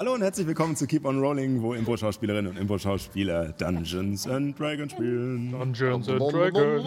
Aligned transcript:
Hallo 0.00 0.14
und 0.14 0.22
herzlich 0.22 0.46
willkommen 0.46 0.76
zu 0.76 0.86
Keep 0.86 1.04
on 1.04 1.20
Rolling, 1.20 1.60
wo 1.60 1.74
Impro-Schauspielerinnen 1.74 2.52
und 2.52 2.56
Impro-Schauspieler 2.56 3.52
Dungeons 3.52 4.26
and 4.26 4.58
Dragons 4.58 4.92
spielen. 4.92 5.50
Dungeons 5.50 6.08
and 6.08 6.32
Dragons. 6.32 6.82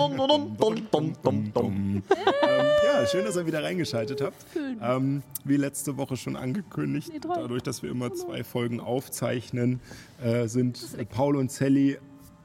ähm, 2.42 2.66
ja, 2.84 3.06
schön, 3.06 3.24
dass 3.24 3.36
ihr 3.36 3.46
wieder 3.46 3.62
reingeschaltet 3.62 4.20
habt. 4.20 4.44
Ähm, 4.82 5.22
wie 5.44 5.58
letzte 5.58 5.96
Woche 5.98 6.18
schon 6.18 6.36
angekündigt, 6.36 7.12
dadurch, 7.22 7.62
dass 7.62 7.84
wir 7.84 7.92
immer 7.92 8.12
zwei 8.16 8.44
Folgen 8.44 8.80
aufzeichnen, 8.80 9.80
äh, 10.24 10.48
sind 10.48 10.80
Paul 11.12 11.36
und 11.36 11.52
Sally 11.52 12.00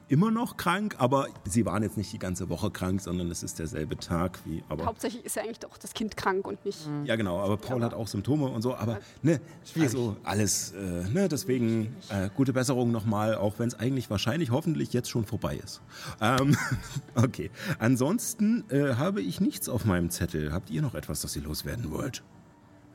immer 0.09 0.31
noch 0.31 0.57
krank, 0.57 0.95
aber 0.97 1.27
sie 1.45 1.65
waren 1.65 1.83
jetzt 1.83 1.95
nicht 1.95 2.11
die 2.11 2.19
ganze 2.19 2.49
Woche 2.49 2.71
krank, 2.71 2.99
sondern 2.99 3.29
es 3.31 3.43
ist 3.43 3.59
derselbe 3.59 3.95
Tag 3.97 4.39
wie. 4.45 4.63
Aber 4.67 4.85
Hauptsächlich 4.85 5.23
ist 5.23 5.35
ja 5.35 5.43
eigentlich 5.43 5.59
doch 5.59 5.77
das 5.77 5.93
Kind 5.93 6.17
krank 6.17 6.47
und 6.47 6.65
nicht. 6.65 6.79
ja, 7.05 7.15
genau, 7.15 7.39
aber 7.39 7.57
Paul 7.57 7.83
hat 7.83 7.93
auch 7.93 8.07
Symptome 8.07 8.47
und 8.47 8.61
so, 8.61 8.75
aber 8.75 8.99
ne, 9.21 9.39
also 9.79 10.17
alles, 10.23 10.73
äh, 10.73 11.07
ne, 11.09 11.29
deswegen 11.29 11.95
äh, 12.09 12.29
gute 12.35 12.51
Besserung 12.53 12.91
nochmal, 12.91 13.35
auch 13.35 13.59
wenn 13.59 13.67
es 13.67 13.75
eigentlich 13.79 14.09
wahrscheinlich 14.09 14.51
hoffentlich 14.51 14.91
jetzt 14.93 15.09
schon 15.09 15.25
vorbei 15.25 15.59
ist. 15.63 15.81
Ähm, 16.21 16.57
okay, 17.15 17.51
ansonsten 17.77 18.63
äh, 18.69 18.95
habe 18.95 19.21
ich 19.21 19.39
nichts 19.39 19.69
auf 19.69 19.85
meinem 19.85 20.09
Zettel. 20.09 20.51
Habt 20.51 20.71
ihr 20.71 20.81
noch 20.81 20.95
etwas, 20.95 21.21
das 21.21 21.35
ihr 21.35 21.43
loswerden 21.43 21.91
wollt? 21.91 22.23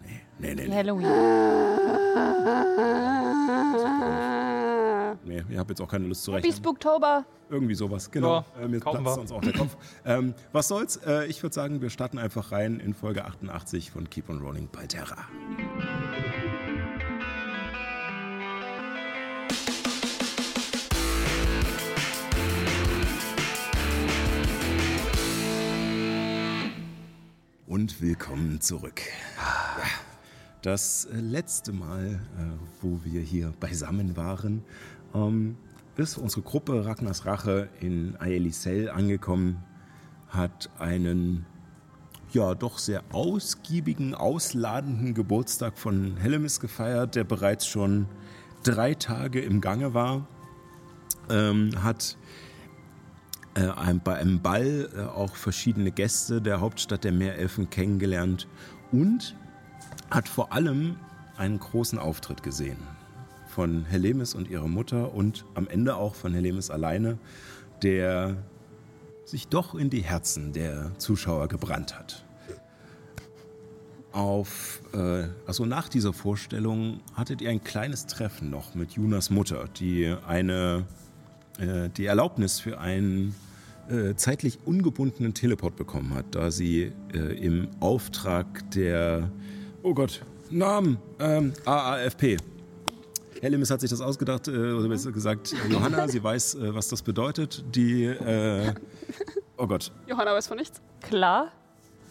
Nee, 0.03 0.21
nee, 0.39 0.55
nee, 0.55 0.69
nee. 0.69 0.75
Halloween. 0.75 1.07
Nee 5.25 5.43
ihr 5.51 5.59
habt 5.59 5.71
jetzt 5.71 5.81
auch 5.81 5.89
keine 5.89 6.07
Lust 6.07 6.25
zu 6.25 6.33
rechnen. 6.33 6.53
Spooktober. 6.53 7.25
Irgendwie 7.51 7.75
sowas, 7.75 8.11
genau. 8.11 8.45
Ja, 8.57 8.63
äh, 8.63 8.69
mir 8.69 8.81
kaufen 8.81 9.03
platzt 9.03 9.17
wir. 9.17 9.23
uns 9.23 9.33
auch 9.33 9.41
der 9.41 9.53
Kopf. 9.53 9.77
ähm, 10.05 10.35
was 10.53 10.69
soll's? 10.69 10.97
Äh, 11.07 11.27
ich 11.27 11.43
würde 11.43 11.55
sagen, 11.55 11.83
wir 11.83 11.91
starten 11.91 12.19
einfach 12.19 12.53
rein 12.53 12.81
in 12.81 12.95
Folge 12.95 13.25
88 13.25 13.91
von 13.91 14.09
Keep 14.09 14.31
on 14.31 14.39
Rolling 14.41 14.69
bei 14.73 14.87
Terra. 14.87 15.27
Und 27.67 28.01
willkommen 28.01 28.61
zurück. 28.61 29.01
Das 30.63 31.09
letzte 31.13 31.73
Mal, 31.73 32.15
äh, 32.15 32.19
wo 32.81 33.01
wir 33.05 33.21
hier 33.21 33.53
beisammen 33.61 34.17
waren, 34.17 34.65
ähm, 35.15 35.57
ist 35.97 36.19
unsere 36.19 36.43
Gruppe 36.43 36.85
Ragnars 36.85 37.25
Rache 37.25 37.69
in 37.81 38.17
Aelisel 38.19 38.91
angekommen, 38.91 39.63
hat 40.29 40.71
einen 40.79 41.47
ja 42.33 42.55
doch 42.55 42.79
sehr 42.79 43.03
ausgiebigen, 43.13 44.15
ausladenden 44.15 45.15
Geburtstag 45.15 45.79
von 45.79 46.17
Hellemis 46.17 46.59
gefeiert, 46.59 47.15
der 47.15 47.25
bereits 47.25 47.67
schon 47.67 48.07
drei 48.65 48.95
Tage 48.95 49.41
im 49.41 49.61
Gange 49.61 49.95
war, 49.95 50.27
ähm, 51.31 51.71
hat 51.81 52.17
äh, 53.55 53.69
ein, 53.69 54.01
bei 54.01 54.17
einem 54.17 54.43
Ball 54.43 54.91
äh, 54.97 55.03
auch 55.03 55.37
verschiedene 55.37 55.93
Gäste 55.93 56.43
der 56.43 56.61
Hauptstadt 56.61 57.05
der 57.05 57.13
Meerelfen 57.13 57.71
kennengelernt 57.71 58.49
und 58.91 59.37
hat 60.11 60.29
vor 60.29 60.53
allem 60.53 60.97
einen 61.37 61.61
großen 61.61 61.99
Auftritt 62.01 62.43
gesehen 62.43 62.94
von 63.55 63.85
Helemis 63.85 64.35
und 64.35 64.51
ihrer 64.51 64.67
Mutter 64.67 65.15
und 65.15 65.45
am 65.55 65.69
Ende 65.69 65.95
auch 65.97 66.15
von 66.15 66.35
Helemis 66.35 66.71
alleine, 66.71 67.19
der 67.83 68.37
sich 69.25 69.49
doch 69.49 69.75
in 69.75 69.91
die 69.91 70.03
Herzen 70.03 70.53
der 70.53 70.91
Zuschauer 70.99 71.47
gebrannt 71.49 71.97
hat. 71.97 72.25
Auf, 74.13 74.81
äh, 74.93 75.29
also 75.47 75.65
nach 75.67 75.89
dieser 75.89 76.13
Vorstellung 76.13 77.01
hattet 77.15 77.41
ihr 77.41 77.51
ein 77.51 77.63
kleines 77.63 78.07
Treffen 78.07 78.51
noch 78.51 78.75
mit 78.75 78.93
Junas 78.93 79.31
Mutter, 79.31 79.67
die 79.77 80.15
eine 80.27 80.85
äh, 81.59 81.89
die 81.91 82.07
Erlaubnis 82.07 82.59
für 82.59 82.81
einen 82.81 83.35
äh, 83.89 84.15
zeitlich 84.17 84.59
ungebundenen 84.65 85.35
Teleport 85.35 85.77
bekommen 85.77 86.15
hat, 86.15 86.27
da 86.33 86.51
sie 86.51 86.93
äh, 87.13 87.19
im 87.19 87.69
Auftrag 87.81 88.71
der, 88.73 89.31
oh 89.83 89.95
Gott, 89.95 90.23
Namen, 90.51 90.99
ähm, 91.21 91.53
AAFP. 91.65 92.39
Hellemis 93.41 93.71
hat 93.71 93.81
sich 93.81 93.91
das 93.91 94.01
ausgedacht, 94.01 94.49
äh, 94.49 94.73
oder 94.73 94.89
besser 94.89 95.13
gesagt, 95.13 95.55
Johanna, 95.69 96.09
sie 96.09 96.23
weiß, 96.23 96.55
äh, 96.57 96.75
was 96.75 96.89
das 96.89 97.03
bedeutet. 97.03 97.65
Die, 97.75 98.05
äh, 98.05 98.73
oh 99.57 99.67
Gott, 99.67 99.93
Johanna 100.07 100.35
weiß 100.35 100.47
von 100.49 100.57
nichts. 100.59 100.81
Klar. 101.01 101.53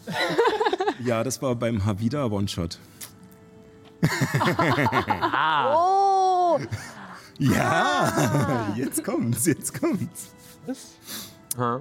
ja, 1.03 1.23
das 1.23 1.41
war 1.41 1.55
beim 1.55 1.85
Havida 1.85 2.25
One-Shot. 2.25 2.77
Oh, 5.75 6.59
Ja, 7.39 8.73
jetzt 8.75 9.03
kommt's, 9.03 9.45
jetzt 9.45 9.79
kommt's. 9.79 10.33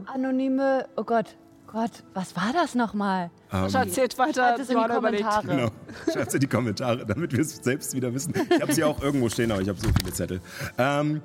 anonyme. 0.07 0.87
Oh 0.97 1.05
Gott. 1.05 1.37
Gott, 1.73 1.91
was 2.13 2.37
war 2.37 2.53
das 2.53 2.75
nochmal? 2.75 3.31
Ähm, 3.51 3.75
Erzählt 3.75 4.19
weiter. 4.19 4.57
Schreibt 4.57 4.61
es 4.61 4.69
in 4.69 4.77
die. 4.77 4.95
Kommentare. 4.95 5.47
Genau. 5.47 5.69
Schreibt 6.13 6.35
in 6.35 6.41
die 6.41 6.47
Kommentare, 6.47 7.07
damit 7.07 7.33
wir 7.33 7.41
es 7.41 7.57
selbst 7.57 7.95
wieder 7.95 8.13
wissen. 8.13 8.35
Ich 8.55 8.61
habe 8.61 8.75
sie 8.75 8.85
auch 8.85 9.01
irgendwo 9.03 9.31
stehen, 9.31 9.51
aber 9.51 9.63
ich 9.63 9.69
habe 9.69 9.81
so 9.81 9.89
viele 9.99 10.13
Zettel. 10.13 10.41
Ähm, 10.77 11.23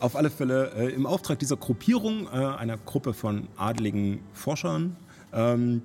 auf 0.00 0.16
alle 0.16 0.30
Fälle 0.30 0.72
äh, 0.74 0.94
im 0.94 1.04
Auftrag 1.04 1.38
dieser 1.38 1.58
Gruppierung, 1.58 2.26
äh, 2.26 2.30
einer 2.30 2.78
Gruppe 2.78 3.12
von 3.12 3.48
adligen 3.56 4.20
Forschern, 4.32 4.96
ähm, 5.34 5.82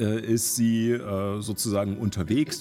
äh, 0.00 0.20
ist 0.20 0.56
sie 0.56 0.90
äh, 0.90 1.40
sozusagen 1.40 1.98
unterwegs. 1.98 2.58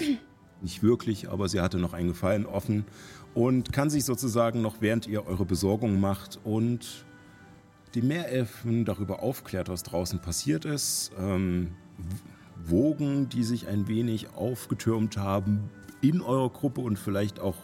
Nicht 0.62 0.84
wirklich, 0.84 1.30
aber 1.32 1.50
sie 1.50 1.62
hatte 1.62 1.80
noch 1.80 1.94
einen 1.94 2.10
Gefallen 2.10 2.46
offen 2.46 2.86
und 3.34 3.74
kann 3.74 3.90
sich 3.90 4.06
sozusagen 4.06 4.62
noch, 4.62 4.82
während 4.82 5.08
ihr 5.08 5.26
eure 5.26 5.46
Besorgung 5.46 6.00
macht 6.00 6.40
und 6.44 7.07
die 7.96 8.02
Meerelfen 8.02 8.86
darüber 8.86 9.22
aufklärt, 9.22 9.70
was 9.70 9.84
draußen 9.84 10.20
passiert 10.20 10.66
ist. 10.66 11.12
Ähm, 11.18 11.72
Wogen, 12.66 13.30
die 13.30 13.44
sich 13.44 13.68
ein 13.68 13.88
wenig 13.88 14.30
aufgetürmt 14.36 15.18
haben 15.18 15.70
in 16.02 16.22
eurer 16.22 16.50
Gruppe 16.50 16.82
und 16.82 16.98
vielleicht 16.98 17.40
auch 17.40 17.56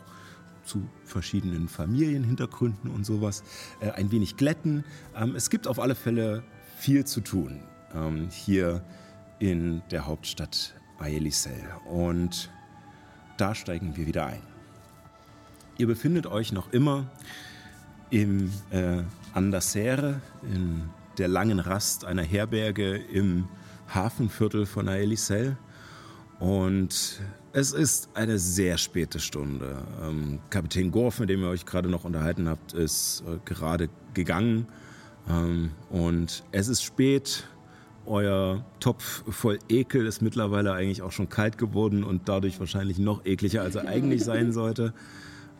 zu 0.63 0.87
verschiedenen 1.03 1.67
Familienhintergründen 1.67 2.89
und 2.89 3.05
sowas, 3.05 3.43
äh, 3.81 3.91
ein 3.91 4.11
wenig 4.11 4.37
glätten. 4.37 4.85
Ähm, 5.15 5.35
es 5.35 5.49
gibt 5.49 5.67
auf 5.67 5.79
alle 5.79 5.95
Fälle 5.95 6.43
viel 6.77 7.05
zu 7.05 7.21
tun 7.21 7.59
ähm, 7.93 8.29
hier 8.29 8.83
in 9.39 9.81
der 9.91 10.05
Hauptstadt 10.05 10.73
Aelisel. 10.99 11.61
Und 11.85 12.49
da 13.37 13.55
steigen 13.55 13.97
wir 13.97 14.07
wieder 14.07 14.25
ein. 14.25 14.41
Ihr 15.77 15.87
befindet 15.87 16.27
euch 16.27 16.51
noch 16.51 16.71
immer 16.71 17.09
im 18.09 18.51
äh, 18.69 19.01
Andersere, 19.33 20.21
in 20.43 20.89
der 21.17 21.27
langen 21.27 21.59
Rast 21.59 22.05
einer 22.05 22.23
Herberge 22.23 22.95
im 22.95 23.47
Hafenviertel 23.93 24.65
von 24.65 24.87
Aelisel. 24.87 25.57
Und 26.39 27.21
es 27.51 27.71
ist 27.71 28.09
eine 28.15 28.39
sehr 28.39 28.77
späte 28.77 29.19
Stunde. 29.19 29.83
Ähm, 30.01 30.39
Kapitän 30.49 30.91
Gorf, 30.91 31.19
mit 31.19 31.29
dem 31.29 31.41
ihr 31.41 31.49
euch 31.49 31.65
gerade 31.65 31.89
noch 31.89 32.03
unterhalten 32.03 32.49
habt, 32.49 32.73
ist 32.73 33.23
äh, 33.27 33.37
gerade 33.45 33.89
gegangen. 34.13 34.67
Ähm, 35.29 35.71
und 35.89 36.43
es 36.51 36.67
ist 36.67 36.83
spät. 36.83 37.47
Euer 38.05 38.65
Topf 38.79 39.23
voll 39.29 39.59
Ekel 39.69 40.05
ist 40.05 40.21
mittlerweile 40.21 40.73
eigentlich 40.73 41.01
auch 41.01 41.13
schon 41.13 41.29
kalt 41.29 41.57
geworden 41.57 42.03
und 42.03 42.27
dadurch 42.27 42.59
wahrscheinlich 42.59 42.99
noch 42.99 43.25
ekliger, 43.25 43.61
als 43.61 43.75
er 43.75 43.87
eigentlich 43.87 44.23
sein 44.23 44.51
sollte. 44.51 44.93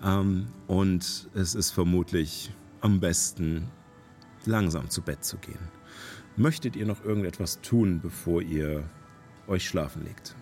Ähm, 0.03 0.47
und 0.67 1.29
es 1.34 1.55
ist 1.55 1.72
vermutlich 1.72 2.51
am 2.83 2.99
besten, 2.99 3.71
langsam 4.45 4.89
zu 4.89 5.01
Bett 5.01 5.23
zu 5.23 5.38
gehen. 5.38 5.69
Möchtet 6.35 6.75
ihr 6.75 6.85
noch 6.85 7.03
irgendetwas 7.03 7.61
tun, 7.61 8.01
bevor 8.01 8.41
ihr 8.41 8.83
euch 9.47 9.67
schlafen 9.67 10.03
legt? 10.03 10.35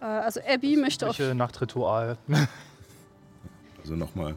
Äh, 0.00 0.06
also 0.06 0.40
Abby 0.48 0.76
möchte 0.76 1.08
auf 1.08 1.18
Nachtritual? 1.18 2.18
Also 3.80 3.96
nochmal 3.96 4.34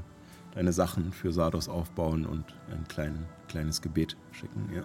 deine 0.55 0.73
Sachen 0.73 1.13
für 1.13 1.31
Sardos 1.31 1.69
aufbauen 1.69 2.25
und 2.25 2.43
ein 2.69 2.85
klein, 2.89 3.25
kleines 3.47 3.81
Gebet 3.81 4.17
schicken. 4.33 4.69
Ja. 4.75 4.83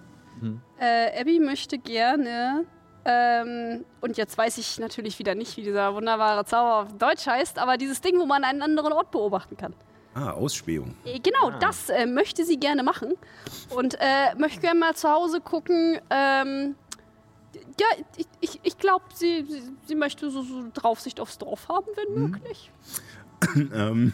Äh, 0.79 1.19
Abby 1.19 1.41
möchte 1.41 1.77
gerne, 1.77 2.63
ähm, 3.03 3.83
und 3.99 4.15
jetzt 4.15 4.37
weiß 4.37 4.57
ich 4.59 4.79
natürlich 4.79 5.19
wieder 5.19 5.35
nicht, 5.35 5.57
wie 5.57 5.63
dieser 5.63 5.93
wunderbare 5.93 6.45
Zauber 6.45 6.83
auf 6.83 6.97
Deutsch 6.97 7.27
heißt, 7.27 7.59
aber 7.59 7.75
dieses 7.75 7.99
Ding, 7.99 8.17
wo 8.19 8.25
man 8.25 8.45
einen 8.45 8.61
anderen 8.61 8.93
Ort 8.93 9.11
beobachten 9.11 9.57
kann. 9.57 9.73
Ah, 10.15 10.31
Ausspähung. 10.31 10.95
Äh, 11.05 11.19
Genau, 11.19 11.51
das 11.59 11.89
äh, 11.89 12.05
möchte 12.05 12.45
sie 12.45 12.57
gerne 12.57 12.83
machen. 12.83 13.13
Und 13.75 13.95
äh, 13.99 14.35
möchte 14.37 14.61
gerne 14.61 14.79
mal 14.79 14.95
zu 14.95 15.09
Hause 15.09 15.41
gucken. 15.41 15.99
Ähm, 16.09 16.75
ja, 17.79 17.87
ich, 18.17 18.27
ich, 18.41 18.59
ich 18.63 18.77
glaube, 18.77 19.05
sie, 19.13 19.45
sie, 19.47 19.61
sie 19.87 19.95
möchte 19.95 20.29
so, 20.29 20.41
so 20.43 20.63
Draufsicht 20.73 21.19
aufs 21.19 21.37
Dorf 21.37 21.67
haben, 21.69 21.87
wenn 21.95 22.21
möglich. 22.31 22.71
ähm, 23.73 24.13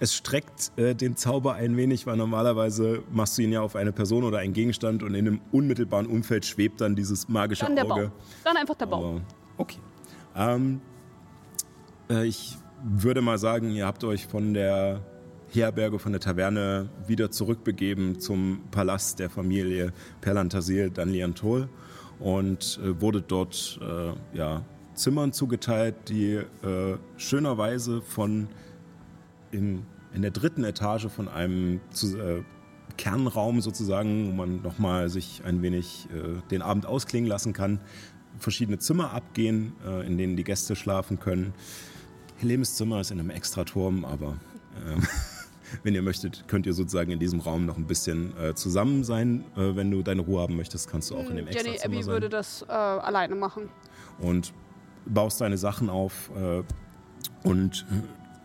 es 0.00 0.14
streckt 0.14 0.72
äh, 0.76 0.94
den 0.94 1.16
Zauber 1.16 1.54
ein 1.54 1.76
wenig, 1.76 2.06
weil 2.06 2.16
normalerweise 2.16 3.02
machst 3.10 3.36
du 3.38 3.42
ihn 3.42 3.52
ja 3.52 3.60
auf 3.60 3.76
eine 3.76 3.92
Person 3.92 4.24
oder 4.24 4.38
einen 4.38 4.54
Gegenstand 4.54 5.02
und 5.02 5.14
in 5.14 5.26
einem 5.26 5.40
unmittelbaren 5.52 6.06
Umfeld 6.06 6.46
schwebt 6.46 6.80
dann 6.80 6.96
dieses 6.96 7.28
magische 7.28 7.66
Dann 7.66 7.76
der 7.76 7.84
Auge. 7.84 8.08
Baum. 8.08 8.12
Dann 8.44 8.56
einfach 8.56 8.74
der 8.76 8.86
Baum. 8.86 9.04
Aber 9.04 9.20
okay. 9.58 9.78
Ähm, 10.34 10.80
Äh, 12.08 12.26
ich 12.26 12.56
würde 12.82 13.20
mal 13.20 13.38
sagen, 13.38 13.70
ihr 13.70 13.86
habt 13.86 14.04
euch 14.04 14.26
von 14.26 14.54
der 14.54 15.00
Herberge, 15.52 15.98
von 15.98 16.12
der 16.12 16.20
Taverne 16.20 16.88
wieder 17.06 17.30
zurückbegeben 17.30 18.20
zum 18.20 18.62
Palast 18.70 19.18
der 19.18 19.30
Familie 19.30 19.92
Perlantasil 20.20 20.90
Danliantol 20.90 21.68
und 22.18 22.78
äh, 22.82 23.00
wurde 23.00 23.22
dort 23.22 23.80
äh, 23.82 24.36
ja, 24.36 24.62
Zimmern 24.94 25.32
zugeteilt, 25.32 25.94
die 26.08 26.34
äh, 26.34 26.46
schönerweise 27.16 28.02
von 28.02 28.48
in, 29.50 29.84
in 30.14 30.22
der 30.22 30.30
dritten 30.30 30.64
Etage 30.64 31.08
von 31.08 31.28
einem 31.28 31.80
zu, 31.90 32.16
äh, 32.18 32.42
Kernraum 32.96 33.60
sozusagen, 33.60 34.28
wo 34.28 34.32
man 34.32 34.62
nochmal 34.62 35.08
sich 35.08 35.42
ein 35.44 35.62
wenig 35.62 36.06
äh, 36.12 36.40
den 36.50 36.62
Abend 36.62 36.86
ausklingen 36.86 37.28
lassen 37.28 37.52
kann, 37.52 37.80
verschiedene 38.38 38.78
Zimmer 38.78 39.12
abgehen, 39.12 39.72
äh, 39.86 40.06
in 40.06 40.18
denen 40.18 40.36
die 40.36 40.44
Gäste 40.44 40.76
schlafen 40.76 41.18
können. 41.18 41.54
Helemes 42.40 42.74
Zimmer 42.74 43.00
ist 43.00 43.10
in 43.10 43.20
einem 43.20 43.30
Extraturm, 43.30 44.04
aber 44.04 44.36
äh, 44.74 45.00
wenn 45.82 45.94
ihr 45.94 46.02
möchtet, 46.02 46.44
könnt 46.48 46.66
ihr 46.66 46.72
sozusagen 46.72 47.10
in 47.10 47.18
diesem 47.18 47.40
Raum 47.40 47.66
noch 47.66 47.76
ein 47.76 47.86
bisschen 47.86 48.36
äh, 48.38 48.54
zusammen 48.54 49.04
sein. 49.04 49.44
Äh, 49.56 49.76
wenn 49.76 49.90
du 49.90 50.02
deine 50.02 50.22
Ruhe 50.22 50.40
haben 50.40 50.56
möchtest, 50.56 50.88
kannst 50.90 51.10
du 51.10 51.16
auch 51.16 51.28
in 51.28 51.36
dem 51.36 51.46
Jenny 51.46 51.70
Extrazimmer 51.70 51.84
Abby 51.84 52.02
sein. 52.02 52.12
würde 52.12 52.28
das 52.28 52.62
äh, 52.62 52.72
alleine 52.72 53.34
machen. 53.34 53.68
und 54.18 54.52
baust 55.06 55.40
deine 55.40 55.58
Sachen 55.58 55.90
auf 55.90 56.30
äh, 56.36 56.62
und 57.46 57.86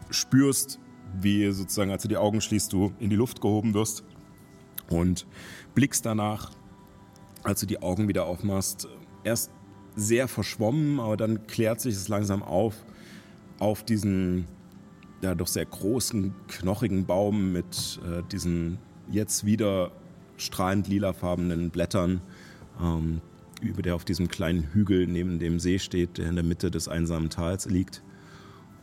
spürst, 0.10 0.80
wie 1.22 1.52
sozusagen, 1.52 1.92
als 1.92 2.02
du 2.02 2.08
die 2.08 2.18
Augen 2.18 2.42
schließt, 2.42 2.72
du 2.74 2.94
in 3.00 3.10
die 3.10 3.16
Luft 3.16 3.42
gehoben 3.42 3.74
wirst 3.74 4.04
und 4.90 5.26
blickst 5.74 6.06
danach, 6.06 6.52
als 7.44 7.60
du 7.60 7.66
die 7.66 7.82
Augen 7.82 8.08
wieder 8.08 8.26
aufmachst, 8.26 8.88
erst 9.24 9.52
sehr 9.96 10.28
verschwommen, 10.28 11.00
aber 11.00 11.18
dann 11.18 11.48
klärt 11.48 11.82
sich 11.82 11.96
es 11.96 12.08
langsam 12.08 12.44
auf, 12.44 12.86
auf 13.60 13.84
diesen 13.84 14.46
ja 15.22 15.36
doch 15.36 15.48
sehr 15.48 15.66
großen, 15.66 16.34
knochigen 16.48 17.06
Baum 17.06 17.52
mit 17.52 18.00
äh, 18.06 18.22
diesen 18.32 18.78
jetzt 19.10 19.46
wieder 19.46 19.92
strahlend 20.38 20.88
lilafarbenen 20.88 21.70
Blättern, 21.70 22.22
ähm, 22.82 23.22
über 23.62 23.82
der 23.82 23.96
auf 23.96 24.06
diesem 24.06 24.28
kleinen 24.28 24.64
Hügel 24.74 25.08
neben 25.08 25.40
dem 25.40 25.60
See 25.60 25.80
steht, 25.80 26.18
der 26.18 26.30
in 26.30 26.36
der 26.36 26.44
Mitte 26.44 26.70
des 26.70 26.88
einsamen 26.88 27.30
Tals 27.30 27.66
liegt. 27.68 28.04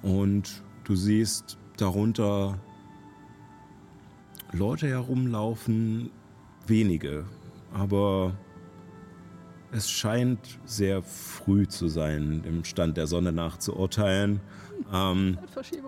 Und 0.02 0.62
du 0.84 0.96
siehst 0.96 1.58
darunter 1.76 2.58
Leute 4.52 4.88
herumlaufen, 4.88 6.10
wenige, 6.66 7.24
aber 7.72 8.34
es 9.70 9.90
scheint 9.90 10.58
sehr 10.64 11.02
früh 11.02 11.66
zu 11.66 11.88
sein, 11.88 12.42
dem 12.42 12.64
Stand 12.64 12.96
der 12.96 13.06
Sonne 13.06 13.32
nach 13.32 13.58
zu 13.58 13.74
urteilen. 13.74 14.40
Ähm, 14.92 15.38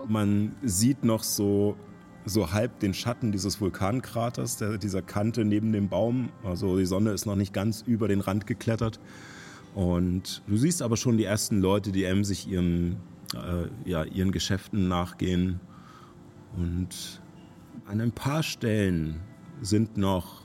man 0.08 0.54
sieht 0.62 1.04
noch 1.04 1.22
so, 1.22 1.76
so 2.24 2.52
halb 2.52 2.80
den 2.80 2.94
Schatten 2.94 3.32
dieses 3.32 3.60
Vulkankraters, 3.60 4.56
der, 4.56 4.78
dieser 4.78 5.02
Kante 5.02 5.44
neben 5.44 5.72
dem 5.72 5.88
Baum. 5.88 6.30
Also 6.42 6.78
die 6.78 6.86
Sonne 6.86 7.10
ist 7.10 7.26
noch 7.26 7.36
nicht 7.36 7.52
ganz 7.52 7.82
über 7.82 8.08
den 8.08 8.20
Rand 8.20 8.46
geklettert. 8.46 8.98
Und 9.74 10.42
du 10.46 10.56
siehst 10.56 10.82
aber 10.82 10.96
schon 10.96 11.18
die 11.18 11.24
ersten 11.24 11.60
Leute, 11.60 11.92
die 11.92 12.24
sich 12.24 12.48
ihren, 12.48 12.96
äh, 13.34 13.68
ja, 13.88 14.04
ihren 14.04 14.32
Geschäften 14.32 14.88
nachgehen. 14.88 15.60
Und 16.56 17.20
an 17.86 18.00
ein 18.00 18.12
paar 18.12 18.42
Stellen 18.42 19.20
sind 19.60 19.96
noch 19.96 20.42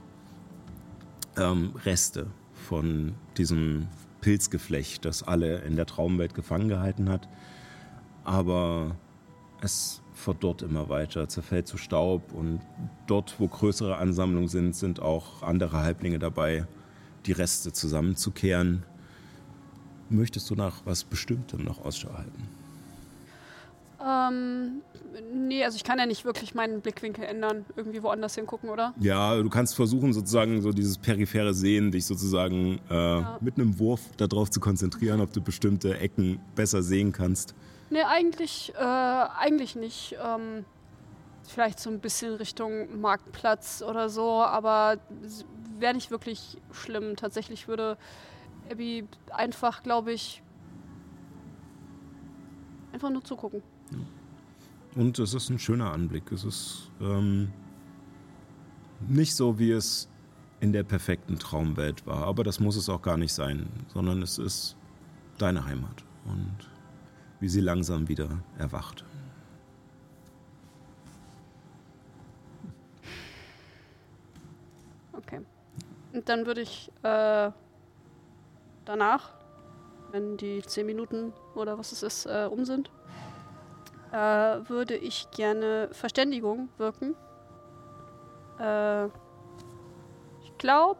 ähm, 1.37 1.73
Reste 1.85 2.27
von 2.53 3.13
diesem 3.37 3.87
Pilzgeflecht, 4.21 5.05
das 5.05 5.23
alle 5.23 5.59
in 5.59 5.75
der 5.75 5.85
Traumwelt 5.85 6.33
gefangen 6.33 6.67
gehalten 6.67 7.09
hat. 7.09 7.29
Aber 8.29 8.95
es 9.59 10.03
verdorrt 10.13 10.61
immer 10.61 10.87
weiter, 10.87 11.27
zerfällt 11.27 11.67
zu 11.67 11.77
Staub 11.77 12.31
und 12.31 12.61
dort, 13.07 13.39
wo 13.39 13.47
größere 13.47 13.97
Ansammlungen 13.97 14.47
sind, 14.47 14.75
sind 14.75 15.01
auch 15.01 15.41
andere 15.41 15.81
Halblinge 15.81 16.19
dabei, 16.19 16.67
die 17.25 17.31
Reste 17.31 17.73
zusammenzukehren. 17.73 18.83
Möchtest 20.11 20.47
du 20.51 20.53
nach 20.53 20.81
was 20.85 21.05
Bestimmtem 21.05 21.63
noch 21.63 21.83
Ausschau 21.83 22.13
halten? 22.13 22.47
Ähm, 23.99 24.81
nee, 25.47 25.63
also 25.63 25.77
ich 25.77 25.83
kann 25.83 25.97
ja 25.97 26.05
nicht 26.05 26.23
wirklich 26.23 26.53
meinen 26.53 26.81
Blickwinkel 26.81 27.23
ändern, 27.23 27.65
irgendwie 27.75 28.03
woanders 28.03 28.35
hingucken, 28.35 28.69
oder? 28.69 28.93
Ja, 28.99 29.41
du 29.41 29.49
kannst 29.49 29.75
versuchen, 29.75 30.13
sozusagen 30.13 30.61
so 30.61 30.71
dieses 30.71 30.99
periphere 30.99 31.55
Sehen, 31.55 31.89
dich 31.89 32.05
sozusagen 32.05 32.79
äh, 32.91 33.21
mit 33.41 33.57
einem 33.57 33.79
Wurf 33.79 34.01
darauf 34.17 34.51
zu 34.51 34.59
konzentrieren, 34.59 35.19
ob 35.19 35.33
du 35.33 35.41
bestimmte 35.41 35.97
Ecken 35.97 36.39
besser 36.53 36.83
sehen 36.83 37.11
kannst. 37.11 37.55
Nee, 37.89 38.03
eigentlich, 38.03 38.73
äh, 38.75 38.79
eigentlich 38.83 39.75
nicht. 39.75 40.15
Ähm, 40.23 40.65
vielleicht 41.43 41.79
so 41.79 41.89
ein 41.89 41.99
bisschen 41.99 42.35
Richtung 42.35 43.01
Marktplatz 43.01 43.81
oder 43.81 44.09
so, 44.09 44.43
aber 44.43 44.97
wäre 45.79 45.93
nicht 45.93 46.11
wirklich 46.11 46.57
schlimm. 46.71 47.15
Tatsächlich 47.15 47.67
würde 47.67 47.97
Abby 48.69 49.07
einfach, 49.31 49.81
glaube 49.81 50.11
ich, 50.11 50.43
einfach 52.93 53.09
nur 53.09 53.23
zugucken. 53.23 53.63
Und 54.95 55.17
es 55.19 55.33
ist 55.33 55.49
ein 55.49 55.59
schöner 55.59 55.91
Anblick. 55.91 56.31
Es 56.31 56.43
ist 56.43 56.91
ähm, 57.01 57.51
nicht 59.07 59.35
so, 59.35 59.57
wie 59.57 59.71
es 59.71 60.09
in 60.59 60.73
der 60.73 60.83
perfekten 60.83 61.39
Traumwelt 61.39 62.05
war. 62.05 62.25
Aber 62.27 62.43
das 62.43 62.59
muss 62.59 62.75
es 62.75 62.89
auch 62.89 63.01
gar 63.01 63.17
nicht 63.17 63.33
sein, 63.33 63.69
sondern 63.87 64.21
es 64.21 64.37
ist 64.37 64.75
deine 65.37 65.65
Heimat. 65.65 66.03
Und 66.25 66.69
wie 67.39 67.49
sie 67.49 67.61
langsam 67.61 68.07
wieder 68.07 68.29
erwacht. 68.57 69.03
Okay. 75.13 75.41
Und 76.13 76.27
dann 76.29 76.45
würde 76.45 76.61
ich 76.61 76.91
äh, 77.03 77.51
danach, 78.85 79.33
wenn 80.11 80.37
die 80.37 80.61
zehn 80.63 80.85
Minuten 80.85 81.33
oder 81.55 81.77
was 81.77 81.91
es 81.91 82.03
ist, 82.03 82.25
äh, 82.25 82.47
um 82.49 82.65
sind, 82.65 82.89
äh, 84.11 84.15
würde 84.15 84.95
ich 84.95 85.29
gerne 85.31 85.89
Verständigung 85.91 86.69
wirken. 86.77 87.15
Äh, 88.59 89.05
ich 89.05 90.57
glaube 90.57 90.99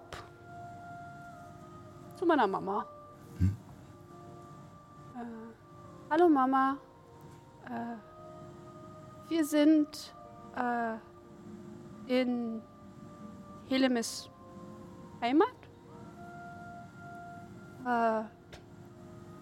zu 2.18 2.25
meiner 2.25 2.47
Mama. 2.47 2.85
Äh, 5.15 5.49
hallo 6.09 6.27
Mama. 6.27 6.77
Äh, 7.65 9.30
wir 9.30 9.45
sind 9.45 10.13
äh, 10.56 10.95
in 12.07 12.61
Helemis 13.68 14.30
Heimat. 15.21 15.47
Äh, 17.85 18.23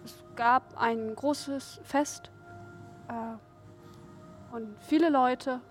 es 0.04 0.22
gab 0.36 0.76
ein 0.76 1.14
großes 1.14 1.80
Fest 1.84 2.30
äh, 3.08 4.54
und 4.54 4.76
viele 4.82 5.08
Leute. 5.08 5.62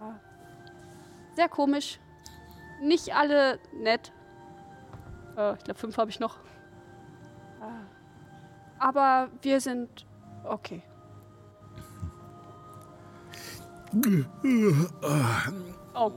Äh, 0.00 1.36
sehr 1.36 1.50
komisch. 1.50 2.00
Nicht 2.80 3.14
alle 3.14 3.58
nett. 3.74 4.10
Äh, 5.36 5.54
ich 5.54 5.64
glaube, 5.64 5.78
fünf 5.78 5.98
habe 5.98 6.10
ich 6.10 6.18
noch. 6.18 6.38
Aber 8.78 9.28
wir 9.40 9.60
sind 9.60 10.06
okay. 10.44 10.82
Oh. 15.94 16.10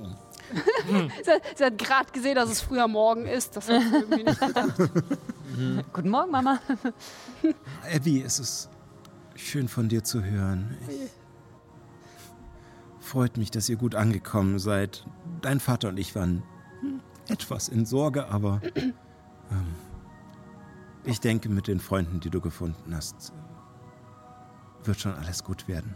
sie, 1.56 1.64
hat- 1.64 1.78
gerade 1.78 2.12
gesehen, 2.12 2.36
dass 2.36 2.50
es 2.50 2.62
früher 2.62 2.88
Morgen 2.88 3.26
ist. 3.26 3.56
Das 3.56 3.70
hat 3.70 3.82
sie 3.82 3.96
irgendwie 3.96 4.24
nicht 4.24 4.40
gedacht. 4.40 4.76
Guten 5.94 6.10
Morgen, 6.10 6.32
Mama. 6.32 6.60
Abby, 7.94 8.22
es 8.22 8.40
ist 8.40 8.70
schön 9.36 9.68
von 9.68 9.90
dir 9.90 10.04
zu 10.04 10.24
hören. 10.24 10.78
Ich 10.90 11.12
freut 13.06 13.38
mich, 13.38 13.52
dass 13.52 13.70
ihr 13.70 13.76
gut 13.78 13.96
angekommen 13.96 14.60
seid. 14.60 15.06
Dein 15.42 15.60
Vater 15.60 15.90
und 15.90 15.98
ich 15.98 16.16
waren 16.16 16.44
etwas 17.30 17.68
in 17.68 17.86
Sorge, 17.86 18.30
aber 18.30 18.62
ähm, 18.76 19.76
ich 21.04 21.20
denke, 21.20 21.50
mit 21.50 21.68
den 21.68 21.80
Freunden, 21.80 22.20
die 22.20 22.30
du 22.30 22.42
gefunden 22.42 22.96
hast, 22.96 23.34
wird 24.88 25.00
schon 25.00 25.14
alles 25.14 25.44
gut 25.44 25.68
werden. 25.68 25.96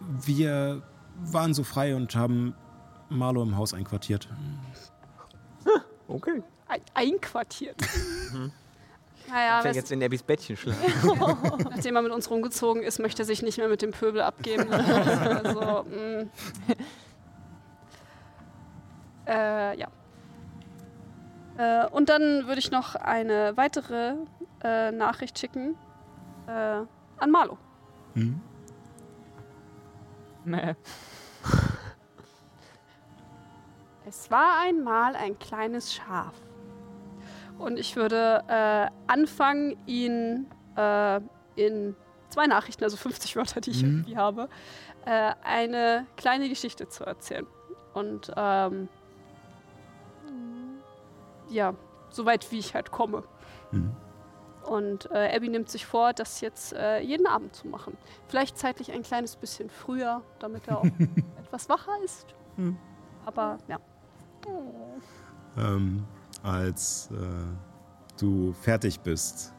Wir 0.00 0.82
waren 1.16 1.54
so 1.54 1.64
frei 1.64 1.94
und 1.94 2.14
haben 2.14 2.54
Marlo 3.08 3.42
im 3.42 3.56
Haus 3.56 3.74
einquartiert. 3.74 4.28
Okay. 6.08 6.42
Ein, 6.68 6.80
einquartiert. 6.94 7.76
Naja, 9.26 9.62
Fängt 9.62 9.64
weißt, 9.64 9.76
jetzt 9.76 9.90
in 9.90 10.02
Abbys 10.02 10.22
Bettchen 10.22 10.54
schlafen. 10.54 11.18
nachdem 11.70 11.96
er 11.96 12.02
mit 12.02 12.12
uns 12.12 12.28
rumgezogen 12.30 12.82
ist, 12.82 12.98
möchte 12.98 13.22
er 13.22 13.24
sich 13.24 13.40
nicht 13.40 13.56
mehr 13.56 13.68
mit 13.68 13.80
dem 13.80 13.90
Pöbel 13.90 14.20
abgeben. 14.20 14.70
also, 14.70 15.84
mh. 15.84 16.26
Äh, 19.26 19.78
ja. 19.78 19.88
Äh, 21.56 21.88
und 21.88 22.10
dann 22.10 22.46
würde 22.46 22.58
ich 22.58 22.70
noch 22.70 22.96
eine 22.96 23.56
weitere 23.56 24.16
äh, 24.62 24.92
Nachricht 24.92 25.38
schicken 25.38 25.74
äh, 26.46 26.50
an 27.18 27.30
Marlo. 27.30 27.58
Hm? 28.14 28.40
Mäh. 30.44 30.74
Es 34.06 34.30
war 34.30 34.60
einmal 34.62 35.16
ein 35.16 35.38
kleines 35.38 35.94
Schaf. 35.94 36.34
Und 37.58 37.78
ich 37.78 37.96
würde 37.96 38.44
äh, 38.48 38.88
anfangen, 39.10 39.76
ihn 39.86 40.46
äh, 40.76 41.20
in 41.56 41.96
zwei 42.28 42.46
Nachrichten, 42.46 42.84
also 42.84 42.96
50 42.98 43.34
Wörter, 43.36 43.60
die 43.62 43.70
ich 43.70 43.82
Mhm. 43.82 43.88
irgendwie 44.00 44.16
habe, 44.18 44.48
äh, 45.06 45.32
eine 45.42 46.06
kleine 46.16 46.48
Geschichte 46.50 46.86
zu 46.88 47.04
erzählen. 47.04 47.46
Und 47.94 48.30
ähm, 48.36 48.88
ja, 51.48 51.74
soweit 52.10 52.50
wie 52.52 52.58
ich 52.58 52.74
halt 52.74 52.90
komme. 52.90 53.22
Mhm. 53.70 53.96
Und 54.66 55.10
äh, 55.10 55.34
Abby 55.36 55.48
nimmt 55.48 55.68
sich 55.68 55.84
vor, 55.86 56.12
das 56.12 56.40
jetzt 56.40 56.72
äh, 56.72 57.00
jeden 57.00 57.26
Abend 57.26 57.54
zu 57.54 57.68
machen. 57.68 57.96
Vielleicht 58.28 58.56
zeitlich 58.58 58.90
ein 58.92 59.02
kleines 59.02 59.36
bisschen 59.36 59.68
früher, 59.68 60.22
damit 60.38 60.66
er 60.68 60.78
auch 60.78 60.84
etwas 61.38 61.68
wacher 61.68 61.92
ist. 62.04 62.26
Mhm. 62.56 62.76
Aber 63.26 63.58
ja. 63.68 63.78
Ähm, 65.56 66.04
als 66.42 67.10
äh, 67.12 68.20
du 68.20 68.52
fertig 68.54 69.00
bist, 69.00 69.52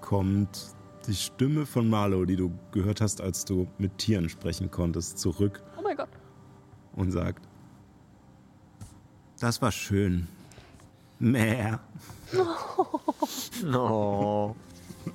kommt 0.00 0.74
die 1.06 1.14
Stimme 1.14 1.66
von 1.66 1.88
Marlo, 1.88 2.24
die 2.24 2.36
du 2.36 2.50
gehört 2.72 3.00
hast, 3.00 3.20
als 3.20 3.44
du 3.44 3.66
mit 3.78 3.98
Tieren 3.98 4.28
sprechen 4.28 4.70
konntest, 4.70 5.18
zurück 5.18 5.62
Oh 5.78 5.82
mein 5.82 5.96
Gott. 5.96 6.08
und 6.96 7.10
sagt: 7.12 7.46
Das 9.40 9.60
war 9.60 9.72
schön. 9.72 10.28
Mehr. 11.18 11.80
No. 13.62 14.56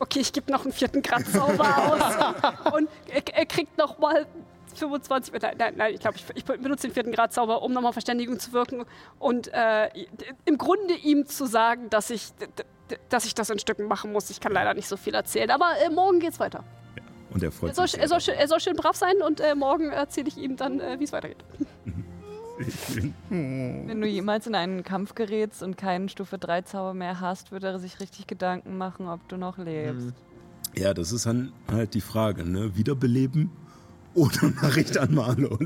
Okay, 0.00 0.18
ich 0.18 0.32
gebe 0.32 0.50
noch 0.50 0.64
einen 0.64 0.72
vierten 0.72 1.02
Grad 1.02 1.24
Zauber 1.28 1.62
aus. 1.62 2.72
Und 2.74 2.88
er, 3.06 3.22
er 3.32 3.46
kriegt 3.46 3.78
noch 3.78 3.96
mal 4.00 4.26
25. 4.74 5.32
Nein, 5.40 5.54
nein, 5.56 5.74
nein 5.76 5.94
ich 5.94 6.00
glaube, 6.00 6.16
ich, 6.16 6.24
ich 6.34 6.44
benutze 6.44 6.88
den 6.88 6.92
vierten 6.92 7.12
Grad 7.12 7.32
Zauber, 7.32 7.62
um 7.62 7.72
nochmal 7.72 7.92
Verständigung 7.92 8.40
zu 8.40 8.52
wirken. 8.52 8.84
Und 9.20 9.52
äh, 9.54 9.88
im 10.46 10.58
Grunde 10.58 10.94
ihm 10.94 11.26
zu 11.26 11.46
sagen, 11.46 11.90
dass 11.90 12.10
ich, 12.10 12.30
dass 13.08 13.24
ich 13.24 13.36
das 13.36 13.50
in 13.50 13.60
Stücken 13.60 13.84
machen 13.86 14.10
muss. 14.12 14.30
Ich 14.30 14.40
kann 14.40 14.50
leider 14.52 14.74
nicht 14.74 14.88
so 14.88 14.96
viel 14.96 15.14
erzählen. 15.14 15.52
Aber 15.52 15.70
äh, 15.86 15.90
morgen 15.90 16.18
geht's 16.18 16.40
weiter. 16.40 16.64
Und 17.32 17.44
er 17.44 17.52
freut 17.52 17.70
Er 17.70 17.74
soll, 17.76 17.86
sich. 17.86 18.00
er, 18.00 18.08
soll, 18.08 18.20
schön- 18.20 18.34
er 18.34 18.48
soll 18.48 18.58
schön 18.58 18.74
brav 18.74 18.96
sein 18.96 19.22
und 19.24 19.38
äh, 19.40 19.54
morgen 19.54 19.92
erzähle 19.92 20.26
ich 20.26 20.36
ihm 20.38 20.56
dann, 20.56 20.80
äh, 20.80 20.98
wie 20.98 21.04
es 21.04 21.12
weitergeht. 21.12 21.44
Wenn 23.30 24.00
du 24.00 24.06
jemals 24.06 24.46
in 24.46 24.54
einen 24.54 24.82
Kampf 24.84 25.14
gerätst 25.14 25.62
und 25.62 25.76
keinen 25.76 26.08
Stufe 26.08 26.38
3 26.38 26.62
Zauber 26.62 26.94
mehr 26.94 27.20
hast, 27.20 27.52
würde 27.52 27.68
er 27.68 27.78
sich 27.78 28.00
richtig 28.00 28.26
Gedanken 28.26 28.78
machen, 28.78 29.08
ob 29.08 29.26
du 29.28 29.36
noch 29.36 29.58
lebst. 29.58 30.12
Ja, 30.76 30.94
das 30.94 31.12
ist 31.12 31.26
dann 31.26 31.52
halt 31.70 31.94
die 31.94 32.00
Frage, 32.00 32.44
ne? 32.48 32.76
Wiederbeleben 32.76 33.50
oder 34.14 34.48
Nachricht 34.62 34.96
an 34.98 35.14
Marlo? 35.14 35.58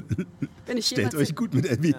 Wenn 0.66 0.76
ich 0.78 0.86
Stellt 0.86 1.12
jemals- 1.12 1.28
euch 1.30 1.34
gut 1.36 1.52
mit 1.54 1.70
Abby. 1.70 1.94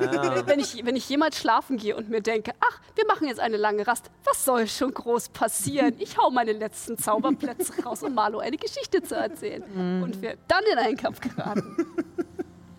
Wenn 0.46 0.60
ich, 0.60 0.84
wenn 0.86 0.96
ich 0.96 1.08
jemals 1.10 1.38
schlafen 1.40 1.78
gehe 1.78 1.96
und 1.96 2.10
mir 2.10 2.22
denke, 2.22 2.52
ach, 2.60 2.82
wir 2.96 3.06
machen 3.08 3.28
jetzt 3.28 3.40
eine 3.40 3.58
lange 3.58 3.86
Rast, 3.88 4.10
was 4.26 4.44
soll 4.46 4.68
schon 4.68 4.92
groß 4.94 5.30
passieren? 5.30 5.94
Ich 6.00 6.18
hau 6.18 6.30
meine 6.32 6.54
letzten 6.54 6.98
Zauberplätze 6.98 7.82
raus, 7.84 8.02
um 8.04 8.14
Marlo 8.16 8.40
eine 8.40 8.58
Geschichte 8.58 9.02
zu 9.04 9.16
erzählen. 9.16 9.64
Und 10.04 10.22
wir 10.22 10.36
dann 10.48 10.64
in 10.72 10.78
einen 10.80 10.98
Kampf 10.98 11.20
geraten. 11.22 11.78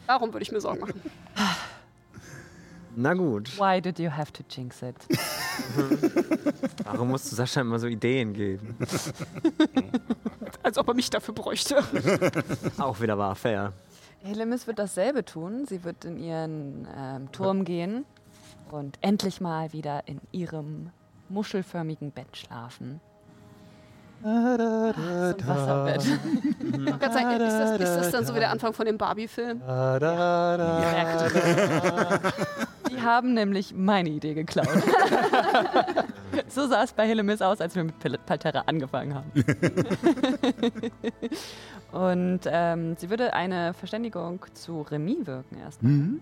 Darum 0.06 0.32
würde 0.32 0.42
ich 0.42 0.50
mir 0.52 0.60
Sorgen 0.60 0.80
machen. 0.80 1.00
Na 3.00 3.14
gut. 3.14 3.58
Why 3.58 3.80
did 3.80 3.98
you 3.98 4.10
have 4.10 4.30
to 4.32 4.42
jinx 4.46 4.82
it? 4.82 4.94
Warum 6.84 7.08
musst 7.08 7.32
du 7.32 7.36
Sascha 7.36 7.62
immer 7.62 7.78
so 7.78 7.86
Ideen 7.86 8.34
geben? 8.34 8.76
Als 10.62 10.76
ob 10.76 10.88
er 10.88 10.94
mich 10.94 11.08
dafür 11.08 11.32
bräuchte. 11.32 11.82
Auch 12.78 13.00
wieder 13.00 13.16
wahr, 13.16 13.34
fair. 13.36 13.72
Helemis 14.22 14.66
wird 14.66 14.78
dasselbe 14.78 15.24
tun. 15.24 15.64
Sie 15.66 15.82
wird 15.82 16.04
in 16.04 16.18
ihren 16.18 16.86
ähm, 16.94 17.32
Turm 17.32 17.64
gehen 17.64 18.04
und 18.70 18.98
endlich 19.00 19.40
mal 19.40 19.72
wieder 19.72 20.06
in 20.06 20.20
ihrem 20.30 20.90
muschelförmigen 21.30 22.10
Bett 22.10 22.36
schlafen. 22.36 23.00
Ah, 24.22 24.58
so 24.58 24.62
ein 24.62 25.48
Wasserbett. 25.48 26.04
Ich 26.04 26.72
wollte 26.72 26.98
gerade 26.98 27.14
sagen, 27.14 27.40
ist 27.40 27.80
das, 27.80 27.80
ist 27.80 27.96
das 27.96 28.10
dann 28.10 28.26
so 28.26 28.34
wie 28.34 28.40
der 28.40 28.50
Anfang 28.50 28.74
von 28.74 28.84
dem 28.84 28.98
Barbie-Film? 28.98 29.62
Die 32.90 33.00
haben 33.00 33.34
nämlich 33.34 33.72
meine 33.74 34.10
Idee 34.10 34.34
geklaut. 34.34 34.68
so 36.48 36.66
sah 36.66 36.82
es 36.82 36.92
bei 36.92 37.06
Helemis 37.06 37.40
aus, 37.40 37.60
als 37.60 37.74
wir 37.76 37.84
mit 37.84 37.98
Pal- 37.98 38.18
Palterra 38.26 38.60
angefangen 38.66 39.14
haben. 39.14 39.32
Und 41.92 42.40
ähm, 42.46 42.96
sie 42.96 43.10
würde 43.10 43.32
eine 43.34 43.74
Verständigung 43.74 44.44
zu 44.54 44.82
Remy 44.82 45.26
wirken 45.26 45.58
erstmal. 45.58 45.92
Mhm. 45.92 46.20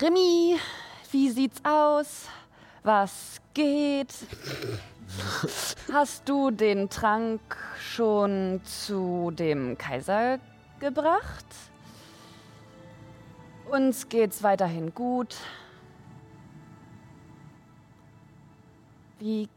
Remy, 0.00 0.56
wie 1.10 1.30
sieht's 1.30 1.60
aus? 1.64 2.26
Was 2.82 3.40
geht? 3.54 4.14
Hast 5.92 6.28
du 6.28 6.50
den 6.50 6.88
Trank 6.88 7.40
schon 7.80 8.60
zu 8.64 9.30
dem 9.32 9.76
Kaiser 9.76 10.38
gebracht? 10.78 11.44
Uns 13.70 14.08
geht's 14.08 14.42
weiterhin 14.42 14.92
gut. 14.94 15.36
Wie 19.18 19.48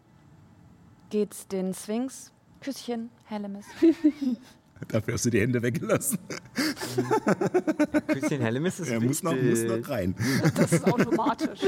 geht's 1.10 1.48
den 1.48 1.74
Sphinx? 1.74 2.32
Küsschen, 2.62 3.10
Hellemis. 3.26 3.66
Dafür 4.90 5.14
hast 5.14 5.26
du 5.26 5.30
die 5.30 5.40
Hände 5.40 5.62
weggelassen. 5.62 6.20
Küsschen 8.08 8.42
Hellemis 8.42 8.80
ist 8.82 8.90
Er 8.90 9.00
muss 9.00 9.24
noch, 9.24 9.34
muss 9.36 9.64
noch 9.64 9.90
rein. 9.90 10.14
Das 10.56 10.74
ist 10.74 10.86
automatisch. 10.86 11.62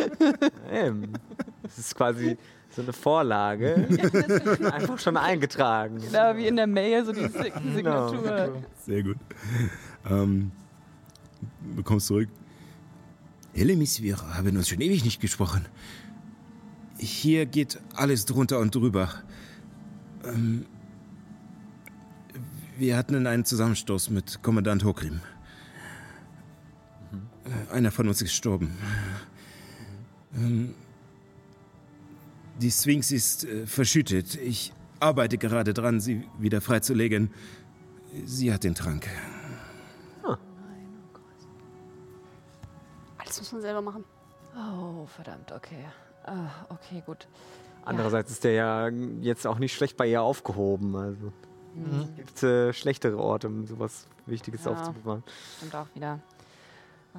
Ähm, 0.69 1.13
Das 1.63 1.77
ist 1.79 1.95
quasi 1.95 2.37
so 2.69 2.81
eine 2.81 2.91
Vorlage. 2.93 3.87
Einfach 4.71 4.99
schon 4.99 5.15
eingetragen. 5.15 5.99
Genau, 5.99 6.35
wie 6.35 6.47
in 6.47 6.57
der 6.57 6.67
Mail, 6.67 7.05
so 7.05 7.13
die 7.13 7.21
Genau. 7.21 8.09
Signatur. 8.09 8.61
Sehr 8.85 9.03
gut. 9.03 9.17
Ähm, 10.09 10.51
du 11.75 11.84
kommst 11.84 12.07
zurück. 12.07 12.29
Helemis, 13.53 14.01
wir 14.01 14.17
haben 14.17 14.55
uns 14.57 14.69
schon 14.69 14.81
ewig 14.81 15.05
nicht 15.05 15.22
gesprochen. 15.22 15.65
Hier 16.98 17.45
geht 17.45 17.79
alles 17.93 18.25
drunter 18.25 18.60
und 18.60 18.75
drüber. 18.75 19.10
Ähm, 20.24 20.65
wir 22.77 22.98
hatten 22.98 23.25
einen 23.27 23.45
Zusammenstoß 23.45 24.10
mit 24.10 24.41
Kommandant 24.41 24.84
Hokrim. 24.84 25.22
Äh, 27.45 27.74
Einer 27.74 27.91
von 27.91 28.07
uns 28.07 28.22
ist 28.22 28.29
gestorben. 28.29 28.72
Ähm, 30.36 30.74
die 32.60 32.72
Sphinx 32.72 33.12
ist 33.12 33.45
äh, 33.45 33.65
verschüttet. 33.67 34.36
Ich 34.36 34.74
arbeite 35.00 35.38
gerade 35.38 35.74
dran, 35.74 36.00
sie 36.00 36.24
wieder 36.39 36.62
freizulegen. 36.62 37.31
Sie 38.25 38.51
hat 38.53 38.63
den 38.63 38.75
Trank. 38.75 39.07
Alles 43.35 43.41
muss 43.41 43.51
man 43.51 43.61
selber 43.61 43.81
machen. 43.81 44.05
Oh, 44.55 45.05
verdammt, 45.07 45.51
okay. 45.51 45.85
Ah, 46.25 46.47
okay, 46.69 47.03
gut. 47.05 47.27
Andererseits 47.83 48.31
ist 48.31 48.45
der 48.45 48.53
ja 48.53 48.87
jetzt 49.19 49.45
auch 49.45 49.59
nicht 49.59 49.75
schlecht 49.75 49.97
bei 49.97 50.07
ihr 50.07 50.21
aufgehoben. 50.21 50.95
Also 50.95 51.33
gibt 52.15 52.41
äh, 52.43 52.71
schlechtere 52.71 53.17
Orte, 53.17 53.47
um 53.47 53.67
sowas 53.67 54.07
Wichtiges 54.25 54.63
Ja. 54.63 54.71
aufzubewahren. 54.71 55.23
Stimmt 55.57 55.75
auch 55.75 55.87
wieder. 55.93 56.19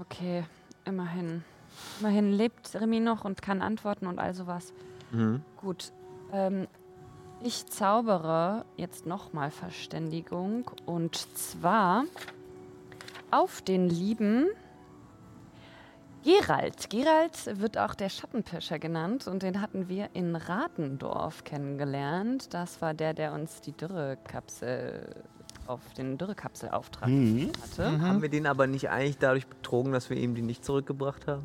Okay, 0.01 0.45
immerhin. 0.87 1.45
Immerhin 2.01 2.33
lebt 2.33 2.75
Remy 2.75 3.01
noch 3.01 3.27
und 3.27 3.43
kann 3.43 3.61
antworten 3.61 4.07
und 4.07 4.19
all 4.19 4.33
sowas. 4.33 4.73
Mhm. 5.13 5.43
Gut. 5.59 5.93
Ähm, 6.33 6.67
ich 7.43 7.67
zaubere 7.67 8.65
jetzt 8.79 9.05
nochmal 9.05 9.51
Verständigung 9.51 10.71
und 10.87 11.17
zwar 11.37 12.05
auf 13.31 13.61
den 13.61 13.91
lieben 13.91 14.49
Gerald. 16.27 16.91
Gerald 16.91 17.61
wird 17.61 17.79
auch 17.79 17.95
der 17.95 18.09
Schattenpirscher 18.09 18.81
genannt 18.81 19.29
und 19.29 19.45
den 19.45 19.61
hatten 19.61 19.89
wir 19.89 20.09
in 20.13 20.35
Ratendorf 20.35 21.45
kennengelernt. 21.45 22.53
Das 22.53 22.83
war 22.83 22.95
der, 22.95 23.15
der 23.15 23.33
uns 23.33 23.61
die 23.61 23.71
Dürrekapsel 23.71 25.15
auf 25.69 25.81
den 25.97 26.19
Dürrekapselauftrag 26.19 27.09
hatte. 27.09 28.01
Haben 28.01 28.23
wir 28.23 28.29
den 28.29 28.47
aber 28.49 28.67
nicht 28.67 28.91
eigentlich 28.91 29.19
dadurch 29.19 29.47
betrogen, 29.47 29.93
dass 29.93 30.11
wir 30.11 30.17
ihm 30.17 30.35
die 30.35 30.43
nicht 30.43 30.65
zurückgebracht 30.65 31.29
haben? 31.29 31.45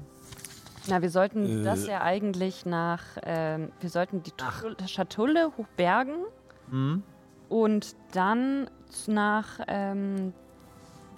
Na, 0.87 0.99
wir 1.03 1.11
sollten 1.11 1.61
Äh. 1.61 1.63
das 1.63 1.85
ja 1.85 2.01
eigentlich 2.01 2.65
nach, 2.65 3.03
ähm, 3.23 3.71
wir 3.81 3.89
sollten 3.91 4.23
die 4.23 4.31
Tu- 4.31 4.87
Schatulle 4.87 5.51
hochbergen 5.57 6.15
Mhm. 6.71 7.03
und 7.49 7.95
dann 8.13 8.67
nach, 9.05 9.59
ähm, 9.67 10.33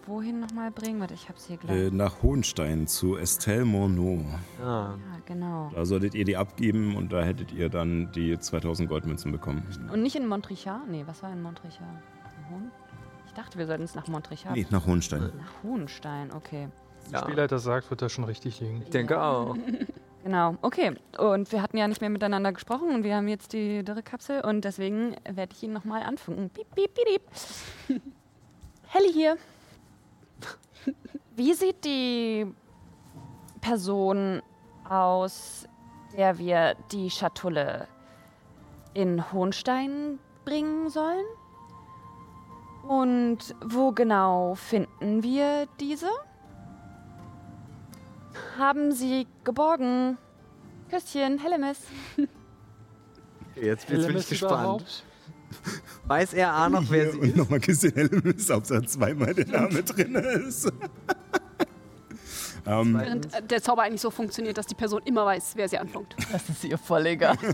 wohin 0.08 0.40
nochmal 0.40 0.72
bringen? 0.72 1.00
Warte, 1.00 1.14
ich 1.14 1.30
hab's 1.30 1.46
hier 1.48 1.58
gleich. 1.58 1.78
Äh, 1.78 1.92
nach 1.92 2.22
Hohenstein 2.22 2.88
zu 2.88 3.18
Estelle 3.18 3.66
Monod. 3.66 4.26
Ah, 4.62 4.64
ja, 4.64 4.98
genau. 5.26 5.72
Da 5.74 5.86
solltet 5.86 6.16
ihr 6.16 6.26
die 6.26 6.38
abgeben 6.38 6.96
und 6.96 7.12
da 7.12 7.22
hättet 7.24 7.52
ihr 7.52 7.70
dann 7.70 8.12
die 8.14 8.38
2000 8.38 8.90
Goldmünzen 8.90 9.32
bekommen. 9.32 9.64
Und 9.92 10.02
nicht 10.02 10.16
in 10.16 10.28
Montrichard? 10.28 10.88
Nee, 10.90 11.04
was 11.06 11.24
war 11.24 11.32
in 11.32 11.42
Montrichard? 11.42 11.88
Hohen? 12.52 12.72
Ich 13.26 13.34
dachte, 13.34 13.58
wir 13.58 13.66
sollten 13.66 13.84
es 13.84 13.96
nach 13.96 14.08
Montrichard. 14.08 14.56
Nee, 14.56 14.68
nach 14.70 14.86
Hohenstein. 14.86 15.32
Nach 15.38 15.64
Hohenstein, 15.64 16.32
okay. 16.34 16.68
Der 17.12 17.20
Spielleiter 17.20 17.60
sagt, 17.60 17.90
wird 17.90 18.02
das 18.02 18.12
schon 18.12 18.24
richtig 18.24 18.60
liegen. 18.60 18.82
ich 18.84 18.90
denke 18.90 19.22
auch. 19.22 19.56
Genau, 20.24 20.56
okay. 20.62 20.94
Und 21.18 21.52
wir 21.52 21.62
hatten 21.62 21.76
ja 21.76 21.86
nicht 21.86 22.00
mehr 22.00 22.10
miteinander 22.10 22.54
gesprochen 22.54 22.96
und 22.96 23.04
wir 23.04 23.18
haben 23.18 23.28
jetzt 23.28 23.52
die 23.52 23.84
Dürrekapsel 23.84 24.40
und 24.40 24.64
deswegen 24.64 25.18
werde 25.30 25.54
ich 25.54 25.62
ihn 25.64 25.74
nochmal 25.74 26.02
anfunken. 26.04 26.50
Piep, 26.50 26.74
piep, 26.74 26.94
piep, 26.94 27.22
piep. 27.88 28.02
Helly 28.88 29.12
hier. 29.12 29.38
Wie 31.36 31.54
sieht 31.54 31.84
die 31.86 32.46
Person 33.62 34.42
aus, 34.88 35.68
der 36.16 36.38
wir 36.38 36.76
die 36.92 37.10
Schatulle 37.10 37.88
in 38.94 39.32
Hohenstein 39.32 40.20
bringen 40.46 40.90
sollen? 40.90 41.26
Und 42.88 43.56
wo 43.66 43.92
genau 43.92 44.56
finden 44.56 45.24
wir 45.24 45.68
diese? 45.80 46.10
Haben 48.58 48.92
Sie 48.92 49.26
geborgen? 49.44 50.18
Küsschen, 50.90 51.40
Hellemis. 51.40 51.88
Jetzt 53.56 53.88
bin 53.88 54.02
ich 54.02 54.28
gespannt. 54.28 54.42
überhaupt? 54.42 55.04
Weiß 56.08 56.34
er 56.34 56.52
A 56.54 56.70
noch, 56.70 56.90
wer 56.90 57.04
Hier 57.04 57.12
sie 57.14 57.18
und 57.20 57.28
ist? 57.30 57.36
nochmal 57.38 57.60
Christian 57.60 57.94
Helmes, 57.94 58.50
Hauptsache 58.50 58.84
zweimal 58.86 59.34
der 59.34 59.48
Name 59.48 59.84
drin 59.84 60.16
ist. 60.16 60.66
ähm, 62.66 62.94
Während 62.98 63.34
äh, 63.34 63.42
der 63.44 63.62
Zauber 63.62 63.84
eigentlich 63.84 64.02
so 64.02 64.12
funktioniert, 64.12 64.58
dass 64.58 64.68
die 64.68 64.76
Person 64.76 65.02
immer 65.06 65.26
weiß, 65.26 65.54
wer 65.56 65.68
sie 65.70 65.78
anfunkt. 65.78 66.16
Das 66.32 66.48
ist 66.50 66.64
ihr 66.64 66.78
voll 66.78 67.06
egal. 67.08 67.38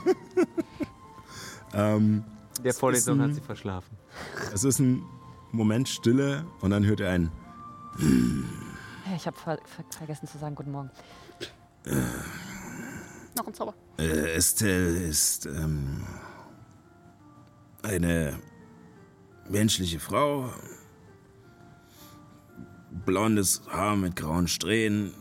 ähm, 1.73 2.23
Der 2.63 2.73
Vorlesung 2.73 3.19
ein- 3.21 3.29
hat 3.29 3.35
sie 3.35 3.41
verschlafen. 3.41 3.97
es 4.53 4.63
ist 4.63 4.79
ein 4.79 5.03
Moment 5.51 5.89
Stille 5.89 6.45
und 6.61 6.71
dann 6.71 6.85
hört 6.85 6.99
er 6.99 7.11
ein 7.11 7.31
Ich 9.15 9.25
habe 9.25 9.37
ver 9.37 9.57
ver 9.65 9.83
vergessen 9.97 10.27
zu 10.27 10.37
sagen, 10.37 10.55
guten 10.55 10.71
Morgen. 10.71 10.91
Noch 13.37 13.47
ein 13.47 13.53
Zauber. 13.53 13.73
Äh, 13.97 14.33
Estelle 14.35 14.99
ist 15.07 15.45
ähm, 15.45 16.01
eine 17.81 18.39
menschliche 19.50 20.00
Frau. 20.00 20.53
Blondes 23.05 23.62
Haar 23.69 23.95
mit 23.95 24.15
grauen 24.15 24.48
Strähnen. 24.48 25.13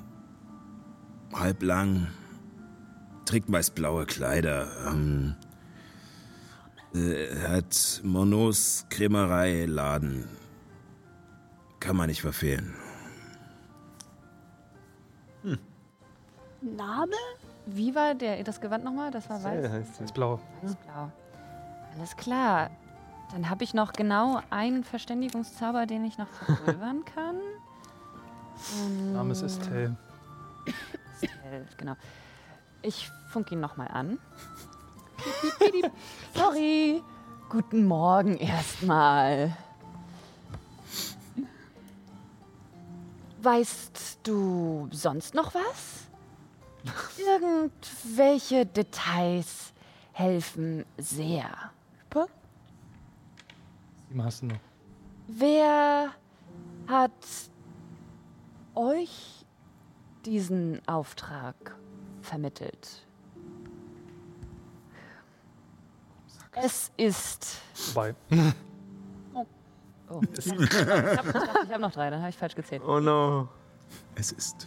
Halblang. 1.32 2.08
Trägt 3.24 3.48
meist 3.48 3.74
blaue 3.74 4.06
Kleider. 4.06 4.68
Ähm, 4.86 5.34
äh, 6.94 7.34
hat 7.48 8.00
Monos 8.02 8.86
Krämerei-Laden. 8.88 10.28
Kann 11.80 11.96
man 11.96 12.08
nicht 12.08 12.22
verfehlen. 12.22 12.74
Name? 16.60 17.12
Wie 17.66 17.94
war 17.94 18.14
der, 18.14 18.42
das 18.42 18.60
Gewand 18.60 18.84
nochmal? 18.84 19.10
Das 19.10 19.28
war 19.28 19.42
weiß? 19.42 19.70
heißt 19.70 19.94
sie. 19.96 20.02
Das 20.02 20.12
Blau. 20.12 20.40
Blau. 20.62 21.12
Alles 21.98 22.16
klar. 22.16 22.70
Dann 23.32 23.50
habe 23.50 23.64
ich 23.64 23.74
noch 23.74 23.92
genau 23.92 24.40
einen 24.50 24.84
Verständigungszauber, 24.84 25.84
den 25.84 26.04
ich 26.04 26.16
noch 26.16 26.28
verpulvern 26.28 27.04
kann. 27.14 27.34
Ähm, 28.86 29.12
Name 29.14 29.32
ist 29.32 29.42
Estelle. 29.42 29.96
Estelle, 31.20 31.66
genau. 31.76 31.96
Ich 32.82 33.10
funk 33.30 33.50
ihn 33.50 33.58
nochmal 33.58 33.88
an. 33.88 34.18
Sorry. 36.34 37.02
Guten 37.48 37.84
Morgen 37.84 38.36
erstmal. 38.36 39.56
Weißt 43.42 44.20
du 44.22 44.88
sonst 44.92 45.34
noch 45.34 45.52
was? 45.52 46.06
Irgendwelche 47.18 48.66
Details 48.66 49.72
helfen 50.12 50.84
sehr. 50.96 51.72
Sieben 54.08 54.24
hast 54.24 54.40
du 54.40 54.46
noch. 54.46 54.56
Wer 55.26 56.12
hat 56.86 57.12
euch 58.74 59.44
diesen 60.24 60.80
Auftrag 60.88 61.76
vermittelt? 62.22 63.06
Es 66.54 66.90
ist. 66.96 67.58
Vorbei. 67.74 68.14
Oh. 69.34 69.44
Ich 70.38 70.50
habe 70.50 70.64
ich 70.64 71.70
hab 71.70 71.80
noch 71.80 71.92
drei, 71.92 72.08
dann 72.08 72.20
habe 72.20 72.30
ich 72.30 72.38
falsch 72.38 72.54
gezählt. 72.54 72.82
Oh 72.82 72.98
no. 72.98 73.46
Es 74.14 74.32
ist. 74.32 74.66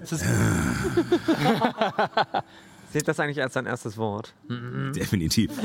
Es 0.00 0.12
ist 0.12 0.24
Zählt 2.92 3.06
das 3.08 3.20
eigentlich 3.20 3.42
als 3.42 3.54
sein 3.54 3.66
erstes 3.66 3.96
Wort? 3.96 4.34
Definitiv. 4.48 5.50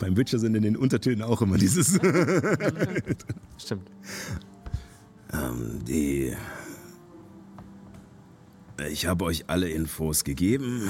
Beim 0.00 0.16
Witcher 0.16 0.38
sind 0.38 0.54
in 0.54 0.62
den 0.62 0.76
Untertönen 0.76 1.22
auch 1.22 1.42
immer 1.42 1.58
dieses. 1.58 1.94
Stimmt. 3.58 3.90
Ähm, 5.32 5.84
die. 5.84 6.36
Ich 8.90 9.06
habe 9.06 9.24
euch 9.24 9.48
alle 9.48 9.68
Infos 9.68 10.24
gegeben. 10.24 10.88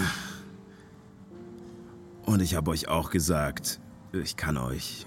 Und 2.25 2.41
ich 2.41 2.55
habe 2.55 2.71
euch 2.71 2.89
auch 2.89 3.11
gesagt, 3.11 3.81
ich 4.13 4.37
kann 4.37 4.57
euch 4.57 5.07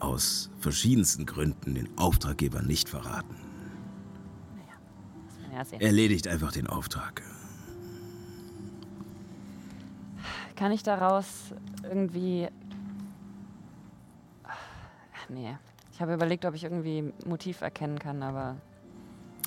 aus 0.00 0.50
verschiedensten 0.58 1.26
Gründen 1.26 1.74
den 1.74 1.88
Auftraggeber 1.98 2.62
nicht 2.62 2.88
verraten. 2.88 3.36
Ja, 5.52 5.64
sehr. 5.64 5.80
Erledigt 5.82 6.28
einfach 6.28 6.52
den 6.52 6.66
Auftrag. 6.66 7.22
Kann 10.58 10.72
ich 10.72 10.82
daraus 10.82 11.54
irgendwie. 11.84 12.48
Ach, 14.44 15.28
nee. 15.28 15.56
Ich 15.92 16.00
habe 16.00 16.14
überlegt, 16.14 16.44
ob 16.44 16.54
ich 16.54 16.64
irgendwie 16.64 17.12
Motiv 17.26 17.60
erkennen 17.60 17.98
kann, 17.98 18.22
aber 18.22 18.56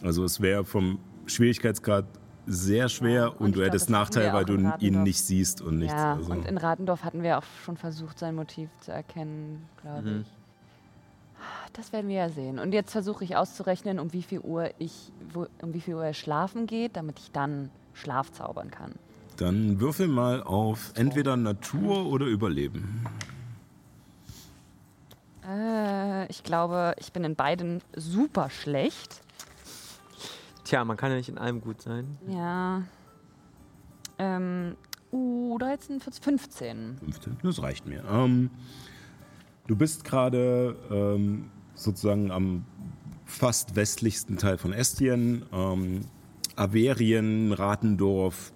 Also 0.03 0.23
es 0.23 0.41
wäre 0.41 0.63
vom 0.65 0.99
Schwierigkeitsgrad 1.25 2.05
sehr 2.47 2.89
schwer 2.89 3.11
Ja, 3.13 3.27
und, 3.27 3.37
und 3.41 3.51
du 3.51 3.59
glaub, 3.59 3.67
hättest 3.67 3.89
Nachteil, 3.89 4.33
weil 4.33 4.45
du 4.45 4.55
ihn 4.79 5.03
nicht 5.03 5.21
siehst 5.21 5.61
und 5.61 5.77
nichts. 5.77 5.93
ja, 5.93 6.15
also. 6.15 6.31
und 6.31 6.45
in 6.45 6.57
Ratendorf 6.57 7.03
hatten 7.03 7.23
wir 7.23 7.37
auch 7.37 7.43
schon 7.63 7.77
versucht, 7.77 8.17
sein 8.19 8.35
Motiv 8.35 8.69
zu 8.79 8.91
erkennen, 8.91 9.67
glaube 9.81 10.09
Mhm. 10.09 10.21
ich. 10.21 10.27
Das 11.73 11.93
werden 11.93 12.09
wir 12.09 12.15
ja 12.17 12.29
sehen. 12.29 12.59
Und 12.59 12.73
jetzt 12.73 12.91
versuche 12.91 13.23
ich 13.23 13.35
auszurechnen, 13.37 13.99
um 13.99 14.11
wie 14.13 14.23
viel 14.23 14.39
Uhr 14.39 14.71
ich, 14.77 15.11
wo, 15.33 15.47
um 15.61 15.73
wie 15.73 15.79
viel 15.81 15.95
Uhr 15.95 16.05
er 16.05 16.13
schlafen 16.13 16.67
geht, 16.67 16.95
damit 16.97 17.19
ich 17.19 17.31
dann 17.31 17.69
Schlaf 17.93 18.31
zaubern 18.31 18.69
kann. 18.71 18.93
Dann 19.41 19.79
würfel 19.79 20.07
mal 20.07 20.43
auf 20.43 20.91
entweder 20.93 21.35
Natur 21.35 22.05
oder 22.05 22.27
Überleben. 22.27 23.03
Äh, 25.43 26.27
ich 26.27 26.43
glaube, 26.43 26.93
ich 26.99 27.11
bin 27.11 27.23
in 27.23 27.35
beiden 27.35 27.81
super 27.95 28.51
schlecht. 28.51 29.23
Tja, 30.63 30.85
man 30.85 30.95
kann 30.95 31.09
ja 31.09 31.17
nicht 31.17 31.29
in 31.29 31.39
allem 31.39 31.59
gut 31.59 31.81
sein. 31.81 32.19
Ja. 32.27 32.83
Ähm, 34.19 34.75
uh, 35.11 35.57
13, 35.57 36.01
14, 36.01 36.21
15. 36.21 36.97
15. 36.99 37.37
Das 37.41 37.63
reicht 37.63 37.87
mir. 37.87 38.03
Ähm, 38.07 38.51
du 39.65 39.75
bist 39.75 40.03
gerade 40.03 40.77
ähm, 40.91 41.49
sozusagen 41.73 42.29
am 42.29 42.63
fast 43.25 43.75
westlichsten 43.75 44.37
Teil 44.37 44.59
von 44.59 44.71
Estien. 44.71 45.47
Ähm, 45.51 46.01
Averien, 46.55 47.53
Ratendorf, 47.53 48.53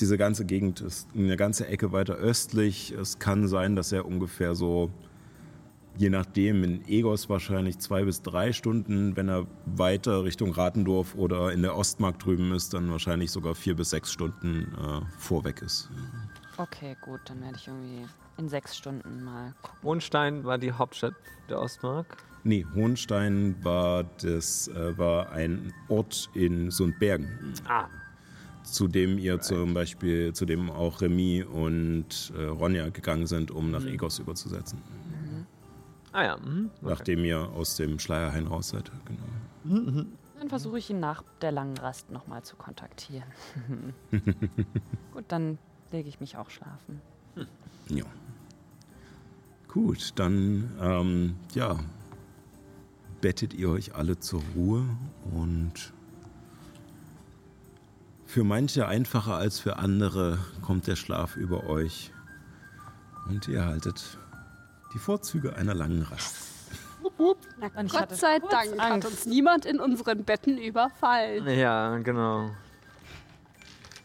diese 0.00 0.18
ganze 0.18 0.44
Gegend 0.44 0.80
ist 0.80 1.08
eine 1.14 1.36
ganze 1.36 1.66
Ecke 1.66 1.92
weiter 1.92 2.14
östlich. 2.14 2.92
Es 2.92 3.18
kann 3.18 3.48
sein, 3.48 3.76
dass 3.76 3.92
er 3.92 4.06
ungefähr 4.06 4.54
so, 4.54 4.90
je 5.96 6.10
nachdem, 6.10 6.62
in 6.64 6.86
Egos 6.88 7.28
wahrscheinlich 7.28 7.78
zwei 7.78 8.04
bis 8.04 8.22
drei 8.22 8.52
Stunden, 8.52 9.16
wenn 9.16 9.28
er 9.28 9.46
weiter 9.66 10.24
Richtung 10.24 10.52
Ratendorf 10.52 11.14
oder 11.14 11.52
in 11.52 11.62
der 11.62 11.76
Ostmark 11.76 12.18
drüben 12.18 12.52
ist, 12.52 12.74
dann 12.74 12.90
wahrscheinlich 12.90 13.30
sogar 13.30 13.54
vier 13.54 13.74
bis 13.74 13.90
sechs 13.90 14.12
Stunden 14.12 14.72
äh, 14.74 15.00
vorweg 15.18 15.62
ist. 15.62 15.90
Okay, 16.56 16.96
gut, 17.02 17.20
dann 17.26 17.40
werde 17.40 17.56
ich 17.56 17.66
irgendwie 17.68 18.06
in 18.36 18.48
sechs 18.48 18.76
Stunden 18.76 19.22
mal 19.24 19.54
gucken. 19.62 19.78
Hohenstein 19.82 20.44
war 20.44 20.58
die 20.58 20.72
Hauptstadt 20.72 21.14
der 21.48 21.60
Ostmark. 21.60 22.16
Nee, 22.44 22.64
Hohenstein 22.74 23.56
war, 23.62 24.04
das, 24.22 24.68
äh, 24.68 24.96
war 24.96 25.32
ein 25.32 25.72
Ort 25.88 26.30
in 26.34 26.70
Sundbergen, 26.70 27.28
Ah. 27.68 27.86
Zu 28.72 28.88
dem 28.88 29.18
ihr 29.18 29.40
zum 29.40 29.74
Beispiel, 29.74 30.32
zu 30.32 30.44
dem 30.44 30.70
auch 30.70 31.00
Remy 31.00 31.42
und 31.44 32.32
äh, 32.36 32.44
Ronja 32.44 32.88
gegangen 32.90 33.26
sind, 33.26 33.50
um 33.50 33.70
nach 33.70 33.84
Egos 33.84 34.18
überzusetzen. 34.18 34.82
Ah 36.12 36.24
ja. 36.24 36.36
mhm, 36.38 36.70
okay. 36.76 36.90
nachdem 36.90 37.24
ihr 37.24 37.40
aus 37.50 37.76
dem 37.76 37.98
Schleierhain 37.98 38.46
raus 38.46 38.70
seid. 38.70 38.90
Genau. 39.04 40.04
Dann 40.38 40.48
versuche 40.48 40.78
ich 40.78 40.88
ihn 40.88 41.00
nach 41.00 41.22
der 41.42 41.52
langen 41.52 41.76
Rast 41.78 42.10
nochmal 42.10 42.42
zu 42.42 42.56
kontaktieren. 42.56 43.28
Gut, 45.12 45.24
dann 45.28 45.58
lege 45.90 46.08
ich 46.08 46.20
mich 46.20 46.36
auch 46.36 46.50
schlafen. 46.50 47.00
Ja. 47.88 48.04
Gut, 49.66 50.12
dann 50.16 50.72
ähm, 50.80 51.36
ja, 51.54 51.78
bettet 53.20 53.52
ihr 53.52 53.68
euch 53.68 53.94
alle 53.94 54.18
zur 54.18 54.42
Ruhe 54.54 54.84
und 55.32 55.92
für 58.28 58.44
manche 58.44 58.86
einfacher 58.86 59.34
als 59.36 59.58
für 59.58 59.78
andere 59.78 60.38
kommt 60.60 60.86
der 60.86 60.96
Schlaf 60.96 61.36
über 61.36 61.64
euch 61.64 62.12
und 63.26 63.48
ihr 63.48 63.64
haltet 63.64 64.18
die 64.94 64.98
Vorzüge 64.98 65.56
einer 65.56 65.72
langen 65.74 66.02
Rast. 66.02 66.36
Na, 67.58 67.68
Und 67.80 67.90
Gott 67.90 68.14
sei 68.14 68.38
Dank 68.50 68.78
hat 68.78 69.04
uns 69.06 69.24
niemand 69.24 69.64
in 69.64 69.80
unseren 69.80 70.24
Betten 70.24 70.58
überfallen. 70.58 71.48
Ja, 71.48 71.96
genau. 71.98 72.50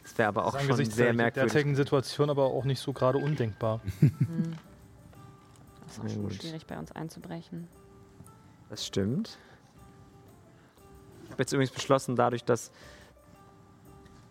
Das 0.03 0.17
wäre 0.17 0.29
aber 0.29 0.45
auch 0.45 0.51
schon 0.53 0.61
angesichts 0.61 0.95
sehr 0.95 1.07
der 1.07 1.13
merkwürdig. 1.15 1.51
derzeitigen 1.51 1.75
Situation 1.75 2.29
aber 2.29 2.45
auch 2.45 2.63
nicht 2.63 2.79
so 2.79 2.93
gerade 2.93 3.17
undenkbar. 3.17 3.81
Das 5.85 5.97
ist 5.97 6.05
auch 6.05 6.09
schon 6.15 6.23
gut. 6.23 6.33
schwierig 6.33 6.65
bei 6.65 6.79
uns 6.79 6.91
einzubrechen. 6.93 7.67
Das 8.71 8.83
stimmt. 8.83 9.37
Ich 11.25 11.29
habe 11.31 11.43
jetzt 11.43 11.53
übrigens 11.53 11.69
beschlossen, 11.71 12.15
dadurch, 12.15 12.43
dass 12.43 12.71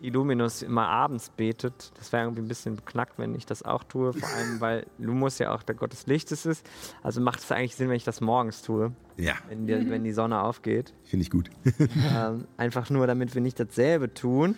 Illuminus 0.03 0.61
immer 0.61 0.87
abends 0.87 1.29
betet, 1.29 1.91
das 1.97 2.11
wäre 2.11 2.23
irgendwie 2.23 2.41
ein 2.41 2.47
bisschen 2.47 2.75
beknackt, 2.75 3.17
wenn 3.17 3.33
ich 3.35 3.45
das 3.45 3.63
auch 3.63 3.83
tue. 3.83 4.13
Vor 4.13 4.29
allem, 4.29 4.59
weil 4.59 4.85
Lumos 4.97 5.39
ja 5.39 5.53
auch 5.53 5.63
der 5.63 5.75
Gott 5.75 5.93
des 5.93 6.05
Lichtes 6.07 6.45
ist. 6.45 6.65
Also 7.01 7.21
macht 7.21 7.39
es 7.39 7.51
eigentlich 7.51 7.75
Sinn, 7.75 7.89
wenn 7.89 7.95
ich 7.95 8.03
das 8.03 8.21
morgens 8.21 8.61
tue, 8.61 8.91
Ja, 9.17 9.33
wenn 9.47 9.65
die, 9.65 9.89
wenn 9.89 10.03
die 10.03 10.11
Sonne 10.13 10.41
aufgeht. 10.41 10.93
finde 11.03 11.23
ich 11.23 11.29
gut. 11.29 11.49
ähm, 12.15 12.45
einfach 12.57 12.89
nur, 12.89 13.07
damit 13.07 13.33
wir 13.33 13.41
nicht 13.41 13.59
dasselbe 13.59 14.13
tun. 14.13 14.55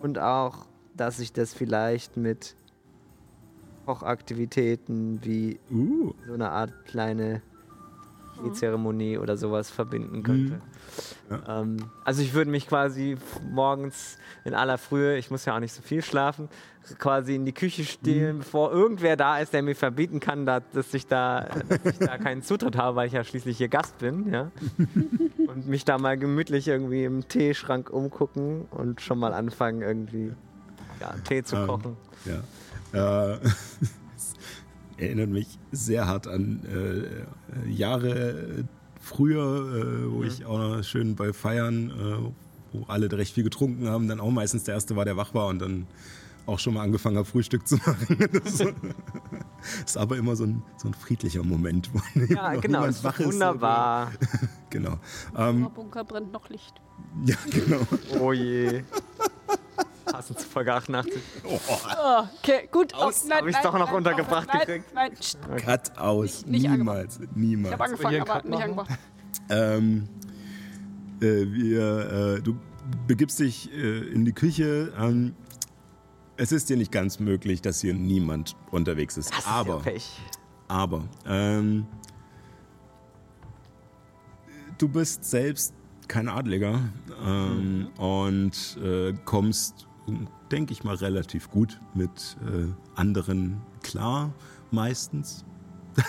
Und 0.00 0.18
auch, 0.18 0.66
dass 0.96 1.18
ich 1.20 1.32
das 1.32 1.54
vielleicht 1.54 2.16
mit 2.16 2.54
Kochaktivitäten 3.86 5.24
wie 5.24 5.58
Uh, 5.70 6.12
so 6.26 6.34
eine 6.34 6.50
Art 6.50 6.72
kleine 6.84 7.42
Teezeremonie 8.42 9.18
oder 9.18 9.36
sowas 9.36 9.70
verbinden 9.70 10.22
könnte. 10.22 10.60
Ähm, 11.46 11.76
also 12.04 12.22
ich 12.22 12.34
würde 12.34 12.50
mich 12.50 12.66
quasi 12.66 13.16
morgens 13.50 14.18
in 14.44 14.54
aller 14.54 14.78
Frühe, 14.78 15.16
ich 15.16 15.30
muss 15.30 15.44
ja 15.44 15.54
auch 15.54 15.60
nicht 15.60 15.72
so 15.72 15.82
viel 15.82 16.02
schlafen, 16.02 16.48
quasi 16.98 17.34
in 17.34 17.44
die 17.44 17.52
Küche 17.52 17.84
stehlen, 17.84 18.38
bevor 18.38 18.72
irgendwer 18.72 19.16
da 19.16 19.38
ist, 19.38 19.52
der 19.52 19.62
mir 19.62 19.74
verbieten 19.74 20.20
kann, 20.20 20.46
da, 20.46 20.60
dass, 20.60 20.94
ich 20.94 21.06
da, 21.06 21.48
dass 21.68 21.92
ich 21.92 21.98
da 21.98 22.16
keinen 22.16 22.42
Zutritt 22.42 22.76
habe, 22.76 22.96
weil 22.96 23.06
ich 23.08 23.12
ja 23.12 23.24
schließlich 23.24 23.58
hier 23.58 23.68
Gast 23.68 23.98
bin. 23.98 24.32
Ja? 24.32 24.50
Und 25.48 25.66
mich 25.68 25.84
da 25.84 25.98
mal 25.98 26.16
gemütlich 26.18 26.68
irgendwie 26.68 27.04
im 27.04 27.28
Teeschrank 27.28 27.90
umgucken 27.90 28.66
und 28.70 29.00
schon 29.00 29.18
mal 29.18 29.32
anfangen, 29.32 29.80
irgendwie 29.80 30.32
ja, 31.00 31.14
Tee 31.26 31.42
zu 31.42 31.56
Ähm, 31.56 31.66
kochen. 31.66 31.96
Ja. 32.92 33.34
Äh, 33.34 33.38
erinnert 34.98 35.30
mich 35.30 35.58
sehr 35.72 36.06
hart 36.06 36.26
an 36.26 36.60
äh, 36.66 37.70
Jahre 37.70 38.64
früher, 39.00 40.04
äh, 40.06 40.12
wo 40.12 40.22
ich 40.24 40.44
auch 40.44 40.58
noch 40.58 40.82
schön 40.84 41.14
bei 41.16 41.32
Feiern, 41.32 41.90
äh, 41.90 42.32
wo 42.72 42.84
alle 42.88 43.10
recht 43.10 43.32
viel 43.34 43.44
getrunken 43.44 43.88
haben, 43.88 44.08
dann 44.08 44.20
auch 44.20 44.30
meistens 44.30 44.64
der 44.64 44.74
Erste 44.74 44.96
war, 44.96 45.04
der 45.04 45.16
wach 45.16 45.34
war 45.34 45.46
und 45.46 45.60
dann 45.60 45.86
auch 46.46 46.58
schon 46.58 46.74
mal 46.74 46.82
angefangen 46.82 47.16
habe, 47.16 47.26
Frühstück 47.28 47.66
zu 47.68 47.76
machen. 47.86 48.16
Das 48.32 48.60
ist 49.86 49.96
aber 49.98 50.16
immer 50.16 50.34
so 50.34 50.44
ein, 50.44 50.62
so 50.78 50.88
ein 50.88 50.94
friedlicher 50.94 51.42
Moment, 51.42 51.90
wo 51.92 52.00
Ja, 52.34 52.54
genau, 52.60 52.80
niemand 52.80 53.04
wach 53.04 53.20
ist. 53.20 53.26
wunderbar. 53.26 54.12
Genau. 54.70 54.98
Ähm, 55.34 55.64
Im 55.64 55.72
Bunker 55.72 56.04
brennt 56.04 56.30
noch 56.30 56.50
Licht. 56.50 56.74
ja, 57.24 57.36
genau. 57.50 57.80
Oh 58.20 58.34
je. 58.34 58.82
Folge 60.50 60.74
88. 60.74 61.12
Oh, 61.44 61.58
okay, 62.38 62.68
gut. 62.70 62.94
Aus- 62.94 63.24
nein, 63.24 63.38
hab 63.38 63.46
ich's 63.46 63.54
nein, 63.54 63.62
doch 63.64 63.78
noch 63.78 63.86
nein, 63.86 63.94
untergebracht 63.96 64.48
nein, 64.48 64.60
gekriegt. 64.60 64.94
Nein, 64.94 65.12
pst, 65.14 65.38
Cut 65.56 65.98
aus. 65.98 66.46
Nicht- 66.46 66.62
nicht 66.62 66.70
niemals. 66.70 67.20
Niemals. 67.34 67.68
ich 67.68 67.72
habe 67.80 67.84
angefangen, 67.84 68.20
aber 68.22 68.48
nicht 68.48 68.62
angebracht. 68.62 68.90
Ähm, 69.50 70.08
äh, 71.20 71.24
wir, 71.52 72.36
äh, 72.38 72.42
du 72.42 72.56
begibst 73.06 73.38
dich 73.40 73.72
äh, 73.72 73.98
in 74.12 74.24
die 74.24 74.32
Küche. 74.32 74.92
Ähm, 74.98 75.34
es 76.36 76.52
ist 76.52 76.70
dir 76.70 76.76
nicht 76.76 76.92
ganz 76.92 77.18
möglich, 77.18 77.60
dass 77.62 77.80
hier 77.80 77.94
niemand 77.94 78.54
unterwegs 78.70 79.16
ist. 79.16 79.30
Das 79.30 79.40
ist 79.40 79.48
aber, 79.48 79.76
ja 79.78 79.82
Pech. 79.82 80.20
aber, 80.68 81.02
ähm, 81.26 81.86
du 84.78 84.88
bist 84.88 85.24
selbst 85.24 85.74
kein 86.06 86.28
Adliger 86.28 86.80
ähm, 87.26 87.88
und 87.98 88.78
äh, 88.82 89.14
kommst, 89.24 89.87
denke 90.50 90.72
ich 90.72 90.84
mal, 90.84 90.94
relativ 90.96 91.50
gut 91.50 91.80
mit 91.94 92.36
äh, 92.46 92.66
anderen 92.94 93.60
klar, 93.82 94.32
meistens. 94.70 95.44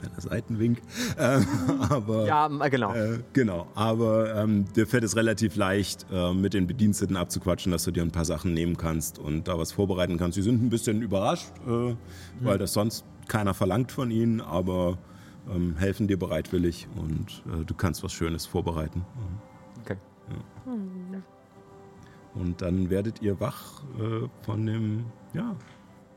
Kleiner 0.00 0.20
Seitenwink. 0.20 0.82
Ähm, 1.18 1.46
aber 1.88 2.26
Ja, 2.26 2.46
m- 2.46 2.62
genau. 2.70 2.94
äh, 2.94 3.20
genau, 3.32 3.66
aber 3.74 4.34
ähm, 4.36 4.66
dir 4.74 4.86
fällt 4.86 5.04
es 5.04 5.16
relativ 5.16 5.56
leicht, 5.56 6.04
äh, 6.12 6.32
mit 6.34 6.52
den 6.54 6.66
Bediensteten 6.66 7.16
abzuquatschen, 7.16 7.72
dass 7.72 7.84
du 7.84 7.90
dir 7.90 8.02
ein 8.02 8.10
paar 8.10 8.24
Sachen 8.26 8.52
nehmen 8.52 8.76
kannst 8.76 9.18
und 9.18 9.48
da 9.48 9.58
was 9.58 9.72
vorbereiten 9.72 10.18
kannst. 10.18 10.34
Sie 10.36 10.42
sind 10.42 10.62
ein 10.62 10.68
bisschen 10.68 11.00
überrascht, 11.00 11.52
äh, 11.66 11.94
weil 12.42 12.58
das 12.58 12.72
sonst 12.74 13.04
keiner 13.28 13.54
verlangt 13.54 13.92
von 13.92 14.10
ihnen, 14.10 14.40
aber 14.42 14.98
ähm, 15.50 15.76
helfen 15.76 16.08
dir 16.08 16.18
bereitwillig 16.18 16.86
und 16.96 17.42
äh, 17.46 17.64
du 17.64 17.74
kannst 17.74 18.02
was 18.02 18.12
Schönes 18.12 18.44
vorbereiten. 18.46 19.04
Okay. 19.80 19.96
Und 22.34 22.62
dann 22.62 22.90
werdet 22.90 23.22
ihr 23.22 23.38
wach 23.40 23.82
äh, 23.98 24.28
von 24.42 24.66
dem 24.66 25.06
ja, 25.32 25.54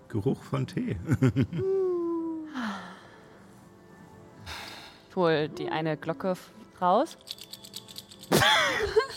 Geruch 0.07 0.41
von 0.43 0.65
Tee. 0.65 0.97
Ich 5.09 5.15
hole 5.15 5.49
die 5.49 5.69
eine 5.69 5.97
Glocke 5.97 6.35
raus. 6.79 7.17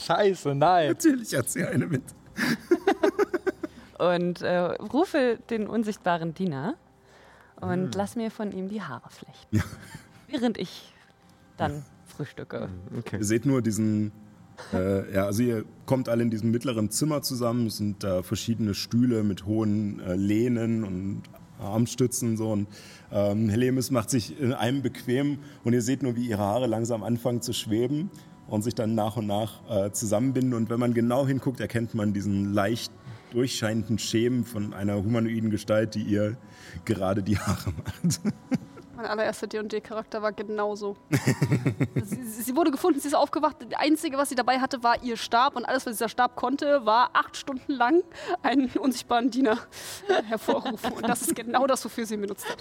Scheiße, 0.07 0.55
nein. 0.55 0.89
Natürlich 0.89 1.37
hat 1.37 1.51
sie 1.51 1.63
eine 1.63 1.87
mit. 1.87 2.03
und 3.99 4.41
äh, 4.41 4.59
rufe 4.59 5.39
den 5.51 5.67
unsichtbaren 5.67 6.33
Diener 6.33 6.77
und 7.61 7.95
lass 7.95 8.17
mir 8.17 8.31
von 8.31 8.51
ihm 8.53 8.69
die 8.69 8.81
Haare 8.81 9.11
flechten. 9.11 9.63
Während 10.29 10.57
ich 10.57 10.95
dann 11.59 11.85
frühstücke. 12.07 12.71
Okay. 12.99 13.19
Ihr 13.19 13.25
seht 13.25 13.45
nur 13.45 13.61
diesen, 13.61 14.13
äh, 14.73 15.15
ja, 15.15 15.27
also 15.27 15.43
ihr 15.43 15.65
kommt 15.87 16.09
alle 16.09 16.23
in 16.23 16.31
diesem 16.31 16.51
mittleren 16.51 16.91
Zimmer 16.91 17.23
zusammen. 17.23 17.67
Es 17.67 17.79
sind 17.79 18.03
da 18.05 18.23
verschiedene 18.23 18.75
Stühle 18.75 19.23
mit 19.23 19.47
hohen 19.47 20.01
äh, 20.01 20.15
Lehnen 20.15 20.85
und 20.85 21.23
Armstützen 21.61 22.37
so 22.37 22.53
und 22.53 22.69
ähm, 23.13 23.49
Helemis 23.49 23.91
macht 23.91 24.11
sich 24.11 24.41
in 24.41 24.53
einem 24.53 24.83
bequem 24.83 25.39
und 25.65 25.73
ihr 25.73 25.83
seht 25.83 26.03
nur, 26.03 26.17
wie 26.17 26.27
ihre 26.27 26.41
Haare 26.41 26.67
langsam 26.67 27.03
anfangen 27.03 27.43
zu 27.43 27.53
schweben 27.53 28.11
und 28.49 28.63
sich 28.63 28.75
dann 28.75 28.95
nach 28.95 29.17
und 29.17 29.27
nach 29.27 29.61
äh, 29.69 29.93
zusammenbinden 29.93 30.55
und 30.55 30.71
wenn 30.71 30.81
man 30.81 30.95
genau 30.95 31.27
hinguckt, 31.27 31.61
erkennt 31.61 31.95
man 31.95 32.13
diesen 32.13 32.53
leicht 32.53 32.93
durchscheinenden 33.33 33.99
Schemen 33.99 34.45
von 34.45 34.75
einer 34.75 34.97
humanoiden 34.97 35.51
Gestalt, 35.51 35.95
die 35.95 36.03
ihr 36.03 36.37
gerade 36.85 37.23
die 37.23 37.39
Haare 37.39 37.73
macht. 37.73 38.21
Mein 39.01 39.09
allererster 39.09 39.47
D&D-Charakter 39.47 40.21
war 40.21 40.31
genauso. 40.33 40.95
sie, 42.05 42.23
sie 42.23 42.55
wurde 42.55 42.71
gefunden, 42.71 43.01
sie 43.01 43.09
ist 43.09 43.15
aufgewacht. 43.15 43.57
Das 43.61 43.81
Einzige, 43.81 44.19
was 44.19 44.29
sie 44.29 44.35
dabei 44.35 44.61
hatte, 44.61 44.83
war 44.83 45.03
ihr 45.03 45.17
Stab. 45.17 45.57
Und 45.57 45.65
alles, 45.65 45.87
was 45.87 45.95
dieser 45.95 46.11
Stab 46.11 46.37
konnte, 46.37 46.85
war 46.85 47.09
acht 47.15 47.35
Stunden 47.35 47.73
lang 47.73 48.03
einen 48.43 48.69
unsichtbaren 48.69 49.31
Diener 49.31 49.57
hervorrufen. 50.27 50.93
Und 50.93 51.09
das 51.09 51.23
ist 51.23 51.35
genau 51.35 51.67
das, 51.67 51.83
wofür 51.83 52.05
sie 52.05 52.15
ihn 52.15 52.21
benutzt 52.21 52.47
hat. 52.47 52.59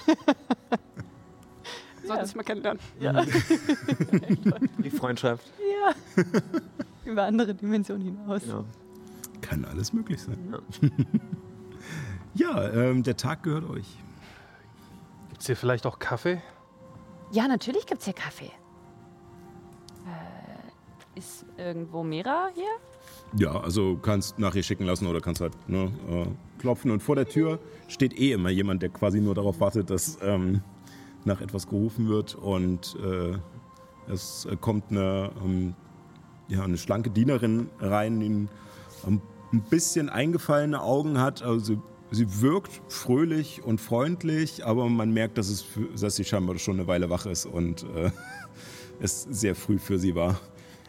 Sollte 2.05 2.25
sich 2.25 2.35
mal 2.35 2.43
kennenlernen. 2.43 2.81
Ja. 3.01 3.21
Die 4.77 4.89
Freundschaft. 4.91 5.45
ja. 5.59 5.93
Über 7.03 7.23
andere 7.23 7.53
Dimensionen 7.53 8.15
hinaus. 8.15 8.43
Ja. 8.47 8.63
Kann 9.41 9.65
alles 9.65 9.91
möglich 9.91 10.21
sein. 10.21 10.55
Ja, 12.33 12.69
ähm, 12.71 13.03
der 13.03 13.17
Tag 13.17 13.43
gehört 13.43 13.69
euch. 13.69 13.97
Gibt's 15.39 15.47
hier 15.47 15.55
vielleicht 15.55 15.85
auch 15.85 15.99
Kaffee? 15.99 16.41
Ja, 17.31 17.47
natürlich 17.47 17.85
gibt's 17.85 18.03
hier 18.03 18.13
Kaffee. 18.13 18.51
Äh, 20.05 21.17
ist 21.17 21.45
irgendwo 21.55 22.03
Mera 22.03 22.49
hier? 22.53 22.67
Ja, 23.37 23.57
also 23.57 23.95
kannst 23.95 24.37
nachher 24.37 24.63
schicken 24.63 24.83
lassen 24.83 25.07
oder 25.07 25.21
kannst 25.21 25.39
halt 25.39 25.53
ne, 25.69 25.93
äh, 26.09 26.25
klopfen. 26.59 26.91
Und 26.91 27.01
vor 27.01 27.15
der 27.15 27.25
Tür 27.25 27.57
steht 27.87 28.19
eh 28.19 28.33
immer 28.33 28.49
jemand, 28.49 28.81
der 28.81 28.89
quasi 28.89 29.21
nur 29.21 29.33
darauf 29.33 29.61
wartet, 29.61 29.89
dass 29.89 30.17
ähm, 30.21 30.61
nach 31.23 31.39
etwas 31.39 31.69
gerufen 31.69 32.09
wird. 32.09 32.35
Und 32.35 32.97
äh, 33.01 33.37
es 34.11 34.43
äh, 34.43 34.57
kommt 34.57 34.91
eine, 34.91 35.31
ähm, 35.41 35.73
ja, 36.49 36.63
eine 36.63 36.77
schlanke 36.77 37.11
Dienerin 37.11 37.69
rein, 37.79 38.19
die 38.19 38.49
ein 39.07 39.61
bisschen 39.69 40.09
eingefallene 40.09 40.81
Augen 40.81 41.17
hat. 41.17 41.43
Also 41.43 41.81
sie 42.11 42.41
wirkt 42.41 42.81
fröhlich 42.91 43.63
und 43.63 43.79
freundlich, 43.79 44.65
aber 44.65 44.89
man 44.89 45.11
merkt, 45.11 45.37
dass, 45.37 45.49
es 45.49 45.61
für, 45.61 45.85
dass 45.99 46.15
sie 46.15 46.25
scheinbar 46.25 46.57
schon 46.57 46.77
eine 46.79 46.87
Weile 46.87 47.09
wach 47.09 47.25
ist 47.25 47.45
und 47.45 47.83
äh, 47.95 48.11
es 48.99 49.23
sehr 49.23 49.55
früh 49.55 49.77
für 49.77 49.99
sie 49.99 50.15
war. 50.15 50.39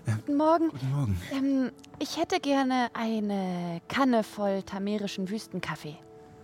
Guten 0.06 0.36
Morgen. 0.36 0.68
Guten 0.70 0.90
Morgen. 0.90 1.20
Ähm, 1.32 1.70
ich 1.98 2.16
hätte 2.16 2.40
gerne 2.40 2.88
eine 2.94 3.80
Kanne 3.88 4.24
voll 4.24 4.62
tamerischen 4.62 5.28
Wüstenkaffee. 5.28 5.96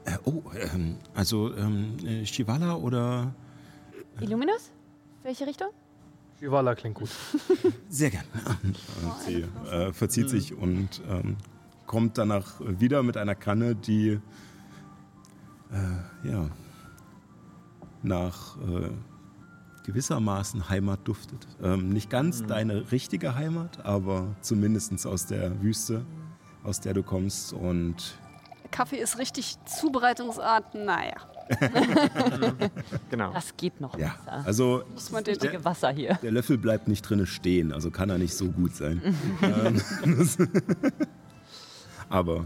Äh, 0.04 0.18
oh, 0.24 0.42
ähm, 0.72 0.96
also 1.14 1.54
ähm, 1.54 1.96
äh, 2.04 2.24
Shivala 2.24 2.76
oder 2.76 3.34
Illuminus? 4.20 4.70
Welche 5.22 5.46
Richtung? 5.46 5.68
Shivala 6.38 6.74
klingt 6.74 6.96
gut. 6.96 7.08
Sehr 7.88 8.10
gern. 8.10 8.24
Und 8.64 8.76
sie 9.26 9.44
äh, 9.70 9.92
verzieht 9.92 10.28
sich 10.28 10.54
und 10.54 11.00
ähm, 11.08 11.36
kommt 11.86 12.18
danach 12.18 12.60
wieder 12.60 13.02
mit 13.02 13.16
einer 13.16 13.34
Kanne, 13.34 13.74
die 13.74 14.20
äh, 15.76 16.28
ja 16.28 16.48
nach 18.02 18.56
äh, 18.58 18.90
gewissermaßen 19.84 20.68
Heimat 20.68 21.00
duftet. 21.04 21.46
Ähm, 21.62 21.90
nicht 21.90 22.10
ganz 22.10 22.44
deine 22.44 22.90
richtige 22.90 23.34
Heimat, 23.34 23.84
aber 23.84 24.36
zumindest 24.40 25.06
aus 25.06 25.26
der 25.26 25.62
Wüste, 25.62 26.04
aus 26.64 26.80
der 26.80 26.94
du 26.94 27.02
kommst. 27.02 27.52
Und 27.52 28.18
Kaffee 28.70 28.98
ist 28.98 29.18
richtig 29.18 29.56
Zubereitungsart, 29.64 30.74
naja. 30.74 31.14
Genau. 33.08 33.32
Das 33.32 33.56
geht 33.56 33.80
noch 33.80 33.96
ja, 33.96 34.16
besser. 34.24 34.42
also 34.44 34.82
Muss 34.92 35.12
man 35.12 35.22
den 35.22 35.36
Richtige 35.36 35.64
Wasser 35.64 35.90
hier. 35.90 36.18
der 36.20 36.32
Löffel 36.32 36.58
bleibt 36.58 36.88
nicht 36.88 37.02
drinne 37.02 37.24
stehen, 37.24 37.72
also 37.72 37.92
kann 37.92 38.10
er 38.10 38.18
nicht 38.18 38.34
so 38.34 38.46
gut 38.50 38.74
sein. 38.74 39.00
ähm, 39.42 39.80
aber 42.08 42.44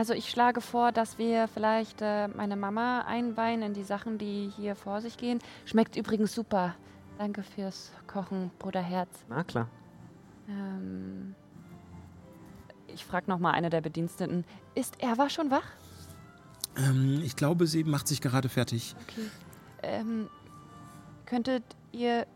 Also 0.00 0.14
ich 0.14 0.30
schlage 0.30 0.62
vor, 0.62 0.92
dass 0.92 1.18
wir 1.18 1.46
vielleicht 1.46 2.00
äh, 2.00 2.28
meine 2.28 2.56
Mama 2.56 3.02
einweihen 3.02 3.60
in 3.60 3.74
die 3.74 3.82
Sachen, 3.82 4.16
die 4.16 4.50
hier 4.56 4.74
vor 4.74 5.02
sich 5.02 5.18
gehen. 5.18 5.40
Schmeckt 5.66 5.94
übrigens 5.94 6.34
super. 6.34 6.74
Danke 7.18 7.42
fürs 7.42 7.92
Kochen, 8.06 8.50
Bruderherz. 8.58 9.10
Na 9.28 9.44
klar. 9.44 9.68
Ähm, 10.48 11.34
ich 12.86 13.04
frage 13.04 13.28
noch 13.28 13.38
mal 13.38 13.50
eine 13.50 13.68
der 13.68 13.82
Bediensteten. 13.82 14.46
Ist 14.74 15.02
Erwa 15.02 15.28
schon 15.28 15.50
wach? 15.50 15.66
ähm, 16.78 17.20
ich 17.22 17.36
glaube, 17.36 17.66
sie 17.66 17.84
macht 17.84 18.08
sich 18.08 18.22
gerade 18.22 18.48
fertig. 18.48 18.96
Okay. 19.02 19.26
Ähm, 19.82 20.30
könntet 21.26 21.64
ihr 21.92 22.26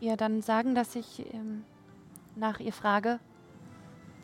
ihr 0.00 0.16
dann 0.16 0.42
sagen, 0.42 0.74
dass 0.74 0.96
ich 0.96 1.24
ähm, 1.32 1.62
nach 2.34 2.58
ihr 2.58 2.72
frage? 2.72 3.20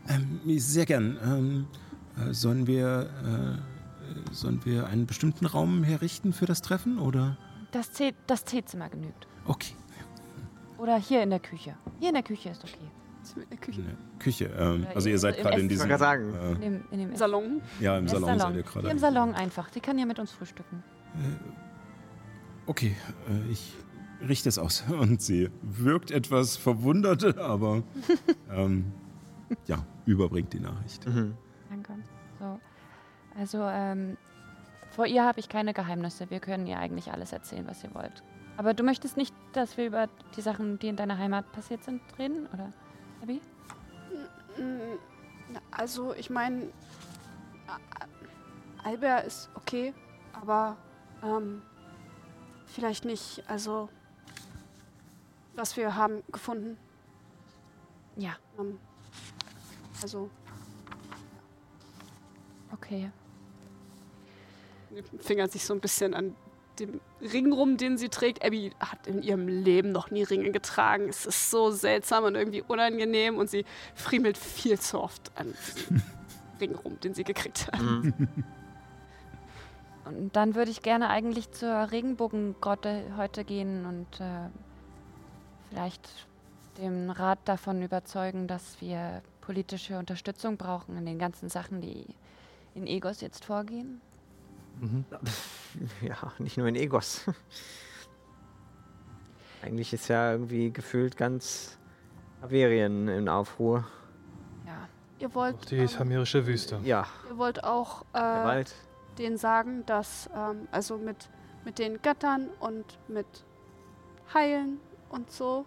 Ähm, 0.09 0.40
sehr 0.59 0.85
gern. 0.85 1.68
Äh, 2.16 2.33
sollen 2.33 2.66
wir 2.66 3.09
äh, 3.24 4.35
sollen 4.35 4.61
wir 4.64 4.87
einen 4.87 5.07
bestimmten 5.07 5.46
Raum 5.46 5.83
herrichten 5.83 6.33
für 6.33 6.46
das 6.46 6.61
Treffen 6.62 6.98
oder? 6.98 7.37
Das, 7.72 7.90
Tee, 7.90 8.14
das 8.27 8.44
Teezimmer 8.44 8.88
genügt. 8.88 9.27
Okay, 9.46 9.74
Oder 10.79 10.96
hier 10.96 11.22
in 11.22 11.31
der 11.31 11.40
Küche. 11.40 11.74
Hier 11.98 12.09
in 12.09 12.14
der 12.14 12.22
Küche 12.22 12.50
ist 12.50 12.62
okay. 12.62 12.90
Der 13.50 13.59
Küche. 13.59 13.81
in 13.81 13.87
der 13.87 13.96
Küche. 14.18 14.44
Ähm, 14.57 14.87
also 14.94 15.09
ihr 15.09 15.18
seid 15.18 15.38
gerade 15.38 15.61
in 15.61 15.68
diesem. 15.68 15.88
Sagen. 15.98 16.35
In 16.35 16.35
Äh, 16.35 16.61
dem, 16.61 16.85
in 16.90 16.98
dem 17.00 17.16
Salon. 17.16 17.62
ja, 17.81 17.96
im 17.96 18.05
Im 18.05 18.09
Salon, 18.09 18.38
seid 18.38 18.48
ihr 18.50 18.55
Hier 18.55 18.62
gerade. 18.62 18.88
im 18.90 18.98
Salon 18.98 19.35
einfach. 19.35 19.68
Sie 19.72 19.81
kann 19.81 19.98
ja 19.98 20.05
mit 20.07 20.18
uns 20.18 20.31
frühstücken. 20.31 20.83
Okay, 22.66 22.94
äh, 23.29 23.50
ich 23.50 23.72
richte 24.27 24.48
es 24.48 24.59
aus. 24.59 24.85
Und 24.88 25.20
sie 25.22 25.50
wirkt 25.62 26.11
etwas 26.11 26.57
verwundert, 26.57 27.38
aber 27.38 27.83
ähm, 28.50 28.92
ja, 29.66 29.85
überbringt 30.07 30.53
die 30.53 30.61
Nachricht. 30.61 31.07
Mhm. 31.07 31.35
So. 32.44 32.61
Also, 33.38 33.62
ähm, 33.62 34.16
vor 34.90 35.07
ihr 35.07 35.24
habe 35.24 35.40
ich 35.40 35.48
keine 35.48 35.72
Geheimnisse. 35.72 36.30
Wir 36.30 36.40
können 36.40 36.66
ihr 36.66 36.78
eigentlich 36.78 37.11
alles 37.11 37.33
erzählen, 37.33 37.66
was 37.66 37.83
ihr 37.83 37.94
wollt. 37.94 38.22
Aber 38.57 38.74
du 38.74 38.85
möchtest 38.85 39.16
nicht, 39.16 39.35
dass 39.52 39.76
wir 39.76 39.87
über 39.87 40.09
die 40.37 40.40
Sachen, 40.40 40.78
die 40.78 40.88
in 40.88 40.96
deiner 40.96 41.18
Heimat 41.18 41.50
passiert 41.52 41.83
sind, 41.83 42.00
reden, 42.18 42.46
oder? 42.52 42.72
Abby? 43.22 43.40
Also, 45.72 46.14
ich 46.14 46.30
meine, 46.30 46.68
Albert 48.85 49.26
ist 49.26 49.50
okay, 49.54 49.94
aber 50.33 50.76
ähm, 51.22 51.62
vielleicht 52.66 53.04
nicht. 53.04 53.42
Also, 53.48 53.88
was 55.57 55.76
wir 55.76 55.96
haben 55.96 56.22
gefunden. 56.30 56.76
Ja, 58.16 58.37
Ähm, 58.59 58.78
also, 60.02 60.30
okay. 62.74 63.10
fingert 65.20 65.52
sich 65.52 65.64
so 65.64 65.74
ein 65.74 65.80
bisschen 65.80 66.14
an 66.14 66.34
dem 66.78 67.00
Ring 67.20 67.52
rum, 67.52 67.76
den 67.76 67.98
sie 67.98 68.08
trägt. 68.08 68.44
Abby 68.44 68.72
hat 68.80 69.06
in 69.06 69.22
ihrem 69.22 69.46
Leben 69.48 69.92
noch 69.92 70.10
nie 70.10 70.22
Ringe 70.22 70.50
getragen. 70.50 71.08
Es 71.08 71.26
ist 71.26 71.50
so 71.50 71.70
seltsam 71.70 72.24
und 72.24 72.34
irgendwie 72.34 72.62
unangenehm 72.66 73.38
und 73.38 73.48
sie 73.48 73.64
friemelt 73.94 74.37
viel 74.37 74.78
zu 74.78 75.00
oft 75.00 75.30
an 75.37 75.54
diesem 75.66 76.02
Ring 76.60 76.74
rum, 76.74 76.98
den 77.00 77.14
sie 77.14 77.24
gekriegt 77.24 77.68
hat. 77.68 77.80
Und 80.04 80.37
dann 80.37 80.54
würde 80.54 80.70
ich 80.70 80.82
gerne 80.82 81.08
eigentlich 81.08 81.50
zur 81.52 81.90
Regenbogengrotte 81.90 83.04
heute 83.16 83.44
gehen 83.44 83.87
und 83.87 84.20
äh, 84.20 84.50
vielleicht 85.70 86.26
den 86.78 87.10
Rat 87.10 87.38
davon 87.46 87.82
überzeugen, 87.82 88.46
dass 88.46 88.80
wir 88.80 89.22
politische 89.40 89.98
Unterstützung 89.98 90.56
brauchen 90.56 90.96
in 90.98 91.06
den 91.06 91.18
ganzen 91.18 91.48
Sachen, 91.48 91.80
die 91.80 92.06
in 92.74 92.87
Egos 92.87 93.20
jetzt 93.20 93.44
vorgehen. 93.44 94.00
Mhm. 94.80 95.04
Ja, 96.02 96.32
nicht 96.38 96.56
nur 96.56 96.68
in 96.68 96.76
Egos. 96.76 97.22
Eigentlich 99.60 99.92
ist 99.92 100.06
ja 100.06 100.30
irgendwie 100.30 100.70
gefühlt 100.70 101.16
ganz 101.16 101.78
Averien 102.42 103.08
in 103.08 103.28
Aufruhr. 103.28 103.84
Ja. 104.64 104.88
Ihr 105.18 105.34
wollt, 105.34 105.56
Auch 105.56 105.64
die 105.64 105.78
ähm, 105.78 105.88
tamirische 105.88 106.46
Wüste. 106.46 106.78
Ja, 106.84 107.08
ihr 107.28 107.38
wollt 107.38 107.64
auch 107.64 108.04
äh, 108.12 108.64
denen 109.18 109.37
sagen, 109.37 109.84
dass, 109.87 110.30
ähm, 110.37 110.68
also 110.70 110.96
mit, 110.96 111.28
mit 111.64 111.80
den 111.80 112.00
Göttern 112.02 112.50
und 112.60 112.84
mit 113.08 113.26
Heilen 114.32 114.78
und 115.08 115.28
so. 115.32 115.64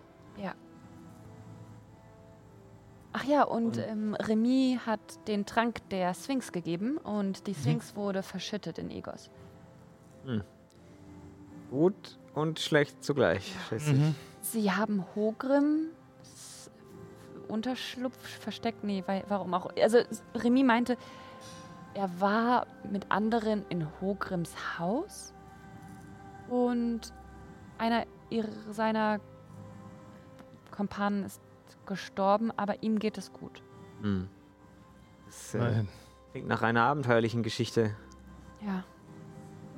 Ach 3.14 3.24
ja, 3.24 3.44
und 3.44 3.78
ähm, 3.78 4.16
Remy 4.16 4.80
hat 4.86 5.00
den 5.28 5.46
Trank 5.46 5.88
der 5.90 6.14
Sphinx 6.14 6.52
gegeben 6.52 6.98
und 6.98 7.48
die 7.48 7.56
Sphinx 7.56 7.96
wurde 7.96 8.22
verschüttet 8.22 8.78
in 8.78 8.92
Egos. 8.92 9.32
Gut 11.72 12.20
und 12.34 12.60
schlecht 12.60 13.04
zugleich. 13.04 13.56
schätze 13.70 13.92
ich. 13.92 13.98
Mhm. 13.98 14.16
Sie 14.42 14.72
haben 14.72 15.06
Hogrim 15.16 15.90
Unterschlupf 17.48 18.18
versteckt. 18.40 18.84
Nee, 18.84 19.04
weil, 19.06 19.24
warum 19.28 19.54
auch? 19.54 19.70
Also 19.82 20.00
Remy 20.36 20.64
meinte, 20.64 20.98
er 21.94 22.20
war 22.20 22.68
mit 22.90 23.12
anderen 23.12 23.66
in 23.70 23.88
Hogrims 24.02 24.54
Haus 24.78 25.34
und 26.50 27.14
einer 27.78 28.06
ihrer, 28.30 28.50
seiner 28.72 29.20
Kompanen 30.72 31.26
ist 31.26 31.42
gestorben, 31.88 32.52
aber 32.56 32.84
ihm 32.84 33.00
geht 33.00 33.18
es 33.18 33.34
gut. 33.34 33.64
Hm. 34.02 34.30
Das 35.26 35.56
äh, 35.56 35.58
Nein. 35.58 35.88
klingt 36.32 36.48
nach 36.48 36.62
einer 36.62 36.84
abenteuerlichen 36.84 37.44
Geschichte. 37.44 37.96
Ja. 38.66 38.84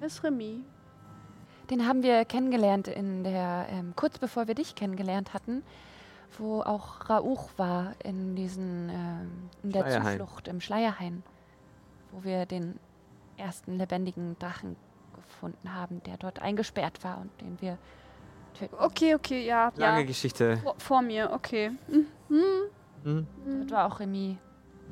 Miss 0.01 0.23
Remy. 0.23 0.63
Den 1.69 1.87
haben 1.87 2.03
wir 2.03 2.25
kennengelernt 2.25 2.87
in 2.87 3.23
der, 3.23 3.67
ähm, 3.69 3.93
kurz 3.95 4.17
bevor 4.17 4.47
wir 4.47 4.55
dich 4.55 4.75
kennengelernt 4.75 5.33
hatten, 5.33 5.63
wo 6.37 6.61
auch 6.61 7.09
Rauch 7.09 7.49
war 7.57 7.93
in 8.03 8.35
diesen, 8.35 8.89
ähm, 8.89 9.49
in 9.63 9.71
der. 9.71 9.89
Zuflucht 9.89 10.47
im 10.47 10.61
Schleierhain, 10.61 11.23
wo 12.11 12.23
wir 12.23 12.45
den 12.45 12.79
ersten 13.37 13.77
lebendigen 13.77 14.37
Drachen 14.39 14.75
gefunden 15.15 15.73
haben, 15.73 16.01
der 16.03 16.17
dort 16.17 16.41
eingesperrt 16.41 17.03
war 17.03 17.19
und 17.19 17.29
den 17.41 17.61
wir. 17.61 17.77
Okay, 18.77 19.15
okay, 19.15 19.45
ja. 19.45 19.71
Lange 19.75 20.01
ja. 20.01 20.05
Geschichte. 20.05 20.57
Vor, 20.57 20.75
vor 20.77 21.01
mir, 21.01 21.31
okay. 21.31 21.71
Mhm. 21.87 22.05
Hm? 23.03 23.27
Dort 23.45 23.71
war 23.71 23.85
auch 23.87 23.99
Remy, 23.99 24.37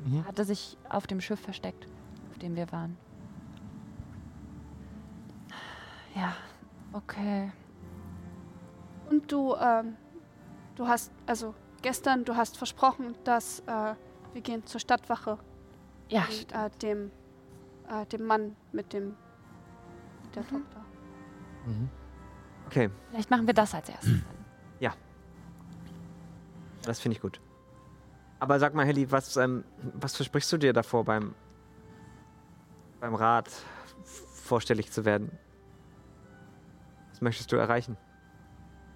Mhm. 0.04 0.24
hatte 0.26 0.44
sich 0.44 0.76
auf 0.88 1.06
dem 1.06 1.20
Schiff 1.20 1.40
versteckt, 1.40 1.86
auf 2.30 2.38
dem 2.38 2.56
wir 2.56 2.70
waren. 2.72 2.96
Ja, 6.14 6.34
okay. 6.92 7.52
Und 9.10 9.30
du, 9.30 9.54
ähm, 9.56 9.96
du 10.76 10.86
hast, 10.86 11.12
also 11.26 11.54
gestern, 11.82 12.24
du 12.24 12.34
hast 12.36 12.56
versprochen, 12.56 13.14
dass 13.24 13.60
äh, 13.66 13.94
wir 14.32 14.42
gehen 14.42 14.64
zur 14.66 14.80
Stadtwache 14.80 15.38
Ja, 16.08 16.22
und 16.22 16.52
äh, 16.52 16.70
dem, 16.82 17.10
äh, 17.88 18.06
dem 18.06 18.24
Mann 18.24 18.56
mit 18.72 18.92
dem 18.92 19.16
mit 20.24 20.36
der 20.36 20.42
Tochter. 20.42 20.84
Mhm. 21.66 21.88
Okay, 22.68 22.90
vielleicht 23.10 23.30
machen 23.30 23.46
wir 23.46 23.54
das 23.54 23.74
als 23.74 23.88
erstes. 23.88 24.12
das 26.84 27.00
finde 27.00 27.16
ich 27.16 27.20
gut. 27.22 27.40
Aber 28.40 28.58
sag 28.58 28.72
mal, 28.74 28.86
Helly, 28.86 29.10
was, 29.10 29.36
ähm, 29.36 29.64
was 29.94 30.16
versprichst 30.16 30.50
du 30.52 30.56
dir 30.58 30.72
davor 30.72 31.04
beim, 31.04 31.34
beim 33.00 33.14
Rat 33.14 33.48
vorstellig 34.04 34.90
zu 34.92 35.04
werden? 35.04 35.30
Was 37.10 37.20
möchtest 37.20 37.50
du 37.52 37.56
erreichen? 37.56 37.96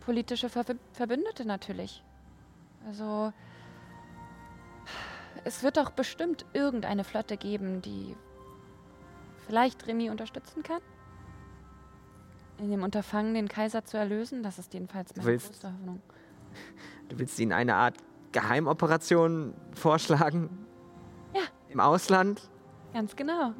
Politische 0.00 0.48
Verbi- 0.48 0.78
Verbündete 0.92 1.44
natürlich. 1.44 2.02
Also 2.86 3.32
es 5.44 5.62
wird 5.62 5.76
doch 5.76 5.90
bestimmt 5.90 6.46
irgendeine 6.52 7.04
Flotte 7.04 7.36
geben, 7.36 7.82
die 7.82 8.16
vielleicht 9.46 9.86
Remy 9.86 10.08
unterstützen 10.10 10.62
kann. 10.62 10.80
In 12.62 12.70
dem 12.70 12.84
Unterfangen, 12.84 13.34
den 13.34 13.48
Kaiser 13.48 13.84
zu 13.84 13.96
erlösen. 13.96 14.44
Das 14.44 14.56
ist 14.60 14.72
jedenfalls 14.72 15.16
meine 15.16 15.26
willst- 15.26 15.48
große 15.52 15.72
Hoffnung. 15.72 16.00
Du 17.08 17.18
willst 17.18 17.36
ihnen 17.40 17.50
eine 17.52 17.74
Art 17.74 17.96
Geheimoperation 18.30 19.52
vorschlagen? 19.74 20.48
Ja. 21.34 21.40
Im 21.70 21.80
Ausland? 21.80 22.40
Ganz 22.94 23.16
genau. 23.16 23.52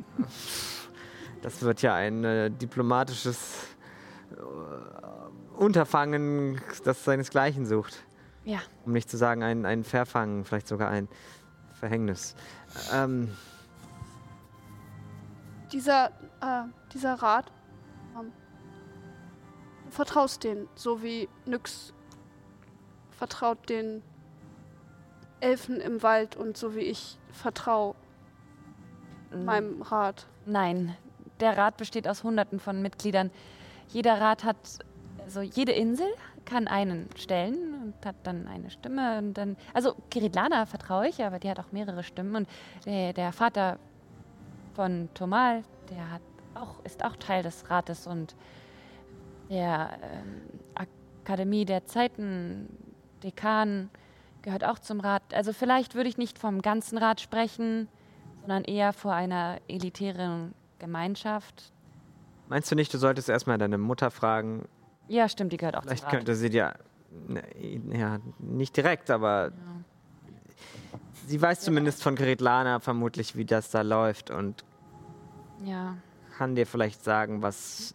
Das 1.42 1.62
wird 1.62 1.82
ja 1.82 1.96
ein 1.96 2.22
äh, 2.22 2.50
diplomatisches 2.52 3.66
äh, 4.30 5.58
Unterfangen, 5.58 6.60
das 6.84 7.02
seinesgleichen 7.04 7.66
sucht. 7.66 8.04
Ja. 8.44 8.60
Um 8.86 8.92
nicht 8.92 9.10
zu 9.10 9.16
sagen, 9.16 9.42
ein, 9.42 9.66
ein 9.66 9.82
Verfangen, 9.82 10.44
vielleicht 10.44 10.68
sogar 10.68 10.90
ein 10.90 11.08
Verhängnis. 11.72 12.36
Ähm, 12.92 13.30
Dieser, 15.72 16.06
äh, 16.40 16.62
dieser 16.94 17.14
Rat, 17.14 17.50
vertraust 19.92 20.44
denen, 20.44 20.68
so 20.74 21.02
wie 21.02 21.28
Nyx 21.46 21.92
vertraut 23.10 23.68
den 23.68 24.02
Elfen 25.40 25.80
im 25.80 26.02
Wald 26.02 26.36
und 26.36 26.56
so 26.56 26.74
wie 26.74 26.80
ich 26.80 27.18
vertraue 27.30 27.94
meinem 29.32 29.82
Rat. 29.82 30.26
Nein, 30.46 30.96
der 31.40 31.56
Rat 31.56 31.76
besteht 31.76 32.08
aus 32.08 32.22
Hunderten 32.22 32.60
von 32.60 32.82
Mitgliedern. 32.82 33.30
Jeder 33.88 34.20
Rat 34.20 34.44
hat, 34.44 34.56
also 35.24 35.40
jede 35.40 35.72
Insel 35.72 36.06
kann 36.44 36.68
einen 36.68 37.08
stellen 37.16 37.74
und 37.82 38.06
hat 38.06 38.16
dann 38.24 38.46
eine 38.46 38.70
Stimme. 38.70 39.18
Und 39.18 39.34
dann, 39.34 39.56
also 39.74 39.94
Kiridlana 40.10 40.66
vertraue 40.66 41.08
ich, 41.08 41.22
aber 41.24 41.38
die 41.38 41.50
hat 41.50 41.60
auch 41.60 41.72
mehrere 41.72 42.02
Stimmen. 42.02 42.34
Und 42.34 42.48
der, 42.84 43.12
der 43.12 43.32
Vater 43.32 43.78
von 44.74 45.08
Tomal, 45.14 45.62
der 45.90 46.10
hat 46.10 46.22
auch, 46.54 46.84
ist 46.84 47.04
auch 47.04 47.16
Teil 47.16 47.42
des 47.42 47.70
Rates 47.70 48.06
und 48.06 48.34
der 49.52 49.98
ähm, 50.02 50.86
Akademie 51.24 51.64
der 51.64 51.84
Zeiten, 51.84 52.68
Dekan, 53.22 53.90
gehört 54.42 54.64
auch 54.64 54.78
zum 54.80 54.98
Rat. 54.98 55.22
Also 55.32 55.52
vielleicht 55.52 55.94
würde 55.94 56.08
ich 56.08 56.18
nicht 56.18 56.38
vom 56.38 56.62
ganzen 56.62 56.98
Rat 56.98 57.20
sprechen, 57.20 57.88
sondern 58.40 58.64
eher 58.64 58.92
vor 58.92 59.12
einer 59.12 59.58
elitären 59.68 60.54
Gemeinschaft. 60.80 61.70
meinst 62.48 62.70
du 62.70 62.74
nicht, 62.74 62.92
du 62.92 62.98
solltest 62.98 63.28
erstmal 63.28 63.58
deine 63.58 63.78
Mutter 63.78 64.10
fragen? 64.10 64.66
Ja, 65.06 65.28
stimmt, 65.28 65.52
die 65.52 65.58
gehört 65.58 65.76
auch 65.76 65.82
Vielleicht 65.82 66.02
zum 66.02 66.06
Rat. 66.08 66.16
könnte 66.16 66.34
sie 66.34 66.50
dir. 66.50 66.74
ne, 67.28 67.42
Ja, 67.96 68.18
nicht 68.38 68.76
direkt, 68.76 69.10
aber 69.10 69.52
sie 71.26 71.40
weiß 71.40 71.60
zumindest 71.60 72.02
von 72.02 72.16
Geretlana 72.16 72.80
vermutlich, 72.80 73.36
wie 73.36 73.44
das 73.44 73.70
da 73.70 73.82
läuft 73.82 74.30
und 74.30 74.64
Ja, 75.64 75.96
kann 76.36 76.56
dir 76.56 76.66
vielleicht 76.66 77.04
sagen, 77.04 77.42
was. 77.42 77.94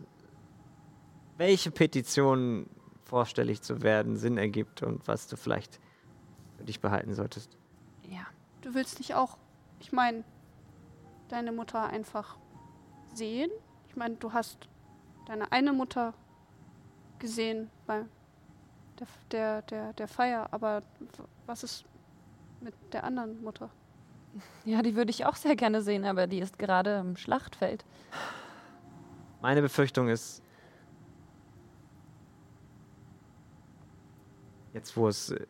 Welche 1.38 1.72
Petition 1.72 2.68
vorstellig 3.04 3.62
zu 3.62 3.82
werden 3.82 4.18
Sinn 4.18 4.38
ergibt 4.38 4.84
und 4.84 5.08
was 5.08 5.28
du 5.28 5.38
vielleicht 5.38 5.80
für 6.58 6.64
dich 6.64 6.82
behalten 6.82 7.14
solltest. 7.14 7.58
ja. 8.10 8.26
Du 8.62 8.74
willst 8.74 8.98
nicht 9.00 9.14
auch, 9.16 9.38
ich 9.80 9.94
meine, 9.94 10.26
deine 11.30 11.52
Mutter 11.54 11.88
einfach 11.88 12.38
sehen? 13.14 13.50
Ich 13.88 13.96
meine, 13.96 14.16
du 14.16 14.34
hast 14.34 14.68
deine 15.26 15.52
eine 15.52 15.72
Mutter 15.72 16.14
gesehen 17.20 17.70
bei 17.86 18.04
der, 19.00 19.08
der, 19.32 19.62
der, 19.62 19.94
der 19.94 20.08
Feier, 20.08 20.48
aber 20.52 20.84
was 21.46 21.64
ist 21.64 21.86
mit 22.60 22.74
der 22.92 23.04
anderen 23.04 23.42
Mutter? 23.44 23.70
Ja, 24.66 24.82
die 24.82 24.96
würde 24.96 25.10
ich 25.10 25.26
auch 25.26 25.36
sehr 25.36 25.56
gerne 25.56 25.82
sehen, 25.82 26.06
aber 26.06 26.28
die 26.28 26.40
ist 26.40 26.60
gerade 26.60 26.98
im 27.00 27.16
Schlachtfeld. 27.16 27.86
Meine 29.42 29.62
Befürchtung 29.62 30.10
ist, 30.10 30.44
jetzt 34.78 34.96
wo 34.96 35.08
es, 35.08 35.32
äh, 35.32 35.46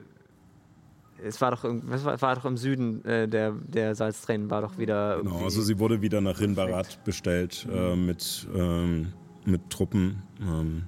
es 1.23 1.39
war 1.41 1.51
doch, 1.51 1.63
im- 1.63 1.91
es 1.91 2.03
war, 2.05 2.35
doch 2.35 2.45
im 2.45 2.57
Süden 2.57 3.03
äh, 3.05 3.27
der, 3.27 3.51
der 3.51 3.95
Salztränen, 3.95 4.49
war 4.49 4.61
doch 4.61 4.77
wieder 4.77 5.17
Genau, 5.21 5.43
also 5.43 5.61
sie 5.61 5.79
wurde 5.79 6.01
wieder 6.01 6.21
nach 6.21 6.39
Rinbarat 6.39 7.03
bestellt 7.03 7.67
äh, 7.71 7.95
mit, 7.95 8.47
ähm, 8.55 9.13
mit 9.45 9.69
Truppen. 9.69 10.21
Ähm, 10.41 10.83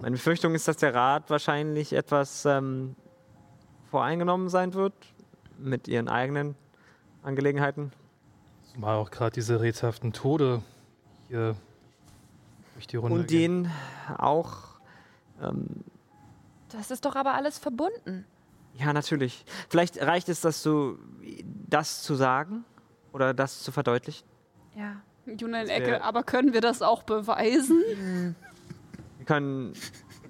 Meine 0.00 0.12
Befürchtung 0.16 0.54
ist, 0.54 0.68
dass 0.68 0.76
der 0.76 0.94
Rat 0.94 1.30
wahrscheinlich 1.30 1.92
etwas 1.92 2.44
ähm, 2.44 2.94
voreingenommen 3.90 4.48
sein 4.48 4.74
wird 4.74 4.94
mit 5.58 5.88
ihren 5.88 6.08
eigenen 6.08 6.54
Angelegenheiten. 7.22 7.92
Zumal 8.72 8.96
auch 8.96 9.10
gerade 9.10 9.32
diese 9.34 9.60
rätselhaften 9.60 10.12
Tode 10.12 10.62
hier 11.28 11.56
durch 12.74 12.86
die 12.86 12.96
Runde 12.98 13.20
Und 13.20 13.30
den 13.30 13.68
auch, 14.18 14.78
ähm, 15.42 15.66
Das 16.70 16.90
ist 16.90 17.04
doch 17.04 17.16
aber 17.16 17.34
alles 17.34 17.58
verbunden. 17.58 18.26
ja 18.74 18.92
natürlich. 18.92 19.44
Vielleicht 19.68 20.00
reicht 20.00 20.28
es, 20.28 20.40
dass 20.40 20.62
du 20.62 20.98
das 21.68 22.02
zu 22.02 22.14
sagen 22.14 22.64
oder 23.12 23.32
das 23.34 23.62
zu 23.62 23.72
verdeutlichen. 23.72 24.26
Ja. 24.74 24.96
Juna 25.26 25.62
in 25.62 25.68
Ecke, 25.68 26.04
aber 26.04 26.22
können 26.22 26.52
wir 26.52 26.60
das 26.60 26.82
auch 26.82 27.02
beweisen? 27.02 27.82
Wir 29.18 29.26
können, 29.26 29.72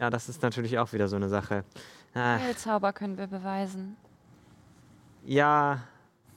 ja, 0.00 0.08
das 0.08 0.28
ist 0.30 0.42
natürlich 0.42 0.78
auch 0.78 0.92
wieder 0.94 1.06
so 1.08 1.16
eine 1.16 1.28
Sache. 1.28 1.64
Ah, 2.14 2.38
Heilzauber 2.38 2.94
können 2.94 3.18
wir 3.18 3.26
beweisen. 3.26 3.96
ja, 5.24 5.80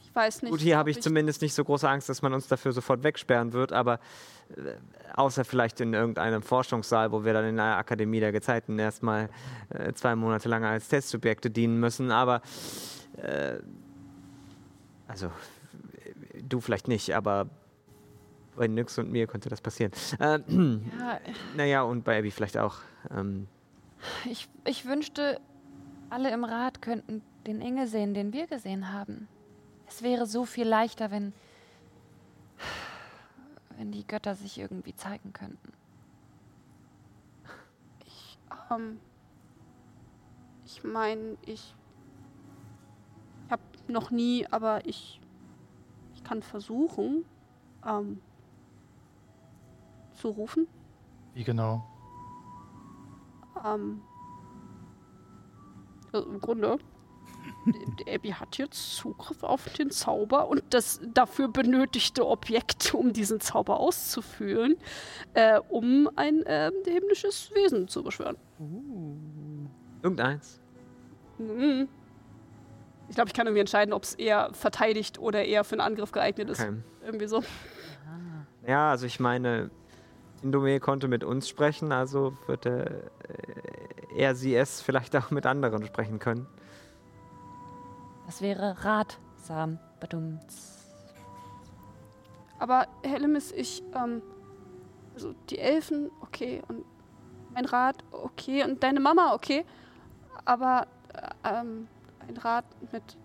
Ich 0.09 0.15
weiß 0.15 0.41
nicht. 0.41 0.51
gut, 0.51 0.59
hier 0.59 0.77
habe 0.77 0.89
ich 0.89 1.01
zumindest 1.01 1.41
nicht 1.41 1.53
so 1.53 1.63
große 1.63 1.87
Angst, 1.87 2.09
dass 2.09 2.21
man 2.21 2.33
uns 2.33 2.47
dafür 2.47 2.71
sofort 2.71 3.03
wegsperren 3.03 3.53
wird, 3.53 3.71
aber 3.71 3.99
äh, 4.55 4.73
außer 5.15 5.45
vielleicht 5.45 5.79
in 5.81 5.93
irgendeinem 5.93 6.41
Forschungssaal, 6.41 7.11
wo 7.11 7.23
wir 7.23 7.33
dann 7.33 7.45
in 7.45 7.55
der 7.57 7.77
Akademie 7.77 8.19
der 8.19 8.31
Gezeiten 8.31 8.79
erstmal 8.79 9.29
äh, 9.69 9.93
zwei 9.93 10.15
Monate 10.15 10.49
lang 10.49 10.65
als 10.65 10.87
Testsubjekte 10.87 11.49
dienen 11.51 11.79
müssen, 11.79 12.11
aber 12.11 12.41
äh, 13.17 13.59
also 15.07 15.31
du 16.47 16.59
vielleicht 16.59 16.87
nicht, 16.87 17.15
aber 17.15 17.47
bei 18.55 18.67
Nyx 18.67 18.97
und 18.97 19.11
mir 19.11 19.27
könnte 19.27 19.49
das 19.49 19.61
passieren. 19.61 19.91
Äh, 20.19 20.39
Ja, 20.49 21.19
naja, 21.55 21.81
und 21.83 22.03
bei 22.03 22.19
Abby 22.19 22.31
vielleicht 22.31 22.57
auch. 22.57 22.77
Ähm, 23.15 23.47
ich, 24.25 24.47
ich 24.65 24.85
wünschte, 24.85 25.39
alle 26.09 26.31
im 26.31 26.43
Rat 26.43 26.81
könnten 26.81 27.21
den 27.47 27.61
Engel 27.61 27.87
sehen, 27.87 28.13
den 28.13 28.33
wir 28.33 28.47
gesehen 28.47 28.91
haben. 28.91 29.27
Es 29.89 30.03
wäre 30.03 30.27
so 30.27 30.45
viel 30.45 30.67
leichter, 30.67 31.09
wenn, 31.09 31.33
wenn 33.75 33.91
die 33.91 34.05
Götter 34.05 34.35
sich 34.35 34.59
irgendwie 34.59 34.95
zeigen 34.95 35.33
könnten. 35.33 35.73
Ähm, 38.69 38.99
ich 40.63 40.83
meine, 40.83 41.37
ich, 41.41 41.75
ich 43.45 43.51
habe 43.51 43.63
noch 43.87 44.11
nie, 44.11 44.45
aber 44.51 44.85
ich, 44.85 45.19
ich 46.13 46.23
kann 46.23 46.43
versuchen, 46.43 47.25
ähm, 47.83 48.21
zu 50.13 50.29
rufen. 50.29 50.67
Wie 51.33 51.43
genau? 51.43 51.83
Ähm, 53.65 54.03
also 56.13 56.29
Im 56.29 56.39
Grunde, 56.39 56.77
Abby 58.07 58.29
hat 58.29 58.57
jetzt 58.57 58.95
Zugriff 58.95 59.43
auf 59.43 59.71
den 59.73 59.91
Zauber 59.91 60.47
und 60.47 60.63
das 60.69 60.99
dafür 61.13 61.47
benötigte 61.47 62.25
Objekt, 62.27 62.93
um 62.93 63.13
diesen 63.13 63.39
Zauber 63.39 63.79
auszuführen, 63.79 64.77
äh, 65.33 65.59
um 65.69 66.09
ein 66.15 66.43
ähm, 66.45 66.73
himmlisches 66.85 67.51
Wesen 67.53 67.87
zu 67.87 68.03
beschwören. 68.03 68.37
irgendeins. 70.01 70.59
Mhm. 71.37 71.87
Ich 73.09 73.15
glaube, 73.15 73.29
ich 73.29 73.33
kann 73.33 73.47
irgendwie 73.47 73.61
entscheiden, 73.61 73.93
ob 73.93 74.03
es 74.03 74.13
eher 74.13 74.53
verteidigt 74.53 75.19
oder 75.19 75.43
eher 75.43 75.63
für 75.63 75.73
einen 75.73 75.81
Angriff 75.81 76.11
geeignet 76.11 76.49
ist. 76.49 76.61
Okay. 76.61 76.73
Irgendwie 77.03 77.27
so. 77.27 77.43
Ja, 78.67 78.91
also 78.91 79.07
ich 79.07 79.19
meine, 79.19 79.71
Indome 80.43 80.79
konnte 80.79 81.07
mit 81.07 81.23
uns 81.23 81.49
sprechen, 81.49 81.91
also 81.91 82.37
wird 82.45 82.65
er, 82.65 82.87
äh, 82.87 83.01
er 84.15 84.35
sie 84.35 84.55
es 84.55 84.81
vielleicht 84.81 85.15
auch 85.15 85.31
mit 85.31 85.45
anderen 85.45 85.85
sprechen 85.85 86.19
können. 86.19 86.45
Das 88.29 88.43
wäre 88.43 88.75
ratsam. 88.85 89.79
Badumts. 89.99 90.85
Aber 92.59 92.85
Hellemis, 93.01 93.51
ich, 93.51 93.81
ähm, 93.95 94.21
also 95.15 95.33
die 95.49 95.57
Elfen, 95.57 96.11
okay, 96.21 96.61
und 96.67 96.85
mein 97.55 97.65
Rat, 97.65 98.03
okay, 98.11 98.63
und 98.63 98.83
deine 98.83 98.99
Mama, 98.99 99.33
okay, 99.33 99.65
aber 100.45 100.85
äh, 101.11 101.55
ähm, 101.55 101.87
ein 102.27 102.37
Rat 102.37 102.65
mit 102.91 103.17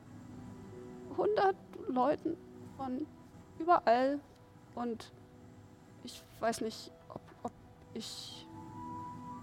hundert 1.18 1.56
Leuten 1.86 2.38
von 2.78 3.06
überall 3.58 4.18
und 4.74 5.12
ich 6.02 6.24
weiß 6.40 6.62
nicht, 6.62 6.90
ob, 7.10 7.20
ob 7.42 7.52
ich 7.92 8.48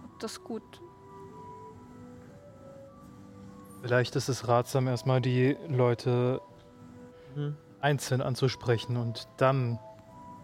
ob 0.05 0.19
das 0.21 0.43
gut. 0.43 0.81
Vielleicht 3.81 4.15
ist 4.15 4.29
es 4.29 4.47
ratsam, 4.47 4.87
erstmal 4.87 5.21
die 5.21 5.57
Leute 5.67 6.41
Mhm. 7.35 7.55
einzeln 7.79 8.21
anzusprechen 8.21 8.97
und 8.97 9.27
dann. 9.37 9.79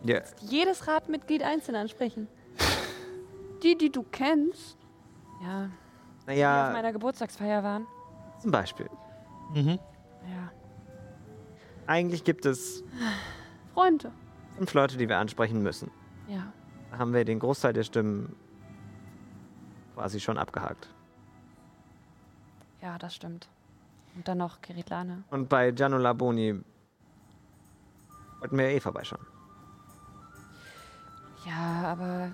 Ja, 0.03 0.21
Jedes 0.41 0.87
Ratmitglied 0.87 1.43
einzeln 1.43 1.75
ansprechen. 1.75 2.27
Die, 3.63 3.75
die 3.77 3.91
du 3.91 4.03
kennst, 4.03 4.77
Ja, 5.43 5.65
die 5.65 5.71
auf 6.21 6.27
naja, 6.27 6.69
meiner 6.73 6.93
Geburtstagsfeier 6.93 7.63
waren. 7.63 7.87
zum 8.39 8.51
Beispiel. 8.51 8.87
Mhm. 9.53 9.79
Ja. 10.29 10.51
Eigentlich 11.87 12.23
gibt 12.23 12.45
es 12.45 12.83
Freunde. 13.73 14.11
fünf 14.57 14.73
Leute, 14.75 14.97
die 14.97 15.09
wir 15.09 15.17
ansprechen 15.17 15.61
müssen. 15.63 15.89
Ja. 16.27 16.53
Da 16.91 16.99
haben 16.99 17.13
wir 17.13 17.25
den 17.25 17.39
Großteil 17.39 17.73
der 17.73 17.83
Stimmen 17.83 18.35
quasi 19.95 20.19
schon 20.19 20.37
abgehakt. 20.37 20.89
Ja, 22.81 22.97
das 22.97 23.15
stimmt. 23.15 23.47
Und 24.15 24.27
dann 24.27 24.37
noch 24.37 24.61
Kiritlane. 24.61 25.23
Und 25.29 25.49
bei 25.49 25.71
Gianno 25.71 25.97
Laboni 25.97 26.59
wollten 28.39 28.57
wir 28.57 28.69
eh 28.69 28.79
vorbeischauen. 28.79 29.25
Ja, 31.45 31.83
aber 31.91 32.31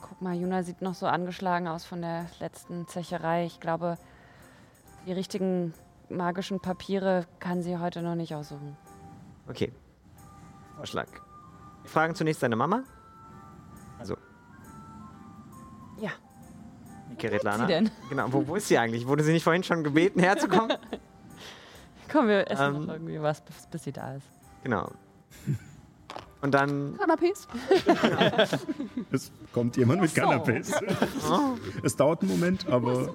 guck 0.00 0.20
mal, 0.20 0.34
Juna 0.34 0.62
sieht 0.62 0.82
noch 0.82 0.94
so 0.94 1.06
angeschlagen 1.06 1.68
aus 1.68 1.84
von 1.84 2.02
der 2.02 2.26
letzten 2.40 2.88
Zecherei. 2.88 3.46
Ich 3.46 3.60
glaube, 3.60 3.96
die 5.06 5.12
richtigen 5.12 5.74
magischen 6.08 6.60
Papiere 6.60 7.26
kann 7.38 7.62
sie 7.62 7.78
heute 7.78 8.02
noch 8.02 8.14
nicht 8.14 8.34
aussuchen. 8.34 8.76
Okay. 9.48 9.72
Vorschlag. 10.76 11.08
Wir 11.82 11.90
fragen 11.90 12.14
zunächst 12.14 12.40
seine 12.40 12.56
Mama. 12.56 12.82
Also. 13.98 14.16
Ja. 16.00 16.10
Keretlana. 17.18 17.66
sie 17.66 17.72
denn? 17.72 17.90
Genau, 18.08 18.26
wo, 18.32 18.46
wo 18.46 18.56
ist 18.56 18.68
sie 18.68 18.78
eigentlich? 18.78 19.06
Wurde 19.06 19.22
sie 19.24 19.32
nicht 19.32 19.44
vorhin 19.44 19.62
schon 19.62 19.82
gebeten, 19.84 20.20
herzukommen? 20.20 20.76
Komm, 22.12 22.28
wir 22.28 22.50
essen 22.50 22.74
Ähm. 22.76 22.86
noch 22.86 22.92
irgendwie 22.94 23.20
was, 23.20 23.40
bis, 23.40 23.66
bis 23.70 23.84
sie 23.84 23.92
da 23.92 24.14
ist. 24.14 24.26
genau. 24.62 24.90
Und 26.42 26.52
dann. 26.52 26.98
Canapés. 26.98 27.46
Es 29.10 29.32
kommt 29.52 29.78
jemand 29.78 30.02
mit 30.02 30.10
Canapés. 30.12 30.74
Oh, 31.30 31.56
Es 31.82 31.96
dauert 31.96 32.20
einen 32.20 32.30
Moment, 32.32 32.68
aber 32.68 33.08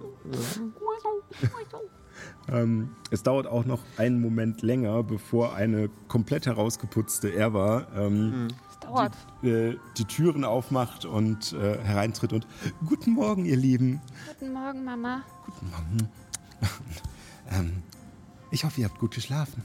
ähm, 2.52 2.90
es 3.12 3.22
dauert 3.22 3.46
auch 3.46 3.66
noch 3.66 3.82
einen 3.98 4.20
Moment 4.20 4.62
länger, 4.64 5.04
bevor 5.04 5.54
eine 5.54 5.90
komplett 6.08 6.48
herausgeputzte 6.48 7.32
Erwa 7.34 7.86
ähm, 7.96 8.48
Dauert. 8.90 9.14
die, 9.42 9.48
äh, 9.50 9.80
die 9.98 10.06
Türen 10.06 10.44
aufmacht 10.44 11.06
und 11.06 11.54
äh, 11.54 11.78
hereintritt 11.84 12.34
und 12.34 12.48
Guten 12.86 13.12
Morgen, 13.12 13.46
ihr 13.46 13.58
Lieben. 13.58 14.02
Guten 14.28 14.54
Morgen, 14.54 14.84
Mama. 14.84 15.22
Guten 15.46 15.70
Morgen. 15.70 16.10
ähm, 17.52 17.84
ich 18.52 18.64
hoffe, 18.64 18.82
ihr 18.82 18.88
habt 18.90 19.00
gut 19.00 19.14
geschlafen. 19.14 19.64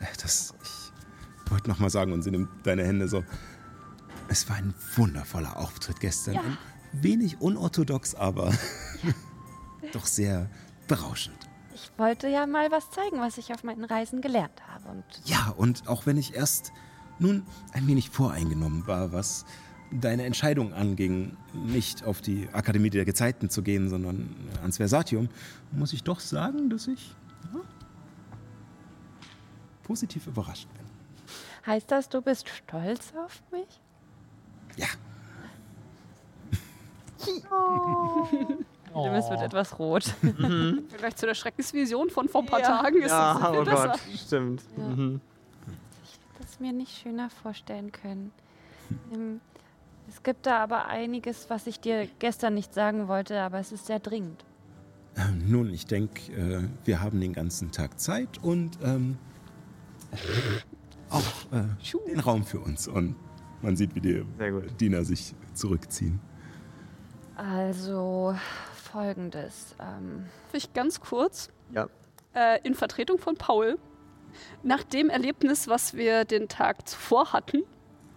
Ja. 0.00 0.06
Das, 0.22 0.54
ich 0.62 1.50
wollte 1.50 1.68
noch 1.68 1.78
mal 1.78 1.90
sagen, 1.90 2.12
und 2.12 2.22
sie 2.22 2.30
nimmt 2.30 2.48
deine 2.64 2.84
Hände 2.84 3.06
so. 3.08 3.22
Es 4.28 4.48
war 4.48 4.56
ein 4.56 4.74
wundervoller 4.96 5.56
Auftritt 5.58 6.00
gestern. 6.00 6.34
Ja. 6.34 6.40
Ein 6.40 6.58
wenig 6.92 7.40
unorthodox, 7.40 8.14
aber 8.14 8.52
doch 9.92 10.06
sehr 10.06 10.48
berauschend. 10.88 11.36
Ich 11.74 11.90
wollte 11.98 12.28
ja 12.28 12.46
mal 12.46 12.70
was 12.70 12.90
zeigen, 12.90 13.20
was 13.20 13.38
ich 13.38 13.52
auf 13.52 13.62
meinen 13.62 13.84
Reisen 13.84 14.20
gelernt 14.20 14.62
habe. 14.68 14.88
Und 14.88 15.04
Ja, 15.24 15.52
und 15.56 15.86
auch 15.88 16.06
wenn 16.06 16.16
ich 16.16 16.34
erst 16.34 16.72
nun 17.20 17.44
ein 17.72 17.86
wenig 17.86 18.10
voreingenommen 18.10 18.86
war, 18.86 19.12
was 19.12 19.44
deine 19.92 20.24
Entscheidung 20.24 20.72
anging, 20.72 21.36
nicht 21.52 22.04
auf 22.04 22.20
die 22.20 22.48
Akademie 22.52 22.90
der 22.90 23.04
Gezeiten 23.04 23.50
zu 23.50 23.62
gehen, 23.62 23.88
sondern 23.88 24.34
ans 24.62 24.76
Versatium, 24.76 25.28
muss 25.72 25.92
ich 25.92 26.02
doch 26.04 26.20
sagen, 26.20 26.70
dass 26.70 26.86
ich 26.86 27.14
ja, 27.52 27.60
positiv 29.82 30.26
überrascht 30.26 30.68
bin. 30.74 30.86
heißt 31.66 31.90
das, 31.90 32.08
du 32.08 32.22
bist 32.22 32.48
stolz 32.48 33.12
auf 33.24 33.42
mich? 33.50 33.80
Ja, 34.76 34.86
Dimas 38.94 39.30
wird 39.30 39.40
etwas 39.42 39.78
rot. 39.78 40.04
Vielleicht 40.88 41.18
zu 41.18 41.26
der 41.26 41.34
Schreckensvision 41.34 42.10
von 42.10 42.28
vor 42.28 42.42
ein 42.42 42.46
paar 42.46 42.60
Ja. 42.60 42.66
Tagen 42.82 43.02
ist 43.02 43.10
ja, 43.10 43.34
das 43.34 43.50
viel 43.50 43.58
oh 43.60 43.64
besser. 43.64 43.88
Gott, 43.88 44.00
stimmt. 44.18 44.62
Ja. 44.76 44.84
Mhm. 44.84 45.20
Mir 46.60 46.72
nicht 46.72 46.96
schöner 47.02 47.30
vorstellen 47.30 47.92
können. 47.92 48.32
Ähm, 49.12 49.40
Es 50.08 50.22
gibt 50.22 50.46
da 50.46 50.58
aber 50.62 50.86
einiges, 50.86 51.48
was 51.50 51.66
ich 51.66 51.78
dir 51.80 52.08
gestern 52.18 52.54
nicht 52.54 52.74
sagen 52.74 53.06
wollte, 53.06 53.40
aber 53.40 53.58
es 53.60 53.70
ist 53.70 53.86
sehr 53.86 54.00
dringend. 54.00 54.44
Ähm, 55.16 55.44
nun, 55.48 55.72
ich 55.72 55.86
denke, 55.86 56.32
äh, 56.32 56.62
wir 56.84 57.00
haben 57.00 57.20
den 57.20 57.32
ganzen 57.32 57.70
Tag 57.70 57.98
Zeit 58.00 58.42
und 58.42 58.78
ähm, 58.82 59.18
auch 61.10 61.22
äh, 61.52 61.64
den 62.08 62.20
Raum 62.20 62.44
für 62.44 62.60
uns. 62.60 62.88
Und 62.88 63.14
man 63.62 63.76
sieht, 63.76 63.94
wie 63.94 64.00
die. 64.00 64.24
Diener 64.78 65.04
sich 65.04 65.34
zurückziehen. 65.54 66.20
Also 67.36 68.34
folgendes. 68.74 69.74
Ähm, 69.80 70.26
Vielleicht 70.50 70.74
ganz 70.74 71.00
kurz. 71.00 71.50
Ja. 71.72 71.88
Äh, 72.34 72.60
in 72.66 72.74
Vertretung 72.74 73.18
von 73.18 73.34
Paul. 73.36 73.78
Nach 74.62 74.82
dem 74.82 75.10
Erlebnis, 75.10 75.68
was 75.68 75.94
wir 75.94 76.24
den 76.24 76.48
Tag 76.48 76.88
zuvor 76.88 77.32
hatten, 77.32 77.62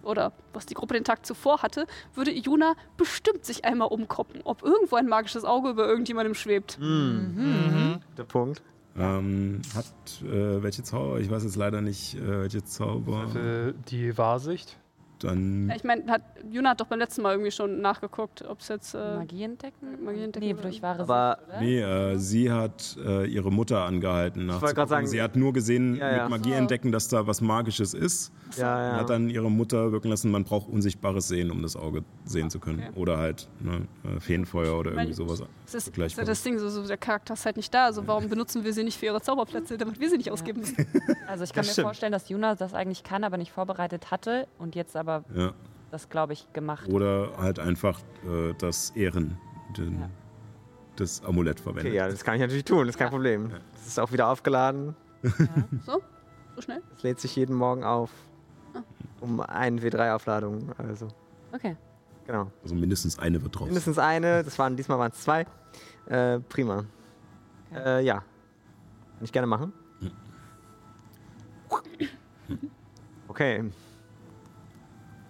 oder 0.02 0.32
was 0.52 0.66
die 0.66 0.74
Gruppe 0.74 0.94
den 0.94 1.04
Tag 1.04 1.24
zuvor 1.26 1.62
hatte, 1.62 1.86
würde 2.14 2.30
Juna 2.30 2.74
bestimmt 2.96 3.44
sich 3.44 3.64
einmal 3.64 3.88
umgucken, 3.88 4.40
ob 4.44 4.62
irgendwo 4.62 4.96
ein 4.96 5.06
magisches 5.06 5.44
Auge 5.44 5.70
über 5.70 5.86
irgendjemandem 5.86 6.34
schwebt. 6.34 6.78
Mhm. 6.78 8.00
Der 8.16 8.24
Punkt. 8.24 8.62
Ähm, 8.96 9.60
hat 9.74 9.86
äh, 10.22 10.62
welche 10.62 10.84
Zauber? 10.84 11.18
Ich 11.18 11.28
weiß 11.28 11.42
jetzt 11.42 11.56
leider 11.56 11.80
nicht, 11.80 12.14
äh, 12.14 12.42
welche 12.42 12.62
Zauber. 12.62 13.26
Für 13.28 13.74
die 13.88 14.16
Wahrsicht. 14.16 14.76
Dann 15.24 15.68
Ja, 15.68 15.76
ich 15.76 15.84
meine, 15.84 16.06
hat, 16.10 16.22
Juna 16.50 16.70
hat 16.70 16.80
doch 16.80 16.86
beim 16.86 16.98
letzten 16.98 17.22
Mal 17.22 17.32
irgendwie 17.32 17.50
schon 17.50 17.80
nachgeguckt, 17.80 18.42
ob 18.42 18.60
es 18.60 18.68
jetzt. 18.68 18.94
Äh, 18.94 19.16
Magie 19.16 19.42
entdecken? 19.44 20.04
Magie 20.04 20.22
entdecken 20.22 20.46
Nee, 20.46 20.54
durch 20.54 20.82
wahre 20.82 21.02
Aber- 21.02 21.38
Sicht? 21.48 21.60
Nee, 21.60 21.80
äh, 21.80 22.16
sie 22.18 22.52
hat 22.52 22.96
äh, 23.04 23.26
ihre 23.26 23.50
Mutter 23.50 23.82
angehalten. 23.84 24.40
wollte 24.42 24.46
nachzugucken. 24.52 24.74
grad 24.76 24.88
sagen- 24.88 25.06
sie 25.06 25.22
hat 25.22 25.36
nur 25.36 25.52
gesehen, 25.52 25.96
Ja, 25.96 26.10
ja. 26.16 26.22
mit 26.22 26.30
Magie 26.30 26.50
So. 26.50 26.54
entdecken, 26.56 26.92
dass 26.92 27.08
da 27.08 27.26
was 27.26 27.40
Magisches 27.40 27.94
ist. 27.94 28.32
Ja, 28.56 28.92
ja. 28.92 28.96
Hat 29.00 29.10
dann 29.10 29.30
ihre 29.30 29.50
Mutter 29.50 29.90
wirken 29.92 30.08
lassen, 30.10 30.30
man 30.30 30.44
braucht 30.44 30.68
unsichtbares 30.68 31.28
Sehen, 31.28 31.50
um 31.50 31.62
das 31.62 31.74
Auge 31.76 32.04
sehen 32.24 32.50
zu 32.50 32.60
können. 32.60 32.80
Okay. 32.90 33.00
Oder 33.00 33.18
halt 33.18 33.48
ne, 33.60 33.86
äh, 34.04 34.20
Feenfeuer 34.20 34.78
oder 34.78 34.92
irgendwie 34.92 35.12
sowas. 35.14 35.40
Das 35.64 35.74
ist, 35.74 35.96
das 35.98 36.06
ist 36.06 36.18
ja 36.18 36.24
das 36.24 36.42
Ding, 36.42 36.58
so, 36.58 36.68
so, 36.68 36.86
der 36.86 36.96
Charakter 36.98 37.34
ist 37.34 37.46
halt 37.46 37.56
nicht 37.56 37.72
da. 37.72 37.86
Also 37.86 38.06
warum 38.06 38.28
benutzen 38.28 38.62
wir 38.64 38.72
sie 38.72 38.84
nicht 38.84 38.98
für 38.98 39.06
ihre 39.06 39.20
Zauberplätze, 39.22 39.76
damit 39.78 39.98
wir 39.98 40.10
sie 40.10 40.18
nicht 40.18 40.30
ausgeben 40.30 40.60
müssen? 40.60 40.76
Also 41.26 41.44
ich 41.44 41.52
kann 41.52 41.60
Das 41.62 41.68
mir 41.68 41.72
stimmt. 41.72 41.86
vorstellen, 41.86 42.12
dass 42.12 42.28
Juna 42.28 42.54
das 42.54 42.74
eigentlich 42.74 43.02
kann, 43.02 43.24
aber 43.24 43.36
nicht 43.38 43.50
vorbereitet 43.52 44.10
hatte 44.10 44.46
und 44.58 44.74
jetzt 44.74 44.94
aber 44.96 45.13
Ja. 45.34 45.52
das, 45.90 46.08
glaube 46.08 46.32
ich, 46.32 46.52
gemacht. 46.52 46.88
Oder 46.88 47.30
halt 47.38 47.58
einfach 47.58 48.00
äh, 48.26 48.54
das 48.58 48.90
Ehren, 48.90 49.36
den, 49.76 50.00
Ja. 50.00 50.10
das 50.96 51.22
Amulett 51.24 51.60
verwendet. 51.60 51.86
Okay, 51.86 51.96
ja, 51.96 52.08
das 52.08 52.24
kann 52.24 52.34
ich 52.36 52.40
natürlich 52.40 52.64
tun, 52.64 52.86
das 52.86 52.94
ist 52.96 52.98
kein 52.98 53.10
Problem. 53.10 53.50
Das 53.74 53.86
ist 53.86 53.98
auch 54.00 54.10
wieder 54.12 54.28
aufgeladen. 54.28 54.96
So? 55.86 56.02
So 56.56 56.62
schnell? 56.62 56.82
Das 56.90 57.02
lädt 57.02 57.18
sich 57.20 57.34
jeden 57.34 57.54
Morgen 57.56 57.82
auf. 57.82 58.10
Ah. 58.74 58.80
Um 59.20 59.40
ein 59.40 59.80
W3-Aufladung. 59.80 60.70
Also, 60.78 61.08
Okay. 61.52 61.76
genau. 62.26 62.50
Also 62.62 62.74
mindestens 62.74 63.18
eine 63.18 63.42
wird 63.42 63.58
draus. 63.58 63.66
Mindestens 63.66 63.98
eine, 63.98 64.44
das 64.44 64.58
waren, 64.58 64.76
diesmal 64.76 64.98
waren 64.98 65.10
es 65.12 65.20
zwei. 65.20 65.46
Äh, 66.06 66.38
prima. 66.40 66.84
Okay. 67.72 67.80
Äh, 67.84 68.04
ja. 68.04 68.16
Kann 68.16 69.24
ich 69.24 69.32
gerne 69.32 69.46
machen. 69.48 69.72
Okay. 73.28 73.64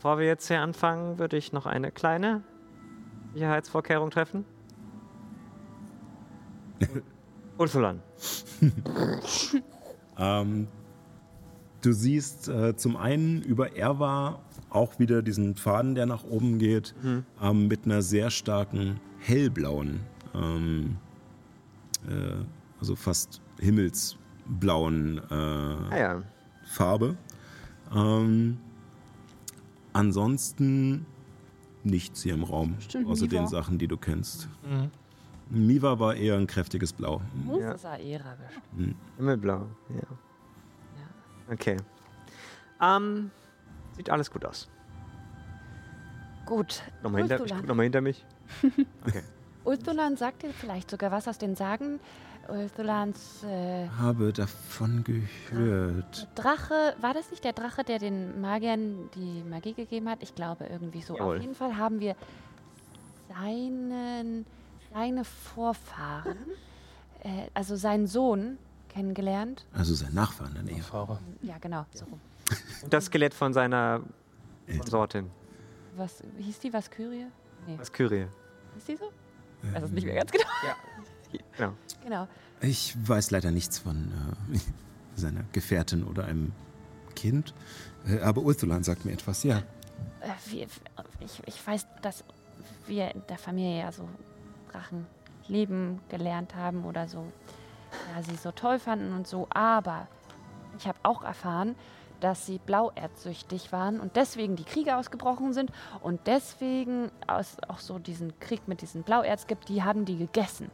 Bevor 0.05 0.19
wir 0.19 0.27
jetzt 0.27 0.49
hier 0.49 0.61
anfangen, 0.61 1.19
würde 1.19 1.39
ich 1.39 1.55
noch 1.55 1.65
eine 1.65 1.91
kleine 1.91 2.43
Sicherheitsvorkehrung 3.33 4.11
treffen. 4.11 4.45
Ursulan. 7.59 8.03
Ähm, 10.19 10.69
du 11.81 11.93
siehst 11.95 12.49
äh, 12.49 12.77
zum 12.77 12.99
einen 12.99 13.41
über 13.41 13.79
Erwa 13.79 14.41
auch 14.69 14.99
wieder 14.99 15.23
diesen 15.23 15.55
Faden, 15.55 15.95
der 15.95 16.05
nach 16.05 16.25
oben 16.25 16.59
geht, 16.59 16.95
ähm, 17.41 17.69
mit 17.69 17.87
einer 17.87 18.03
sehr 18.03 18.29
starken 18.29 19.01
hellblauen, 19.21 20.01
ähm, 20.35 20.99
äh, 22.07 22.45
also 22.79 22.95
fast 22.95 23.41
himmelsblauen 23.59 25.17
äh, 25.31 25.35
Ah 25.35 25.97
ja. 25.99 26.23
Farbe. 26.67 27.17
Ähm, 27.91 28.59
ansonsten 29.95 31.07
nichts 31.83 32.23
hier 32.23 32.35
im 32.35 32.43
Raum, 32.45 32.77
Bestimmt 32.77 33.07
außer 33.09 33.27
den 33.27 33.41
Niva. 33.45 33.51
Sachen, 33.51 33.79
die 33.79 33.89
du 33.89 33.97
kennst. 33.97 34.49
Mhm. 34.63 34.91
Miva 35.51 35.99
war 35.99 36.15
eher 36.15 36.37
ein 36.37 36.47
kräftiges 36.47 36.93
Blau. 36.93 37.21
Ja. 37.59 37.73
Das 37.73 37.85
Aera 37.85 38.37
bestimmt. 38.37 38.97
Himmelblau, 39.17 39.67
ja. 39.91 41.53
Okay. 41.53 41.77
Ähm, 42.81 43.31
sieht 43.97 44.09
alles 44.11 44.31
gut 44.31 44.45
aus. 44.45 44.69
Gut. 46.47 46.83
Nochmal 47.03 47.23
hinter, 47.23 47.45
ich 47.45 47.55
guck 47.55 47.67
nochmal 47.67 47.85
hinter 47.85 48.01
mich. 48.01 48.25
Ultulan 49.65 50.17
sagt 50.17 50.43
dir 50.43 50.51
vielleicht 50.51 50.91
sogar 50.91 51.11
was 51.11 51.29
aus 51.29 51.39
den 51.39 51.57
Sagen. 51.57 52.01
Ultulans 52.49 53.43
äh, 53.45 53.89
Habe 53.99 54.33
davon 54.33 55.05
gehört. 55.05 56.29
Drache, 56.35 56.95
war 57.01 57.15
das 57.15 57.31
nicht 57.31 57.45
der 57.45 57.53
Drache, 57.53 57.85
der 57.85 57.99
den 57.99 58.41
Magiern 58.41 59.11
die 59.15 59.43
Magie 59.49 59.75
gegeben 59.75 60.09
hat? 60.09 60.23
Ich 60.23 60.35
glaube 60.35 60.67
irgendwie 60.67 61.03
so. 61.03 61.17
Jawohl. 61.17 61.37
Auf 61.37 61.43
jeden 61.43 61.55
Fall 61.55 61.77
haben 61.77 62.01
wir 62.01 62.15
seinen, 63.29 64.45
seine 64.93 65.25
Vorfahren, 65.25 66.37
äh, 67.21 67.49
also 67.55 67.77
seinen 67.77 68.07
Sohn 68.07 68.59
kennengelernt. 68.89 69.67
Also 69.73 69.95
sein 69.95 70.15
Nachfahren 70.15 70.55
dann 70.55 70.69
eher. 70.69 70.85
Ja, 71.43 71.59
genau, 71.61 71.85
so 71.93 72.05
rum. 72.05 72.21
Und 72.83 72.93
das 72.93 73.07
Skelett 73.07 73.35
von 73.35 73.53
seiner 73.53 74.01
Konsortin. 74.77 75.31
Was 75.97 76.23
hieß 76.39 76.59
die? 76.61 76.73
Was 76.73 76.91
Kyrie? 76.91 77.27
Nee, 77.67 77.77
Das 77.79 77.93
Kyrie. 77.93 78.27
hieß 78.75 78.85
die 78.85 78.97
so? 78.97 79.11
Ich 79.63 79.75
weiß 79.75 79.85
es 79.85 79.91
nicht 79.93 80.05
mehr 80.05 80.17
ganz 80.17 80.31
genau. 80.31 80.45
Genau. 81.57 81.73
Genau. 82.05 82.29
Ich 82.61 82.95
weiß 83.09 83.31
leider 83.31 83.51
nichts 83.51 83.79
von 83.79 84.13
äh, 84.53 84.59
seiner 85.15 85.45
Gefährtin 85.53 86.05
oder 86.05 86.25
einem 86.25 86.53
Kind. 87.15 87.55
Äh, 88.07 88.21
aber 88.21 88.43
Ursulan 88.43 88.83
sagt 88.83 89.05
mir 89.05 89.13
etwas, 89.13 89.43
ja. 89.43 89.59
Äh, 90.21 90.29
wir, 90.47 90.67
ich, 91.21 91.43
ich 91.47 91.67
weiß, 91.67 91.87
dass 92.03 92.25
wir 92.87 93.15
in 93.15 93.23
der 93.29 93.39
Familie 93.39 93.81
ja 93.81 93.93
so 93.93 94.09
Drachen 94.73 95.07
leben 95.49 96.01
gelernt 96.09 96.55
haben 96.55 96.85
oder 96.85 97.07
so, 97.09 97.25
ja, 98.15 98.23
sie 98.23 98.37
so 98.37 98.51
toll 98.51 98.79
fanden 98.79 99.13
und 99.13 99.27
so. 99.27 99.47
Aber 99.51 100.09
ich 100.79 100.87
habe 100.87 100.99
auch 101.03 101.23
erfahren, 101.23 101.77
dass 102.21 102.47
sie 102.47 102.59
blauerdsüchtig 102.59 103.73
waren 103.73 104.01
und 104.01 104.17
deswegen 104.17 104.57
die 104.57 104.65
Kriege 104.65 104.97
ausgebrochen 104.97 105.53
sind 105.53 105.71
und 106.01 106.21
deswegen 106.27 107.11
aus, 107.27 107.57
auch 107.69 107.79
so 107.79 107.99
diesen 107.99 108.39
Krieg 108.41 108.67
mit 108.67 108.81
diesem 108.81 109.03
Blauerz 109.03 109.47
gibt, 109.47 109.69
die 109.69 109.83
haben 109.83 110.05
die 110.05 110.17
gegessen. 110.17 110.71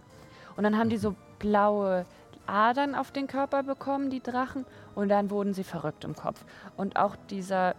Und 0.56 0.64
dann 0.64 0.76
haben 0.76 0.90
die 0.90 0.96
so 0.98 1.14
blaue 1.38 2.06
Adern 2.46 2.94
auf 2.94 3.12
den 3.12 3.26
Körper 3.26 3.62
bekommen, 3.62 4.10
die 4.10 4.20
Drachen, 4.20 4.64
und 4.94 5.08
dann 5.08 5.30
wurden 5.30 5.54
sie 5.54 5.64
verrückt 5.64 6.04
im 6.04 6.14
Kopf. 6.14 6.44
Und 6.76 6.96
auch 6.96 7.16
dieser 7.30 7.74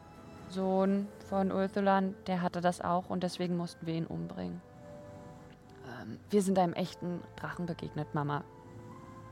Sohn 0.49 1.07
von 1.29 1.51
Urthulan, 1.51 2.15
der 2.27 2.41
hatte 2.41 2.61
das 2.61 2.81
auch 2.81 3.09
und 3.09 3.23
deswegen 3.23 3.57
mussten 3.57 3.85
wir 3.85 3.93
ihn 3.95 4.05
umbringen. 4.05 4.61
Ähm, 6.01 6.17
wir 6.29 6.41
sind 6.41 6.57
einem 6.59 6.73
echten 6.73 7.21
Drachen 7.35 7.65
begegnet, 7.65 8.13
Mama. 8.13 8.43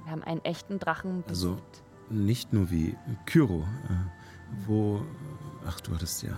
Wir 0.03 0.11
haben 0.11 0.23
einen 0.23 0.43
echten 0.45 0.79
Drachen 0.79 1.23
Also- 1.27 1.51
besiegt. 1.55 1.83
Nicht 2.11 2.53
nur 2.53 2.71
wie 2.71 2.97
Kyro, 3.27 3.59
äh, 3.59 4.65
wo. 4.65 5.01
Ach, 5.67 5.79
du 5.81 5.93
hattest 5.93 6.23
ja. 6.23 6.31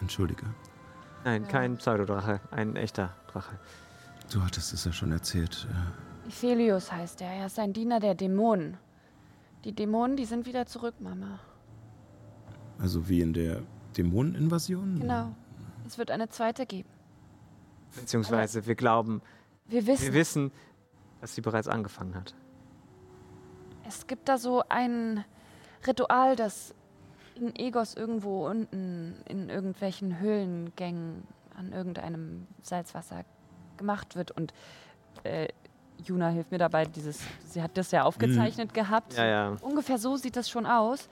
Entschuldige. 0.00 0.46
Nein, 1.24 1.46
kein 1.46 1.76
Pseudodrache, 1.76 2.40
ein 2.50 2.74
echter 2.74 3.10
Drache. 3.30 3.58
Du 4.32 4.42
hattest 4.42 4.72
es 4.72 4.86
ja 4.86 4.92
schon 4.92 5.12
erzählt. 5.12 5.66
Äh, 5.70 6.09
Iphelios 6.28 6.92
heißt 6.92 7.20
er. 7.22 7.30
Er 7.30 7.46
ist 7.46 7.58
ein 7.58 7.72
Diener 7.72 8.00
der 8.00 8.14
Dämonen. 8.14 8.76
Die 9.64 9.72
Dämonen, 9.72 10.16
die 10.16 10.24
sind 10.24 10.46
wieder 10.46 10.66
zurück, 10.66 10.94
Mama. 11.00 11.40
also 12.78 13.08
wie 13.08 13.20
in 13.20 13.32
der 13.34 13.62
Dämoneninvasion? 13.96 15.00
Genau. 15.00 15.34
Es 15.86 15.98
wird 15.98 16.10
eine 16.10 16.28
zweite 16.28 16.66
geben. 16.66 16.88
Beziehungsweise 17.94 18.66
wir 18.66 18.74
glauben, 18.74 19.20
Wir 19.66 19.86
wissen, 19.86 20.04
wir 20.04 20.14
wissen, 20.14 20.52
dass 21.20 21.34
sie 21.34 21.40
bereits 21.40 21.68
angefangen 21.68 22.14
hat. 22.14 22.34
Es 23.86 24.06
gibt 24.06 24.28
da 24.28 24.38
so 24.38 24.62
ein 24.68 25.24
Ritual, 25.86 26.36
das 26.36 26.74
in 27.34 27.54
Egos 27.56 27.94
irgendwo 27.94 28.46
unten 28.48 29.16
in 29.28 29.48
irgendwelchen 29.48 30.20
Höhlengängen 30.20 31.26
an 31.56 31.72
irgendeinem 31.72 32.46
Salzwasser 32.62 33.24
gemacht 33.76 34.14
wird. 34.14 34.30
Und 34.30 34.54
äh, 35.24 35.48
Juna 36.00 36.28
hilft 36.28 36.50
mir 36.50 36.58
dabei, 36.58 36.84
dieses, 36.84 37.20
sie 37.46 37.62
hat 37.62 37.76
das 37.76 37.90
ja 37.90 38.04
aufgezeichnet 38.04 38.74
gehabt. 38.74 39.14
Ja, 39.14 39.26
ja. 39.26 39.56
Ungefähr 39.60 39.98
so 39.98 40.16
sieht 40.16 40.36
das 40.36 40.48
schon 40.48 40.66
aus. 40.66 41.08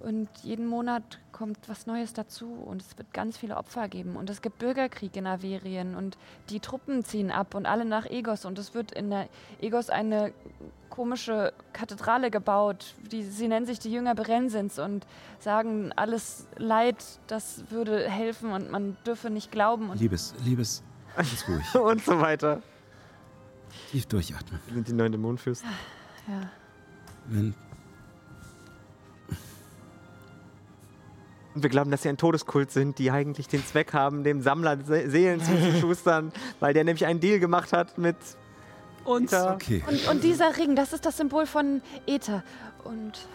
Und 0.00 0.28
jeden 0.44 0.66
Monat 0.66 1.18
kommt 1.32 1.58
was 1.68 1.86
Neues 1.86 2.12
dazu 2.12 2.46
und 2.46 2.82
es 2.82 2.96
wird 2.96 3.12
ganz 3.12 3.36
viele 3.36 3.56
Opfer 3.56 3.88
geben. 3.88 4.16
Und 4.16 4.30
es 4.30 4.42
gibt 4.42 4.58
Bürgerkrieg 4.58 5.16
in 5.16 5.26
Averien 5.26 5.96
und 5.96 6.16
die 6.50 6.60
Truppen 6.60 7.04
ziehen 7.04 7.32
ab 7.32 7.54
und 7.54 7.66
alle 7.66 7.84
nach 7.84 8.06
Egos. 8.06 8.44
Und 8.44 8.58
es 8.58 8.74
wird 8.74 8.92
in 8.92 9.10
der 9.10 9.28
Egos 9.60 9.90
eine 9.90 10.32
komische 10.88 11.52
Kathedrale 11.72 12.30
gebaut. 12.30 12.94
Die, 13.10 13.24
sie 13.24 13.48
nennen 13.48 13.66
sich 13.66 13.80
die 13.80 13.92
Jünger 13.92 14.14
Berensins 14.14 14.78
und 14.78 15.04
sagen, 15.40 15.92
alles 15.96 16.46
Leid, 16.56 16.96
das 17.26 17.64
würde 17.70 18.08
helfen 18.08 18.52
und 18.52 18.70
man 18.70 18.96
dürfe 19.04 19.30
nicht 19.30 19.50
glauben. 19.50 19.90
Und 19.90 20.00
Liebes, 20.00 20.34
Liebes, 20.44 20.82
ganz 21.16 21.44
ruhig. 21.48 21.74
Und 21.74 22.04
so 22.04 22.20
weiter. 22.20 22.62
Tief 23.90 24.06
durchatmen. 24.06 24.60
Wir 24.66 24.74
sind 24.74 24.88
die 24.88 24.92
neuen 24.92 25.12
Dämonenfürsten. 25.12 25.68
ja. 26.28 26.50
Wenn, 27.26 27.54
Und 31.54 31.62
wir 31.62 31.70
glauben, 31.70 31.90
dass 31.90 32.02
sie 32.02 32.08
ein 32.08 32.16
Todeskult 32.18 32.70
sind, 32.70 32.98
die 32.98 33.10
eigentlich 33.10 33.48
den 33.48 33.64
Zweck 33.66 33.92
haben, 33.92 34.22
dem 34.22 34.42
Sammler 34.42 34.78
Se 34.84 35.10
Seelen 35.10 35.40
zuzuschustern, 35.42 36.30
weil 36.60 36.72
der 36.72 36.84
nämlich 36.84 37.04
einen 37.06 37.18
Deal 37.18 37.40
gemacht 37.40 37.72
hat 37.72 37.98
mit 37.98 38.16
Und 39.04 39.22
Peter. 39.30 39.54
okay. 39.54 39.82
Und, 39.88 40.06
und 40.08 40.22
dieser 40.22 40.56
Ring, 40.56 40.76
das 40.76 40.92
ist 40.92 41.04
das 41.04 41.16
Symbol 41.16 41.46
von 41.46 41.82
Äther. 42.06 42.44
Und 42.84 43.26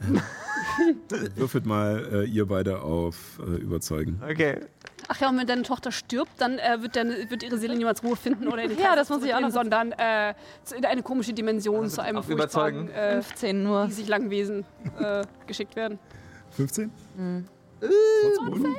Würfelt 1.36 1.66
mal 1.66 2.08
äh, 2.12 2.24
ihr 2.24 2.46
beide 2.46 2.80
auf 2.80 3.40
äh, 3.40 3.56
Überzeugen. 3.56 4.20
Okay. 4.28 4.60
ach 5.08 5.20
ja, 5.20 5.28
und 5.28 5.38
wenn 5.38 5.46
deine 5.46 5.62
Tochter 5.62 5.92
stirbt, 5.92 6.32
dann 6.38 6.58
äh, 6.58 6.78
wird, 6.80 6.96
deine, 6.96 7.30
wird 7.30 7.42
ihre 7.42 7.58
Seele 7.58 7.76
niemals 7.76 8.02
Ruhe 8.02 8.16
finden 8.16 8.48
oder 8.48 8.62
in 8.62 8.70
den 8.70 8.78
Ja, 8.78 8.96
das 8.96 9.08
muss 9.08 9.22
ich 9.24 9.34
auch 9.34 9.40
noch 9.40 9.50
sondern 9.50 9.92
äh, 9.92 10.34
in 10.76 10.84
eine 10.84 11.02
komische 11.02 11.32
Dimension 11.32 11.88
zu 11.88 12.02
einem 12.02 12.18
auf 12.18 12.26
furchtbaren, 12.26 12.88
überzeugen. 12.88 13.18
äh, 13.18 13.22
15 13.22 13.62
nur. 13.62 13.84
riesig 13.84 14.08
langen 14.08 14.30
Wesen 14.30 14.64
äh, 14.98 15.24
geschickt 15.46 15.76
werden. 15.76 15.98
15? 16.52 16.90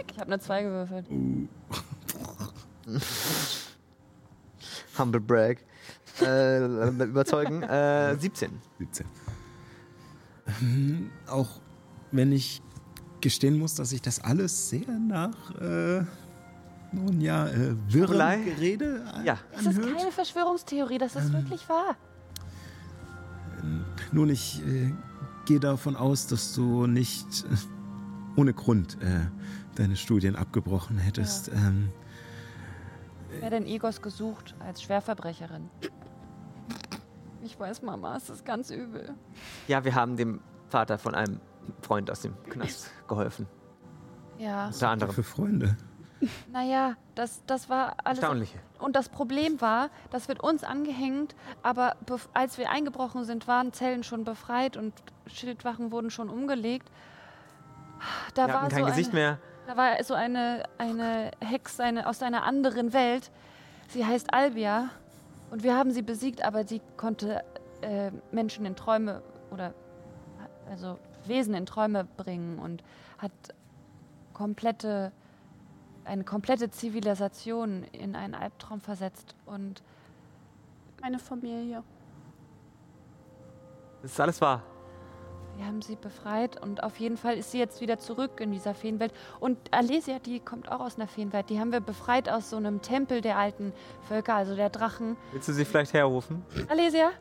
Ich 0.08 0.20
habe 0.20 0.32
eine 0.32 0.39
2 0.39 0.64
gewürfelt. 0.64 1.06
Humble 4.98 5.22
Brag. 5.22 5.58
Äh, 6.22 6.88
überzeugen. 6.89 7.64
Äh, 7.64 8.16
17. 8.18 8.62
17. 8.80 9.06
Ähm, 10.62 11.12
auch 11.28 11.60
wenn 12.14 12.32
ich 12.32 12.61
gestehen 13.22 13.57
muss, 13.59 13.76
dass 13.76 13.91
ich 13.91 14.01
das 14.01 14.20
alles 14.24 14.70
sehr 14.70 14.88
nach, 14.88 15.51
äh, 15.59 16.03
nun 16.91 17.20
ja, 17.22 17.47
äh, 17.47 17.76
wirrem? 17.89 18.45
Gerede 18.45 19.03
an- 19.14 19.26
Ja. 19.26 19.38
Das 19.53 19.66
ist 19.66 19.82
keine 19.82 20.11
Verschwörungstheorie, 20.11 20.97
das 20.97 21.16
ist 21.16 21.34
wirklich 21.34 21.68
wahr. 21.68 21.95
Nun, 24.11 24.30
ich 24.30 24.61
äh, 24.68 24.93
gehe 25.45 25.59
davon 25.59 25.95
aus, 25.95 26.28
dass 26.28 26.53
du 26.53 26.86
nicht 26.86 27.45
äh, 27.45 28.39
ohne 28.39 28.53
Grund 28.53 28.97
äh, 29.01 29.22
deine 29.76 29.95
Studien 29.95 30.36
abgebrochen 30.36 30.97
hättest. 30.97 31.49
Ähm, 31.49 31.89
Ich 33.34 33.41
werde 33.41 33.55
in 33.57 33.66
Egos 33.66 34.01
gesucht 34.01 34.53
als 34.59 34.84
Schwerverbrecherin. 34.84 35.70
Ich 37.41 37.59
weiß, 37.59 37.82
Mama, 37.82 38.16
es 38.18 38.30
ist 38.30 38.45
ganz 38.45 38.70
übel. 38.70 39.14
Ja, 39.68 39.84
wir 39.84 39.95
haben 39.95 40.16
dem 40.18 40.41
Vater 40.70 40.97
von 40.97 41.16
einem 41.16 41.39
Freund 41.82 42.09
aus 42.11 42.22
dem 42.22 42.41
Knast 42.45 42.91
geholfen. 43.07 43.47
Ja, 44.38 44.68
Unter 44.68 44.89
anderem. 44.89 45.14
für 45.14 45.24
Freunde. 45.24 45.78
naja, 46.51 46.95
das, 47.16 47.43
das 47.45 47.70
war 47.70 47.95
alles. 48.03 48.20
Erstaunliche. 48.20 48.57
Und 48.80 48.95
das 48.95 49.09
Problem 49.09 49.61
war, 49.61 49.89
das 50.11 50.28
wird 50.28 50.41
uns 50.41 50.64
angehängt, 50.64 51.36
aber 51.61 51.95
als 52.34 52.57
wir 52.57 52.70
eingebrochen 52.70 53.24
sind, 53.26 53.47
waren 53.47 53.72
Zellen 53.74 54.03
schon 54.03 54.24
befreit 54.24 54.76
und 54.76 54.93
Schildwachen 55.28 55.91
wurden 55.91 56.09
schon 56.09 56.30
umgelegt. 56.30 56.89
Da 58.34 58.47
Wir 58.47 58.53
war 58.53 58.68
kein 58.68 58.80
so 58.84 58.86
Gesicht 58.86 59.11
eine, 59.11 59.20
mehr. 59.20 59.39
Da 59.68 59.78
war 59.78 60.03
so 60.03 60.14
eine, 60.14 60.64
eine 60.78 61.32
Hexe 61.39 61.84
eine, 61.84 62.07
aus 62.07 62.22
einer 62.22 62.43
anderen 62.43 62.91
Welt. 62.91 63.32
Sie 63.88 64.05
heißt 64.05 64.34
Albia 64.34 64.89
und 65.51 65.64
wir 65.64 65.78
haben 65.78 65.91
sie 65.91 66.01
besiegt, 66.01 66.43
aber 66.43 66.66
sie 66.66 66.82
konnte 66.97 67.43
äh, 67.82 68.11
Menschen 68.32 68.66
in 68.66 68.76
Träume 68.76 69.22
oder 69.51 69.74
also 70.70 70.97
Wesen 71.28 71.54
in 71.54 71.66
Träume 71.66 72.06
bringen 72.18 72.60
und 72.60 72.84
hat 73.18 73.32
komplette 74.34 75.12
eine 76.06 76.24
komplette 76.24 76.70
Zivilisation 76.70 77.84
in 77.92 78.16
einen 78.16 78.36
Albtraum 78.36 78.82
versetzt 78.82 79.36
und 79.46 79.82
Meine 81.02 81.20
Familie. 81.20 81.84
Das 84.02 84.12
ist 84.12 84.20
alles 84.20 84.42
wahr. 84.42 84.64
Wir 85.58 85.66
haben 85.66 85.82
sie 85.82 85.96
befreit 85.96 86.62
und 86.62 86.82
auf 86.82 87.00
jeden 87.00 87.16
Fall 87.16 87.38
ist 87.38 87.52
sie 87.52 87.60
jetzt 87.60 87.80
wieder 87.80 88.00
zurück 88.00 88.40
in 88.40 88.52
dieser 88.52 88.74
Feenwelt. 88.74 89.14
Und 89.40 89.58
Alesia, 89.72 90.20
die 90.20 90.40
kommt 90.40 90.72
auch 90.72 90.80
aus 90.80 90.96
einer 90.96 91.08
Feenwelt. 91.08 91.50
Die 91.50 91.60
haben 91.60 91.72
wir 91.72 91.80
befreit 91.80 92.28
aus 92.28 92.50
so 92.50 92.58
einem 92.58 92.82
Tempel 92.82 93.22
der 93.22 93.38
alten 93.38 93.72
Völker, 94.08 94.34
also 94.34 94.56
der 94.56 94.70
Drachen. 94.70 95.16
Willst 95.32 95.48
du 95.48 95.54
sie 95.54 95.64
vielleicht 95.64 95.94
herrufen? 95.94 96.44
Alesia, 96.70 97.12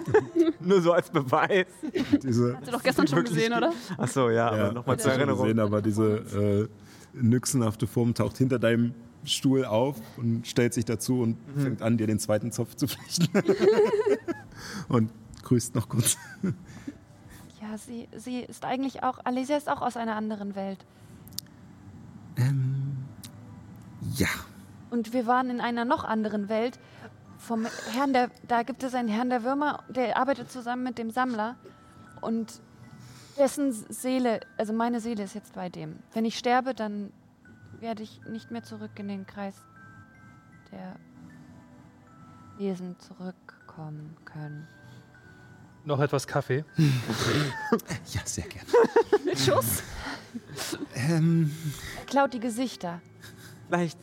Nur 0.60 0.80
so 0.80 0.92
als 0.92 1.10
Beweis. 1.10 1.66
Diese, 2.22 2.56
Hast 2.56 2.68
du 2.68 2.72
doch 2.72 2.82
gestern 2.82 3.06
schon 3.06 3.24
gesehen, 3.24 3.52
oder? 3.52 3.72
Achso, 3.98 4.30
ja, 4.30 4.34
ja, 4.34 4.64
aber 4.64 4.72
nochmal 4.72 4.96
hast 4.96 5.02
zur 5.02 5.12
du 5.12 5.18
schon 5.18 5.28
Erinnerung. 5.28 5.44
Gesehen, 5.44 5.60
aber 5.60 5.82
diese 5.82 6.68
äh, 7.14 7.20
nüchsenhafte 7.20 7.86
Form 7.86 8.14
taucht 8.14 8.38
hinter 8.38 8.58
deinem 8.58 8.94
Stuhl 9.24 9.64
auf 9.64 9.96
und 10.16 10.46
stellt 10.46 10.74
sich 10.74 10.84
dazu 10.84 11.20
und 11.20 11.36
fängt 11.56 11.82
an, 11.82 11.96
dir 11.96 12.06
den 12.06 12.18
zweiten 12.18 12.50
Zopf 12.50 12.74
zu 12.74 12.88
flechten. 12.88 13.28
und 14.88 15.10
grüßt 15.42 15.74
noch 15.74 15.88
kurz. 15.88 16.16
ja, 16.42 17.78
sie, 17.78 18.08
sie 18.16 18.40
ist 18.40 18.64
eigentlich 18.64 19.02
auch, 19.02 19.18
Alesia 19.24 19.56
ist 19.56 19.68
auch 19.68 19.82
aus 19.82 19.96
einer 19.96 20.16
anderen 20.16 20.54
Welt. 20.54 20.84
Ähm, 22.36 22.96
ja. 24.14 24.28
Und 24.90 25.12
wir 25.12 25.26
waren 25.26 25.50
in 25.50 25.60
einer 25.60 25.84
noch 25.84 26.04
anderen 26.04 26.48
Welt. 26.48 26.78
Vom 27.46 27.66
Herrn 27.92 28.12
der, 28.12 28.30
da 28.46 28.62
gibt 28.62 28.82
es 28.84 28.94
einen 28.94 29.08
Herrn 29.08 29.28
der 29.28 29.42
Würmer, 29.42 29.82
der 29.88 30.16
arbeitet 30.16 30.50
zusammen 30.50 30.84
mit 30.84 30.96
dem 30.96 31.10
Sammler. 31.10 31.56
Und 32.20 32.60
dessen 33.36 33.72
Seele, 33.72 34.40
also 34.56 34.72
meine 34.72 35.00
Seele 35.00 35.24
ist 35.24 35.34
jetzt 35.34 35.52
bei 35.54 35.68
dem. 35.68 35.98
Wenn 36.12 36.24
ich 36.24 36.38
sterbe, 36.38 36.72
dann 36.72 37.12
werde 37.80 38.04
ich 38.04 38.20
nicht 38.28 38.52
mehr 38.52 38.62
zurück 38.62 38.92
in 38.96 39.08
den 39.08 39.26
Kreis 39.26 39.56
der 40.70 40.94
Wesen 42.58 42.96
zurückkommen 43.00 44.16
können. 44.24 44.68
Noch 45.84 45.98
etwas 45.98 46.26
Kaffee. 46.28 46.64
Ja, 48.12 48.20
sehr 48.24 48.44
gerne. 48.46 48.68
Mit 49.24 49.38
Schuss? 49.40 49.82
Ähm, 50.94 51.50
Er 51.98 52.04
klaut 52.06 52.34
die 52.34 52.40
Gesichter. 52.40 53.00
Vielleicht. 53.68 53.98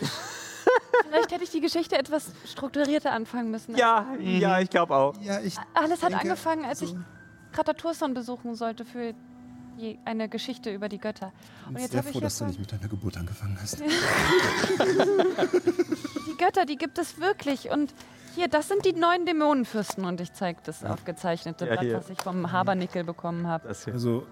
Vielleicht 1.08 1.32
hätte 1.32 1.44
ich 1.44 1.50
die 1.50 1.60
Geschichte 1.60 1.96
etwas 1.98 2.30
strukturierter 2.46 3.12
anfangen 3.12 3.50
müssen. 3.50 3.74
Ja, 3.76 4.06
ja, 4.20 4.60
ich 4.60 4.70
glaube 4.70 4.94
auch. 4.94 5.14
ja, 5.20 5.40
ich. 5.40 5.56
Alles 5.74 6.02
hat 6.02 6.10
denke, 6.10 6.24
angefangen, 6.24 6.64
als 6.64 6.80
so- 6.80 6.86
ich 6.86 6.94
Krataturson 7.52 8.14
besuchen 8.14 8.54
sollte 8.54 8.84
für 8.84 9.14
die, 9.78 9.98
eine 10.04 10.28
Geschichte 10.28 10.72
über 10.72 10.88
die 10.88 10.98
Götter. 10.98 11.32
Und 11.66 11.74
bin 11.74 11.82
jetzt 11.82 11.92
sehr 11.92 11.98
habe 12.00 12.08
ich 12.10 12.12
froh, 12.12 12.20
ja 12.20 12.26
dass 12.26 12.38
du 12.38 12.44
nicht 12.44 12.60
mit 12.60 12.70
deiner 12.70 12.88
Geburt 12.88 13.16
angefangen 13.16 13.58
hast. 13.60 13.80
Die 16.26 16.36
Götter, 16.36 16.64
die 16.66 16.76
gibt 16.76 16.98
es 16.98 17.18
wirklich. 17.20 17.70
Und 17.70 17.92
hier, 18.34 18.48
das 18.48 18.68
sind 18.68 18.84
die 18.84 18.92
neun 18.92 19.26
Dämonenfürsten. 19.26 20.04
Und 20.04 20.20
ich 20.20 20.32
zeige 20.32 20.60
das 20.64 20.84
aufgezeichnete 20.84 21.64
Ja, 21.66 21.72
Blatt, 21.72 21.84
hier. 21.84 21.96
was 21.96 22.08
ich 22.10 22.18
vom 22.20 22.52
Habernickel 22.52 23.04
bekommen 23.04 23.46
habe. 23.46 23.68
Das 23.68 23.84
hier. 23.84 23.94
Also, 23.94 24.26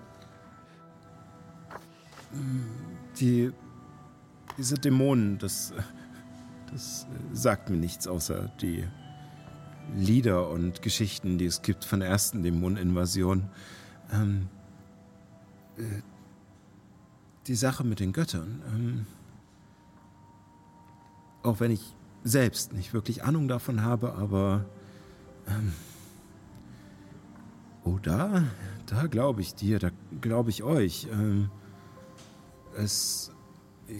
mh, 2.32 2.40
die, 3.18 3.52
diese 4.58 4.74
Dämonen, 4.74 5.38
das, 5.38 5.72
das 6.70 7.06
sagt 7.32 7.70
mir 7.70 7.76
nichts 7.76 8.06
außer 8.06 8.50
die 8.60 8.84
Lieder 9.96 10.50
und 10.50 10.82
Geschichten, 10.82 11.38
die 11.38 11.46
es 11.46 11.62
gibt 11.62 11.84
von 11.84 12.00
der 12.00 12.10
ersten 12.10 12.42
Dämoneninvasion. 12.42 13.48
Ähm, 14.12 14.48
äh, 15.78 16.02
die 17.46 17.54
Sache 17.54 17.84
mit 17.84 18.00
den 18.00 18.12
Göttern. 18.12 18.62
Ähm, 18.74 19.06
auch 21.42 21.60
wenn 21.60 21.70
ich 21.70 21.94
selbst 22.24 22.74
nicht 22.74 22.92
wirklich 22.92 23.24
Ahnung 23.24 23.48
davon 23.48 23.82
habe, 23.82 24.14
aber 24.14 24.66
ähm, 25.46 25.72
Oh, 27.88 27.98
da, 28.02 28.44
da 28.84 29.06
glaube 29.06 29.40
ich 29.40 29.54
dir, 29.54 29.78
da 29.78 29.88
glaube 30.20 30.50
ich 30.50 30.62
euch. 30.62 31.08
Ähm, 31.10 31.50
es 32.76 33.32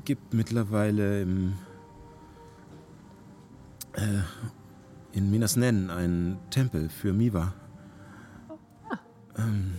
gibt 0.04 0.34
mittlerweile 0.34 1.22
im, 1.22 1.54
äh, 3.94 4.22
in 5.12 5.30
Minas 5.30 5.56
Nen 5.56 5.90
einen 5.90 6.38
Tempel 6.50 6.88
für 6.88 7.12
Miwa. 7.12 7.54
Ähm, 9.36 9.74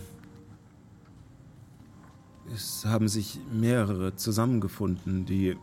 es 2.52 2.84
haben 2.84 3.08
sich 3.08 3.38
mehrere 3.52 4.16
zusammengefunden, 4.16 5.24
die 5.26 5.56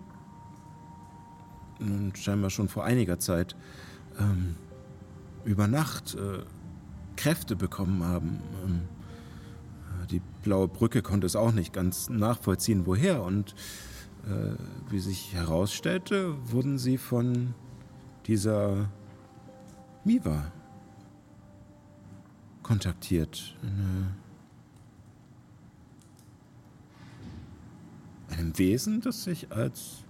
nun 1.80 2.16
scheinbar 2.16 2.50
schon 2.50 2.70
vor 2.70 2.86
einiger 2.86 3.20
Zeit 3.20 3.56
ähm, 4.18 4.56
über 5.43 5.68
Nacht 5.68 6.16
äh, 6.16 6.43
Kräfte 7.18 7.56
bekommen 7.56 8.04
haben. 8.04 8.39
Ähm, 8.64 8.82
äh, 10.04 10.08
die 10.08 10.22
blaue 10.43 10.68
Brücke 10.68 11.02
konnte 11.02 11.28
es 11.28 11.36
auch 11.36 11.52
nicht 11.52 11.74
ganz 11.74 12.10
nachvollziehen, 12.10 12.86
woher. 12.86 13.24
Und 13.24 13.54
wie 14.90 15.00
sich 15.00 15.34
herausstellte, 15.34 16.36
wurden 16.52 16.78
sie 16.78 16.98
von 16.98 17.54
dieser 18.26 18.90
Miva 20.04 20.52
kontaktiert. 22.64 23.56
Eine, 23.62 24.16
einem 28.30 28.58
Wesen, 28.58 29.02
das 29.02 29.24
sich 29.24 29.52
als 29.52 30.04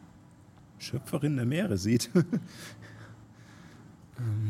Schöpferin 0.80 1.36
der 1.36 1.46
Meere 1.46 1.78
sieht. 1.78 2.10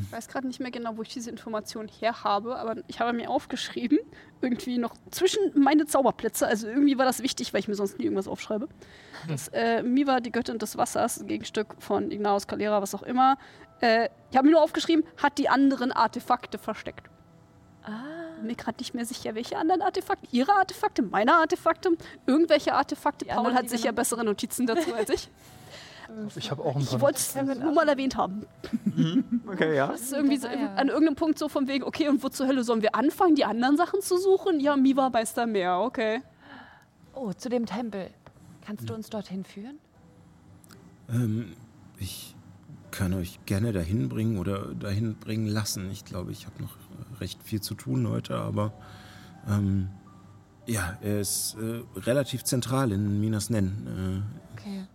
Ich 0.02 0.12
weiß 0.12 0.28
gerade 0.30 0.48
nicht 0.48 0.60
mehr 0.60 0.72
genau, 0.72 0.96
wo 0.96 1.02
ich 1.02 1.10
diese 1.10 1.30
Information 1.30 1.88
her 1.88 2.24
habe, 2.24 2.56
aber 2.58 2.76
ich 2.88 3.00
habe 3.00 3.12
mir 3.14 3.30
aufgeschrieben, 3.30 4.00
irgendwie 4.42 4.78
noch 4.78 4.96
zwischen 5.12 5.42
meine 5.56 5.86
Zauberplätze, 5.86 6.48
also 6.48 6.68
irgendwie 6.68 6.98
war 6.98 7.06
das 7.06 7.22
wichtig, 7.22 7.54
weil 7.54 7.60
ich 7.60 7.68
mir 7.68 7.76
sonst 7.76 7.98
nie 8.00 8.06
irgendwas 8.06 8.28
aufschreibe. 8.28 8.70
Das 9.28 9.50
äh, 9.50 9.84
Miva, 9.84 10.20
die 10.22 10.32
Göttin 10.32 10.58
des 10.60 10.78
Wassers, 10.78 11.20
ein 11.20 11.28
Gegenstück 11.28 11.76
von 11.80 12.12
Ignaus 12.12 12.48
Calera, 12.48 12.82
was 12.82 12.96
auch 12.96 13.04
immer. 13.04 13.38
Äh, 13.82 14.10
ich 14.32 14.38
habe 14.38 14.48
mir 14.48 14.54
nur 14.54 14.64
aufgeschrieben, 14.64 15.04
hat 15.22 15.38
die 15.38 15.50
anderen 15.50 15.92
Artefakte 15.92 16.58
versteckt. 16.58 17.10
Ah, 17.84 18.36
Bin 18.38 18.48
mir 18.48 18.56
gerade 18.56 18.78
nicht 18.80 18.94
mehr 18.94 19.06
sicher, 19.06 19.36
welche 19.36 19.58
anderen 19.58 19.82
Artefakte. 19.82 20.28
Ihre 20.32 20.54
Artefakte, 20.54 21.02
meine 21.02 21.34
Artefakte, 21.34 21.92
irgendwelche 22.26 22.74
Artefakte. 22.74 23.26
Die 23.26 23.30
Paul 23.30 23.40
anderen, 23.40 23.58
hat 23.58 23.70
sicher 23.70 23.92
bessere 23.92 24.24
Notizen 24.24 24.66
dazu 24.66 24.94
als 24.94 25.10
ich. 25.10 25.30
Ich 26.36 26.52
habe 26.52 26.64
auch 26.64 26.76
ein 26.76 26.82
Ich 26.82 27.00
wollte 27.00 27.18
es 27.18 27.36
nur 27.36 27.74
mal 27.74 27.88
erwähnt 27.88 28.16
haben. 28.16 28.46
Okay, 29.48 29.76
ja. 29.76 29.88
Das 29.88 30.02
ist 30.02 30.14
irgendwie 30.14 30.38
so, 30.38 30.48
an 30.48 30.88
irgendeinem 30.88 31.16
Punkt 31.16 31.40
so 31.40 31.50
von 31.50 31.68
wegen, 31.68 31.84
okay, 31.84 32.08
und 32.10 32.24
wo 32.24 32.30
zur 32.30 32.48
Hölle 32.48 32.64
sollen 32.64 32.82
wir 32.82 32.96
anfangen, 32.96 33.36
die 33.36 33.46
anderen 33.46 33.78
Sachen 33.78 34.02
zu 34.02 34.18
suchen? 34.18 34.60
Ja, 34.60 34.76
Miwa 34.76 35.12
weiß 35.12 35.34
da 35.36 35.46
mehr, 35.46 35.80
okay. 35.80 36.22
oh, 37.14 37.34
zu 37.34 37.50
dem 37.50 37.66
Tempel. 37.66 38.10
Kannst 38.66 38.90
du 38.90 38.94
uns 38.94 39.10
dorthin 39.10 39.44
führen? 39.44 39.80
Ähm, 41.10 41.54
ich 42.00 42.36
kann 42.92 43.14
euch 43.14 43.40
gerne 43.46 43.72
dahin 43.72 44.10
bringen 44.10 44.38
oder 44.38 44.74
dahin 44.74 45.16
bringen 45.16 45.48
lassen. 45.48 45.90
Ich 45.92 46.04
glaube, 46.06 46.32
ich 46.32 46.46
habe 46.46 46.62
noch 46.62 46.76
äh, 46.76 47.18
recht 47.20 47.42
viel 47.44 47.62
zu 47.62 47.76
tun 47.76 48.08
heute, 48.08 48.38
aber 48.38 48.74
ähm, 49.48 49.90
ja, 50.66 50.98
er 51.02 51.22
ist 51.22 51.56
äh, 51.62 51.84
relativ 52.00 52.44
zentral 52.44 52.92
in 52.92 53.22
Minas 53.22 53.50
Nen. 53.50 54.26
Okay. 54.54 54.86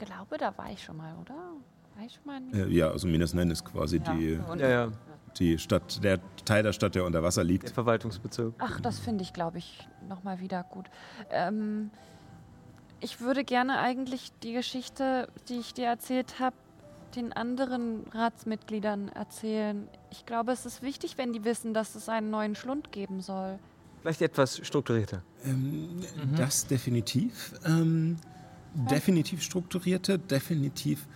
Ich 0.00 0.06
glaube, 0.06 0.38
da 0.38 0.56
war 0.56 0.70
ich 0.70 0.82
schon 0.82 0.96
mal, 0.96 1.14
oder? 1.20 1.34
War 1.34 2.06
ich 2.06 2.14
schon 2.14 2.24
mal 2.24 2.40
in 2.40 2.70
ja, 2.72 2.90
also 2.90 3.08
Minas 3.08 3.34
Nen 3.34 3.50
ist 3.50 3.64
quasi 3.64 3.98
die, 3.98 4.36
da 4.36 4.44
unten. 4.44 4.60
Ja, 4.60 4.68
ja. 4.68 4.92
die 5.38 5.58
Stadt, 5.58 6.02
der 6.04 6.20
Teil 6.44 6.62
der 6.62 6.72
Stadt, 6.72 6.94
der 6.94 7.04
unter 7.04 7.22
Wasser 7.22 7.42
Der 7.42 7.50
liegt. 7.52 7.70
Verwaltungsbezirk. 7.70 8.54
Ach, 8.58 8.80
das 8.80 8.98
finde 9.00 9.22
ich, 9.22 9.32
glaube 9.32 9.58
ich, 9.58 9.88
nochmal 10.08 10.40
wieder 10.40 10.62
gut. 10.62 10.86
Ähm, 11.30 11.90
ich 13.00 13.20
würde 13.20 13.44
gerne 13.44 13.78
eigentlich 13.80 14.32
die 14.42 14.52
Geschichte, 14.52 15.28
die 15.48 15.58
ich 15.58 15.74
dir 15.74 15.86
erzählt 15.86 16.38
habe, 16.38 16.56
den 17.16 17.32
anderen 17.32 18.04
Ratsmitgliedern 18.12 19.08
erzählen. 19.08 19.88
Ich 20.10 20.26
glaube, 20.26 20.52
es 20.52 20.66
ist 20.66 20.82
wichtig, 20.82 21.18
wenn 21.18 21.32
die 21.32 21.44
wissen, 21.44 21.74
dass 21.74 21.94
es 21.94 22.08
einen 22.08 22.30
neuen 22.30 22.54
Schlund 22.54 22.92
geben 22.92 23.20
soll. 23.20 23.58
Vielleicht 24.02 24.22
etwas 24.22 24.58
strukturierter. 24.64 25.22
Ähm, 25.44 26.04
Das 26.36 26.66
definitiv. 26.66 27.54
Ähm, 27.66 28.16
definitiv 28.74 29.42
strukturierte, 29.42 30.18
definitiv 30.18 31.06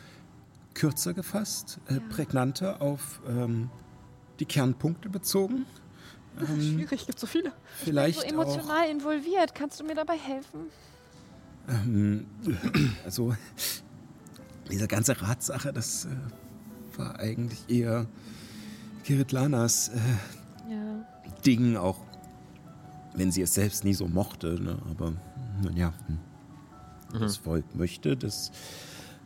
kürzer 0.75 1.15
gefasst, 1.15 1.79
äh, 1.89 2.01
prägnanter 2.01 2.81
auf 2.81 3.21
ähm, 3.29 3.71
die 4.39 4.47
Kernpunkte 4.47 5.09
bezogen. 5.09 5.67
Ähm, 6.41 6.61
Schwierig, 6.61 7.07
gibt 7.07 7.19
so 7.19 7.27
viele. 7.27 7.53
vielleicht 7.85 8.21
so 8.21 8.27
auch 8.27 8.31
emotional 8.31 8.89
involviert. 8.89 9.55
Kannst 9.55 9.81
du 9.81 9.85
mir 9.85 9.95
dabei 9.95 10.17
helfen? 10.17 10.71
Ähm, 11.69 12.27
also, 13.05 13.35
diese 14.71 14.89
ganze 14.89 15.21
Ratssache, 15.21 15.73
das 15.73 16.07
äh, 16.07 16.99
war 16.99 17.19
eigentlich 17.19 17.69
eher 17.69 18.07
Kiritlanas 19.05 19.89
äh, 19.89 20.73
Ja. 20.73 21.07
Ding, 21.45 21.77
auch 21.77 21.99
wenn 23.15 23.31
sie 23.31 23.43
es 23.43 23.55
selbst 23.55 23.85
nie 23.85 23.95
so 23.95 24.09
mochte. 24.09 24.61
Ne? 24.61 24.79
Aber 24.91 25.13
naja, 25.63 25.93
hm. 26.07 26.19
Das 27.21 27.37
Volk 27.39 27.75
möchte, 27.75 28.17
dass 28.17 28.51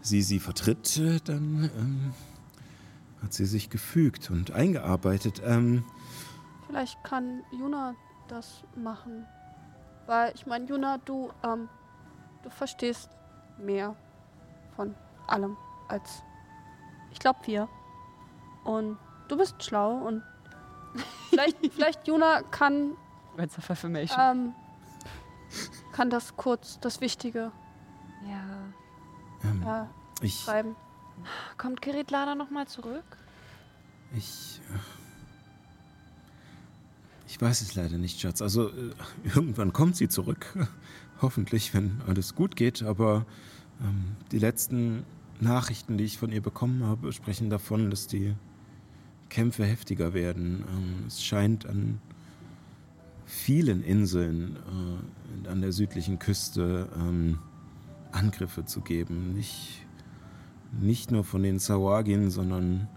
sie 0.01 0.23
sie 0.23 0.39
vertritt, 0.39 0.97
äh, 0.99 1.19
dann 1.25 1.71
ähm, 1.77 2.15
hat 3.23 3.33
sie 3.33 3.47
sich 3.47 3.71
gefügt 3.71 4.31
und 4.31 4.51
eingearbeitet. 4.53 5.43
Ähm, 5.45 5.85
Vielleicht 6.67 7.03
kann 7.05 7.43
Juna 7.53 7.95
das 8.29 8.65
machen. 8.77 9.27
Weil, 10.07 10.33
ich 10.35 10.47
meine, 10.47 10.67
Juna, 10.67 10.99
du, 10.99 11.31
ähm, 11.43 11.69
du 12.43 12.51
verstehst 12.51 13.11
mehr 13.59 13.97
von 14.77 14.95
allem 15.27 15.57
als 15.89 16.23
ich 17.11 17.19
glaube 17.19 17.39
wir. 17.45 17.69
Und 18.65 18.99
du 19.29 19.37
bist 19.37 19.63
schlau 19.63 19.93
und 19.93 20.23
vielleicht, 21.31 21.57
vielleicht 21.73 22.07
Juna 22.07 22.43
kann, 22.43 22.97
Words 23.37 23.59
of 23.59 23.71
Affirmation. 23.71 24.19
ähm, 24.21 24.55
kann 25.93 26.11
das 26.11 26.37
kurz, 26.37 26.79
das 26.81 27.01
Wichtige 27.01 27.53
ja. 28.31 29.49
ähm, 29.51 29.63
äh, 29.63 30.25
ich, 30.25 30.41
schreiben. 30.41 30.77
Kommt 31.57 31.81
Kirit 31.83 32.11
Lana 32.11 32.35
nochmal 32.35 32.67
zurück? 32.67 33.05
ich, 34.15 34.61
äh, 34.73 34.79
ich 37.27 37.41
weiß 37.41 37.61
es 37.61 37.75
leider 37.75 37.99
nicht, 37.99 38.21
Schatz. 38.21 38.43
Also 38.43 38.69
äh, 38.69 38.93
irgendwann 39.35 39.73
kommt 39.73 39.97
sie 39.97 40.09
zurück. 40.09 40.57
Hoffentlich, 41.23 41.75
wenn 41.75 42.01
alles 42.07 42.35
gut 42.35 42.57
geht. 42.57 42.83
Aber 42.83 43.27
ähm, 43.81 44.17
die 44.33 44.39
letzten 44.39 45.05
Nachrichten, 45.41 45.99
die 45.99 46.05
ich 46.05 46.19
von 46.19 46.31
ihr 46.31 46.43
bekommen 46.43 46.85
habe, 46.85 47.13
sprechen 47.13 47.51
davon, 47.51 47.91
dass 47.91 48.07
die 48.07 48.35
Kämpfe 49.29 49.65
heftiger 49.65 50.15
werden. 50.15 50.65
Ähm, 50.69 51.05
es 51.07 51.23
scheint 51.25 51.67
an 51.67 52.01
vielen 53.25 53.83
Inseln 53.83 54.57
äh, 55.45 55.49
an 55.49 55.61
der 55.61 55.73
südlichen 55.73 56.19
Küste 56.19 56.89
ähm, 56.97 57.39
Angriffe 58.13 58.65
zu 58.65 58.81
geben. 58.81 59.35
Nicht, 59.35 59.85
nicht 60.73 61.11
nur 61.11 61.25
von 61.25 61.43
den 61.43 61.59
Sawagin, 61.59 62.31
sondern 62.31 62.89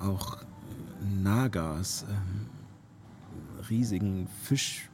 auch 0.00 0.38
Nagas, 1.22 2.04
ähm, 2.08 2.46
riesigen 3.68 4.26
Fisch, 4.42 4.88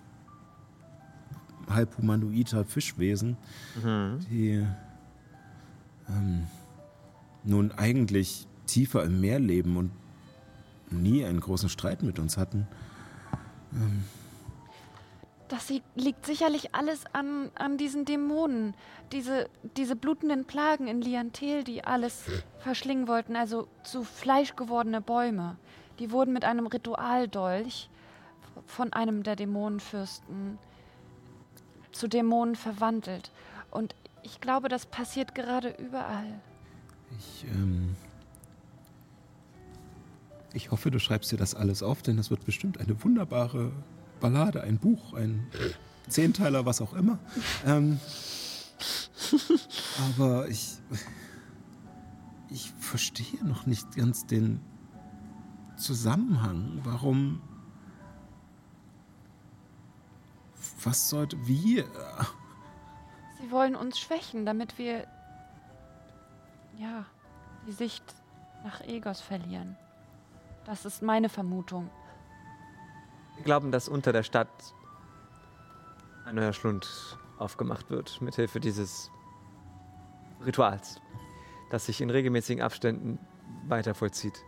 halb 1.68 1.96
humanoider 1.96 2.64
Fischwesen, 2.64 3.36
Mhm. 3.82 4.20
die 4.30 4.66
ähm, 6.08 6.46
nun 7.44 7.72
eigentlich 7.72 8.46
tiefer 8.66 9.04
im 9.04 9.20
Meer 9.20 9.38
leben 9.38 9.76
und 9.76 9.90
nie 10.90 11.24
einen 11.24 11.40
großen 11.40 11.68
Streit 11.68 12.02
mit 12.02 12.18
uns 12.18 12.36
hatten. 12.36 12.66
Das 15.54 15.72
liegt 15.94 16.26
sicherlich 16.26 16.74
alles 16.74 17.04
an, 17.12 17.48
an 17.54 17.78
diesen 17.78 18.04
Dämonen. 18.04 18.74
Diese, 19.12 19.48
diese 19.76 19.94
blutenden 19.94 20.46
Plagen 20.46 20.88
in 20.88 21.00
Liantel, 21.00 21.62
die 21.62 21.84
alles 21.84 22.24
verschlingen 22.58 23.06
wollten, 23.06 23.36
also 23.36 23.68
zu 23.84 24.02
Fleisch 24.02 24.56
gewordene 24.56 25.00
Bäume. 25.00 25.56
Die 26.00 26.10
wurden 26.10 26.32
mit 26.32 26.44
einem 26.44 26.66
Ritualdolch 26.66 27.88
von 28.66 28.92
einem 28.92 29.22
der 29.22 29.36
Dämonenfürsten 29.36 30.58
zu 31.92 32.08
Dämonen 32.08 32.56
verwandelt. 32.56 33.30
Und 33.70 33.94
ich 34.24 34.40
glaube, 34.40 34.68
das 34.68 34.86
passiert 34.86 35.36
gerade 35.36 35.68
überall. 35.78 36.40
Ich, 37.16 37.44
ähm, 37.44 37.94
ich 40.52 40.72
hoffe, 40.72 40.90
du 40.90 40.98
schreibst 40.98 41.30
dir 41.30 41.38
das 41.38 41.54
alles 41.54 41.84
auf, 41.84 42.02
denn 42.02 42.16
das 42.16 42.30
wird 42.30 42.44
bestimmt 42.44 42.80
eine 42.80 43.04
wunderbare 43.04 43.70
Ballade, 44.24 44.62
ein 44.62 44.78
Buch, 44.78 45.12
ein 45.12 45.46
Zehnteiler, 46.08 46.64
was 46.64 46.80
auch 46.80 46.94
immer. 46.94 47.18
Ähm, 47.66 48.00
aber 50.08 50.48
ich, 50.48 50.78
ich 52.48 52.72
verstehe 52.80 53.44
noch 53.44 53.66
nicht 53.66 53.94
ganz 53.94 54.24
den 54.24 54.62
Zusammenhang. 55.76 56.80
Warum? 56.84 57.42
Was 60.82 61.10
sollte, 61.10 61.36
wie? 61.46 61.84
Sie 63.42 63.50
wollen 63.50 63.76
uns 63.76 63.98
schwächen, 63.98 64.46
damit 64.46 64.78
wir 64.78 65.06
ja 66.78 67.04
die 67.66 67.72
Sicht 67.72 68.02
nach 68.64 68.80
Egos 68.80 69.20
verlieren. 69.20 69.76
Das 70.64 70.86
ist 70.86 71.02
meine 71.02 71.28
Vermutung. 71.28 71.90
Wir 73.36 73.44
glauben, 73.44 73.72
dass 73.72 73.88
unter 73.88 74.12
der 74.12 74.22
Stadt 74.22 74.74
ein 76.24 76.36
neuer 76.36 76.52
Schlund 76.52 77.18
aufgemacht 77.38 77.90
wird, 77.90 78.20
mithilfe 78.20 78.60
dieses 78.60 79.10
Rituals, 80.44 81.00
das 81.70 81.86
sich 81.86 82.00
in 82.00 82.10
regelmäßigen 82.10 82.62
Abständen 82.62 83.18
weiter 83.66 83.94
vollzieht. 83.94 84.44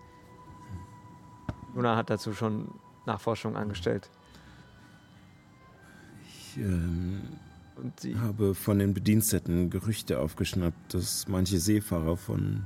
Luna 1.74 1.96
hat 1.96 2.10
dazu 2.10 2.32
schon 2.32 2.72
Nachforschungen 3.04 3.56
angestellt. 3.56 4.10
Ich, 6.28 6.56
ähm, 6.58 7.20
habe 8.20 8.54
von 8.54 8.78
den 8.78 8.94
Bediensteten 8.94 9.68
Gerüchte 9.68 10.20
aufgeschnappt, 10.20 10.94
dass 10.94 11.28
manche 11.28 11.58
Seefahrer 11.58 12.16
von 12.16 12.64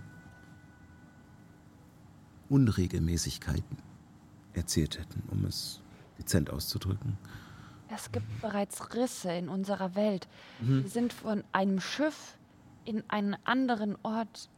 Unregelmäßigkeiten 2.48 3.78
erzählt 4.52 4.98
hätten, 4.98 5.22
um 5.30 5.44
es 5.44 5.80
dezent 6.20 6.50
auszudrücken. 6.50 7.18
Es 7.92 8.12
gibt 8.12 8.40
bereits 8.40 8.94
Risse 8.94 9.32
in 9.32 9.48
unserer 9.48 9.94
Welt. 9.96 10.28
Mhm. 10.60 10.84
Wir 10.84 10.90
sind 10.90 11.12
von 11.12 11.42
einem 11.52 11.80
Schiff 11.80 12.36
in 12.84 13.02
einen 13.08 13.36
anderen 13.44 13.96
Ort 14.04 14.48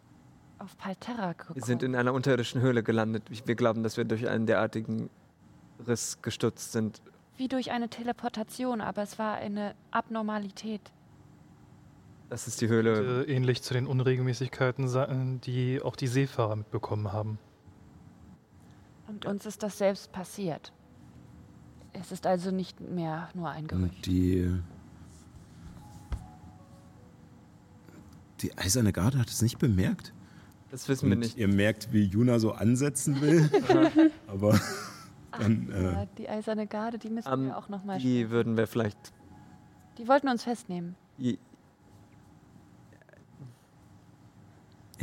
auf 0.59 0.77
Palterra 0.77 1.33
gekommen. 1.33 1.57
Wir 1.57 1.65
sind 1.65 1.83
in 1.83 1.97
einer 1.97 2.13
unterirdischen 2.13 2.61
Höhle 2.61 2.83
gelandet. 2.83 3.25
Wir 3.47 3.55
glauben, 3.55 3.83
dass 3.83 3.97
wir 3.97 4.05
durch 4.05 4.29
einen 4.29 4.47
derartigen 4.47 5.09
Riss 5.87 6.21
gestürzt 6.21 6.73
sind. 6.73 7.01
Wie 7.37 7.49
durch 7.49 7.71
eine 7.71 7.89
Teleportation, 7.89 8.81
aber 8.83 9.03
es 9.03 9.19
war 9.19 9.37
eine 9.37 9.75
Abnormalität. 9.91 10.83
Das 12.29 12.47
ist 12.47 12.61
die 12.61 12.69
Höhle. 12.69 13.25
Äh, 13.27 13.33
ähnlich 13.35 13.63
zu 13.63 13.75
den 13.75 13.87
Unregelmäßigkeiten, 13.87 14.89
sa- 14.89 15.09
die 15.11 15.81
auch 15.83 15.97
die 15.97 16.07
Seefahrer 16.07 16.57
mitbekommen 16.57 17.13
haben. 17.13 17.39
Und 19.09 19.27
uns 19.27 19.47
ist 19.47 19.63
das 19.63 19.79
selbst 19.79 20.13
passiert. 20.13 20.73
Es 21.93 22.11
ist 22.13 22.27
also 22.27 22.51
nicht 22.51 22.81
mehr 22.81 23.29
nur 23.35 23.51
ein 23.51 23.67
Gerücht. 23.67 23.95
Und 23.97 24.07
die. 24.07 24.51
Die 28.41 28.57
eiserne 28.59 28.93
Garde 28.93 29.19
hat 29.19 29.29
es 29.29 29.41
nicht 29.43 29.59
bemerkt. 29.59 30.13
Das 30.71 30.89
wissen 30.89 31.09
wir 31.09 31.15
Und 31.17 31.21
nicht. 31.21 31.37
ihr 31.37 31.49
merkt, 31.49 31.93
wie 31.93 32.03
Juna 32.05 32.39
so 32.39 32.53
ansetzen 32.53 33.21
will. 33.21 33.49
Aber 34.27 34.59
dann. 35.39 35.69
Ja, 35.71 36.03
Äh, 36.03 36.07
die 36.19 36.29
eiserne 36.29 36.67
Garde, 36.67 36.99
die 36.99 37.11
müssen 37.11 37.33
Ähm, 37.33 37.45
wir 37.47 37.57
auch 37.59 37.69
nochmal. 37.69 37.99
Die 37.99 38.31
würden 38.31 38.57
wir 38.57 38.67
vielleicht. 38.67 39.13
Die 39.99 40.09
wollten 40.09 40.29
uns 40.29 40.43
festnehmen. 40.45 40.97
ihr 41.19 41.37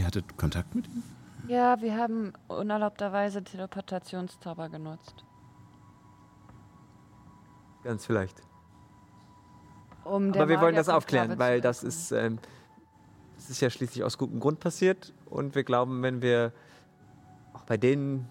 hattet 0.05 0.37
Kontakt 0.37 0.73
mit 0.75 0.87
ihm? 0.87 1.03
Ja, 1.47 1.81
wir 1.81 1.95
haben 1.97 2.33
unerlaubterweise 2.47 3.43
Teleportationszauber 3.43 4.69
genutzt. 4.69 5.23
Ganz 7.83 8.05
vielleicht. 8.05 8.41
Um 10.03 10.33
Aber 10.33 10.49
wir 10.49 10.59
wollen 10.59 10.75
das 10.75 10.89
aufklären, 10.89 11.37
weil 11.37 11.61
das 11.61 11.83
ist, 11.83 12.11
ähm, 12.11 12.39
das 13.35 13.49
ist 13.49 13.61
ja 13.61 13.69
schließlich 13.69 14.03
aus 14.03 14.17
gutem 14.17 14.39
Grund 14.39 14.59
passiert. 14.59 15.13
Und 15.25 15.55
wir 15.55 15.63
glauben, 15.63 16.01
wenn 16.01 16.21
wir 16.21 16.51
auch 17.53 17.63
bei 17.63 17.77
denen 17.77 18.27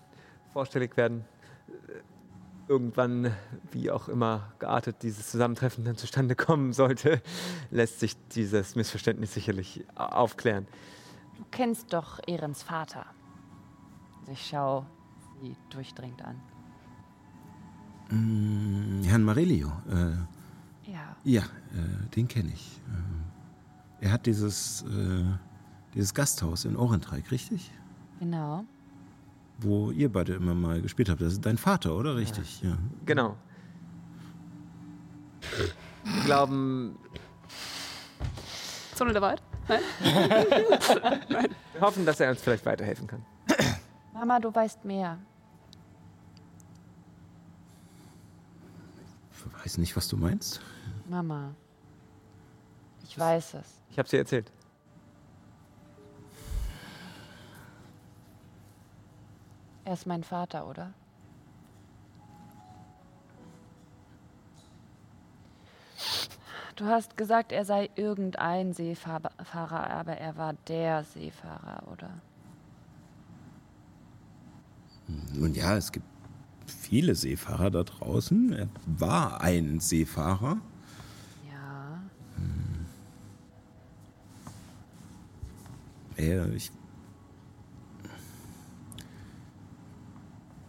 vorstellig 0.53 0.97
werden, 0.97 1.25
äh, 1.69 2.71
irgendwann, 2.71 3.35
wie 3.71 3.91
auch 3.91 4.09
immer 4.09 4.53
geartet 4.59 4.97
dieses 5.03 5.31
Zusammentreffen 5.31 5.85
dann 5.85 5.97
zustande 5.97 6.35
kommen 6.35 6.73
sollte, 6.73 7.23
lässt 7.71 8.01
sich 8.01 8.17
dieses 8.29 8.75
Missverständnis 8.75 9.35
sicherlich 9.35 9.85
aufklären. 9.95 10.67
Du 11.37 11.45
kennst 11.51 11.93
doch 11.93 12.19
Ehrens 12.27 12.63
Vater. 12.63 13.07
Ich 14.31 14.47
schau 14.49 14.85
sie 15.41 15.57
durchdringend 15.71 16.23
an. 16.23 16.41
Herrn 18.11 19.23
Marelio. 19.23 19.69
Äh, 19.91 20.91
Ja. 20.91 21.17
ja, 21.25 21.43
äh, 21.43 22.09
den 22.17 22.27
kenne 22.29 22.51
ich. 22.53 22.81
Äh, 24.01 24.07
er 24.07 24.13
hat 24.13 24.27
dieses, 24.27 24.83
äh, 24.83 25.25
dieses 25.95 26.15
Gasthaus 26.15 26.65
in 26.65 26.77
Orentreik, 26.77 27.31
richtig? 27.31 27.71
Genau. 28.21 28.65
Wo 29.61 29.91
ihr 29.91 30.11
beide 30.11 30.35
immer 30.35 30.55
mal 30.55 30.81
gespielt 30.81 31.09
habt. 31.11 31.21
Das 31.21 31.33
ist 31.35 31.45
dein 31.45 31.59
Vater, 31.59 31.95
oder? 31.97 32.17
Richtig, 32.17 32.63
ja. 32.63 32.79
Genau. 33.07 33.37
Wir 36.05 36.25
glauben, 36.25 36.97
Zone 38.95 39.13
der 39.13 39.21
Wahrheit? 39.23 39.43
Nein? 39.69 39.81
wir 41.73 41.81
hoffen, 41.81 42.07
dass 42.07 42.21
er 42.21 42.31
uns 42.31 42.41
vielleicht 42.41 42.65
weiterhelfen 42.65 43.07
kann. 43.07 43.23
Mama, 44.15 44.41
du 44.41 44.55
weißt 44.55 44.85
mehr. 44.85 45.19
Weiß 49.59 49.79
nicht, 49.79 49.97
was 49.97 50.09
du 50.09 50.17
meinst. 50.17 50.61
Mama. 51.09 51.55
Ich 53.05 53.19
weiß 53.19 53.55
es. 53.55 53.81
Ich 53.91 53.99
habe 53.99 54.09
sie 54.09 54.19
erzählt. 54.19 54.53
Er 59.85 59.95
ist 59.95 60.07
mein 60.07 60.23
Vater, 60.23 60.67
oder? 60.67 60.93
Du 66.77 66.85
hast 66.85 67.17
gesagt, 67.17 67.51
er 67.51 67.65
sei 67.65 67.91
irgendein 67.97 68.73
Seefahrer, 68.73 69.91
aber 69.91 70.13
er 70.19 70.37
war 70.37 70.53
der 70.69 71.03
Seefahrer, 71.03 71.83
oder? 71.91 72.11
Nun 75.33 75.55
ja, 75.55 75.77
es 75.77 75.91
gibt 75.91 76.07
viele 76.71 77.15
Seefahrer 77.15 77.71
da 77.71 77.85
draußen. 77.85 78.53
Er 78.53 78.69
war 78.87 79.41
ein 79.41 79.81
Seefahrer. 79.81 80.61
Ja. 81.51 82.03
Er, 86.17 86.53
ich, 86.53 86.71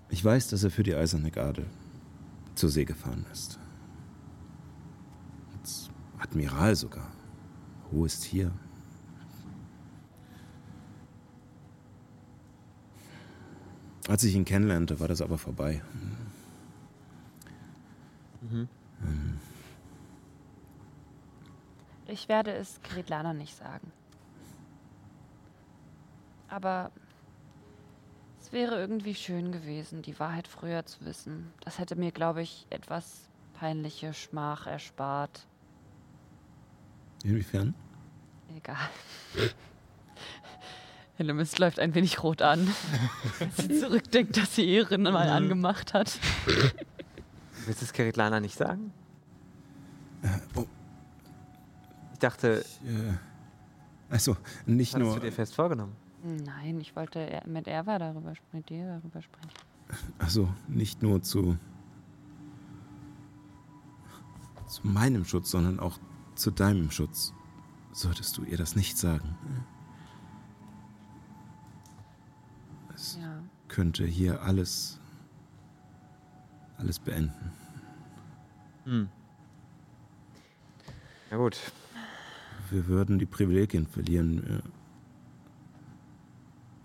ich 0.10 0.24
weiß, 0.24 0.47
dass 0.50 0.64
er 0.64 0.72
für 0.72 0.84
die 0.84 0.95
Eiserne 0.95 1.32
Garde 1.32 1.66
zur 2.56 2.70
See 2.70 2.86
gefahren 2.86 3.26
ist. 3.32 3.60
Als 5.58 5.89
Admiral 6.20 6.76
sogar. 6.76 7.12
Hohes 7.91 8.20
Tier. 8.20 8.52
Als 14.08 14.24
ich 14.24 14.36
ihn 14.36 14.45
kennenlernte, 14.45 15.00
war 15.00 15.08
das 15.08 15.22
aber 15.22 15.38
vorbei. 15.38 15.82
Ich 22.08 22.28
werde 22.28 22.54
es 22.54 22.82
Kretlana 22.82 23.34
nicht 23.34 23.56
sagen. 23.56 23.91
Aber 26.47 26.91
es 28.41 28.52
wäre 28.52 28.80
irgendwie 28.80 29.14
schön 29.14 29.52
gewesen, 29.52 30.02
die 30.02 30.18
Wahrheit 30.20 30.47
früher 30.47 30.86
zu 30.86 31.06
wissen. 31.06 31.54
Das 31.64 31.78
hätte 31.78 31.95
mir, 31.95 32.12
glaube 32.12 32.41
ich, 32.41 32.66
etwas 32.72 33.30
peinliche 33.54 34.14
Schmach 34.16 34.66
erspart. 34.66 35.45
Inwiefern? 37.24 37.76
Egal. 38.58 38.89
Hellemis 41.20 41.57
läuft 41.59 41.80
ein 41.80 41.93
wenig 41.95 42.24
rot 42.24 42.41
an, 42.41 42.65
als 43.41 43.57
sie 43.57 43.78
zurückdenkt, 43.78 44.38
dass 44.38 44.55
sie 44.55 44.74
Erin 44.78 45.03
mal 45.03 45.28
angemacht 45.30 45.93
hat. 45.93 46.17
Willst 47.65 47.82
du 47.82 47.86
es 47.86 47.91
Keritlana 47.93 48.39
nicht 48.39 48.57
sagen? 48.57 48.93
oh. 50.55 50.65
Ich 52.13 52.20
dachte, 52.20 52.63
Äh, 52.86 53.13
also, 54.09 54.38
nicht 54.65 54.97
nur. 54.97 55.15
du 55.15 55.20
dir 55.20 55.32
fest 55.34 55.55
vorgenommen? 55.55 55.93
Nein, 56.24 56.80
ich 56.80 56.95
wollte 56.95 57.41
mit 57.45 57.67
Erwa 57.67 57.99
darüber 57.99 58.34
sprechen, 58.36 58.49
mit 58.57 58.70
dir 58.70 58.88
darüber 58.88 59.22
sprechen. 59.22 59.49
Also 60.20 60.47
nicht 60.70 61.01
nur 61.01 61.22
zu, 61.22 61.57
zu 64.67 64.88
meinem 64.88 65.26
Schutz, 65.26 65.51
sondern 65.51 65.80
auch 65.82 65.99
zu 66.36 66.49
deinem 66.51 66.91
Schutz. 66.91 67.34
Solltest 67.91 68.38
du 68.38 68.43
ihr 68.43 68.57
das 68.57 68.76
nicht 68.78 68.97
sagen. 68.97 69.38
Es 73.00 73.16
Ja. 73.16 73.41
könnte 73.70 74.06
hier 74.06 74.41
alles, 74.41 75.00
alles 76.78 77.00
beenden. 77.00 77.54
Hm. 78.84 79.08
Ja 81.32 81.38
gut. 81.38 81.58
Wir 82.70 82.88
würden 82.88 83.18
die 83.18 83.26
Privilegien 83.26 83.88
verlieren. 83.88 84.62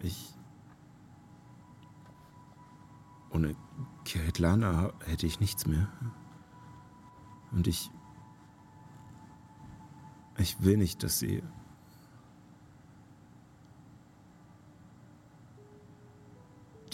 Ich. 0.00 0.32
Ohne 3.30 3.56
Ketlana 4.04 4.92
hätte 5.06 5.26
ich 5.26 5.40
nichts 5.40 5.66
mehr. 5.66 5.88
Und 7.50 7.66
ich. 7.66 7.90
Ich 10.38 10.62
will 10.62 10.76
nicht, 10.76 11.02
dass 11.02 11.18
sie. 11.18 11.42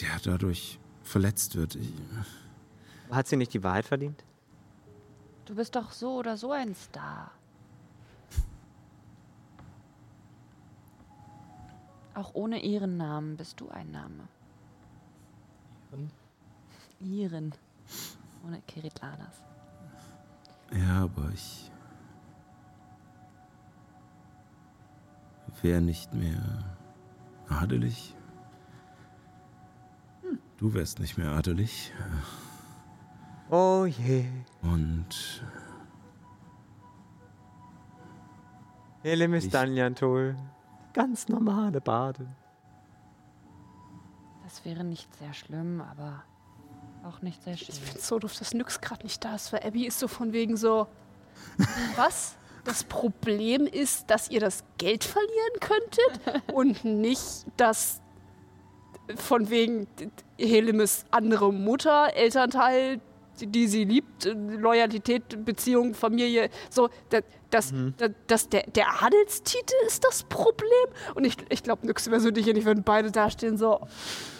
Ja, 0.01 0.17
dadurch 0.23 0.79
verletzt 1.03 1.57
wird. 1.57 1.75
Ich, 1.75 1.93
Hat 3.11 3.27
sie 3.27 3.37
nicht 3.37 3.53
die 3.53 3.63
Wahrheit 3.63 3.85
verdient? 3.85 4.25
Du 5.45 5.55
bist 5.55 5.75
doch 5.75 5.91
so 5.91 6.17
oder 6.17 6.37
so 6.37 6.53
ein 6.53 6.75
Star. 6.75 7.33
Auch 12.15 12.35
ohne 12.35 12.63
Ehrennamen 12.63 13.37
bist 13.37 13.61
du 13.61 13.69
ein 13.69 13.91
Name. 13.91 14.29
Iren. 17.01 17.53
Ohne 18.47 18.61
Keritlanas. 18.67 19.43
ja, 20.73 21.03
aber 21.03 21.31
ich. 21.35 21.71
Wäre 25.63 25.81
nicht 25.81 26.15
mehr 26.15 26.65
adelig. 27.49 28.15
Du 30.61 30.75
wärst 30.75 31.01
nicht 31.01 31.17
mehr 31.17 31.31
adelig. 31.33 31.91
Oh 33.51 33.87
je. 33.87 34.27
Und 34.63 35.43
Helemis 39.03 39.47
Ich- 39.47 39.51
Danjantol. 39.51 40.37
Ganz 40.93 41.29
normale 41.29 41.81
Bade. 41.81 42.27
Das 44.45 44.65
wäre 44.67 44.85
nicht 44.85 45.09
sehr 45.17 45.33
schlimm, 45.33 45.81
aber 45.81 46.25
auch 47.05 47.23
nicht 47.23 47.43
sehr 47.43 47.57
schön. 47.57 47.69
Ich 47.71 47.81
finde 47.81 48.01
so 48.03 48.19
doof, 48.19 48.35
dass 48.37 48.53
Nyx 48.53 48.81
gerade 48.83 49.05
nicht 49.05 49.25
da 49.25 49.37
ist, 49.37 49.53
weil 49.55 49.63
Abby 49.67 49.87
ist 49.87 49.99
so 49.99 50.09
von 50.09 50.33
wegen 50.35 50.57
so. 50.59 50.87
Was? 51.97 52.35
Das 52.65 52.85
Problem 52.85 53.63
ist, 53.67 54.11
dass 54.11 54.29
ihr 54.29 54.41
das 54.41 54.63
Geld 54.77 55.05
verlieren 55.05 55.61
könntet 55.61 56.53
und 56.53 56.85
nicht, 56.85 57.47
dass 57.57 58.03
von 59.17 59.51
wegen 59.51 59.87
Helemis 60.39 61.05
andere 61.11 61.53
Mutter, 61.53 62.15
Elternteil, 62.15 63.01
die, 63.41 63.67
sie 63.69 63.85
liebt, 63.85 64.25
Loyalität, 64.35 65.45
Beziehung, 65.45 65.95
Familie, 65.95 66.51
so, 66.69 66.89
da- 67.09 67.21
dass, 67.51 67.73
da- 67.97 68.09
dass 68.27 68.49
der, 68.51 68.65
der 68.65 69.03
Adelstitel 69.03 69.75
ist 69.87 70.05
das 70.05 70.25
Problem. 70.25 70.67
Und 71.15 71.25
ich, 71.25 71.37
ich 71.49 71.63
glaube, 71.63 71.87
Nyx 71.87 72.11
wäre 72.11 72.21
so 72.21 72.31
dich 72.31 72.47
ich 72.49 72.65
würden 72.65 72.83
beide 72.85 73.11
dastehen, 73.11 73.57
so, 73.57 73.81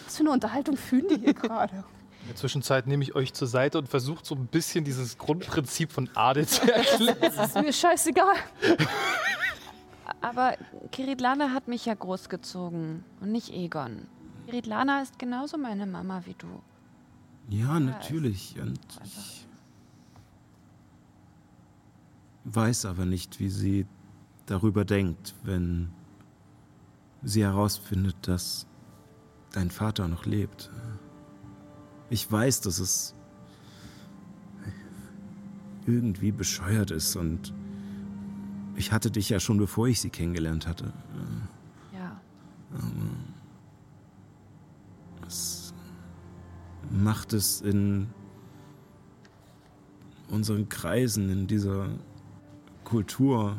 was 0.05 0.17
für 0.17 0.21
eine 0.21 0.31
Unterhaltung 0.31 0.77
führen 0.77 1.07
die 1.07 1.19
hier 1.19 1.33
gerade? 1.33 1.73
In 2.21 2.27
der 2.27 2.35
Zwischenzeit 2.35 2.85
nehme 2.85 3.03
ich 3.03 3.15
euch 3.15 3.33
zur 3.33 3.47
Seite 3.47 3.79
und 3.79 3.89
versuche 3.89 4.23
so 4.23 4.35
ein 4.35 4.45
bisschen 4.45 4.83
dieses 4.85 5.17
Grundprinzip 5.17 5.91
von 5.91 6.07
Adel 6.13 6.45
zu 6.47 6.61
erklären. 6.71 7.17
Das 7.19 7.47
ist 7.47 7.55
mir 7.55 7.73
scheißegal. 7.73 8.35
Aber 10.21 10.53
Kiritlana 10.91 11.49
hat 11.49 11.67
mich 11.67 11.85
ja 11.87 11.95
großgezogen 11.95 13.03
und 13.21 13.31
nicht 13.31 13.51
Egon. 13.51 14.07
Kiritlana 14.51 15.01
ist 15.01 15.17
genauso 15.17 15.57
meine 15.57 15.85
Mama 15.85 16.21
wie 16.25 16.35
du. 16.37 16.61
ja, 17.49 17.79
natürlich. 17.79 18.59
Und 18.59 18.79
ich 19.05 19.47
weiß 22.43 22.85
aber 22.85 23.05
nicht, 23.05 23.39
wie 23.39 23.49
sie 23.49 23.85
darüber 24.45 24.83
denkt, 24.83 25.35
wenn 25.43 25.89
sie 27.23 27.43
herausfindet, 27.43 28.15
dass 28.27 28.67
dein 29.53 29.71
Vater 29.71 30.09
noch 30.09 30.25
lebt. 30.25 30.69
Ich 32.09 32.29
weiß, 32.29 32.59
dass 32.61 32.79
es 32.79 33.15
irgendwie 35.87 36.31
bescheuert 36.33 36.91
ist 36.91 37.15
und 37.15 37.53
ich 38.75 38.91
hatte 38.91 39.11
dich 39.11 39.29
ja 39.29 39.39
schon 39.39 39.57
bevor 39.57 39.87
ich 39.87 40.01
sie 40.01 40.09
kennengelernt 40.09 40.67
hatte. 40.67 40.91
Ja. 41.93 42.19
Es 45.31 45.73
macht 46.89 47.31
es 47.31 47.61
in 47.61 48.09
unseren 50.27 50.67
Kreisen, 50.67 51.29
in 51.29 51.47
dieser 51.47 51.87
Kultur 52.83 53.55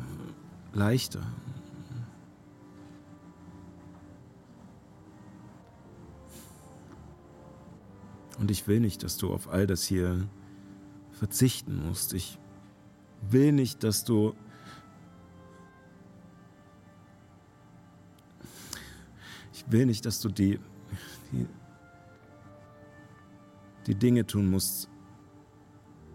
leichter. 0.71 1.23
Und 8.37 8.51
ich 8.51 8.67
will 8.67 8.79
nicht, 8.79 9.01
dass 9.01 9.17
du 9.17 9.33
auf 9.33 9.49
all 9.49 9.65
das 9.65 9.83
hier 9.83 10.27
verzichten 11.11 11.87
musst. 11.87 12.13
Ich 12.13 12.37
will 13.31 13.51
nicht, 13.51 13.83
dass 13.83 14.03
du 14.03 14.35
Ich 19.53 19.71
will 19.71 19.85
nicht, 19.85 20.05
dass 20.05 20.19
du 20.19 20.29
die, 20.29 20.59
die 23.87 23.95
Dinge 23.95 24.25
tun 24.25 24.49
musst, 24.49 24.89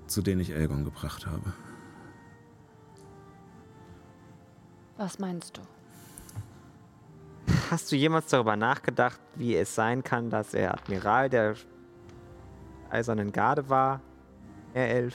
zu 0.07 0.23
denen 0.23 0.41
ich 0.41 0.51
Elgon 0.51 0.85
gebracht 0.85 1.27
habe. 1.27 1.53
Was 4.97 5.19
meinst 5.19 5.57
du? 5.57 5.62
Hast 7.71 7.93
du 7.93 7.97
jemals 7.97 8.27
darüber 8.27 8.57
nachgedacht, 8.57 9.21
wie 9.35 9.55
es 9.55 9.75
sein 9.75 10.03
kann, 10.03 10.31
dass 10.31 10.55
er 10.55 10.75
Admiral 10.75 11.29
der 11.31 11.55
Eisernen 12.91 13.31
Garde 13.31 13.69
war? 13.69 14.01
R11. 14.75 15.14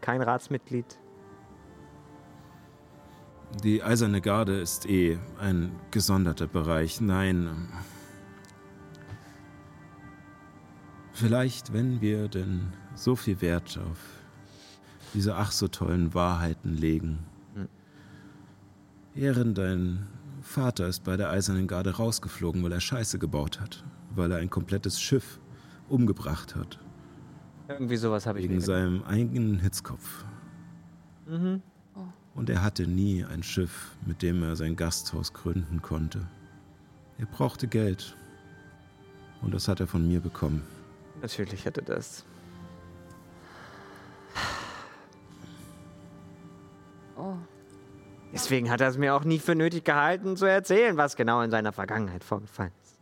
Kein 0.00 0.22
Ratsmitglied. 0.22 0.98
Die 3.62 3.82
Eiserne 3.82 4.20
Garde 4.20 4.60
ist 4.60 4.88
eh 4.88 5.18
ein 5.38 5.72
gesonderter 5.90 6.46
Bereich. 6.46 7.00
Nein. 7.00 7.68
Vielleicht, 11.20 11.74
wenn 11.74 12.00
wir 12.00 12.28
denn 12.28 12.72
so 12.94 13.14
viel 13.14 13.42
Wert 13.42 13.78
auf 13.78 13.98
diese 15.12 15.36
ach 15.36 15.52
so 15.52 15.68
tollen 15.68 16.14
Wahrheiten 16.14 16.74
legen. 16.74 17.18
Hm. 17.54 17.68
Ehren, 19.14 19.52
dein 19.52 20.06
Vater 20.40 20.86
ist 20.86 21.04
bei 21.04 21.18
der 21.18 21.28
Eisernen 21.28 21.68
Garde 21.68 21.90
rausgeflogen, 21.90 22.62
weil 22.62 22.72
er 22.72 22.80
Scheiße 22.80 23.18
gebaut 23.18 23.60
hat. 23.60 23.84
Weil 24.14 24.32
er 24.32 24.38
ein 24.38 24.48
komplettes 24.48 24.98
Schiff 24.98 25.40
umgebracht 25.90 26.56
hat. 26.56 26.78
Irgendwie 27.68 27.98
sowas 27.98 28.24
habe 28.24 28.40
ich 28.40 28.48
Wegen 28.48 28.62
seinem 28.62 29.02
eigenen 29.02 29.58
Hitzkopf. 29.58 30.24
Mhm. 31.26 31.60
Und 32.34 32.48
er 32.48 32.62
hatte 32.62 32.86
nie 32.86 33.26
ein 33.26 33.42
Schiff, 33.42 33.94
mit 34.06 34.22
dem 34.22 34.42
er 34.42 34.56
sein 34.56 34.74
Gasthaus 34.74 35.34
gründen 35.34 35.82
konnte. 35.82 36.26
Er 37.18 37.26
brauchte 37.26 37.68
Geld. 37.68 38.16
Und 39.42 39.52
das 39.52 39.68
hat 39.68 39.80
er 39.80 39.86
von 39.86 40.08
mir 40.08 40.20
bekommen. 40.20 40.62
Natürlich 41.20 41.64
hätte 41.64 41.82
das. 41.82 42.24
Oh. 47.16 47.34
Deswegen 48.32 48.70
hat 48.70 48.80
er 48.80 48.88
es 48.88 48.96
mir 48.96 49.14
auch 49.14 49.24
nie 49.24 49.38
für 49.38 49.54
nötig 49.54 49.84
gehalten, 49.84 50.36
zu 50.36 50.46
erzählen, 50.46 50.96
was 50.96 51.16
genau 51.16 51.42
in 51.42 51.50
seiner 51.50 51.72
Vergangenheit 51.72 52.24
vorgefallen 52.24 52.72
ist. 52.82 52.98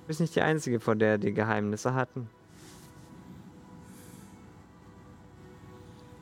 Du 0.00 0.08
bist 0.08 0.20
nicht 0.20 0.36
die 0.36 0.42
Einzige, 0.42 0.80
von 0.80 0.98
der 0.98 1.16
die 1.16 1.32
Geheimnisse 1.32 1.94
hatten. 1.94 2.28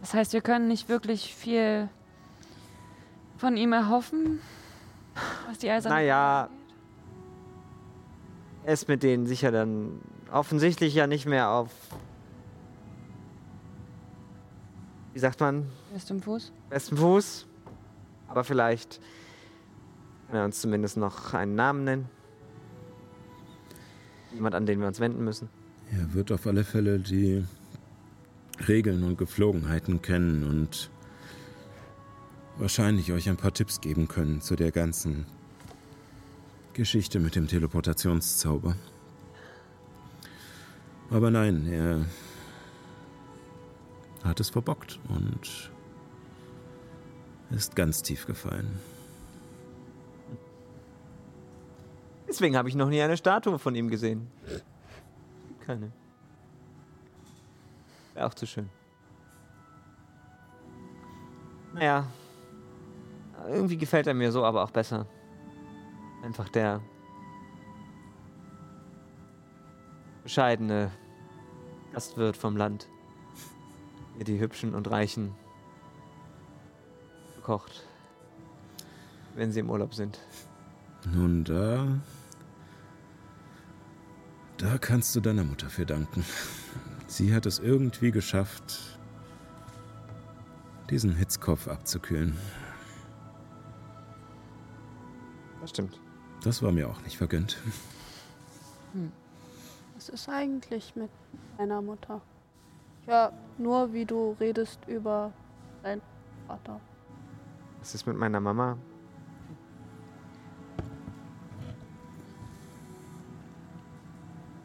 Das 0.01 0.15
heißt, 0.15 0.33
wir 0.33 0.41
können 0.41 0.69
nicht 0.69 0.89
wirklich 0.89 1.35
viel 1.35 1.89
von 3.39 3.57
ihm 3.57 3.73
erhoffen, 3.73 4.41
was 5.49 5.59
die 5.59 5.69
Eiserne 5.71 5.97
Naja. 5.97 6.43
angeht? 6.45 6.62
Er 8.65 8.75
ist 8.75 8.89
mit 8.89 9.03
denen 9.03 9.27
sicher 9.27 9.51
dann 9.51 10.01
offensichtlich 10.31 10.95
ja 10.95 11.07
nicht 11.07 11.27
mehr 11.27 11.51
auf. 11.51 11.71
Wie 15.13 15.19
sagt 15.19 15.41
man? 15.41 15.67
Ist 15.95 16.11
im 16.11 16.23
Fuß? 16.23 16.53
Besten 16.71 16.97
Fuß. 16.97 17.47
Aber 18.29 18.45
vielleicht 18.45 19.01
kann 20.29 20.37
er 20.37 20.45
uns 20.45 20.61
zumindest 20.61 20.97
noch 20.97 21.35
einen 21.35 21.55
Namen 21.55 21.85
nennen. 21.85 22.09
Jemand, 24.33 24.55
an 24.55 24.65
den 24.65 24.81
wir 24.81 24.87
uns 24.87 25.01
wenden 25.01 25.25
müssen. 25.25 25.51
Er 25.91 26.15
wird 26.15 26.33
auf 26.33 26.47
alle 26.47 26.65
Fälle 26.65 26.99
die 26.99 27.45
Regeln 28.67 29.03
und 29.03 29.19
Geflogenheiten 29.19 30.01
kennen 30.01 30.45
und 30.45 30.91
wahrscheinlich 32.57 33.13
euch 33.13 33.29
ein 33.29 33.37
paar 33.37 33.53
Tipps 33.53 33.81
geben 33.81 34.09
können 34.09 34.41
zu 34.41 34.57
der 34.57 34.71
ganzen 34.71 35.27
Geschichte 36.75 37.21
mit 37.21 37.37
dem 37.37 37.47
Teleportationszauber. 37.47 38.77
Aber 41.11 41.31
nein, 41.31 41.67
er 41.71 42.07
hat 44.25 44.41
es 44.41 44.51
verbockt 44.51 44.99
und 45.09 45.71
ist 47.51 47.77
ganz 47.77 48.03
tief 48.03 48.27
gefallen. 48.27 48.81
Deswegen 52.27 52.57
habe 52.57 52.71
ich 52.71 52.75
noch 52.75 52.89
nie 52.89 53.03
eine 53.03 53.19
Statue 53.19 53.59
von 53.59 53.75
ihm 53.75 53.91
gesehen. 53.91 54.31
Keine. 55.67 55.93
Wäre 58.15 58.27
auch 58.27 58.35
zu 58.35 58.47
schön. 58.47 58.71
Naja. 61.75 62.07
Irgendwie 63.49 63.77
gefällt 63.77 64.07
er 64.07 64.15
mir 64.15 64.33
so 64.33 64.45
aber 64.45 64.65
auch 64.65 64.71
besser. 64.71 65.07
Einfach 66.23 66.49
der 66.49 66.81
bescheidene 70.23 70.91
Gastwirt 71.93 72.37
vom 72.37 72.57
Land, 72.57 72.89
der 74.17 74.25
die 74.25 74.39
Hübschen 74.39 74.75
und 74.75 74.91
Reichen 74.91 75.35
kocht, 77.43 77.87
wenn 79.35 79.53
sie 79.53 79.61
im 79.61 79.71
Urlaub 79.71 79.95
sind. 79.95 80.21
Nun, 81.13 81.45
da. 81.45 81.87
Da 84.59 84.79
kannst 84.79 85.17
du 85.17 85.21
deiner 85.21 85.43
Mutter 85.43 85.69
für 85.69 85.85
danken. 85.85 86.25
Sie 87.09 87.35
hat 87.35 87.47
es 87.47 87.59
irgendwie 87.59 88.13
geschafft, 88.13 88.99
diesen 90.89 91.17
Hitzkopf 91.17 91.67
abzukühlen. 91.67 92.39
Das 95.61 95.71
stimmt. 95.71 96.01
Das 96.45 96.63
war 96.63 96.73
mir 96.73 96.89
auch 96.89 97.01
nicht 97.03 97.17
vergönnt. 97.17 97.57
Was 99.95 100.09
ist 100.09 100.29
eigentlich 100.29 100.97
mit 100.97 101.11
deiner 101.57 101.81
Mutter? 101.81 102.21
Ja, 103.07 103.33
nur 103.59 103.93
wie 103.93 104.05
du 104.05 104.37
redest 104.41 104.81
über 104.89 105.33
deinen 105.83 106.03
Vater. 106.47 106.81
Was 107.79 107.95
ist 107.95 108.07
mit 108.07 108.17
meiner 108.17 108.41
Mama? 108.41 108.77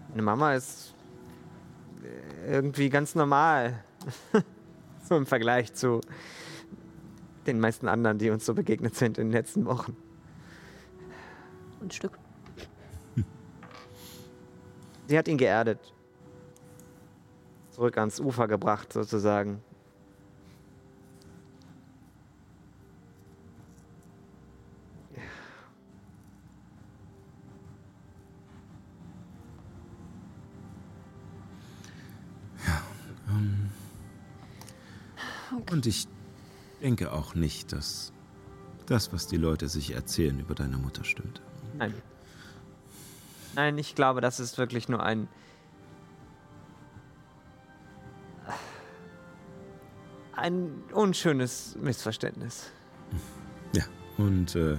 Meine 0.09 0.21
Mama 0.23 0.53
ist 0.55 0.95
äh, 2.03 2.53
irgendwie 2.53 2.89
ganz 2.89 3.13
normal. 3.13 3.83
so 5.07 5.15
im 5.15 5.27
Vergleich 5.27 5.73
zu 5.73 6.01
den 7.45 7.59
meisten 7.59 7.87
anderen, 7.87 8.17
die 8.17 8.31
uns 8.31 8.45
so 8.45 8.55
begegnet 8.55 8.95
sind 8.95 9.19
in 9.19 9.27
den 9.27 9.33
letzten 9.33 9.65
Wochen. 9.65 9.95
Ein 11.87 11.91
Stück. 11.91 12.19
Sie 15.07 15.17
hat 15.17 15.29
ihn 15.29 15.37
geerdet. 15.37 15.93
Zurück 17.71 17.97
ans 17.97 18.19
Ufer 18.19 18.49
gebracht, 18.49 18.91
sozusagen. 18.91 19.61
Und 35.71 35.85
ich 35.85 36.05
denke 36.81 37.13
auch 37.13 37.33
nicht, 37.33 37.71
dass 37.71 38.11
das, 38.87 39.13
was 39.13 39.27
die 39.27 39.37
Leute 39.37 39.67
sich 39.69 39.91
erzählen 39.91 40.39
über 40.39 40.55
deine 40.55 40.77
Mutter, 40.77 41.03
stimmt. 41.03 41.41
Nein. 41.77 41.93
Nein, 43.55 43.77
ich 43.77 43.95
glaube, 43.95 44.21
das 44.21 44.39
ist 44.39 44.57
wirklich 44.57 44.87
nur 44.89 45.01
ein. 45.01 45.27
Ein 50.33 50.83
unschönes 50.93 51.75
Missverständnis. 51.81 52.69
Ja, 53.73 53.83
und 54.17 54.55
äh, 54.55 54.77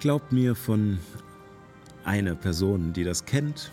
glaubt 0.00 0.32
mir 0.32 0.56
von 0.56 0.98
einer 2.04 2.34
Person, 2.34 2.92
die 2.92 3.04
das 3.04 3.24
kennt, 3.24 3.70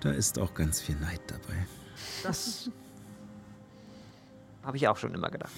da 0.00 0.10
ist 0.10 0.40
auch 0.40 0.54
ganz 0.54 0.80
viel 0.80 0.96
Neid 0.96 1.20
dabei. 1.28 1.66
Das 2.24 2.68
habe 4.64 4.76
ich 4.76 4.88
auch 4.88 4.96
schon 4.96 5.14
immer 5.14 5.30
gedacht. 5.30 5.52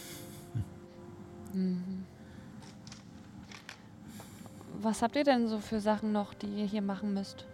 Was 4.80 5.02
habt 5.02 5.16
ihr 5.16 5.24
denn 5.24 5.48
so 5.48 5.60
für 5.60 5.80
Sachen 5.80 6.12
noch, 6.12 6.34
die 6.34 6.46
ihr 6.46 6.66
hier 6.66 6.82
machen 6.82 7.14
müsst? 7.14 7.46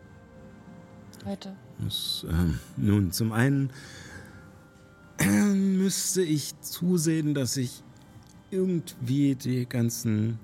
Heute. 1.24 1.54
Das, 1.78 2.26
ähm, 2.28 2.58
nun, 2.76 3.12
zum 3.12 3.32
einen 3.32 3.70
ähm, 5.18 5.78
müsste 5.78 6.22
ich 6.22 6.58
zusehen, 6.60 7.34
dass 7.34 7.56
ich 7.56 7.82
irgendwie 8.50 9.34
die 9.34 9.66
ganzen 9.68 10.38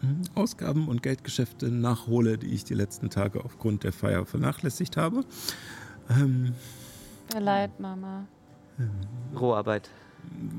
hm, 0.00 0.22
Ausgaben 0.34 0.88
und 0.88 1.02
Geldgeschäfte 1.02 1.70
nachhole, 1.70 2.38
die 2.38 2.54
ich 2.54 2.64
die 2.64 2.74
letzten 2.74 3.10
Tage 3.10 3.44
aufgrund 3.44 3.84
der 3.84 3.92
Feier 3.92 4.24
vernachlässigt 4.24 4.96
habe. 4.96 5.24
Ähm, 6.08 6.54
leid, 7.38 7.78
Mama. 7.80 8.26
Roharbeit. 9.38 9.90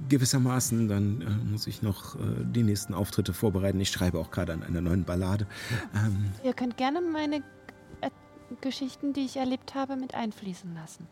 Gewissermaßen, 0.09 0.87
dann 0.87 1.21
äh, 1.21 1.51
muss 1.51 1.67
ich 1.67 1.81
noch 1.81 2.15
äh, 2.15 2.19
die 2.43 2.63
nächsten 2.63 2.93
Auftritte 2.93 3.33
vorbereiten. 3.33 3.79
Ich 3.79 3.89
schreibe 3.89 4.19
auch 4.19 4.31
gerade 4.31 4.53
an 4.53 4.63
einer 4.63 4.81
neuen 4.81 5.03
Ballade. 5.05 5.47
Ähm, 5.95 6.31
Ihr 6.43 6.53
könnt 6.53 6.77
gerne 6.77 7.01
meine 7.01 7.37
äh, 8.01 8.09
Geschichten, 8.61 9.13
die 9.13 9.21
ich 9.21 9.37
erlebt 9.37 9.73
habe, 9.75 9.95
mit 9.95 10.13
einfließen 10.15 10.73
lassen. 10.75 11.07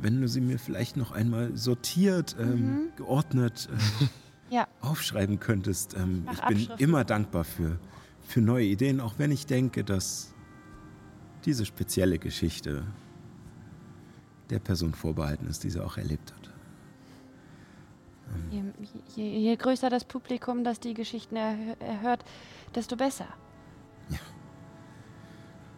wenn 0.00 0.20
du 0.20 0.28
sie 0.28 0.40
mir 0.40 0.58
vielleicht 0.58 0.96
noch 0.96 1.12
einmal 1.12 1.56
sortiert, 1.56 2.36
ähm, 2.38 2.88
geordnet, 2.96 3.68
äh, 4.00 4.04
Ja. 4.50 4.68
aufschreiben 4.82 5.40
könntest. 5.40 5.94
Ähm, 5.96 6.26
ich 6.32 6.40
bin 6.42 6.68
immer 6.78 7.02
dankbar 7.04 7.44
für, 7.44 7.78
für 8.22 8.40
neue 8.42 8.66
Ideen, 8.66 9.00
auch 9.00 9.14
wenn 9.18 9.32
ich 9.32 9.46
denke, 9.46 9.82
dass 9.84 10.32
diese 11.46 11.64
spezielle 11.64 12.18
Geschichte 12.18 12.84
der 14.50 14.58
Person 14.58 14.92
vorbehalten 14.92 15.46
ist, 15.46 15.64
die 15.64 15.70
sie 15.70 15.82
auch 15.82 15.96
erlebt 15.96 16.32
hat. 16.34 16.43
Je, 18.50 18.62
je, 19.16 19.40
je 19.40 19.56
größer 19.56 19.90
das 19.90 20.04
Publikum, 20.04 20.64
das 20.64 20.80
die 20.80 20.94
Geschichten 20.94 21.36
erhö- 21.36 21.80
erhört, 21.80 22.24
desto 22.74 22.96
besser. 22.96 23.26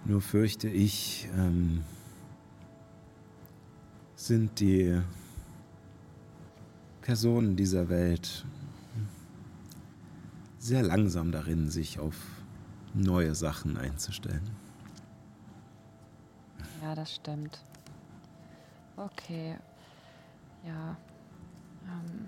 Nur 0.04 0.20
fürchte 0.20 0.68
ich, 0.68 1.28
ähm, 1.36 1.82
sind 4.14 4.60
die 4.60 5.02
Personen 7.02 7.56
dieser 7.56 7.88
Welt 7.88 8.44
sehr 10.58 10.82
langsam 10.82 11.32
darin, 11.32 11.70
sich 11.70 11.98
auf 11.98 12.16
neue 12.94 13.34
Sachen 13.34 13.76
einzustellen. 13.76 14.48
Ja, 16.82 16.94
das 16.94 17.14
stimmt. 17.16 17.64
Okay. 18.96 19.56
Ja. 20.64 20.96
Ähm. 21.84 22.26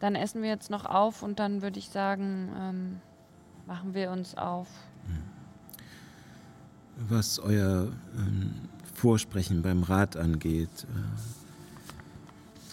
Dann 0.00 0.14
essen 0.14 0.42
wir 0.42 0.48
jetzt 0.50 0.70
noch 0.70 0.84
auf 0.84 1.22
und 1.22 1.38
dann 1.38 1.62
würde 1.62 1.78
ich 1.78 1.88
sagen, 1.88 2.50
ähm, 2.58 3.00
machen 3.66 3.94
wir 3.94 4.10
uns 4.10 4.36
auf. 4.36 4.68
Was 7.08 7.38
euer 7.38 7.88
ähm, 8.16 8.54
Vorsprechen 8.94 9.62
beim 9.62 9.82
Rat 9.82 10.16
angeht, 10.16 10.86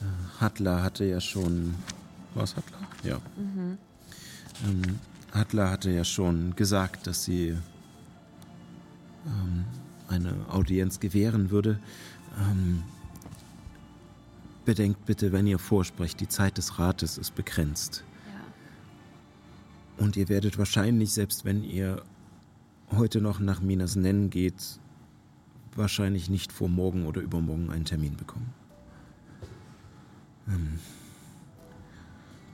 äh, 0.01 0.05
Hattler 0.39 0.83
hatte 0.83 1.05
ja 1.05 1.21
schon. 1.21 1.75
War 2.33 2.43
es 2.43 2.55
Hattler? 2.55 2.79
Ja. 3.03 3.17
Mhm. 3.37 3.77
Ähm, 4.65 4.99
Hattler 5.31 5.71
hatte 5.71 5.91
ja 5.91 6.03
schon 6.03 6.55
gesagt, 6.55 7.07
dass 7.07 7.23
sie 7.23 7.57
ähm, 9.25 9.65
eine 10.07 10.33
Audienz 10.49 10.99
gewähren 10.99 11.49
würde. 11.49 11.79
Ähm, 12.39 12.83
bedenkt 14.65 15.05
bitte, 15.05 15.31
wenn 15.31 15.47
ihr 15.47 15.59
vorsprecht, 15.59 16.19
die 16.19 16.27
Zeit 16.27 16.57
des 16.57 16.79
Rates 16.79 17.17
ist 17.17 17.35
begrenzt. 17.35 18.03
Ja. 19.97 20.05
Und 20.05 20.17
ihr 20.17 20.29
werdet 20.29 20.57
wahrscheinlich, 20.57 21.11
selbst 21.11 21.45
wenn 21.45 21.63
ihr 21.63 22.01
heute 22.91 23.21
noch 23.21 23.39
nach 23.39 23.61
Minas 23.61 23.95
Nennen 23.95 24.29
geht, 24.29 24.79
wahrscheinlich 25.75 26.29
nicht 26.29 26.51
vor 26.51 26.69
morgen 26.69 27.05
oder 27.05 27.21
übermorgen 27.21 27.69
einen 27.69 27.85
Termin 27.85 28.15
bekommen. 28.15 28.53
Ähm, 30.47 30.79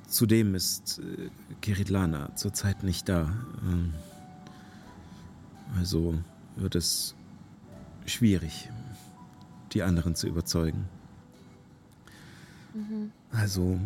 zudem 0.08 0.56
ist 0.56 1.00
äh, 1.00 1.30
Kiritlana 1.62 2.36
zurzeit 2.36 2.84
nicht 2.84 3.10
da. 3.10 3.34
Ähm, 3.64 3.94
also 5.78 6.18
wird 6.56 6.76
es 6.76 7.16
schwierig, 8.06 8.70
die 9.74 9.84
anderen 9.84 10.16
zu 10.16 10.28
überzeugen. 10.28 10.88
Also 13.32 13.80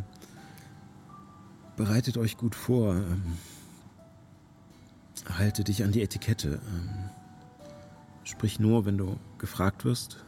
bereitet 1.76 2.18
euch 2.18 2.38
gut 2.38 2.56
vor. 2.56 2.96
Ähm, 2.96 3.38
halte 5.38 5.64
dich 5.64 5.84
an 5.84 5.92
die 5.92 6.02
Etikette. 6.02 6.62
Ähm, 6.68 7.10
sprich 8.24 8.60
nur, 8.60 8.86
wenn 8.86 8.98
du 8.98 9.18
gefragt 9.38 9.86
wirst. 9.86 10.24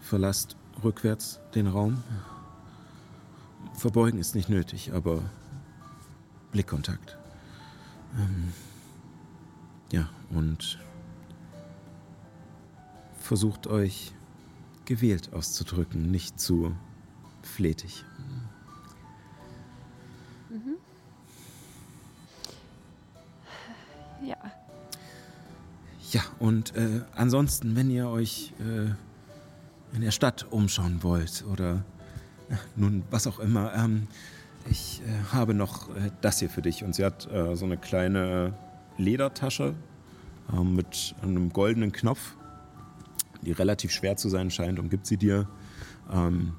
Verlasst 0.00 0.56
rückwärts 0.82 1.40
den 1.54 1.66
Raum. 1.66 2.02
Verbeugen 3.74 4.18
ist 4.18 4.34
nicht 4.34 4.48
nötig, 4.48 4.92
aber 4.92 5.22
Blickkontakt. 6.52 7.16
Ähm, 8.18 8.52
ja, 9.92 10.08
und 10.30 10.78
versucht 13.18 13.66
euch 13.66 14.12
gewählt 14.84 15.32
auszudrücken, 15.32 16.10
nicht 16.10 16.40
zu 16.40 16.74
flätig. 17.60 18.06
Ja. 24.22 24.36
Ja, 26.10 26.22
und 26.38 26.74
äh, 26.74 27.02
ansonsten, 27.14 27.76
wenn 27.76 27.90
ihr 27.90 28.08
euch 28.08 28.54
äh, 28.60 29.94
in 29.94 30.00
der 30.00 30.10
Stadt 30.10 30.46
umschauen 30.50 31.02
wollt 31.02 31.44
oder 31.52 31.84
ja, 32.48 32.58
nun 32.76 33.02
was 33.10 33.26
auch 33.26 33.38
immer, 33.38 33.74
ähm, 33.74 34.08
ich 34.70 35.02
äh, 35.02 35.34
habe 35.34 35.52
noch 35.52 35.94
äh, 35.94 36.10
das 36.22 36.38
hier 36.38 36.48
für 36.48 36.62
dich. 36.62 36.82
Und 36.82 36.94
sie 36.94 37.04
hat 37.04 37.30
äh, 37.30 37.54
so 37.56 37.66
eine 37.66 37.76
kleine 37.76 38.54
Ledertasche 38.96 39.74
äh, 40.50 40.64
mit 40.64 41.14
einem 41.20 41.52
goldenen 41.52 41.92
Knopf, 41.92 42.36
die 43.42 43.52
relativ 43.52 43.92
schwer 43.92 44.16
zu 44.16 44.30
sein 44.30 44.50
scheint, 44.50 44.78
und 44.78 44.88
gibt 44.88 45.06
sie 45.06 45.18
dir. 45.18 45.46
Ähm, 46.10 46.54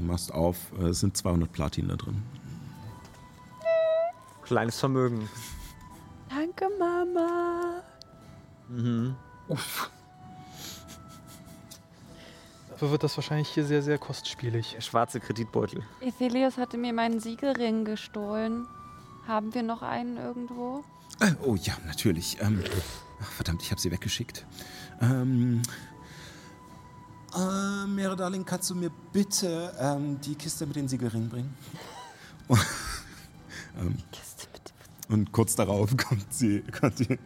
machst 0.00 0.32
auf, 0.32 0.56
äh, 0.78 0.88
es 0.88 1.00
sind 1.00 1.16
200 1.16 1.50
Platin 1.50 1.88
da 1.88 1.96
drin. 1.96 2.22
Kleines 4.42 4.78
Vermögen. 4.78 5.28
Danke, 6.28 6.68
Mama. 6.78 7.82
Dafür 12.70 12.90
wird 12.90 13.02
das 13.04 13.16
wahrscheinlich 13.16 13.48
hier 13.48 13.64
sehr, 13.64 13.82
sehr 13.82 13.98
kostspielig. 13.98 14.72
Der 14.74 14.80
schwarze 14.82 15.18
Kreditbeutel. 15.18 15.82
Ethelius 16.00 16.58
hatte 16.58 16.76
mir 16.76 16.92
meinen 16.92 17.20
Siegelring 17.20 17.84
gestohlen. 17.84 18.66
Haben 19.26 19.54
wir 19.54 19.62
noch 19.62 19.82
einen 19.82 20.16
irgendwo? 20.18 20.84
Äh, 21.20 21.32
oh 21.42 21.56
ja, 21.56 21.74
natürlich. 21.86 22.38
Ähm, 22.40 22.62
ach, 23.20 23.30
verdammt, 23.30 23.62
ich 23.62 23.70
habe 23.70 23.80
sie 23.80 23.90
weggeschickt. 23.90 24.44
Ähm, 25.00 25.62
Mere 28.06 28.16
Darling, 28.16 28.44
kannst 28.44 28.70
du 28.70 28.76
mir 28.76 28.92
bitte 29.12 29.72
ähm, 29.80 30.20
die 30.20 30.36
Kiste 30.36 30.64
mit 30.64 30.76
den 30.76 30.86
Siegelringen 30.86 31.28
bringen? 31.28 31.52
Kiste 34.12 34.46
bitte. 34.52 34.72
Und 35.08 35.32
kurz 35.32 35.56
darauf 35.56 35.96
kommt, 35.96 36.32
sie, 36.32 36.60
kommt 36.60 37.00
die 37.00 37.18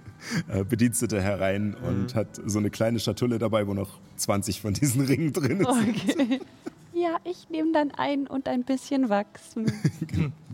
äh, 0.48 0.64
Bedienstete 0.64 1.20
herein 1.20 1.74
und 1.74 2.14
hat 2.14 2.40
so 2.46 2.58
eine 2.58 2.70
kleine 2.70 2.98
Schatulle 2.98 3.38
dabei, 3.38 3.66
wo 3.66 3.74
noch 3.74 3.98
20 4.16 4.62
von 4.62 4.72
diesen 4.72 5.04
Ringen 5.04 5.34
drin 5.34 5.58
sind. 5.58 5.66
Okay. 5.66 6.40
Ja, 6.92 7.18
ich 7.24 7.48
nehme 7.48 7.72
dann 7.72 7.92
einen 7.92 8.26
und 8.26 8.48
ein 8.48 8.64
bisschen 8.64 9.08
Wachs. 9.08 9.54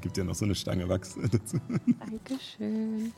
Gibt 0.01 0.17
ja 0.17 0.23
noch 0.23 0.35
so 0.35 0.45
eine 0.45 0.55
Stange 0.55 0.89
Wachs 0.89 1.17
dazu. 1.33 1.59
Dankeschön. 1.99 3.13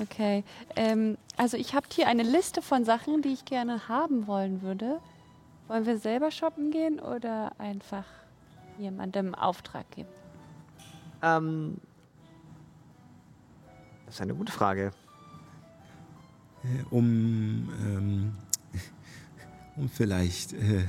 Okay. 0.00 0.42
Ähm, 0.74 1.16
also 1.36 1.56
ich 1.56 1.74
habe 1.74 1.86
hier 1.92 2.08
eine 2.08 2.22
Liste 2.22 2.62
von 2.62 2.84
Sachen, 2.84 3.22
die 3.22 3.28
ich 3.28 3.44
gerne 3.44 3.86
haben 3.88 4.26
wollen 4.26 4.62
würde. 4.62 4.98
Wollen 5.68 5.86
wir 5.86 5.98
selber 5.98 6.30
shoppen 6.30 6.70
gehen 6.70 7.00
oder 7.00 7.52
einfach 7.58 8.04
jemandem 8.78 9.34
Auftrag 9.34 9.90
geben? 9.90 10.08
Ähm, 11.22 11.78
das 14.06 14.16
ist 14.16 14.20
eine 14.20 14.34
gute 14.34 14.52
Frage. 14.52 14.92
Äh, 16.64 16.84
um, 16.90 17.68
ähm, 17.82 18.32
um 19.76 19.88
vielleicht 19.88 20.52
äh, 20.52 20.84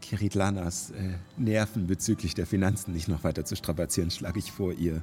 Kiritlanas 0.00 0.90
äh, 0.90 1.14
Nerven 1.36 1.86
bezüglich 1.86 2.34
der 2.34 2.46
Finanzen 2.46 2.92
nicht 2.92 3.08
noch 3.08 3.24
weiter 3.24 3.44
zu 3.44 3.56
strapazieren, 3.56 4.10
schlage 4.10 4.38
ich 4.38 4.52
vor, 4.52 4.72
ihr 4.72 5.02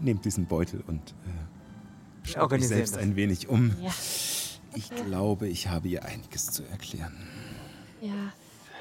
nehmt 0.00 0.24
diesen 0.24 0.46
Beutel 0.46 0.82
und 0.86 1.00
äh, 1.00 2.28
schaut 2.28 2.52
euch 2.52 2.66
selbst 2.68 2.94
das. 2.94 3.02
ein 3.02 3.16
wenig 3.16 3.48
um. 3.48 3.72
Ja. 3.82 3.90
Ich 4.74 4.90
glaube, 4.90 5.48
ich 5.48 5.68
habe 5.68 5.88
ihr 5.88 6.04
einiges 6.04 6.50
zu 6.50 6.62
erklären. 6.64 7.16
Ja. 8.00 8.32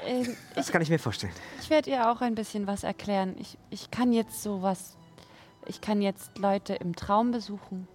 Ähm, 0.06 0.36
Das 0.56 0.72
kann 0.72 0.82
ich 0.82 0.90
mir 0.90 1.00
vorstellen. 1.00 1.34
Ich 1.62 1.70
werde 1.70 1.90
ihr 1.90 2.10
auch 2.12 2.22
ein 2.22 2.36
bisschen 2.36 2.68
was 2.68 2.84
erklären. 2.84 3.36
Ich, 3.40 3.58
ich 3.70 3.92
kann 3.92 4.14
jetzt 4.14 4.42
sowas. 4.42 4.96
Ich 5.68 5.82
kann 5.82 6.02
jetzt 6.02 6.38
Leute 6.38 6.74
im 6.74 6.96
Traum 6.96 7.32
besuchen. 7.32 7.88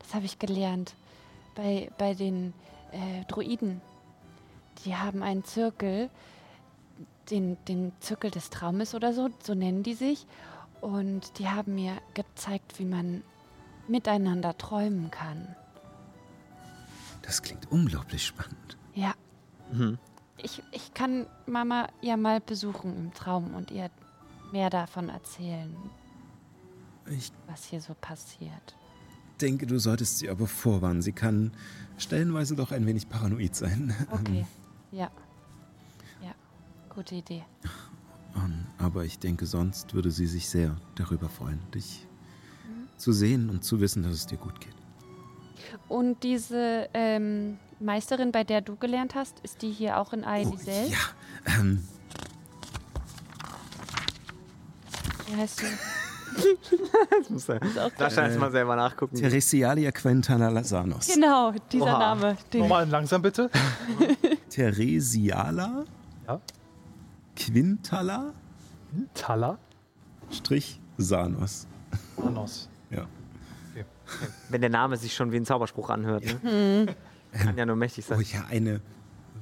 Das 0.00 0.14
habe 0.14 0.26
ich 0.26 0.38
gelernt. 0.38 0.94
Bei, 1.54 1.90
bei 1.98 2.14
den 2.14 2.52
äh, 2.92 3.24
Druiden. 3.26 3.80
Die 4.84 4.96
haben 4.96 5.22
einen 5.22 5.44
Zirkel, 5.44 6.08
den, 7.30 7.56
den 7.66 7.92
Zirkel 8.00 8.30
des 8.30 8.50
Traumes 8.50 8.94
oder 8.94 9.12
so, 9.12 9.28
so 9.42 9.54
nennen 9.54 9.82
die 9.82 9.94
sich. 9.94 10.26
Und 10.80 11.38
die 11.38 11.48
haben 11.48 11.74
mir 11.74 11.94
gezeigt, 12.14 12.78
wie 12.78 12.84
man 12.84 13.22
miteinander 13.88 14.56
träumen 14.56 15.10
kann. 15.10 15.56
Das 17.28 17.42
klingt 17.42 17.70
unglaublich 17.70 18.24
spannend. 18.24 18.78
Ja. 18.94 19.12
Mhm. 19.70 19.98
Ich, 20.38 20.62
ich 20.72 20.94
kann 20.94 21.26
Mama 21.46 21.88
ja 22.00 22.16
mal 22.16 22.40
besuchen 22.40 22.96
im 22.96 23.12
Traum 23.12 23.54
und 23.54 23.70
ihr 23.70 23.90
mehr 24.50 24.70
davon 24.70 25.10
erzählen, 25.10 25.76
Ich 27.06 27.30
was 27.46 27.64
hier 27.66 27.82
so 27.82 27.94
passiert. 28.00 28.76
denke, 29.42 29.66
du 29.66 29.78
solltest 29.78 30.18
sie 30.18 30.30
aber 30.30 30.46
vorwarnen. 30.46 31.02
Sie 31.02 31.12
kann 31.12 31.52
stellenweise 31.98 32.56
doch 32.56 32.72
ein 32.72 32.86
wenig 32.86 33.10
paranoid 33.10 33.54
sein. 33.54 33.94
Okay. 34.10 34.46
Ja. 34.90 35.10
Ja. 36.22 36.32
Gute 36.88 37.16
Idee. 37.16 37.44
aber 38.78 39.04
ich 39.04 39.18
denke, 39.18 39.44
sonst 39.44 39.92
würde 39.92 40.10
sie 40.10 40.26
sich 40.26 40.48
sehr 40.48 40.78
darüber 40.94 41.28
freuen, 41.28 41.60
dich 41.74 42.06
zu 42.96 43.12
sehen 43.12 43.50
und 43.50 43.64
zu 43.64 43.80
wissen, 43.80 44.02
dass 44.02 44.12
es 44.14 44.26
dir 44.26 44.38
gut 44.38 44.58
geht. 44.62 44.77
Und 45.88 46.22
diese 46.22 46.88
ähm, 46.94 47.58
Meisterin, 47.80 48.32
bei 48.32 48.44
der 48.44 48.60
du 48.60 48.76
gelernt 48.76 49.14
hast, 49.14 49.40
ist 49.40 49.62
die 49.62 49.70
hier 49.70 49.98
auch 49.98 50.12
in 50.12 50.24
Aelisel? 50.24 50.86
Oh, 50.86 50.90
ja, 50.90 51.58
ähm, 51.60 51.84
Wie 55.26 55.36
heißt 55.36 55.58
sie? 55.60 55.66
Das 57.18 57.30
muss 57.30 57.48
er 57.48 57.60
wahrscheinlich 57.96 58.38
mal 58.38 58.52
selber 58.52 58.76
nachgucken. 58.76 59.16
Theresialia 59.16 59.90
Quintana 59.90 60.50
Lasanos. 60.50 61.08
Genau, 61.08 61.52
dieser 61.72 61.84
Oha. 61.86 61.98
Name. 62.14 62.36
Nochmal 62.54 62.88
langsam 62.88 63.22
bitte. 63.22 63.50
Theresiala 64.50 65.84
Ja. 66.26 66.40
Quintala 67.34 68.32
Tala. 69.14 69.58
Strich 70.30 70.80
Sanos. 70.96 71.66
Anos. 72.24 72.68
Ja. 72.90 73.06
Wenn 74.48 74.60
der 74.60 74.70
Name 74.70 74.96
sich 74.96 75.14
schon 75.14 75.32
wie 75.32 75.36
ein 75.36 75.44
Zauberspruch 75.44 75.90
anhört. 75.90 76.24
Ne? 76.42 76.94
Kann 77.32 77.56
ja 77.58 77.66
nur 77.66 77.76
mächtig 77.76 78.04
Oh 78.10 78.14
sein. 78.14 78.24
ja, 78.32 78.44
eine 78.48 78.80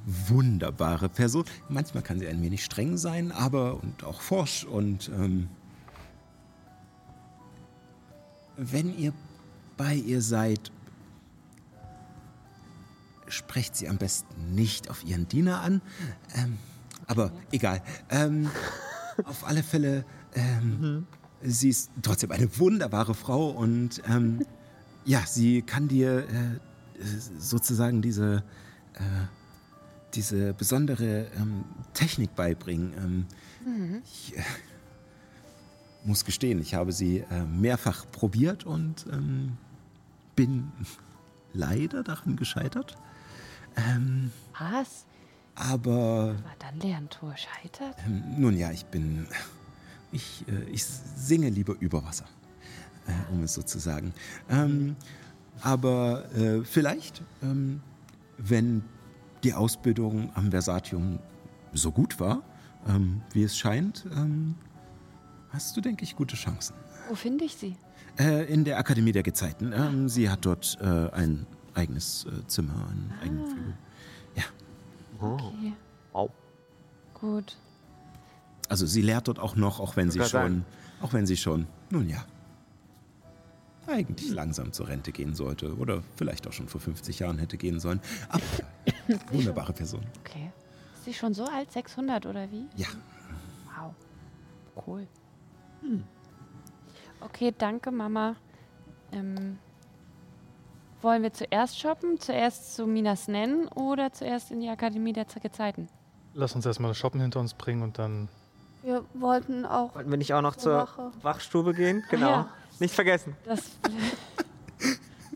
wunderbare 0.06 1.09
Person. 1.09 1.44
Manchmal 1.68 2.02
kann 2.02 2.18
sie 2.18 2.26
ein 2.28 2.43
wenig 2.43 2.64
streng 2.64 2.97
sein, 2.97 3.32
aber 3.32 3.82
und 3.82 4.05
auch 4.05 4.20
forsch 4.20 4.64
und 4.64 5.09
ähm, 5.14 5.48
wenn 8.56 8.97
ihr 8.97 9.12
bei 9.76 9.94
ihr 9.94 10.22
seid, 10.22 10.72
sprecht 13.28 13.76
sie 13.76 13.88
am 13.88 13.98
besten 13.98 14.55
nicht 14.55 14.88
auf 14.90 15.05
ihren 15.05 15.28
Diener 15.28 15.60
an. 15.60 15.82
Ähm, 16.34 16.59
aber 17.06 17.32
egal. 17.52 17.82
Ähm, 18.10 18.48
auf 19.24 19.44
alle 19.47 19.62
Fälle, 19.62 20.05
ähm, 20.34 21.06
sie 21.43 21.68
ist 21.70 21.90
trotzdem 22.02 22.30
eine 22.30 22.59
wunderbare 22.59 23.14
Frau 23.14 23.51
und 23.51 24.02
ähm, 24.09 24.47
ja, 25.07 25.24
sie 25.27 25.62
kann 25.62 25.89
dir 25.89 26.28
äh, 26.28 27.05
sozusagen 27.39 28.03
diese, 28.03 28.43
äh, 28.95 29.01
diese 30.15 30.53
besondere 30.55 31.27
ähm, 31.37 31.65
Technik 31.95 32.35
beibringen. 32.35 32.93
Ähm, 33.66 34.03
Ich 34.05 34.37
äh, 34.37 34.43
muss 36.05 36.24
gestehen, 36.24 36.61
ich 36.61 36.74
habe 36.74 36.93
sie 36.93 37.19
äh, 37.31 37.45
mehrfach 37.45 38.07
probiert 38.12 38.65
und 38.65 39.07
ähm, 39.12 39.57
bin 40.37 40.70
leider 41.53 42.03
daran 42.03 42.37
gescheitert. 42.37 42.97
Ähm, 43.77 44.31
Was? 44.59 45.05
aber 45.55 46.35
War 46.45 46.55
dann 46.59 46.78
Lerntor 46.81 47.35
scheitert? 47.37 47.97
ähm, 48.07 48.23
nun 48.39 48.57
ja, 48.57 48.70
ich 48.73 48.85
bin. 48.87 49.27
Ich, 50.12 50.45
äh, 50.49 50.62
ich 50.70 50.85
singe 50.85 51.49
lieber 51.51 51.74
über 51.81 52.05
Wasser, 52.05 52.27
äh, 53.07 53.12
um 53.33 53.43
es 53.43 53.55
so 53.55 53.62
zu 53.62 53.78
sagen. 53.78 54.12
Ähm, 54.49 54.97
aber 55.62 56.31
äh, 56.35 56.65
vielleicht, 56.65 57.23
ähm, 57.43 57.81
wenn 58.39 58.83
die 59.45 59.55
Ausbildung 59.55 60.31
am 60.35 60.51
Versatium 60.51 61.19
so 61.73 61.91
gut 61.93 62.19
war, 62.20 62.43
ähm, 62.89 63.23
wie 63.33 63.43
es 63.43 63.57
scheint, 63.57 64.05
ähm, 64.15 64.55
hast 65.51 65.77
du, 65.77 65.81
denke 65.81 66.05
ich, 66.05 66.16
gute 66.16 66.37
Chancen. 66.37 66.74
Wo 67.09 67.15
finde 67.15 67.45
ich 67.45 67.57
sie? 67.57 67.77
Äh, 68.19 68.45
in 68.53 68.65
der 68.65 68.78
Akademie 68.78 69.12
der 69.12 69.23
Gezeiten. 69.23 69.73
Ähm, 69.73 70.09
sie 70.09 70.28
hat 70.31 70.45
dort 70.45 70.77
äh, 70.81 71.11
ein 71.12 71.47
eigenes 71.74 72.24
äh, 72.27 72.47
Zimmer, 72.47 72.74
einen 72.91 73.12
eigenen 73.23 73.47
Flügel. 73.47 73.74
Ja, 74.35 74.45
Okay, 75.20 75.73
Wow. 76.12 76.31
gut. 77.15 77.57
also 78.69 78.87
sie 78.87 79.03
lehrt 79.03 79.28
dort 79.28 79.39
auch 79.39 79.57
noch, 79.57 79.81
auch 79.81 79.97
wenn 79.97 80.11
sie 80.11 80.19
schon, 80.20 80.28
sagen. 80.28 80.65
auch 81.01 81.12
wenn 81.12 81.27
sie 81.27 81.37
schon, 81.37 81.66
nun 81.91 82.09
ja, 82.09 82.24
eigentlich 83.86 84.30
langsam 84.30 84.72
zur 84.72 84.88
Rente 84.88 85.12
gehen 85.12 85.34
sollte 85.34 85.76
oder 85.76 86.02
vielleicht 86.16 86.46
auch 86.46 86.52
schon 86.52 86.68
vor 86.68 86.80
50 86.80 87.18
Jahren 87.20 87.38
hätte 87.38 87.56
gehen 87.56 87.80
sollen. 87.80 88.00
Aber 88.28 88.42
wunderbare 89.32 89.72
Person. 89.72 90.04
Okay. 90.20 90.50
Ist 90.94 91.04
sie 91.04 91.14
schon 91.14 91.34
so 91.34 91.44
alt? 91.44 91.70
600 91.72 92.26
oder 92.26 92.50
wie? 92.50 92.66
Ja, 92.76 92.88
Wow. 93.78 93.94
Cool. 94.86 95.06
Okay, 97.20 97.54
danke, 97.56 97.90
Mama. 97.90 98.36
Ähm, 99.12 99.58
wollen 101.02 101.22
wir 101.22 101.32
zuerst 101.32 101.78
shoppen, 101.78 102.18
zuerst 102.18 102.74
zu 102.74 102.86
Minas 102.86 103.28
Nen 103.28 103.68
oder 103.68 104.12
zuerst 104.12 104.50
in 104.50 104.60
die 104.60 104.68
Akademie 104.68 105.12
der 105.12 105.26
Gezeiten? 105.26 105.88
Lass 106.34 106.54
uns 106.54 106.66
erstmal 106.66 106.90
das 106.90 106.98
Shoppen 106.98 107.20
hinter 107.20 107.40
uns 107.40 107.54
bringen 107.54 107.82
und 107.82 107.98
dann. 107.98 108.28
Wir 108.82 109.04
wollten 109.14 109.64
auch. 109.64 109.94
Wollten 109.94 110.10
wir 110.10 110.18
nicht 110.18 110.34
auch 110.34 110.42
noch 110.42 110.56
Zur 110.56 110.62
zur 110.62 110.76
Wache. 110.78 111.12
Wachstube 111.22 111.74
gehen? 111.74 112.04
Genau. 112.10 112.30
ja. 112.30 112.48
Nicht 112.78 112.94
vergessen. 112.94 113.35
Das. 113.44 113.62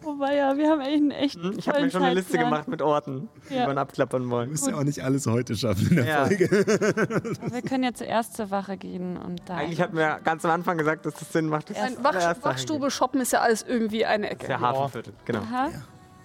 Wobei 0.03 0.35
ja, 0.37 0.57
wir 0.57 0.71
haben 0.71 0.81
echt 0.81 0.97
einen 0.97 1.11
echt. 1.11 1.35
Hm, 1.35 1.55
Ich 1.59 1.69
habe 1.69 1.83
mir 1.83 1.91
schon 1.91 2.03
eine 2.03 2.15
Liste 2.15 2.39
gemacht 2.39 2.69
mit 2.69 2.81
Orten, 2.81 3.29
die 3.51 3.55
Ja. 3.55 3.67
wir 3.69 3.77
abklappern 3.77 4.23
du 4.25 4.31
wollen. 4.31 4.51
musst 4.51 4.67
ja 4.67 4.75
auch 4.75 4.83
nicht 4.83 5.05
alles 5.05 5.27
heute 5.27 5.55
schaffen 5.55 5.89
in 5.91 5.97
der 5.97 6.07
Ja. 6.07 6.25
Folge. 6.27 6.49
Wir 6.51 7.63
können 7.63 7.85
ja 7.85 7.93
zuerst 7.93 8.35
zur 8.35 8.51
Wache 8.51 8.79
gehen 8.79 9.19
und 9.19 9.43
da. 9.45 9.57
Eigentlich 9.57 9.81
hatten 9.81 9.97
wir 9.97 10.19
ganz 10.25 10.43
am 10.47 10.53
Anfang 10.53 10.79
gesagt, 10.79 11.05
dass 11.05 11.15
das 11.15 11.31
Sinn 11.33 11.47
macht. 11.49 11.69
wir 11.69 11.77
Wach, 12.03 12.15
Wachstube 12.43 12.91
shoppen 12.91 13.21
ist 13.21 13.33
ja 13.35 13.41
alles 13.41 13.63
irgendwie 13.63 14.07
eine. 14.07 14.31
Ecke. 14.31 14.47
Der 14.47 14.61
Hafenviertel, 14.61 15.13
genau. 15.27 15.41
Aha. 15.41 15.69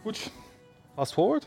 Gut. 0.05 0.31
Fast 0.95 1.13
forward. 1.13 1.45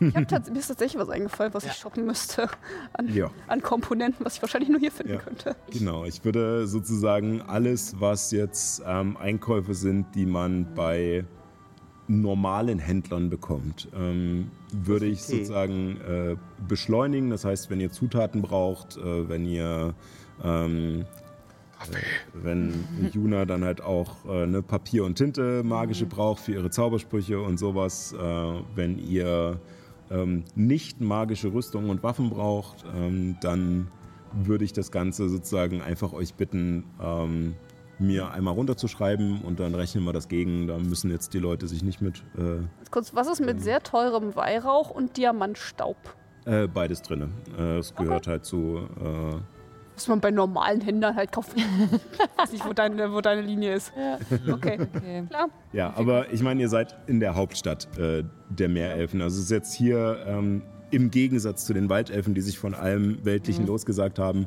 Ich 0.00 0.14
hab 0.14 0.28
tats 0.28 0.50
mir 0.50 0.58
ist 0.58 0.68
tatsächlich 0.68 1.00
was 1.02 1.08
eingefallen, 1.10 1.52
was 1.52 1.64
ich 1.64 1.72
shoppen 1.72 2.06
müsste. 2.06 2.48
An, 2.92 3.12
Ja. 3.12 3.30
an 3.48 3.60
Komponenten, 3.60 4.24
was 4.24 4.36
ich 4.36 4.42
wahrscheinlich 4.42 4.70
nur 4.70 4.78
hier 4.80 4.92
finden 4.92 5.14
Ja. 5.14 5.18
könnte. 5.18 5.56
Genau, 5.70 6.04
ich 6.04 6.24
würde 6.24 6.66
sozusagen 6.66 7.42
alles, 7.42 7.96
was 8.00 8.30
jetzt 8.30 8.82
ähm, 8.86 9.16
Einkäufe 9.16 9.74
sind, 9.74 10.14
die 10.14 10.26
man 10.26 10.74
bei 10.74 11.24
normalen 12.06 12.78
Händlern 12.78 13.30
bekommt, 13.30 13.88
ähm, 13.96 14.50
würde 14.72 15.06
ich 15.06 15.22
Tee. 15.22 15.32
sozusagen 15.38 16.00
äh, 16.02 16.36
beschleunigen. 16.68 17.30
Das 17.30 17.44
heißt, 17.44 17.70
wenn 17.70 17.80
ihr 17.80 17.90
Zutaten 17.90 18.42
braucht, 18.42 18.96
äh, 18.96 19.28
wenn 19.28 19.44
ihr 19.46 19.94
ähm, 20.42 21.00
äh, 21.00 21.04
wenn 22.32 22.86
Juna 23.12 23.44
dann 23.44 23.64
halt 23.64 23.80
auch 23.82 24.24
äh, 24.26 24.46
ne, 24.46 24.62
Papier 24.62 25.04
und 25.04 25.16
Tinte 25.16 25.62
magische 25.64 26.06
braucht 26.06 26.40
für 26.40 26.52
ihre 26.52 26.70
Zaubersprüche 26.70 27.40
und 27.40 27.58
sowas, 27.58 28.12
äh, 28.12 28.52
wenn 28.74 28.98
ihr 28.98 29.60
ähm, 30.10 30.44
nicht 30.54 31.00
magische 31.00 31.52
Rüstungen 31.52 31.90
und 31.90 32.02
Waffen 32.02 32.30
braucht, 32.30 32.84
ähm, 32.96 33.36
dann 33.40 33.88
würde 34.32 34.64
ich 34.64 34.72
das 34.72 34.90
Ganze 34.90 35.28
sozusagen 35.28 35.80
einfach 35.80 36.12
euch 36.12 36.34
bitten, 36.34 36.84
ähm, 37.00 37.54
mir 38.00 38.32
einmal 38.32 38.54
runterzuschreiben 38.54 39.42
und 39.42 39.60
dann 39.60 39.74
rechnen 39.74 40.04
wir 40.04 40.12
das 40.12 40.28
gegen. 40.28 40.66
Da 40.66 40.78
müssen 40.78 41.10
jetzt 41.10 41.32
die 41.32 41.38
Leute 41.38 41.68
sich 41.68 41.84
nicht 41.84 42.02
mit 42.02 42.24
äh, 42.36 42.62
kurz, 42.90 43.14
was 43.14 43.28
ist 43.28 43.40
mit 43.40 43.62
sehr 43.62 43.80
teurem 43.80 44.34
Weihrauch 44.34 44.90
und 44.90 45.16
Diamantstaub? 45.16 45.96
äh, 46.46 46.66
beides 46.66 47.02
drin. 47.02 47.32
Äh, 47.58 47.78
es 47.78 47.94
gehört 47.94 48.26
halt 48.26 48.44
zu. 48.44 48.88
Was 49.94 50.08
man 50.08 50.20
bei 50.20 50.30
normalen 50.30 50.80
Händlern 50.80 51.14
halt 51.14 51.30
kauft. 51.32 51.52
ich 51.56 51.64
weiß 52.38 52.52
nicht, 52.52 52.66
wo 52.66 52.72
deine, 52.72 53.12
wo 53.12 53.20
deine 53.20 53.42
Linie 53.42 53.74
ist. 53.74 53.92
Okay, 54.50 54.78
Okay. 54.94 55.24
klar. 55.28 55.48
ja, 55.72 55.92
aber 55.96 56.32
ich 56.32 56.42
meine, 56.42 56.60
ihr 56.60 56.68
seid 56.68 56.96
in 57.06 57.20
der 57.20 57.34
Hauptstadt 57.36 57.96
äh, 57.98 58.24
der 58.48 58.68
Meerelfen. 58.68 59.22
Also 59.22 59.36
es 59.38 59.44
ist 59.44 59.50
jetzt 59.50 59.72
hier 59.74 60.24
ähm, 60.26 60.62
im 60.90 61.10
Gegensatz 61.10 61.64
zu 61.64 61.74
den 61.74 61.88
Waldelfen, 61.88 62.34
die 62.34 62.40
sich 62.40 62.58
von 62.58 62.74
allem 62.74 63.24
Weltlichen 63.24 63.66
losgesagt 63.66 64.18
haben, 64.18 64.46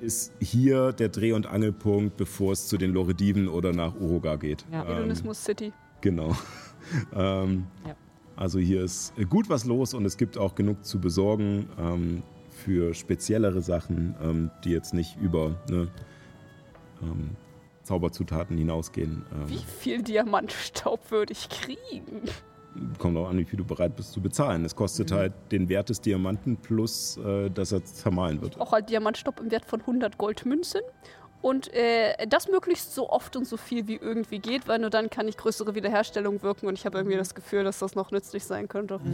ist 0.00 0.32
hier 0.40 0.92
der 0.92 1.08
Dreh- 1.08 1.32
und 1.32 1.46
Angelpunkt, 1.46 2.16
bevor 2.18 2.52
es 2.52 2.66
zu 2.66 2.76
den 2.76 2.92
Lorediven 2.92 3.48
oder 3.48 3.72
nach 3.72 3.94
Uruga 3.98 4.36
geht. 4.36 4.64
Ja. 4.72 4.82
Ähm, 4.82 4.88
Hedonismus 4.96 5.42
City. 5.44 5.72
Genau. 6.00 6.36
ähm, 7.14 7.66
Ja. 7.86 7.94
Also 8.36 8.58
hier 8.58 8.82
ist 8.82 9.12
gut 9.28 9.50
was 9.50 9.66
los 9.66 9.92
und 9.92 10.06
es 10.06 10.16
gibt 10.16 10.38
auch 10.38 10.54
genug 10.54 10.82
zu 10.84 10.98
besorgen 10.98 11.68
ähm, 11.78 12.22
für 12.64 12.94
speziellere 12.94 13.60
Sachen, 13.60 14.14
ähm, 14.22 14.50
die 14.64 14.70
jetzt 14.70 14.94
nicht 14.94 15.16
über 15.20 15.56
ne, 15.70 15.88
ähm, 17.02 17.30
Zauberzutaten 17.82 18.56
hinausgehen. 18.56 19.24
Wie 19.46 19.54
Ähm, 19.54 19.60
viel 19.78 20.02
Diamantstaub 20.02 21.10
würde 21.10 21.32
ich 21.32 21.48
kriegen? 21.48 22.22
kommt 22.98 23.16
auch 23.16 23.28
an, 23.28 23.36
wie 23.36 23.44
viel 23.44 23.56
du 23.56 23.64
bereit 23.64 23.96
bist 23.96 24.12
zu 24.12 24.20
bezahlen. 24.20 24.64
Es 24.64 24.76
kostet 24.76 25.10
halt 25.10 25.32
den 25.50 25.68
Wert 25.68 25.88
des 25.88 26.00
Diamanten 26.00 26.56
plus, 26.56 27.16
äh, 27.16 27.50
dass 27.50 27.72
er 27.72 27.84
zermahlen 27.84 28.40
wird. 28.40 28.60
Auch 28.60 28.70
halt 28.72 28.88
Diamantstaub 28.90 29.40
im 29.40 29.50
Wert 29.50 29.64
von 29.64 29.80
100 29.80 30.16
Goldmünzen. 30.18 30.80
Und 31.42 31.72
äh, 31.72 32.26
das 32.28 32.48
möglichst 32.48 32.94
so 32.94 33.08
oft 33.08 33.34
und 33.34 33.46
so 33.46 33.56
viel 33.56 33.86
wie 33.88 33.96
irgendwie 33.96 34.40
geht, 34.40 34.68
weil 34.68 34.78
nur 34.78 34.90
dann 34.90 35.08
kann 35.08 35.26
ich 35.26 35.38
größere 35.38 35.74
Wiederherstellung 35.74 36.42
wirken 36.42 36.66
und 36.66 36.74
ich 36.74 36.84
habe 36.84 36.98
irgendwie 36.98 37.16
das 37.16 37.34
Gefühl, 37.34 37.64
dass 37.64 37.78
das 37.78 37.94
noch 37.94 38.10
nützlich 38.10 38.44
sein 38.44 38.68
könnte. 38.68 39.00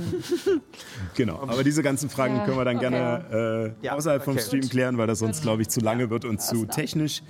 Genau, 1.14 1.40
aber 1.40 1.62
diese 1.64 1.82
ganzen 1.82 2.10
Fragen 2.10 2.36
Ja, 2.36 2.44
können 2.44 2.58
wir 2.58 2.64
dann 2.64 2.76
okay. 2.76 2.90
gerne 2.90 3.74
äh, 3.80 3.86
Ja, 3.86 3.94
außerhalb 3.94 4.22
vom 4.22 4.34
okay. 4.34 4.42
Stream 4.44 4.68
klären, 4.68 4.98
weil 4.98 5.06
das 5.06 5.20
sonst, 5.20 5.42
glaube 5.42 5.62
ich, 5.62 5.68
zu 5.68 5.80
lange 5.80 6.10
wird 6.10 6.24
und 6.24 6.40
zu 6.42 6.62
klar. 6.64 6.74
technisch. 6.76 7.22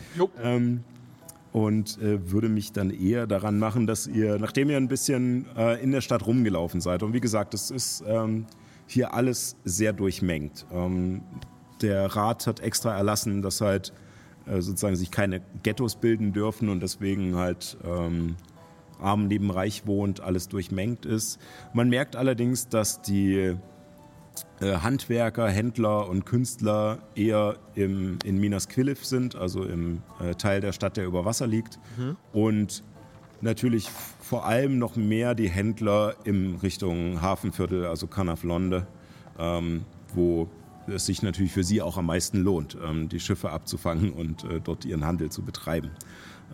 Ähm, 0.42 0.82
und 1.52 1.98
äh, 2.02 2.30
würde 2.30 2.48
mich 2.48 2.72
dann 2.72 2.90
eher 2.90 3.26
daran 3.26 3.58
machen, 3.58 3.86
dass 3.86 4.06
ihr, 4.06 4.38
nachdem 4.38 4.70
ihr 4.70 4.76
ein 4.76 4.88
bisschen 4.88 5.46
äh, 5.56 5.82
in 5.82 5.90
der 5.92 6.00
Stadt 6.00 6.26
rumgelaufen 6.26 6.80
seid, 6.80 7.02
und 7.02 7.12
wie 7.12 7.20
gesagt, 7.20 7.54
es 7.54 7.70
ist 7.70 8.02
ähm, 8.06 8.46
hier 8.86 9.14
alles 9.14 9.56
sehr 9.64 9.92
durchmengt. 9.92 10.66
Ähm, 10.72 11.22
der 11.80 12.14
Rat 12.14 12.46
hat 12.46 12.60
extra 12.60 12.96
erlassen, 12.96 13.42
dass 13.42 13.60
halt 13.60 13.92
sozusagen 14.46 14.96
sich 14.96 15.10
keine 15.10 15.42
Ghettos 15.62 15.96
bilden 15.96 16.32
dürfen 16.32 16.68
und 16.68 16.80
deswegen 16.80 17.36
halt 17.36 17.76
ähm, 17.84 18.36
arm 19.00 19.26
neben 19.26 19.50
reich 19.50 19.86
wohnt, 19.86 20.20
alles 20.20 20.48
durchmengt 20.48 21.04
ist. 21.04 21.38
Man 21.72 21.88
merkt 21.88 22.16
allerdings, 22.16 22.68
dass 22.68 23.02
die 23.02 23.56
äh, 24.60 24.76
Handwerker, 24.78 25.48
Händler 25.48 26.08
und 26.08 26.24
Künstler 26.24 26.98
eher 27.14 27.56
im, 27.74 28.18
in 28.24 28.38
Minas 28.38 28.68
Quilif 28.68 29.04
sind, 29.04 29.36
also 29.36 29.64
im 29.64 30.02
äh, 30.20 30.34
Teil 30.34 30.60
der 30.60 30.72
Stadt, 30.72 30.96
der 30.96 31.06
über 31.06 31.24
Wasser 31.24 31.46
liegt. 31.46 31.78
Und 32.32 32.82
natürlich 33.40 33.90
vor 34.20 34.46
allem 34.46 34.78
noch 34.78 34.96
mehr 34.96 35.34
die 35.34 35.48
Händler 35.50 36.14
in 36.24 36.56
Richtung 36.56 37.20
Hafenviertel, 37.20 37.86
also 37.86 38.06
Canaflonde, 38.06 38.86
ähm, 39.38 39.84
wo 40.14 40.48
es 40.88 41.06
sich 41.06 41.22
natürlich 41.22 41.52
für 41.52 41.64
sie 41.64 41.82
auch 41.82 41.96
am 41.96 42.06
meisten 42.06 42.42
lohnt, 42.42 42.76
ähm, 42.82 43.08
die 43.08 43.20
Schiffe 43.20 43.50
abzufangen 43.50 44.12
und 44.12 44.44
äh, 44.44 44.60
dort 44.60 44.84
ihren 44.84 45.04
Handel 45.04 45.30
zu 45.30 45.42
betreiben. 45.42 45.90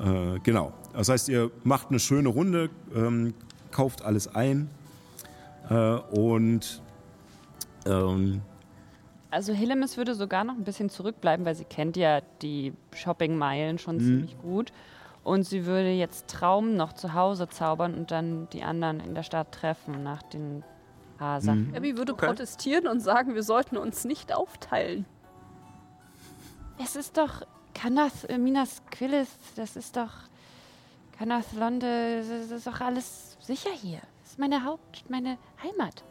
Äh, 0.01 0.39
genau. 0.43 0.73
Das 0.93 1.09
heißt, 1.09 1.29
ihr 1.29 1.51
macht 1.65 1.91
eine 1.91 1.99
schöne 1.99 2.29
Runde, 2.29 2.71
ähm, 2.95 3.35
kauft 3.71 4.03
alles 4.03 4.35
ein 4.35 4.71
äh, 5.69 5.75
und 5.75 6.83
ähm, 7.87 8.43
Also 9.31 9.53
Hillemis 9.53 9.97
würde 9.97 10.15
sogar 10.15 10.45
noch 10.45 10.55
ein 10.55 10.65
bisschen 10.65 10.91
zurückbleiben, 10.91 11.45
weil 11.47 11.55
sie 11.55 11.65
kennt 11.65 11.97
ja 11.97 12.21
die 12.43 12.73
Shoppingmeilen 12.95 13.79
schon 13.79 14.01
ziemlich 14.01 14.39
gut. 14.39 14.73
Und 15.25 15.45
sie 15.45 15.67
würde 15.67 15.91
jetzt 15.91 16.27
Traum 16.29 16.75
noch 16.77 16.95
zu 16.95 17.15
Hause 17.15 17.49
zaubern 17.49 17.95
und 17.95 18.11
dann 18.11 18.49
die 18.53 18.65
anderen 18.65 18.99
in 18.99 19.15
der 19.15 19.23
Stadt 19.23 19.53
treffen 19.53 20.03
nach 20.03 20.23
den 20.23 20.65
paar 21.23 21.41
Sachen. 21.41 21.73
Abby 21.77 21.97
würde 21.97 22.13
Okay. 22.15 22.27
protestieren 22.27 22.87
und 22.89 23.01
sagen, 23.01 23.35
wir 23.35 23.43
sollten 23.45 23.77
uns 23.77 24.05
nicht 24.05 24.35
aufteilen. 24.35 25.07
Es 26.83 26.97
ist 26.97 27.17
doch 27.17 27.43
Kanath, 27.75 28.25
äh, 28.29 28.39
Minas 28.39 28.83
Quillis, 28.91 29.29
das 29.57 29.77
ist 29.77 29.97
doch 29.97 30.11
Kanath 31.17 31.53
Londe, 31.59 32.25
das 32.29 32.51
ist 32.51 32.67
doch 32.67 32.81
alles 32.81 33.37
sicher 33.41 33.71
hier. 33.71 34.01
Das 34.23 34.33
ist 34.33 34.39
meine 34.39 34.65
Haupt, 34.65 35.05
meine 35.09 35.39
Heimat. 35.63 36.03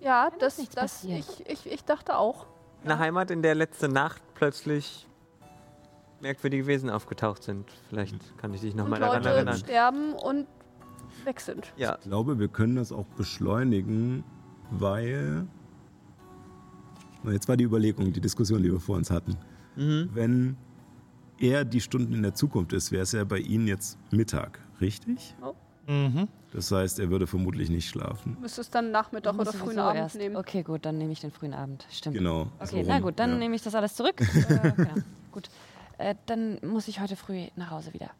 Ja, 0.00 0.30
Kann 0.30 0.38
das, 0.38 0.56
das 0.56 0.68
passieren. 0.70 1.18
ich, 1.18 1.46
ich, 1.46 1.70
ich 1.70 1.84
dachte 1.84 2.16
auch. 2.16 2.46
Eine 2.84 2.98
Heimat, 2.98 3.30
in 3.30 3.42
der 3.42 3.54
letzte 3.54 3.88
Nacht 3.88 4.22
plötzlich 4.34 5.06
merkwürdige 6.20 6.66
Wesen 6.66 6.88
aufgetaucht 6.88 7.42
sind. 7.42 7.68
Vielleicht 7.88 8.14
kann 8.38 8.54
ich 8.54 8.60
dich 8.62 8.72
Und 8.72 8.78
nochmal 8.78 9.00
daran 9.00 9.22
Leute 9.24 9.34
erinnern. 9.36 9.56
sterben 9.56 10.12
und 10.14 10.46
weg 11.24 11.40
sind. 11.40 11.72
Ja, 11.76 11.96
ich 12.00 12.04
glaube, 12.04 12.38
wir 12.38 12.48
können 12.48 12.76
das 12.76 12.92
auch 12.92 13.06
beschleunigen, 13.16 14.24
weil. 14.70 15.46
Na, 17.22 17.32
Jetzt 17.32 17.48
war 17.48 17.56
die 17.56 17.64
Überlegung, 17.64 18.12
die 18.12 18.20
Diskussion, 18.20 18.62
die 18.62 18.70
wir 18.70 18.80
vor 18.80 18.96
uns 18.96 19.10
hatten. 19.10 19.36
Wenn 19.76 20.56
er 21.38 21.64
die 21.64 21.80
Stunden 21.80 22.12
in 22.14 22.22
der 22.22 22.34
Zukunft 22.34 22.72
ist, 22.72 22.90
wäre 22.90 23.02
es 23.02 23.12
ja 23.12 23.22
bei 23.24 23.38
Ihnen 23.38 23.68
jetzt 23.68 23.96
Mittag, 24.10 24.58
richtig? 24.80 25.36
Mhm. 25.86 26.28
Das 26.52 26.72
heißt, 26.72 26.98
er 26.98 27.10
würde 27.10 27.26
vermutlich 27.26 27.70
nicht 27.70 27.88
schlafen. 27.88 28.36
Müsstest 28.40 28.74
dann 28.74 28.90
Nachmittag 28.90 29.38
oder 29.38 29.52
frühen 29.52 29.78
Abend 29.78 30.00
erst. 30.00 30.16
nehmen. 30.16 30.36
Okay, 30.36 30.62
gut, 30.62 30.84
dann 30.84 30.98
nehme 30.98 31.12
ich 31.12 31.20
den 31.20 31.30
frühen 31.30 31.54
Abend. 31.54 31.86
Stimmt. 31.90 32.16
Genau. 32.16 32.48
Okay, 32.58 32.82
so 32.82 32.88
na 32.88 33.00
gut, 33.00 33.18
dann 33.18 33.30
ja. 33.30 33.36
nehme 33.36 33.54
ich 33.54 33.62
das 33.62 33.74
alles 33.74 33.94
zurück. 33.94 34.20
äh, 34.48 34.72
genau, 34.72 34.94
gut. 35.32 35.48
Äh, 35.98 36.14
dann 36.26 36.58
muss 36.62 36.88
ich 36.88 37.00
heute 37.00 37.16
früh 37.16 37.46
nach 37.56 37.70
Hause 37.70 37.92
wieder. 37.94 38.10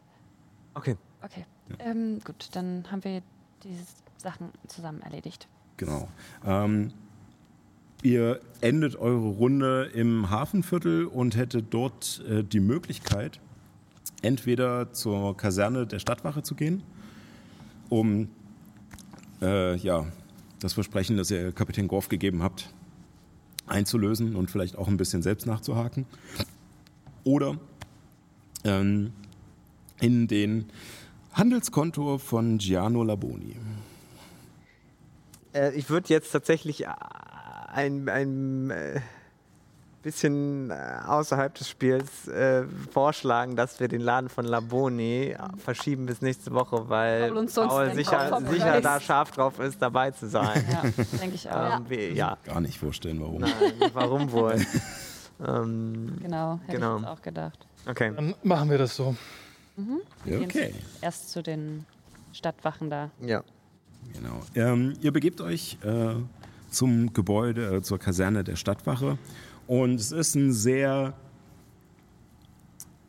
okay. 0.75 0.95
Okay. 1.21 1.45
Ähm, 1.79 2.19
gut, 2.23 2.47
dann 2.53 2.85
haben 2.89 3.03
wir 3.03 3.21
diese 3.63 3.83
Sachen 4.17 4.51
zusammen 4.67 5.01
erledigt. 5.01 5.49
Genau. 5.79 6.09
Ähm, 6.45 6.91
ihr 8.03 8.41
endet 8.59 8.97
eure 8.97 9.29
Runde 9.29 9.89
im 9.93 10.29
Hafenviertel 10.29 11.05
und 11.05 11.37
hättet 11.37 11.67
dort 11.69 12.21
äh, 12.29 12.43
die 12.43 12.59
Möglichkeit, 12.59 13.39
entweder 14.21 14.91
zur 14.91 15.37
Kaserne 15.37 15.87
der 15.87 15.99
Stadtwache 15.99 16.43
zu 16.43 16.55
gehen, 16.55 16.83
um 17.87 18.27
äh, 19.41 19.77
ja, 19.77 20.05
das 20.59 20.73
Versprechen, 20.73 21.15
das 21.15 21.31
ihr 21.31 21.53
Kapitän 21.53 21.87
Gorf 21.87 22.09
gegeben 22.09 22.43
habt, 22.43 22.73
einzulösen 23.65 24.35
und 24.35 24.51
vielleicht 24.51 24.77
auch 24.77 24.89
ein 24.89 24.97
bisschen 24.97 25.21
selbst 25.21 25.47
nachzuhaken. 25.47 26.05
Oder 27.23 27.57
ähm, 28.65 29.13
in 30.01 30.27
den 30.27 30.65
Handelskonto 31.31 32.17
von 32.17 32.57
Giano 32.57 33.01
Laboni. 33.01 33.55
Äh, 35.53 35.71
ich 35.73 35.89
würde 35.89 36.09
jetzt 36.09 36.31
tatsächlich 36.31 36.85
äh, 36.85 36.89
ein, 37.73 38.07
ein 38.09 38.69
äh, 38.69 38.99
bisschen 40.01 40.71
äh, 40.71 40.75
außerhalb 41.05 41.53
des 41.55 41.67
Spiels 41.69 42.27
äh, 42.27 42.63
vorschlagen, 42.91 43.55
dass 43.55 43.79
wir 43.79 43.87
den 43.87 44.01
Laden 44.01 44.29
von 44.29 44.45
Laboni 44.45 45.35
verschieben 45.57 46.05
bis 46.05 46.21
nächste 46.21 46.51
Woche, 46.53 46.87
weil 46.89 47.31
Paul 47.31 47.93
sicher, 47.93 48.39
sicher 48.49 48.81
da 48.81 48.99
scharf 49.01 49.31
drauf 49.31 49.59
ist, 49.59 49.81
dabei 49.81 50.11
zu 50.11 50.27
sein. 50.29 50.65
Ja, 50.71 50.83
denke 51.19 51.35
ich 51.35 51.49
auch. 51.51 51.77
ähm, 51.79 51.85
wir, 51.89 52.13
ja. 52.13 52.37
Gar 52.45 52.61
nicht 52.61 52.79
vorstellen, 52.79 53.19
warum. 53.21 53.41
Nein, 53.41 53.51
warum 53.93 54.31
wohl? 54.31 54.55
ähm, 55.45 56.17
Genau, 56.21 56.59
hätte 56.65 56.77
Genau. 56.77 56.99
ich 56.99 57.05
auch 57.07 57.21
gedacht. 57.21 57.67
okay. 57.87 58.13
Dann 58.15 58.35
machen 58.43 58.69
wir 58.69 58.77
das 58.77 58.95
so. 58.95 59.15
Gehen 60.25 60.43
Okay. 60.43 60.73
Erst 61.01 61.31
zu 61.31 61.41
den 61.41 61.85
Stadtwachen 62.33 62.89
da. 62.89 63.09
Ja. 63.21 63.43
Genau. 64.13 64.41
Ähm, 64.55 64.93
ihr 65.01 65.11
begebt 65.11 65.41
euch 65.41 65.77
äh, 65.83 66.15
zum 66.69 67.13
Gebäude, 67.13 67.77
äh, 67.77 67.81
zur 67.81 67.99
Kaserne 67.99 68.43
der 68.43 68.55
Stadtwache. 68.55 69.17
Und 69.67 69.99
es 69.99 70.11
ist 70.11 70.35
ein 70.35 70.51
sehr 70.51 71.13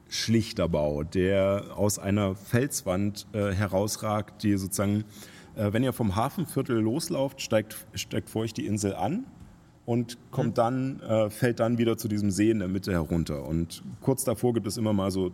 schlichter 0.09 0.69
Bau, 0.69 1.05
der 1.05 1.65
aus 1.77 1.99
einer 1.99 2.35
Felswand 2.35 3.27
äh, 3.33 3.53
herausragt, 3.53 4.43
die 4.43 4.57
sozusagen, 4.57 5.05
äh, 5.57 5.73
wenn 5.73 5.83
ihr 5.83 5.93
vom 5.93 6.17
Hafenviertel 6.17 6.79
loslauft, 6.81 7.41
steigt, 7.41 7.87
steigt 7.95 8.29
vor 8.29 8.43
euch 8.43 8.53
die 8.53 8.67
Insel 8.67 8.95
an 8.95 9.25
und 9.87 10.19
kommt 10.31 10.59
dann, 10.59 11.01
äh, 11.01 11.31
fällt 11.31 11.61
dann 11.61 11.79
wieder 11.79 11.97
zu 11.97 12.09
diesem 12.09 12.31
See 12.31 12.51
in 12.51 12.59
der 12.59 12.69
Mitte 12.69 12.93
herunter. 12.93 13.47
Und 13.47 13.83
kurz 14.01 14.25
davor 14.25 14.53
gibt 14.53 14.67
es 14.67 14.77
immer 14.77 14.93
mal 14.93 15.11
so 15.11 15.33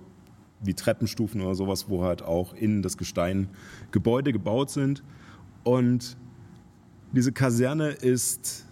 wie 0.60 0.74
Treppenstufen 0.74 1.40
oder 1.40 1.54
sowas, 1.54 1.88
wo 1.88 2.04
halt 2.04 2.22
auch 2.22 2.54
in 2.54 2.82
das 2.82 2.96
Gestein 2.96 3.48
Gebäude 3.90 4.32
gebaut 4.32 4.70
sind. 4.70 5.02
Und 5.66 6.16
diese 7.10 7.32
Kaserne 7.32 7.88
ist 7.88 8.64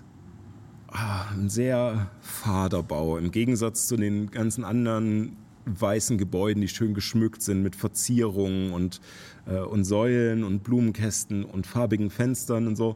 ah, 0.86 1.24
ein 1.32 1.48
sehr 1.48 2.08
fader 2.20 2.84
Bau. 2.84 3.18
Im 3.18 3.32
Gegensatz 3.32 3.88
zu 3.88 3.96
den 3.96 4.30
ganzen 4.30 4.62
anderen 4.62 5.36
weißen 5.66 6.18
Gebäuden, 6.18 6.60
die 6.60 6.68
schön 6.68 6.94
geschmückt 6.94 7.42
sind 7.42 7.64
mit 7.64 7.74
Verzierungen 7.74 8.70
und, 8.72 9.00
äh, 9.46 9.58
und 9.58 9.82
Säulen 9.82 10.44
und 10.44 10.62
Blumenkästen 10.62 11.44
und 11.44 11.66
farbigen 11.66 12.10
Fenstern 12.10 12.68
und 12.68 12.76
so, 12.76 12.94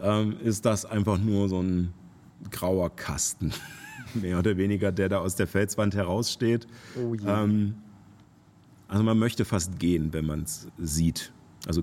ähm, 0.00 0.36
ist 0.44 0.64
das 0.64 0.84
einfach 0.84 1.18
nur 1.18 1.48
so 1.48 1.60
ein 1.60 1.92
grauer 2.52 2.94
Kasten. 2.94 3.52
Mehr 4.14 4.38
oder 4.38 4.58
weniger, 4.58 4.92
der 4.92 5.08
da 5.08 5.18
aus 5.18 5.34
der 5.34 5.48
Felswand 5.48 5.96
heraussteht. 5.96 6.68
Oh 6.96 7.16
je. 7.16 7.26
Ähm, 7.26 7.74
also 8.86 9.02
man 9.02 9.18
möchte 9.18 9.44
fast 9.44 9.80
gehen, 9.80 10.12
wenn 10.12 10.26
man 10.26 10.42
es 10.42 10.68
sieht. 10.78 11.32
Also 11.66 11.82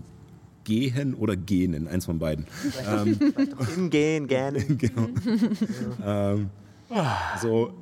gehen 0.68 1.15
oder 1.15 1.38
gähnen, 1.38 1.88
eins 1.88 2.06
von 2.06 2.19
beiden. 2.19 2.45
ähm, 2.85 3.18
Im 3.77 3.89
Gehen 3.89 4.27
gerne. 4.27 4.60
genau. 4.65 5.07
ähm, 6.06 6.49
so, 7.41 7.73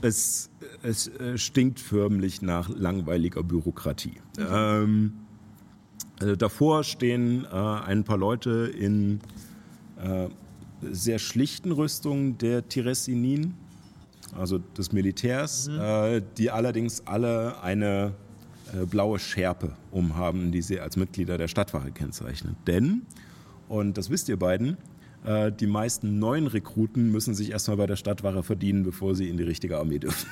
es, 0.00 0.48
es 0.82 1.08
äh, 1.08 1.36
stinkt 1.36 1.78
förmlich 1.78 2.40
nach 2.40 2.70
langweiliger 2.70 3.42
Bürokratie. 3.42 4.14
Ähm, 4.38 5.12
äh, 6.20 6.38
davor 6.38 6.84
stehen 6.84 7.44
äh, 7.44 7.48
ein 7.54 8.02
paar 8.04 8.16
Leute 8.16 8.72
in 8.78 9.20
äh, 10.02 10.28
sehr 10.90 11.18
schlichten 11.18 11.70
Rüstungen 11.70 12.38
der 12.38 12.66
Tiressinin, 12.66 13.52
also 14.34 14.56
des 14.56 14.92
Militärs, 14.92 15.68
äh, 15.68 16.22
die 16.38 16.50
allerdings 16.50 17.06
alle 17.06 17.62
eine 17.62 18.14
blaue 18.90 19.18
Schärpe 19.18 19.72
umhaben, 19.90 20.52
die 20.52 20.62
sie 20.62 20.80
als 20.80 20.96
Mitglieder 20.96 21.38
der 21.38 21.48
Stadtwache 21.48 21.90
kennzeichnen. 21.92 22.56
Denn, 22.66 23.02
und 23.68 23.98
das 23.98 24.10
wisst 24.10 24.28
ihr 24.28 24.38
beiden, 24.38 24.76
äh, 25.24 25.52
die 25.52 25.66
meisten 25.66 26.18
neuen 26.18 26.46
Rekruten 26.46 27.10
müssen 27.10 27.34
sich 27.34 27.50
erstmal 27.50 27.76
bei 27.76 27.86
der 27.86 27.96
Stadtwache 27.96 28.42
verdienen, 28.42 28.82
bevor 28.82 29.14
sie 29.14 29.28
in 29.28 29.36
die 29.36 29.44
richtige 29.44 29.78
Armee 29.78 29.98
dürfen. 29.98 30.28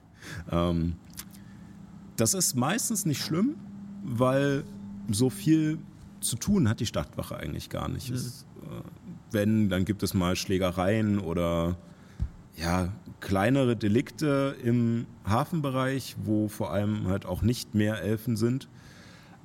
ähm, 0.50 0.94
das 2.16 2.34
ist 2.34 2.54
meistens 2.54 3.06
nicht 3.06 3.22
schlimm, 3.22 3.56
weil 4.02 4.64
so 5.10 5.30
viel 5.30 5.78
zu 6.20 6.36
tun 6.36 6.68
hat 6.68 6.80
die 6.80 6.86
Stadtwache 6.86 7.36
eigentlich 7.36 7.70
gar 7.70 7.88
nicht. 7.88 8.10
Es, 8.10 8.46
äh, 8.62 8.82
wenn, 9.30 9.68
dann 9.68 9.84
gibt 9.84 10.02
es 10.02 10.14
mal 10.14 10.36
Schlägereien 10.36 11.18
oder 11.18 11.76
ja, 12.56 12.92
kleinere 13.24 13.74
Delikte 13.74 14.54
im 14.62 15.06
Hafenbereich, 15.26 16.14
wo 16.22 16.48
vor 16.48 16.72
allem 16.72 17.08
halt 17.08 17.24
auch 17.24 17.40
nicht 17.40 17.74
mehr 17.74 18.02
Elfen 18.02 18.36
sind. 18.36 18.68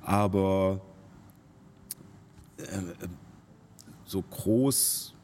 Aber 0.02 0.82
äh, 2.58 2.64
so 4.04 4.22
groß 4.22 5.14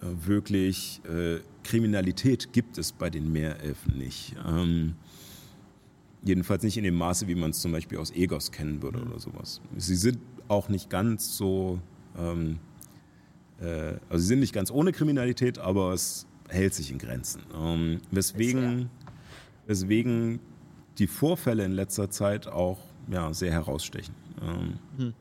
äh, 0.00 0.26
wirklich 0.26 1.00
äh, 1.04 1.38
Kriminalität 1.62 2.52
gibt 2.52 2.78
es 2.78 2.90
bei 2.90 3.10
den 3.10 3.32
Meerelfen 3.32 3.96
nicht. 3.96 4.34
Ähm, 4.44 4.96
jedenfalls 6.24 6.64
nicht 6.64 6.76
in 6.76 6.84
dem 6.84 6.96
Maße, 6.96 7.28
wie 7.28 7.36
man 7.36 7.50
es 7.50 7.60
zum 7.60 7.70
Beispiel 7.70 7.98
aus 7.98 8.10
Egos 8.10 8.50
kennen 8.50 8.82
würde 8.82 9.02
oder 9.02 9.20
sowas. 9.20 9.60
Sie 9.76 9.94
sind 9.94 10.18
auch 10.48 10.68
nicht 10.68 10.90
ganz 10.90 11.36
so, 11.36 11.78
ähm, 12.18 12.58
äh, 13.60 13.94
also 14.08 14.18
sie 14.18 14.26
sind 14.26 14.40
nicht 14.40 14.52
ganz 14.52 14.72
ohne 14.72 14.90
Kriminalität, 14.90 15.60
aber 15.60 15.92
es 15.92 16.26
hält 16.50 16.74
sich 16.74 16.90
in 16.90 16.98
Grenzen. 16.98 17.42
Ähm, 17.58 18.00
weswegen, 18.10 18.90
weswegen 19.66 20.40
die 20.98 21.06
Vorfälle 21.06 21.64
in 21.64 21.72
letzter 21.72 22.10
Zeit 22.10 22.46
auch 22.46 22.78
ja, 23.10 23.32
sehr 23.32 23.52
herausstechen. 23.52 24.14
Ähm, 24.42 25.14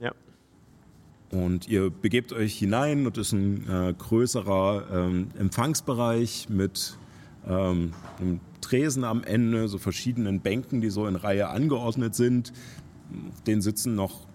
Ja. 0.00 0.12
und 1.30 1.68
ihr 1.68 1.90
begebt 1.90 2.32
euch 2.32 2.56
hinein 2.56 3.06
und 3.06 3.18
es 3.18 3.28
ist 3.28 3.32
ein 3.32 3.68
äh, 3.68 3.92
größerer 3.96 4.86
ähm, 4.92 5.28
Empfangsbereich 5.38 6.48
mit 6.48 6.96
ähm, 7.46 7.92
einem 8.18 8.40
Tresen 8.60 9.04
am 9.04 9.24
Ende, 9.24 9.68
so 9.68 9.78
verschiedenen 9.78 10.40
Bänken, 10.40 10.80
die 10.80 10.90
so 10.90 11.06
in 11.06 11.16
Reihe 11.16 11.48
angeordnet 11.48 12.14
sind. 12.14 12.52
Auf 13.32 13.42
denen 13.42 13.62
sitzen 13.62 13.94
noch 13.94 14.26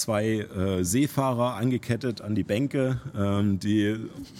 zwei 0.00 0.40
äh, 0.40 0.84
Seefahrer 0.84 1.54
angekettet 1.54 2.20
an 2.20 2.34
die 2.34 2.44
Bänke. 2.44 3.00
Ähm, 3.16 3.58
die 3.58 3.96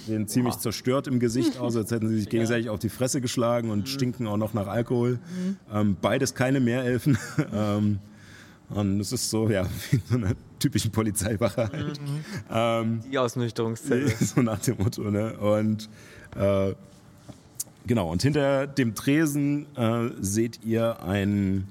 sehen 0.06 0.28
ziemlich 0.28 0.56
zerstört 0.56 1.06
im 1.06 1.20
Gesicht 1.20 1.58
aus, 1.58 1.76
als 1.76 1.90
hätten 1.90 2.08
sie 2.08 2.18
sich 2.18 2.28
gegenseitig 2.30 2.68
auf 2.68 2.78
die 2.78 2.88
Fresse 2.88 3.20
geschlagen 3.20 3.70
und 3.70 3.88
stinken 3.88 4.26
auch 4.26 4.36
noch 4.36 4.54
nach 4.54 4.66
Alkohol. 4.66 5.18
Ähm, 5.72 5.96
beides 6.00 6.34
keine 6.34 6.60
Meerelfen. 6.60 7.18
ähm, 7.52 7.98
und 8.70 9.00
es 9.00 9.12
ist 9.12 9.30
so, 9.30 9.48
ja, 9.48 9.66
wie 9.90 9.96
in 9.96 10.02
so 10.08 10.16
einer 10.16 10.32
typischen 10.58 10.90
Polizeiwache 10.90 11.70
halt. 11.70 12.00
Ähm, 12.50 13.00
Die 13.10 13.18
Ausnüchterungszelle. 13.18 14.08
so 14.08 14.42
nach 14.42 14.58
dem 14.60 14.78
Motto, 14.78 15.02
ne? 15.10 15.38
Und 15.38 15.88
äh, 16.36 16.74
genau, 17.86 18.10
und 18.10 18.22
hinter 18.22 18.66
dem 18.66 18.94
Tresen 18.94 19.66
äh, 19.76 20.10
seht 20.20 20.64
ihr 20.64 21.02
einen, 21.02 21.68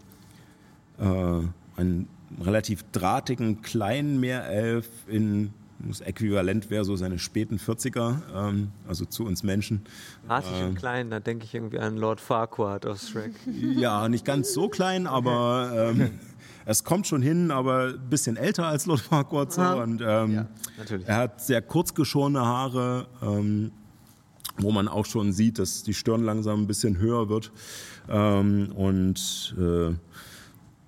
äh, 1.00 1.40
einen 1.76 2.08
relativ 2.42 2.84
drahtigen 2.92 3.62
kleinen 3.62 4.20
Meerelf 4.20 4.88
in 5.08 5.54
das 5.80 6.02
Äquivalent 6.02 6.70
wäre 6.70 6.86
so 6.86 6.96
seine 6.96 7.20
späten 7.20 7.58
40er, 7.58 8.22
ähm, 8.34 8.72
also 8.88 9.06
zu 9.06 9.26
uns 9.26 9.44
Menschen. 9.44 9.82
Artig 10.28 10.54
und 10.64 10.76
klein, 10.76 11.10
da 11.10 11.20
denke 11.20 11.46
ich 11.46 11.54
irgendwie 11.54 11.80
an 11.80 11.98
Lord 11.98 12.22
Farquaad 12.22 12.86
aus 12.86 13.10
Shrek. 13.10 13.34
Ja, 13.46 14.08
nicht 14.08 14.24
ganz 14.24 14.54
so 14.54 14.70
klein, 14.70 15.08
aber 15.08 15.92
ähm, 15.92 16.12
es 16.66 16.84
kommt 16.84 17.08
schon 17.08 17.22
hin, 17.22 17.52
aber 17.52 17.96
ein 17.96 18.10
bisschen 18.10 18.38
älter 18.38 18.68
als 18.68 18.86
Lord 18.86 19.02
Farquaad. 19.02 19.52
So, 19.52 19.62
und, 19.62 20.02
ähm, 20.06 20.48
natürlich. 20.78 21.08
Er 21.08 21.18
hat 21.18 21.42
sehr 21.42 21.62
kurz 21.62 21.94
geschorene 21.94 22.42
Haare, 22.42 23.08
ähm, 23.22 23.72
wo 24.58 24.72
man 24.72 24.88
auch 24.88 25.06
schon 25.06 25.34
sieht, 25.34 25.60
dass 25.60 25.84
die 25.84 25.94
Stirn 25.94 26.24
langsam 26.24 26.62
ein 26.62 26.68
bisschen 26.68 26.98
höher 26.98 27.28
wird 27.28 27.52
ähm, 28.08 28.72
und 28.76 29.56
äh, 29.58 29.96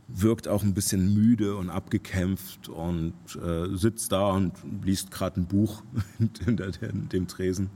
wirkt 0.08 0.48
auch 0.48 0.64
ein 0.64 0.74
bisschen 0.74 1.14
müde 1.14 1.56
und 1.56 1.70
abgekämpft 1.70 2.70
und 2.70 3.14
äh, 3.44 3.76
sitzt 3.76 4.12
da 4.12 4.30
und 4.32 4.54
liest 4.84 5.12
gerade 5.12 5.42
ein 5.42 5.46
Buch 5.48 5.84
hinter 6.44 6.72
dem, 6.72 7.10
dem 7.10 7.28
Tresen. 7.28 7.70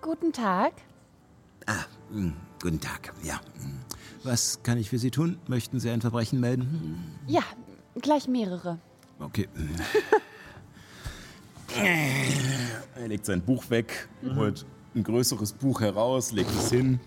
Guten 0.00 0.32
Tag. 0.32 0.72
Ah, 1.66 1.84
mh, 2.10 2.32
guten 2.62 2.80
Tag. 2.80 3.12
Ja. 3.22 3.34
mh. 3.58 3.70
Was 4.22 4.62
kann 4.62 4.76
ich 4.78 4.90
für 4.90 4.98
Sie 4.98 5.10
tun? 5.10 5.38
Möchten 5.46 5.80
Sie 5.80 5.88
ein 5.90 6.00
Verbrechen 6.00 6.40
melden? 6.40 7.04
Ja, 7.26 7.42
gleich 8.00 8.28
mehrere. 8.28 8.78
Okay. 9.18 9.48
Er 11.76 13.06
legt 13.08 13.24
sein 13.26 13.40
Buch 13.42 13.70
weg, 13.70 14.08
holt 14.34 14.66
ein 14.94 15.04
größeres 15.04 15.52
Buch 15.52 15.80
heraus, 15.80 16.32
legt 16.32 16.50
es 16.50 16.68
hin, 16.70 16.98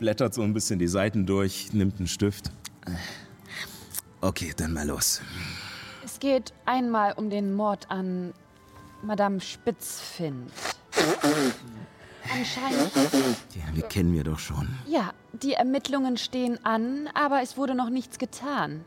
blättert 0.00 0.34
so 0.34 0.42
ein 0.42 0.52
bisschen 0.52 0.78
die 0.80 0.88
Seiten 0.88 1.26
durch, 1.26 1.72
nimmt 1.72 1.98
einen 1.98 2.08
Stift. 2.08 2.50
Okay, 4.20 4.52
dann 4.56 4.72
mal 4.72 4.86
los. 4.86 5.20
Es 6.04 6.18
geht 6.18 6.52
einmal 6.66 7.12
um 7.12 7.30
den 7.30 7.54
Mord 7.54 7.88
an 7.90 8.32
Madame 9.02 9.40
Spitzfind. 9.40 10.50
Anscheinend, 12.32 12.92
Ja, 13.54 13.74
wir 13.74 13.82
kennen 13.84 14.12
wir 14.12 14.24
doch 14.24 14.38
schon. 14.38 14.68
ja, 14.86 15.12
die 15.32 15.52
Ermittlungen 15.54 16.16
stehen 16.16 16.62
an, 16.64 17.08
aber 17.14 17.42
es 17.42 17.56
wurde 17.56 17.74
noch 17.74 17.88
nichts 17.90 18.18
getan. 18.18 18.84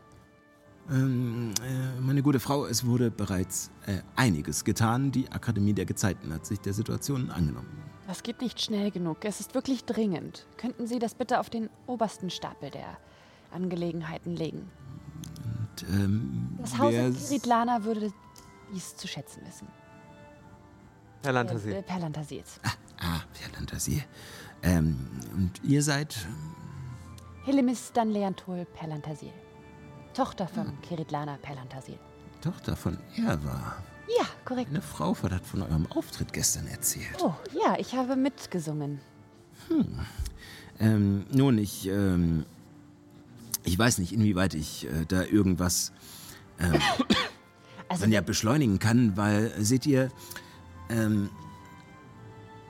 Ähm, 0.90 1.52
äh, 1.62 2.00
meine 2.00 2.22
gute 2.22 2.40
Frau, 2.40 2.66
es 2.66 2.84
wurde 2.84 3.10
bereits 3.10 3.70
äh, 3.86 3.98
einiges 4.16 4.64
getan. 4.64 5.12
Die 5.12 5.30
Akademie 5.32 5.72
der 5.72 5.86
Gezeiten 5.86 6.32
hat 6.32 6.44
sich 6.44 6.60
der 6.60 6.74
Situation 6.74 7.30
angenommen. 7.30 7.82
Das 8.06 8.22
geht 8.22 8.42
nicht 8.42 8.60
schnell 8.60 8.90
genug. 8.90 9.24
Es 9.24 9.40
ist 9.40 9.54
wirklich 9.54 9.84
dringend. 9.86 10.46
Könnten 10.58 10.86
Sie 10.86 10.98
das 10.98 11.14
bitte 11.14 11.40
auf 11.40 11.48
den 11.48 11.70
obersten 11.86 12.28
Stapel 12.28 12.70
der 12.70 12.98
Angelegenheiten 13.50 14.36
legen? 14.36 14.70
Und, 15.42 15.88
ähm, 15.90 16.58
Das 16.60 16.78
Haus 16.78 16.92
in 16.92 17.16
Kiritlana 17.16 17.84
würde 17.84 18.12
dies 18.74 18.94
zu 18.96 19.08
schätzen 19.08 19.40
wissen. 19.46 19.68
Herr 21.22 21.30
Äh, 21.30 21.34
Lantasee. 21.34 21.82
Perlantasiers. 21.82 22.60
Ah, 22.98 23.20
Verlantassie. 23.32 24.02
Ähm, 24.62 24.96
und 25.34 25.52
ihr 25.64 25.82
seid 25.82 26.26
Helemis 27.44 27.90
Danleantol 27.92 28.66
Perlantasiel. 28.66 29.32
Tochter 30.14 30.46
von 30.46 30.80
Kiritlana 30.82 31.36
Perlantasiel. 31.42 31.98
Tochter 32.40 32.76
von 32.76 32.98
Erwa. 33.16 33.76
Ja, 34.18 34.24
korrekt. 34.44 34.70
Eine 34.70 34.82
Frau 34.82 35.16
hat 35.22 35.44
von 35.44 35.62
eurem 35.62 35.86
Auftritt 35.90 36.32
gestern 36.32 36.66
erzählt. 36.68 37.16
Oh, 37.20 37.34
ja, 37.52 37.76
ich 37.78 37.94
habe 37.94 38.16
mitgesungen. 38.16 39.00
Ähm, 40.78 41.24
nun, 41.30 41.58
ich, 41.58 41.88
ähm, 41.88 42.44
ich 43.64 43.78
weiß 43.78 43.98
nicht, 43.98 44.12
inwieweit 44.12 44.54
ich 44.54 44.86
äh, 44.86 45.04
da 45.06 45.22
irgendwas 45.22 45.92
Also, 47.88 48.02
man 48.02 48.12
ja 48.12 48.22
beschleunigen 48.22 48.78
kann, 48.78 49.16
weil, 49.16 49.52
seht 49.62 49.86
ihr, 49.86 50.10
ähm, 50.88 51.28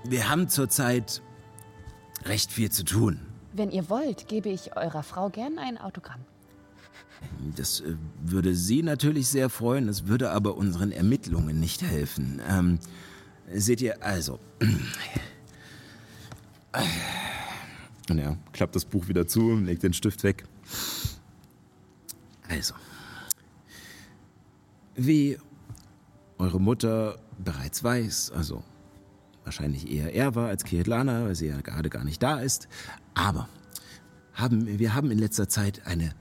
wir 0.05 0.29
haben 0.29 0.49
zurzeit 0.49 1.23
recht 2.25 2.53
viel 2.53 2.71
zu 2.71 2.85
tun. 2.85 3.21
wenn 3.53 3.71
ihr 3.71 3.89
wollt, 3.89 4.29
gebe 4.29 4.49
ich 4.49 4.77
eurer 4.77 5.03
Frau 5.03 5.31
gern 5.31 5.59
ein 5.59 5.79
Autogramm. 5.79 6.21
Das 7.57 7.81
äh, 7.81 7.97
würde 8.23 8.55
sie 8.55 8.83
natürlich 8.83 9.29
sehr 9.29 9.49
freuen, 9.49 9.89
es 9.89 10.07
würde 10.07 10.31
aber 10.31 10.57
unseren 10.57 10.93
Ermittlungen 10.93 11.61
nicht 11.61 11.83
helfen. 11.83 12.41
Ähm, 12.49 12.79
seht 13.53 13.81
ihr, 13.81 14.03
also. 14.03 14.39
Und 18.11 18.19
er 18.19 18.37
klappt 18.53 18.75
das 18.77 18.85
Buch 18.85 19.09
wieder 19.09 19.27
zu 19.27 19.51
und 19.51 19.67
legt 19.67 19.83
den 19.83 19.93
Stift 19.93 20.23
weg. 20.25 20.45
Also. 22.49 22.75
Wie 24.97 25.39
eure 26.39 26.61
Mutter 26.61 27.19
bereits 27.43 27.83
weiß, 27.83 28.33
also 28.33 28.63
wahrscheinlich 29.45 29.91
eher 29.91 30.15
er 30.15 30.35
war 30.35 30.49
als 30.49 30.65
Kiritlana, 30.65 31.25
weil 31.25 31.35
sie 31.35 31.47
ja 31.49 31.61
gerade 31.61 31.91
gar 31.91 32.05
nicht 32.05 32.23
da 32.23 32.41
ist. 32.41 32.69
Aber 33.15 33.49
haben, 34.35 34.79
wir 34.79 34.95
haben 34.95 35.11
in 35.11 35.19
letzter 35.19 35.49
Zeit 35.49 35.87
eine 35.87 36.13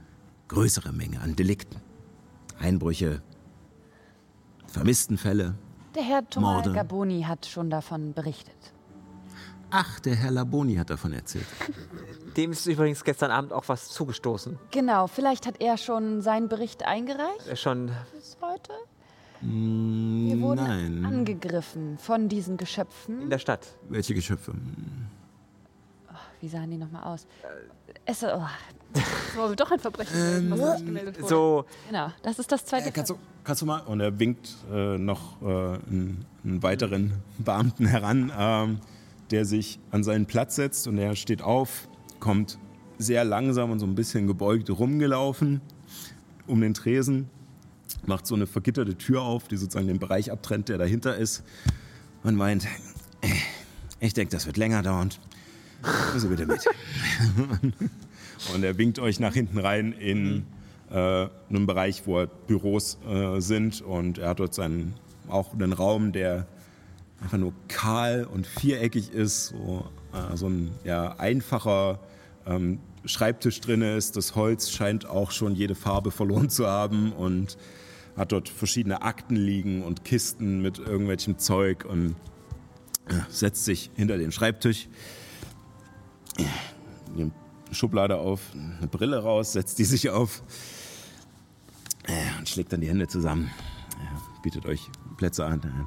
größere 0.54 0.92
Menge 0.92 1.20
an 1.20 1.34
Delikten. 1.34 1.80
Einbrüche, 2.60 3.22
Vermisstenfälle. 4.68 5.54
Der 5.96 6.02
Herr 6.04 6.28
Tomal 6.30 6.54
Morde. 6.54 6.72
Gaboni 6.72 7.22
hat 7.22 7.46
schon 7.46 7.70
davon 7.70 8.14
berichtet. 8.14 8.72
Ach, 9.70 9.98
der 9.98 10.14
Herr 10.14 10.30
Laboni 10.30 10.76
hat 10.76 10.90
davon 10.90 11.12
erzählt. 11.12 11.46
Dem 12.36 12.52
ist 12.52 12.66
übrigens 12.66 13.02
gestern 13.02 13.32
Abend 13.32 13.52
auch 13.52 13.68
was 13.68 13.88
zugestoßen. 13.88 14.56
Genau, 14.70 15.08
vielleicht 15.08 15.46
hat 15.46 15.60
er 15.60 15.76
schon 15.76 16.22
seinen 16.22 16.48
Bericht 16.48 16.84
eingereicht 16.84 17.46
Er 17.48 17.56
Schon 17.56 17.90
bis 18.12 18.36
heute. 18.40 18.72
Wir 19.40 20.40
wurden 20.40 20.64
Nein. 20.64 21.04
angegriffen 21.04 21.98
von 21.98 22.28
diesen 22.28 22.52
in 22.52 22.58
Geschöpfen. 22.58 23.28
der 23.28 23.38
Stadt. 23.38 23.66
Welche 23.88 24.14
Geschöpfe? 24.14 24.54
Wie 26.40 26.48
sahen 26.48 26.70
die 26.70 26.78
nochmal 26.78 27.04
aus? 27.04 27.26
Es, 28.04 28.22
oh, 28.22 28.46
Das 28.94 29.36
war 29.36 29.54
doch 29.56 29.70
ein 29.72 29.78
Verbrechen, 29.80 30.16
Ähm, 30.16 30.50
was 30.50 30.74
nicht 30.78 30.86
gemeldet 30.86 31.18
wurde. 31.18 31.28
So, 31.28 31.64
genau, 31.88 32.10
das 32.22 32.38
ist 32.38 32.50
das 32.52 32.64
zweite. 32.64 32.88
Äh, 32.88 32.92
kannst, 32.92 33.10
du, 33.10 33.18
kannst 33.42 33.60
du 33.62 33.66
mal? 33.66 33.80
Und 33.80 34.00
er 34.00 34.18
winkt 34.18 34.54
äh, 34.72 34.96
noch 34.98 35.42
äh, 35.42 35.44
einen, 35.46 36.24
einen 36.44 36.62
weiteren 36.62 37.14
Beamten 37.38 37.86
heran, 37.86 38.32
ähm, 38.38 38.78
der 39.30 39.44
sich 39.44 39.80
an 39.90 40.04
seinen 40.04 40.26
Platz 40.26 40.54
setzt 40.56 40.86
und 40.86 40.98
er 40.98 41.16
steht 41.16 41.42
auf, 41.42 41.88
kommt 42.20 42.58
sehr 42.98 43.24
langsam 43.24 43.70
und 43.72 43.80
so 43.80 43.86
ein 43.86 43.96
bisschen 43.96 44.26
gebeugt 44.28 44.70
rumgelaufen 44.70 45.60
um 46.46 46.60
den 46.60 46.74
Tresen, 46.74 47.28
macht 48.06 48.26
so 48.26 48.34
eine 48.34 48.46
vergitterte 48.46 48.96
Tür 48.96 49.22
auf, 49.22 49.48
die 49.48 49.56
sozusagen 49.56 49.88
den 49.88 49.98
Bereich 49.98 50.30
abtrennt, 50.30 50.68
der 50.68 50.78
dahinter 50.78 51.16
ist 51.16 51.42
und 52.22 52.36
meint, 52.36 52.66
"Äh, 53.22 53.28
ich 53.98 54.12
denke, 54.14 54.30
das 54.30 54.44
wird 54.46 54.58
länger 54.58 54.82
dauern. 54.82 55.08
Also 56.12 56.28
bitte 56.28 56.46
mit. 56.46 56.64
Und 58.52 58.64
er 58.64 58.76
winkt 58.78 58.98
euch 58.98 59.20
nach 59.20 59.34
hinten 59.34 59.58
rein 59.58 59.92
in 59.92 60.46
äh, 60.90 61.28
einem 61.48 61.66
Bereich, 61.66 62.06
wo 62.06 62.26
Büros 62.46 62.98
äh, 63.08 63.40
sind. 63.40 63.80
Und 63.80 64.18
er 64.18 64.30
hat 64.30 64.40
dort 64.40 64.54
seinen, 64.54 64.94
auch 65.28 65.52
einen 65.52 65.72
Raum, 65.72 66.12
der 66.12 66.46
einfach 67.22 67.38
nur 67.38 67.54
kahl 67.68 68.24
und 68.24 68.46
viereckig 68.46 69.12
ist. 69.12 69.48
So, 69.48 69.86
äh, 70.12 70.36
so 70.36 70.48
ein 70.48 70.72
ja, 70.84 71.16
einfacher 71.18 72.00
ähm, 72.46 72.80
Schreibtisch 73.06 73.60
drin 73.60 73.82
ist. 73.82 74.16
Das 74.16 74.34
Holz 74.34 74.70
scheint 74.70 75.06
auch 75.06 75.30
schon 75.30 75.54
jede 75.54 75.74
Farbe 75.74 76.10
verloren 76.10 76.50
zu 76.50 76.66
haben 76.66 77.12
und 77.12 77.56
hat 78.16 78.32
dort 78.32 78.48
verschiedene 78.48 79.02
Akten 79.02 79.36
liegen 79.36 79.82
und 79.82 80.04
Kisten 80.04 80.62
mit 80.62 80.78
irgendwelchem 80.78 81.38
Zeug 81.38 81.84
und 81.84 82.14
äh, 83.08 83.14
setzt 83.28 83.64
sich 83.64 83.90
hinter 83.96 84.16
den 84.16 84.32
Schreibtisch, 84.32 84.88
nimmt 87.14 87.34
Schublade 87.74 88.18
auf, 88.18 88.40
eine 88.54 88.86
Brille 88.88 89.22
raus, 89.22 89.52
setzt 89.52 89.78
die 89.78 89.84
sich 89.84 90.10
auf 90.10 90.42
äh, 92.06 92.38
und 92.38 92.48
schlägt 92.48 92.72
dann 92.72 92.80
die 92.80 92.88
Hände 92.88 93.08
zusammen. 93.08 93.50
Bietet 94.42 94.66
euch 94.66 94.90
Plätze 95.16 95.46
an. 95.46 95.86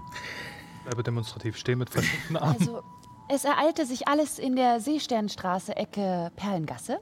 Bleibe 0.83 1.03
demonstrativ 1.03 1.57
stehen 1.57 1.79
mit 1.79 1.89
verschränkten 1.89 2.37
Armen. 2.37 2.55
Also, 2.59 2.83
es 3.29 3.43
ereilte 3.43 3.85
sich 3.85 4.07
alles 4.07 4.39
in 4.39 4.55
der 4.55 4.79
Seesternstraße, 4.79 5.75
Ecke 5.75 6.31
Perlengasse. 6.35 6.99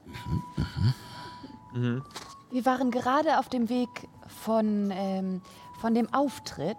Wir 2.50 2.66
waren 2.66 2.90
gerade 2.90 3.38
auf 3.38 3.48
dem 3.48 3.68
Weg 3.68 3.88
von, 4.26 4.90
ähm, 4.92 5.40
von 5.80 5.94
dem 5.94 6.12
Auftritt 6.12 6.76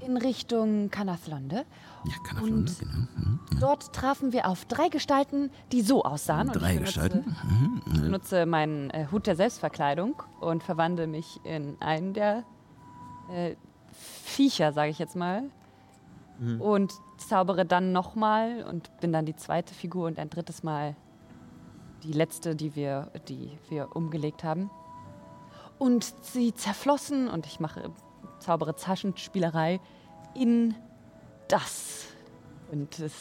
in 0.00 0.16
Richtung 0.16 0.90
Kanathlonde. 0.90 1.64
Ja, 2.06 2.14
kann 2.22 2.36
er 2.38 2.42
Und 2.44 2.78
genau. 2.78 3.38
dort 3.60 3.92
trafen 3.94 4.32
wir 4.32 4.46
auf 4.48 4.64
drei 4.66 4.88
Gestalten, 4.88 5.50
die 5.72 5.80
so 5.82 6.04
aussahen. 6.04 6.48
Und 6.48 6.54
Drei 6.60 6.72
ich 6.74 6.80
benutze- 6.80 6.84
Gestalten. 6.84 7.36
Ich 7.94 8.00
benutze 8.02 8.46
meinen 8.46 8.90
äh, 8.90 9.06
Hut 9.10 9.26
der 9.26 9.36
Selbstverkleidung 9.36 10.22
und 10.40 10.62
verwandle 10.62 11.06
mich 11.06 11.40
in 11.44 11.76
einen 11.80 12.12
der 12.12 12.44
äh, 13.30 13.54
Viecher, 13.92 14.72
sage 14.72 14.90
ich 14.90 14.98
jetzt 14.98 15.16
mal. 15.16 15.44
Und 16.58 16.92
zaubere 17.16 17.64
dann 17.64 17.92
nochmal 17.92 18.64
und 18.68 18.90
bin 19.00 19.12
dann 19.12 19.24
die 19.24 19.36
zweite 19.36 19.72
Figur 19.72 20.08
und 20.08 20.18
ein 20.18 20.30
drittes 20.30 20.64
Mal 20.64 20.96
die 22.02 22.10
letzte, 22.12 22.56
die 22.56 22.74
wir, 22.74 23.12
die 23.28 23.56
wir 23.68 23.94
umgelegt 23.94 24.42
haben. 24.42 24.68
Und 25.78 26.12
sie 26.22 26.52
zerflossen 26.52 27.28
und 27.28 27.46
ich 27.46 27.60
mache, 27.60 27.88
zaubere 28.40 28.74
Taschenspielerei 28.74 29.78
in 30.34 30.74
das. 31.48 31.90
Und 32.72 32.98
es 32.98 33.12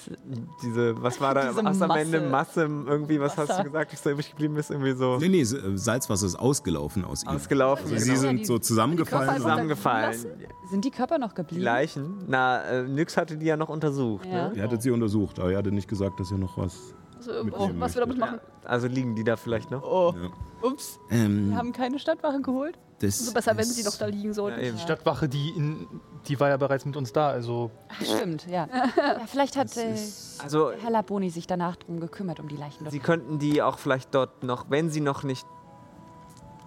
Diese, 0.64 1.00
was 1.04 1.20
war 1.22 1.36
da 1.36 1.50
Diese 1.50 1.64
was 1.64 1.82
am 1.82 1.92
Ende? 1.92 2.22
Masse. 2.22 2.68
Masse, 2.68 2.90
irgendwie, 2.92 3.20
was 3.20 3.38
hast 3.38 3.50
Wasser. 3.50 3.64
du 3.64 3.70
gesagt, 3.70 3.94
was 3.94 4.02
da 4.02 4.10
übrig 4.12 4.30
geblieben 4.32 4.56
ist? 4.56 4.72
Irgendwie 4.72 4.94
so 4.94 5.18
Nee, 5.18 5.28
nee, 5.28 5.42
äh, 5.42 5.78
Salzwasser 5.78 6.26
ist 6.26 6.36
ausgelaufen 6.36 7.04
aus 7.06 7.24
ihm. 7.24 7.30
ausgelaufen. 7.30 7.92
Also 7.92 7.98
sie 8.04 8.10
genau. 8.12 8.20
sind 8.22 8.48
so 8.48 8.58
zusammengefallen. 8.58 9.36
Zusammengefallen. 9.36 10.26
sind 10.72 10.86
die 10.86 10.92
Körper 10.92 11.18
noch 11.20 11.30
Die 11.34 11.36
geblieben? 11.36 11.64
Leichen? 11.64 12.24
Na, 12.28 12.64
äh, 12.64 12.84
Nyx 12.84 13.16
hatte 13.18 13.38
die 13.38 13.46
ja 13.46 13.58
noch 13.58 13.70
untersucht. 13.70 14.26
Ja. 14.26 14.50
Ne? 14.50 14.56
Ihr 14.56 14.64
hattet 14.64 14.82
sie 14.82 14.92
untersucht, 14.92 15.40
aber 15.40 15.52
ihr 15.52 15.58
hattet 15.58 15.74
nicht 15.74 15.90
gesagt, 15.90 16.20
dass 16.20 16.32
ihr 16.32 16.38
noch 16.38 16.58
was. 16.58 16.96
Also 17.28 17.44
Mitnehmen 17.44 17.80
was 17.80 17.96
wir 17.96 18.02
damit 18.02 18.18
machen. 18.18 18.40
Also 18.64 18.88
liegen 18.88 19.16
die 19.16 19.24
da 19.24 19.36
vielleicht 19.36 19.72
noch? 19.72 19.84
Oh, 19.84 20.14
Ja. 20.16 20.68
ups. 20.70 21.00
Ähm, 21.10 21.50
Wir 21.52 21.58
haben 21.58 21.72
keine 21.74 22.00
Stadtwache 22.00 22.42
geholt. 22.42 22.78
das 23.00 23.20
Umso 23.20 23.34
besser, 23.34 23.58
wenn 23.58 23.66
sie 23.66 23.84
noch 23.84 23.96
da 23.98 24.06
liegen 24.06 24.34
sollten. 24.34 24.64
Ja. 24.64 24.72
Die 24.72 24.80
Stadtwache, 24.80 25.28
die, 25.28 25.50
in, 25.50 25.88
die 26.28 26.40
war 26.40 26.50
ja 26.50 26.58
bereits 26.58 26.86
mit 26.86 26.96
uns 26.96 27.12
da. 27.12 27.30
Also 27.30 27.72
Ach, 27.90 28.02
stimmt, 28.06 28.48
ja. 28.48 28.68
Ja, 28.98 29.20
vielleicht 29.28 29.58
hat 29.58 29.76
äh, 29.78 29.96
Also, 30.42 30.72
Herr 30.72 30.92
Laboni 30.92 31.30
sich 31.30 31.48
danach 31.48 31.76
drum 31.76 32.00
gekümmert, 32.00 32.40
um 32.40 32.48
die 32.48 32.56
Leichen 32.58 32.84
dort. 32.86 32.92
sie 32.92 33.00
könnten 33.00 33.40
die 33.40 33.62
auch 33.62 33.78
vielleicht 33.80 34.14
dort 34.16 34.44
noch, 34.44 34.70
wenn 34.70 34.90
sie 34.90 35.02
noch 35.02 35.24
nicht 35.24 35.46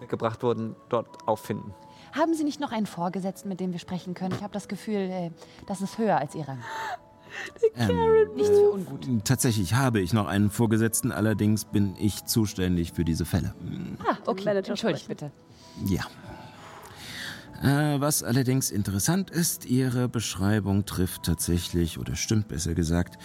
weggebracht 0.01 0.43
wurden, 0.43 0.77
dort 0.89 1.27
auffinden. 1.27 1.75
Haben 2.13 2.35
Sie 2.35 2.45
nicht 2.45 2.61
noch 2.61 2.73
einen 2.73 2.87
Vorgesetzten, 2.87 3.49
mit 3.49 3.61
dem 3.61 3.73
wir 3.73 3.79
sprechen 3.79 4.15
können? 4.15 4.35
Ich 4.35 4.43
habe 4.43 4.53
das 4.53 4.69
Gefühl, 4.69 4.97
äh, 5.11 5.31
das 5.67 5.81
ist 5.83 5.99
höher 5.99 6.17
als 6.19 6.35
Ihr 6.35 6.47
Rang. 6.49 6.63
Ähm, 7.77 7.91
Nichts 8.35 8.57
für 8.59 8.71
ungut. 8.71 9.07
tatsächlich 9.25 9.75
habe 9.75 10.01
ich 10.01 10.13
noch 10.13 10.27
einen 10.27 10.51
Vorgesetzten, 10.51 11.13
allerdings 11.13 11.65
bin 11.65 11.95
ich 11.99 12.25
zuständig 12.25 12.93
für 12.93 13.05
diese 13.05 13.25
Fälle. 13.25 13.55
Ah, 14.09 14.17
okay. 14.27 14.49
Entschuldigt 14.57 15.09
bitte. 15.09 15.31
Ja. 15.87 16.03
Äh, 17.63 18.01
was 18.01 18.23
allerdings 18.23 18.71
interessant 18.71 19.31
ist, 19.31 19.65
Ihre 19.65 20.09
Beschreibung 20.09 20.85
trifft 20.85 21.23
tatsächlich, 21.25 21.99
oder 21.99 22.15
stimmt 22.15 22.49
besser 22.49 22.75
gesagt, 22.75 23.17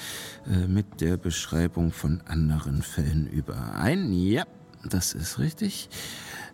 äh, 0.49 0.67
mit 0.67 1.01
der 1.01 1.17
Beschreibung 1.17 1.91
von 1.91 2.21
anderen 2.27 2.81
Fällen 2.81 3.27
überein. 3.27 4.13
Ja, 4.13 4.45
das 4.89 5.13
ist 5.13 5.37
richtig. 5.39 5.89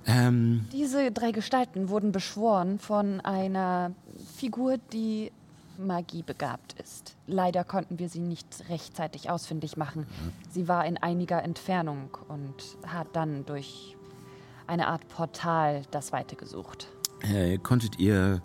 Ähm, 0.08 0.66
Diese 0.72 1.12
drei 1.12 1.32
Gestalten 1.32 1.90
wurden 1.90 2.12
beschworen 2.12 2.80
von 2.80 3.22
einer 3.22 3.92
Figur, 4.38 4.78
die 4.92 5.32
magiebegabt 5.78 6.76
ist. 6.82 7.16
Leider 7.28 7.64
konnten 7.64 8.00
wir 8.00 8.10
sie 8.10 8.20
nicht 8.20 8.48
rechtzeitig 8.70 9.30
ausfindig 9.30 9.78
machen. 9.78 10.06
Sie 10.50 10.68
war 10.68 10.86
in 10.86 10.98
einiger 10.98 11.44
Entfernung 11.44 12.10
und 12.28 12.54
hat 12.86 13.08
dann 13.14 13.46
durch 13.46 13.96
eine 14.68 14.88
Art 14.88 15.08
Portal 15.08 15.84
das 15.92 16.12
Weite 16.12 16.36
gesucht. 16.36 16.88
äh, 17.24 17.58
konntet 17.58 18.00
ihr 18.00 18.42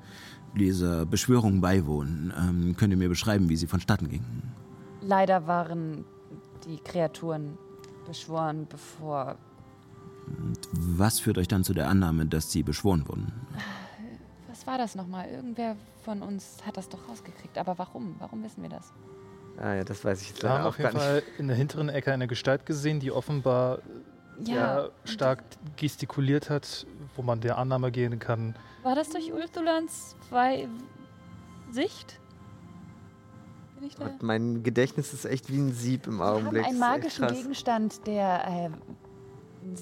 dieser 0.54 1.06
Beschwörung 1.06 1.60
beiwohnen? 1.60 2.32
Ähm, 2.38 2.76
könnt 2.76 2.92
ihr 2.92 2.96
mir 2.96 3.08
beschreiben, 3.08 3.48
wie 3.48 3.56
sie 3.56 3.66
vonstatten 3.66 4.08
ging? 4.08 4.24
Leider 5.00 5.46
waren 5.46 6.04
die 6.66 6.76
Kreaturen 6.78 7.58
beschworen, 8.06 8.66
bevor 8.68 9.36
Was 10.74 11.18
führt 11.20 11.38
euch 11.38 11.48
dann 11.48 11.64
zu 11.64 11.74
der 11.74 11.88
Annahme, 11.88 12.26
dass 12.26 12.52
sie 12.52 12.62
beschworen 12.62 13.08
wurden? 13.08 13.32
Was 14.48 14.66
war 14.66 14.78
das 14.78 14.94
nochmal? 14.94 15.28
Irgendwer 15.28 15.76
von 16.04 16.22
uns 16.22 16.58
hat 16.66 16.76
das 16.76 16.88
doch 16.88 17.08
rausgekriegt. 17.08 17.56
Aber 17.58 17.78
warum? 17.78 18.16
Warum 18.18 18.42
wissen 18.44 18.62
wir 18.62 18.70
das? 18.70 18.92
Ah 19.58 19.74
ja, 19.74 19.84
das 19.84 20.04
weiß 20.04 20.22
ich 20.22 20.28
jetzt 20.30 20.42
wir 20.42 20.50
haben 20.50 20.62
auch 20.62 20.68
auf 20.68 20.78
jeden 20.78 20.92
gar 20.92 20.94
nicht. 20.94 21.02
Fall 21.02 21.22
in 21.38 21.48
der 21.48 21.56
hinteren 21.56 21.88
Ecke 21.88 22.12
eine 22.12 22.26
Gestalt 22.26 22.64
gesehen, 22.66 23.00
die 23.00 23.12
offenbar 23.12 23.80
sehr 24.40 24.90
stark 25.04 25.44
gestikuliert 25.76 26.48
hat, 26.50 26.86
wo 27.16 27.22
man 27.22 27.40
der 27.40 27.58
Annahme 27.58 27.92
gehen 27.92 28.18
kann. 28.18 28.54
War 28.82 28.94
das 28.94 29.10
durch 29.10 29.32
Ulthulans 29.32 30.16
zwei 30.28 30.68
Sicht? 31.70 32.18
Und 33.98 34.22
mein 34.22 34.62
Gedächtnis 34.62 35.12
ist 35.12 35.24
echt 35.24 35.50
wie 35.50 35.58
ein 35.58 35.72
Sieb 35.72 36.06
im 36.06 36.18
Wir 36.18 36.24
haben 36.24 36.36
Augenblick. 36.38 36.64
einen 36.64 36.78
magischen. 36.78 37.26
Gegenstand, 37.26 38.06
der 38.06 38.46
äh, 38.46 38.70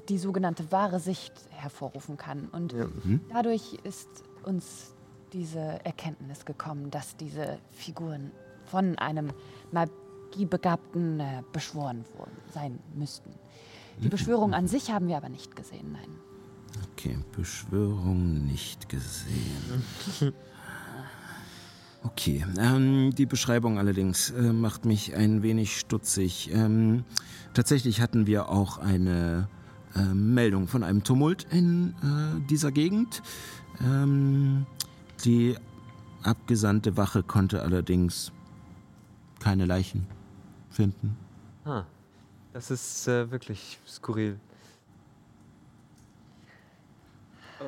die 0.09 0.19
sogenannte 0.19 0.73
wahre 0.73 1.01
Sicht 1.01 1.33
hervorrufen 1.51 2.17
kann. 2.17 2.49
Und 2.49 2.73
Ja. 2.73 2.87
dadurch 3.31 3.75
ist 3.85 4.09
uns 4.43 4.95
diese 5.33 5.85
Erkenntnis 5.85 6.45
gekommen, 6.45 6.91
dass 6.91 7.17
diese 7.17 7.59
Figuren 7.71 8.31
von 8.67 8.99
einem 8.99 9.33
Magiebegabten 9.73 11.21
äh, 11.21 11.43
beschworen 11.53 12.05
worden 12.17 12.37
sein 12.53 12.79
müssten. 12.95 13.31
Die 13.99 14.09
Beschwörung 14.09 14.55
an 14.55 14.67
sich 14.67 14.91
haben 14.91 15.09
wir 15.09 15.17
aber 15.17 15.29
nicht 15.29 15.57
gesehen, 15.57 15.93
nein. 15.93 16.11
Okay, 16.93 17.19
Beschwörung 17.37 18.47
nicht 18.47 18.89
gesehen. 18.89 19.85
Okay, 22.03 22.47
ähm, 22.59 23.15
die 23.15 23.27
Beschreibung 23.27 23.79
allerdings 23.79 24.31
äh, 24.31 24.55
macht 24.55 24.87
mich 24.87 25.15
ein 25.15 25.43
wenig 25.43 25.79
stutzig. 25.79 26.51
Ähm, 26.51 27.05
tatsächlich 27.53 28.01
hatten 28.01 28.27
wir 28.27 28.49
auch 28.49 28.79
eine 28.79 29.49
äh, 29.95 30.15
Meldung 30.15 30.67
von 30.67 30.83
einem 30.83 31.05
Tumult 31.05 31.47
in 31.51 31.95
äh, 32.03 32.49
dieser 32.49 32.73
Gegend. 32.73 33.23
Ähm, 33.83 34.65
die 35.25 35.57
abgesandte 36.23 36.97
Wache 36.97 37.23
konnte 37.23 37.63
allerdings 37.63 38.33
keine 39.41 39.65
Leichen 39.65 40.07
finden. 40.71 41.17
Ah, 41.65 41.85
das 42.53 42.71
ist 42.71 43.09
äh, 43.09 43.31
wirklich 43.31 43.79
skurril. 43.87 44.39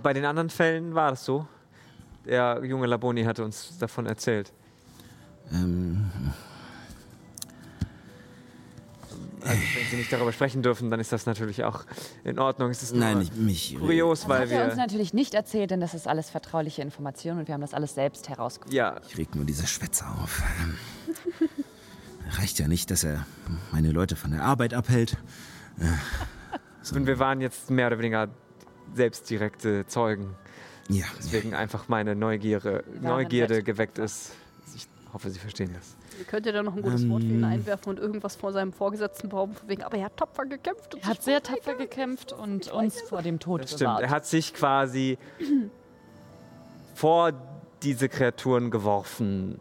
Bei 0.02 0.12
den 0.12 0.24
anderen 0.24 0.50
Fällen 0.50 0.94
war 0.94 1.10
das 1.10 1.24
so. 1.24 1.46
Der 2.24 2.62
junge 2.64 2.86
Laboni 2.86 3.24
hatte 3.24 3.44
uns 3.44 3.76
davon 3.78 4.06
erzählt. 4.06 4.52
Ähm, 5.52 6.10
Also, 9.44 9.60
wenn 9.74 9.86
Sie 9.90 9.96
nicht 9.96 10.12
darüber 10.12 10.32
sprechen 10.32 10.62
dürfen, 10.62 10.90
dann 10.90 11.00
ist 11.00 11.12
das 11.12 11.26
natürlich 11.26 11.64
auch 11.64 11.84
in 12.24 12.38
Ordnung. 12.38 12.70
Es 12.70 12.82
ist 12.82 12.94
nein, 12.94 13.14
nur 13.14 13.22
ich, 13.22 13.32
mich. 13.34 13.76
kurios, 13.78 14.20
Das 14.20 14.28
weil 14.28 14.40
hat 14.42 14.50
er 14.50 14.64
uns 14.64 14.74
wir. 14.74 14.76
natürlich 14.82 15.12
nicht 15.14 15.34
erzählt, 15.34 15.70
denn 15.70 15.80
das 15.80 15.94
ist 15.94 16.06
alles 16.08 16.30
vertrauliche 16.30 16.82
Information 16.82 17.38
und 17.38 17.48
wir 17.48 17.54
haben 17.54 17.60
das 17.60 17.74
alles 17.74 17.94
selbst 17.94 18.28
herausgefunden. 18.28 18.76
Ja, 18.76 19.00
Ich 19.08 19.18
reg 19.18 19.34
nur 19.34 19.44
diese 19.44 19.66
Schwätze 19.66 20.04
auf. 20.06 20.42
Reicht 22.38 22.58
ja 22.58 22.68
nicht, 22.68 22.90
dass 22.90 23.04
er 23.04 23.26
meine 23.72 23.90
Leute 23.90 24.16
von 24.16 24.30
der 24.30 24.42
Arbeit 24.42 24.74
abhält. 24.74 25.16
und 26.94 27.06
wir 27.06 27.18
waren 27.18 27.40
jetzt 27.40 27.70
mehr 27.70 27.88
oder 27.88 27.98
weniger 27.98 28.28
selbst 28.94 29.28
direkte 29.28 29.86
Zeugen. 29.86 30.34
Ja, 30.88 31.04
Deswegen 31.18 31.54
einfach 31.54 31.88
meine 31.88 32.14
Neugierde, 32.14 32.84
Neugierde 33.00 33.62
geweckt 33.62 33.98
ist. 33.98 34.32
Ich 34.74 34.86
hoffe, 35.12 35.30
Sie 35.30 35.38
verstehen 35.38 35.70
das. 35.74 35.96
Ihr 36.18 36.24
könnt 36.24 36.46
ja 36.46 36.52
da 36.52 36.62
noch 36.62 36.74
ein 36.76 36.82
gutes 36.82 37.08
Wort 37.08 37.22
für 37.22 37.28
ihn 37.28 37.38
Ähm. 37.38 37.44
einwerfen 37.44 37.90
und 37.90 37.98
irgendwas 37.98 38.36
vor 38.36 38.52
seinem 38.52 38.72
Vorgesetzten 38.72 39.28
behaupten, 39.28 39.56
von 39.56 39.68
wegen, 39.68 39.82
aber 39.82 39.96
er 39.98 40.06
hat 40.06 40.16
tapfer 40.16 40.44
gekämpft. 40.46 40.94
Und 40.94 41.02
Er 41.02 41.08
hat 41.08 41.22
sehr 41.22 41.42
tapfer 41.42 41.74
gekämpft 41.74 42.32
und 42.32 42.68
uns 42.68 43.00
vor 43.02 43.22
dem 43.22 43.38
Tod 43.38 43.62
Das 43.62 43.72
stimmt. 43.72 44.00
Er 44.00 44.10
hat 44.10 44.26
sich 44.26 44.54
quasi 44.54 45.18
vor 46.94 47.32
diese 47.82 48.08
Kreaturen 48.08 48.70
geworfen, 48.70 49.58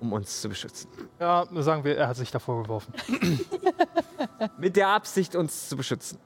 um 0.00 0.12
uns 0.12 0.40
zu 0.40 0.48
beschützen. 0.48 0.88
Ja, 1.18 1.46
sagen 1.62 1.84
wir, 1.84 1.96
er 1.96 2.08
hat 2.08 2.16
sich 2.16 2.30
davor 2.30 2.62
geworfen. 2.62 2.92
Mit 4.58 4.76
der 4.76 4.88
Absicht, 4.88 5.36
uns 5.36 5.68
zu 5.68 5.76
beschützen. 5.76 6.18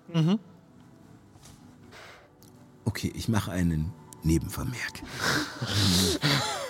Okay, 2.85 3.12
ich 3.16 3.28
mache 3.28 3.51
einen 3.51 3.93
Nebenvermerk. 4.23 5.03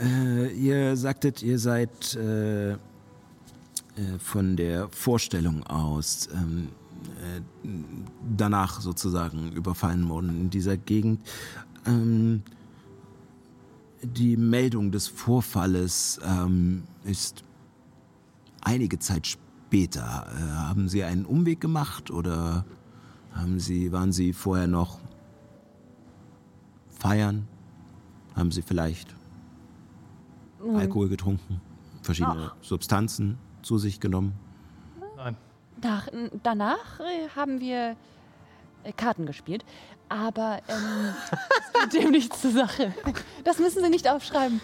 äh, 0.00 0.52
ihr 0.52 0.96
sagtet, 0.96 1.42
ihr 1.42 1.58
seid 1.58 2.14
äh, 2.14 2.72
äh, 3.98 4.18
von 4.18 4.56
der 4.56 4.88
Vorstellung 4.90 5.64
aus 5.64 6.28
ähm, 6.32 6.68
äh, 7.02 7.40
danach 8.36 8.80
sozusagen 8.80 9.52
überfallen 9.52 10.08
worden 10.08 10.40
in 10.40 10.50
dieser 10.50 10.76
Gegend. 10.76 11.20
Ähm, 11.86 12.42
die 14.02 14.36
Meldung 14.36 14.92
des 14.92 15.08
Vorfalles 15.08 16.20
ähm, 16.24 16.84
ist 17.04 17.42
einige 18.60 18.98
Zeit 18.98 19.26
später. 19.26 20.26
Äh, 20.32 20.40
haben 20.40 20.88
Sie 20.88 21.02
einen 21.02 21.24
Umweg 21.24 21.60
gemacht 21.60 22.10
oder 22.10 22.64
haben 23.32 23.58
Sie, 23.58 23.90
waren 23.92 24.12
Sie 24.12 24.32
vorher 24.32 24.68
noch 24.68 25.00
feiern? 26.90 27.48
Haben 28.34 28.52
Sie 28.52 28.62
vielleicht 28.62 29.17
Alkohol 30.74 31.08
getrunken? 31.08 31.60
Verschiedene 32.02 32.52
Substanzen 32.62 33.38
zu 33.62 33.78
sich 33.78 34.00
genommen? 34.00 34.32
Nein. 35.16 35.36
Nach, 35.82 36.08
danach 36.42 37.00
äh, 37.00 37.28
haben 37.34 37.60
wir 37.60 37.96
äh, 38.84 38.92
Karten 38.92 39.26
gespielt, 39.26 39.64
aber 40.08 40.60
ähm, 40.68 41.14
es 41.52 41.72
tut 41.72 41.92
dem 41.92 42.10
nichts 42.10 42.40
zur 42.40 42.52
Sache. 42.52 42.94
Das 43.44 43.58
müssen 43.58 43.82
Sie 43.82 43.90
nicht 43.90 44.08
aufschreiben. 44.08 44.60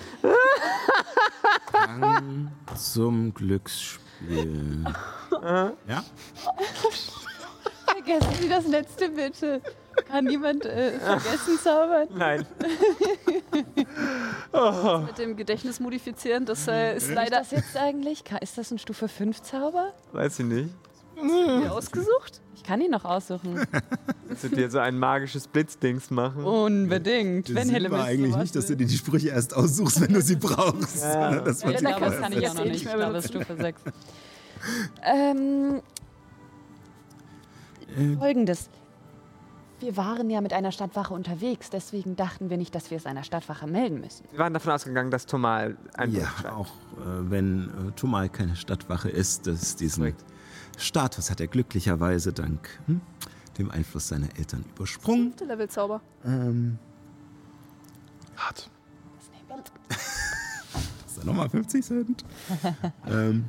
Gang 1.73 2.51
zum 2.75 3.35
Glücksspiel. 3.35 4.85
ja? 5.43 5.75
Vergessen 8.05 8.35
Sie 8.43 8.49
das 8.49 8.67
letzte 8.67 9.09
bitte. 9.09 9.61
Kann 10.09 10.25
niemand 10.25 10.67
äh, 10.67 10.99
vergessen 10.99 11.59
zaubern? 11.63 12.09
Nein. 12.15 12.47
Mit 15.07 15.19
dem 15.19 15.37
Gedächtnis 15.37 15.81
modifizieren, 15.81 16.45
das 16.45 16.67
äh, 16.69 16.97
ist 16.97 17.09
Ist 17.09 17.15
leider 17.15 17.39
das 17.39 17.51
jetzt 17.53 17.77
eigentlich? 17.77 18.25
Ist 18.41 18.59
das 18.59 18.71
ein 18.71 18.79
Stufe 18.79 19.09
5 19.09 19.43
Zauber? 19.43 19.93
Weiß 20.13 20.41
ich 20.41 20.47
nicht. 20.47 20.71
mir 21.23 21.73
ausgesucht. 21.73 22.41
Ich 22.57 22.63
kann 22.65 22.81
ihn 22.81 22.91
noch 22.91 23.05
aussuchen. 23.05 23.67
Willst 24.27 24.45
du 24.45 24.49
dir 24.49 24.71
so 24.71 24.79
ein 24.79 24.99
magisches 24.99 25.47
Blitzdings 25.47 26.11
machen? 26.11 26.45
Unbedingt. 26.45 27.49
Der 27.49 27.57
Wenn 27.57 27.69
Helle 27.69 27.91
war 27.91 28.05
eigentlich 28.05 28.37
nicht, 28.37 28.57
dass 28.57 28.67
du 28.67 28.77
dir 28.77 28.87
die 28.87 28.97
Sprüche 28.97 29.29
erst 29.29 29.55
aussuchst, 29.55 30.01
wenn 30.01 30.13
du 30.13 30.21
sie 30.21 30.37
brauchst. 30.37 30.97
Ich 30.97 31.01
sie 31.01 31.09
glaube, 31.09 31.43
das 31.45 31.61
kann 32.21 32.33
ich 32.33 32.49
auch 32.49 32.55
noch 32.55 32.65
nicht. 32.65 32.77
Ich 32.77 32.85
mehr 32.85 32.97
glaube, 32.97 33.19
ist 33.19 33.29
Stufe 33.29 33.57
6. 33.57 33.81
ähm, 35.05 35.83
Folgendes. 38.19 38.69
Wir 39.81 39.97
waren 39.97 40.31
ja 40.31 40.41
mit 40.41 40.53
einer 40.53 40.73
Stadtwache 40.73 41.13
unterwegs, 41.13 41.69
deswegen 41.69 42.17
dachten 42.17 42.49
wir 42.49 42.57
nicht, 42.57 42.75
dass 42.75 42.91
wir 42.91 42.97
es 42.97 43.07
einer 43.07 43.25
Stadtwache 43.25 43.67
melden 43.67 44.01
müssen. 44.01 44.25
Wir 44.31 44.39
waren 44.39 44.55
davon 44.55 44.73
ausgegangen, 44.73 45.11
dass 45.11 45.27
Tomal 45.27 45.77
ein 45.95 46.13
Ja, 46.13 46.29
auch 46.51 46.69
äh, 46.69 47.31
wenn 47.31 47.65
äh, 47.65 47.93
Tomal 47.93 48.29
keine 48.29 48.57
Stadtwache 48.57 49.11
ist, 49.11 49.47
dass 49.47 49.77
diesen 49.77 50.05
Korrekt. 50.05 50.25
Status 50.79 51.31
hat 51.31 51.41
er 51.41 51.49
glücklicherweise 51.49 52.33
dank 52.33 52.69
hm, 52.87 53.01
dem 53.59 53.71
Einfluss 53.71 54.09
seiner 54.09 54.29
Eltern 54.39 54.65
übersprungen. 54.75 55.25
Fünfte 55.29 55.45
Level 55.45 55.69
Zauber. 55.69 56.01
Ähm, 56.25 56.79
Hart. 58.37 58.71
ist 61.07 61.19
da 61.19 61.25
nochmal 61.25 61.49
50 61.49 61.85
Cent? 61.85 62.25
ähm, 63.07 63.45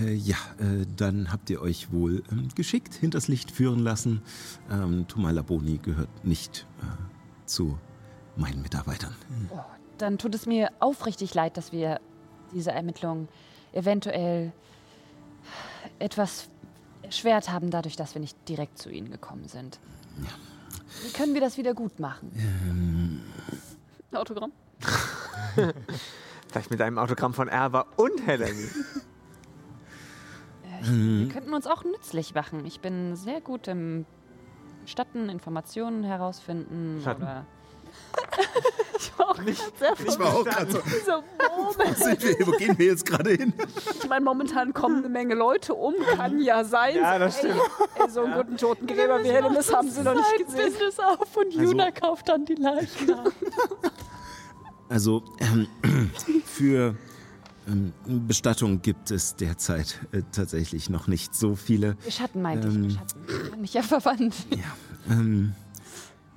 äh, 0.00 0.14
ja, 0.14 0.36
äh, 0.58 0.86
dann 0.96 1.32
habt 1.32 1.50
ihr 1.50 1.60
euch 1.60 1.92
wohl 1.92 2.22
ähm, 2.30 2.48
geschickt 2.54 2.94
hinters 2.94 3.28
Licht 3.28 3.50
führen 3.50 3.78
lassen. 3.78 4.22
Ähm, 4.70 5.06
Tomal 5.08 5.34
Laboni 5.34 5.78
gehört 5.78 6.24
nicht 6.24 6.66
äh, 6.80 7.46
zu 7.46 7.78
meinen 8.36 8.62
Mitarbeitern. 8.62 9.14
Dann 9.98 10.18
tut 10.18 10.34
es 10.34 10.46
mir 10.46 10.70
aufrichtig 10.80 11.34
leid, 11.34 11.56
dass 11.56 11.72
wir 11.72 12.00
diese 12.52 12.72
Ermittlungen 12.72 13.28
eventuell 13.72 14.52
etwas 15.98 16.48
erschwert 17.02 17.50
haben, 17.50 17.70
dadurch, 17.70 17.96
dass 17.96 18.14
wir 18.14 18.20
nicht 18.20 18.36
direkt 18.48 18.78
zu 18.78 18.90
Ihnen 18.90 19.10
gekommen 19.10 19.48
sind. 19.48 19.78
Wie 21.02 21.12
können 21.12 21.34
wir 21.34 21.40
das 21.40 21.56
wieder 21.56 21.74
gut 21.74 22.00
machen? 22.00 22.30
Ein 24.10 24.16
Autogramm. 24.16 24.52
Vielleicht 26.48 26.70
mit 26.70 26.80
einem 26.80 26.98
Autogramm 26.98 27.34
von 27.34 27.48
Erwa 27.48 27.86
und 27.96 28.26
Helen. 28.26 28.56
Wir 30.84 31.28
könnten 31.28 31.54
uns 31.54 31.66
auch 31.66 31.84
nützlich 31.84 32.34
machen. 32.34 32.64
Ich 32.66 32.80
bin 32.80 33.14
sehr 33.16 33.40
gut 33.40 33.68
im 33.68 34.04
Statten, 34.86 35.28
Informationen 35.28 36.02
herausfinden 36.04 37.00
Schatten. 37.04 37.22
oder 37.22 37.46
Ich 38.98 39.18
war 39.18 39.28
auch 39.30 39.34
gerade 39.36 39.52
sehr 39.78 39.92
Ich 40.06 40.18
war 40.18 40.34
auch 40.34 40.44
gerade 40.44 40.70
so, 40.72 40.78
Dieser 40.80 41.22
Moment. 41.56 42.00
wo, 42.00 42.04
sind 42.04 42.22
wir, 42.22 42.46
wo 42.46 42.50
gehen 42.52 42.78
wir 42.78 42.86
jetzt 42.86 43.04
gerade 43.06 43.30
hin? 43.32 43.52
Ich 44.00 44.08
meine, 44.08 44.24
momentan 44.24 44.72
kommen 44.72 44.98
eine 44.98 45.08
Menge 45.08 45.34
Leute 45.34 45.74
um. 45.74 45.94
Kann 46.16 46.40
ja 46.40 46.64
sein. 46.64 46.96
Ja, 46.96 47.18
das 47.18 47.38
stimmt. 47.38 47.60
Ey, 47.96 48.08
so 48.10 48.22
einen 48.22 48.34
guten 48.34 48.56
Totengräber 48.56 49.22
wie 49.22 49.28
Hellemis 49.28 49.72
haben 49.74 49.90
sie 49.90 50.02
noch 50.02 50.14
nicht 50.14 50.46
gesehen. 50.46 50.72
Business 50.72 50.98
auf 50.98 51.36
und 51.36 51.46
Also- 51.48 51.60
Juna 51.60 51.90
kauft 51.90 52.28
dann 52.28 52.44
die 52.44 52.54
Leichen. 52.54 53.14
Also 54.88 55.22
ähm, 55.40 55.68
für 56.44 56.94
Bestattung 58.06 58.82
gibt 58.82 59.10
es 59.10 59.36
derzeit 59.36 60.00
äh, 60.12 60.22
tatsächlich 60.32 60.90
noch 60.90 61.06
nicht 61.06 61.34
so 61.34 61.54
viele. 61.54 61.96
Schatten 62.08 62.42
meinte 62.42 62.68
Ähm. 62.68 62.84
ich. 62.84 62.94
Schatten. 62.94 63.50
Bin 63.52 63.64
ich 63.64 63.74
ja 63.74 63.82
verwandt. 63.82 64.34
Ähm, 65.08 65.52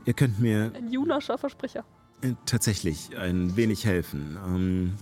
ihr 0.05 0.13
könnt 0.13 0.39
mir 0.39 0.71
Ein 0.75 0.91
Junascher 0.91 1.37
Versprecher. 1.37 1.83
äh, 2.21 2.33
tatsächlich 2.45 3.17
ein 3.17 3.55
wenig 3.55 3.85
helfen. 3.85 4.37
Ähm, 4.45 4.93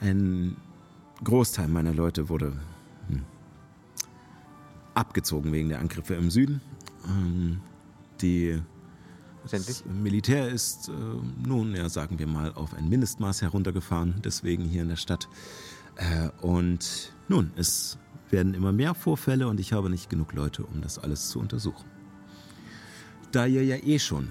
ein 0.00 0.56
Großteil 1.24 1.68
meiner 1.68 1.92
Leute 1.92 2.28
wurde 2.28 2.52
hm, 3.08 3.22
abgezogen 4.94 5.52
wegen 5.52 5.68
der 5.68 5.80
Angriffe 5.80 6.14
im 6.14 6.30
Süden. 6.30 6.60
Ähm, 7.08 7.60
die. 8.20 8.60
Das 9.50 9.84
Militär 9.84 10.48
ist 10.48 10.88
äh, 10.88 10.92
nun, 11.46 11.74
ja, 11.74 11.88
sagen 11.88 12.18
wir 12.18 12.26
mal, 12.26 12.52
auf 12.54 12.74
ein 12.74 12.88
Mindestmaß 12.88 13.42
heruntergefahren, 13.42 14.20
deswegen 14.24 14.64
hier 14.64 14.82
in 14.82 14.88
der 14.88 14.96
Stadt. 14.96 15.28
Äh, 15.96 16.28
und 16.40 17.12
nun, 17.28 17.50
es 17.56 17.98
werden 18.30 18.54
immer 18.54 18.72
mehr 18.72 18.94
Vorfälle 18.94 19.48
und 19.48 19.60
ich 19.60 19.72
habe 19.72 19.90
nicht 19.90 20.08
genug 20.08 20.32
Leute, 20.32 20.64
um 20.64 20.80
das 20.80 20.98
alles 20.98 21.28
zu 21.28 21.40
untersuchen. 21.40 21.84
Da 23.32 23.46
ihr 23.46 23.64
ja 23.64 23.76
eh 23.76 23.98
schon 23.98 24.30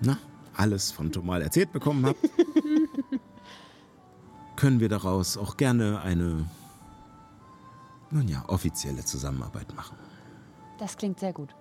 na, 0.00 0.18
alles 0.54 0.92
von 0.92 1.12
Tomal 1.12 1.42
erzählt 1.42 1.72
bekommen 1.72 2.06
habt, 2.06 2.18
können 4.56 4.80
wir 4.80 4.88
daraus 4.88 5.36
auch 5.36 5.56
gerne 5.56 6.00
eine, 6.00 6.46
nun 8.10 8.28
ja, 8.28 8.44
offizielle 8.48 9.04
Zusammenarbeit 9.04 9.74
machen. 9.74 9.96
Das 10.78 10.96
klingt 10.96 11.20
sehr 11.20 11.32
gut. 11.32 11.54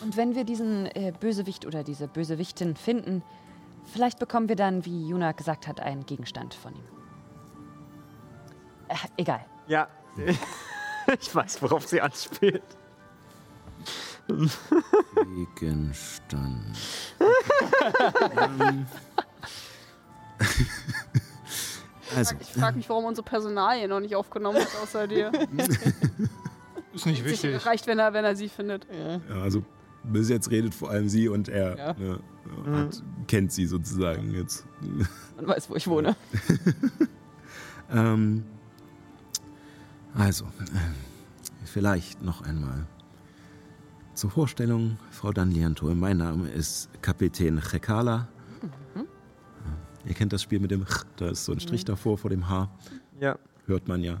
Und 0.00 0.16
wenn 0.16 0.34
wir 0.34 0.44
diesen 0.44 0.86
äh, 0.86 1.12
Bösewicht 1.18 1.66
oder 1.66 1.82
diese 1.82 2.06
Bösewichtin 2.06 2.76
finden, 2.76 3.22
vielleicht 3.92 4.18
bekommen 4.18 4.48
wir 4.48 4.56
dann, 4.56 4.84
wie 4.84 5.08
Juna 5.08 5.32
gesagt 5.32 5.66
hat, 5.66 5.80
einen 5.80 6.06
Gegenstand 6.06 6.54
von 6.54 6.74
ihm. 6.74 6.84
Äh, 8.88 8.94
egal. 9.16 9.44
Ja, 9.66 9.88
ich 11.20 11.34
weiß, 11.34 11.60
worauf 11.62 11.86
sie 11.86 12.00
anspielt. 12.00 12.62
Gegenstand. 15.56 16.78
ähm, 18.36 18.86
also, 22.16 22.36
Ich 22.40 22.52
frage 22.52 22.76
mich, 22.76 22.88
warum 22.88 23.06
unsere 23.06 23.24
Personalie 23.24 23.88
noch 23.88 24.00
nicht 24.00 24.14
aufgenommen 24.14 24.58
hat, 24.60 24.68
außer 24.82 25.08
dir. 25.08 25.32
Ist 26.92 27.06
nicht 27.06 27.24
wichtig. 27.24 27.64
Reicht, 27.64 27.86
wenn 27.86 27.98
er, 27.98 28.12
wenn 28.12 28.24
er 28.24 28.36
sie 28.36 28.48
findet. 28.48 28.86
ja, 28.92 29.20
also 29.42 29.64
bis 30.04 30.28
jetzt 30.28 30.50
redet 30.50 30.74
vor 30.74 30.90
allem 30.90 31.08
sie 31.08 31.28
und 31.28 31.48
er 31.48 31.76
Ja. 31.78 31.92
ne, 31.94 32.20
hat, 32.72 33.02
kennt 33.26 33.52
sie 33.52 33.66
sozusagen 33.66 34.32
jetzt. 34.32 34.64
Man 35.36 35.46
weiß, 35.46 35.68
wo 35.70 35.76
ich 35.76 35.86
wohne. 35.88 36.16
Ähm, 37.90 38.44
also, 40.14 40.44
äh, 40.44 40.78
vielleicht 41.64 42.20
noch 42.22 42.42
einmal 42.42 42.84
zur 44.12 44.30
Vorstellung, 44.30 44.98
Frau 45.10 45.32
Danlianto. 45.32 45.86
Mein 45.94 46.18
Name 46.18 46.50
ist 46.50 46.90
Kapitän 47.00 47.60
Chekala. 47.62 48.28
Ihr 50.04 50.14
kennt 50.14 50.34
das 50.34 50.42
Spiel 50.42 50.60
mit 50.60 50.70
dem 50.70 50.84
Ch, 50.84 51.04
da 51.16 51.28
ist 51.30 51.46
so 51.46 51.52
ein 51.52 51.60
Strich 51.60 51.86
davor 51.86 52.18
vor 52.18 52.28
dem 52.28 52.48
H, 52.48 52.70
Ja, 53.20 53.38
hört 53.66 53.88
man 53.88 54.02
ja. 54.02 54.18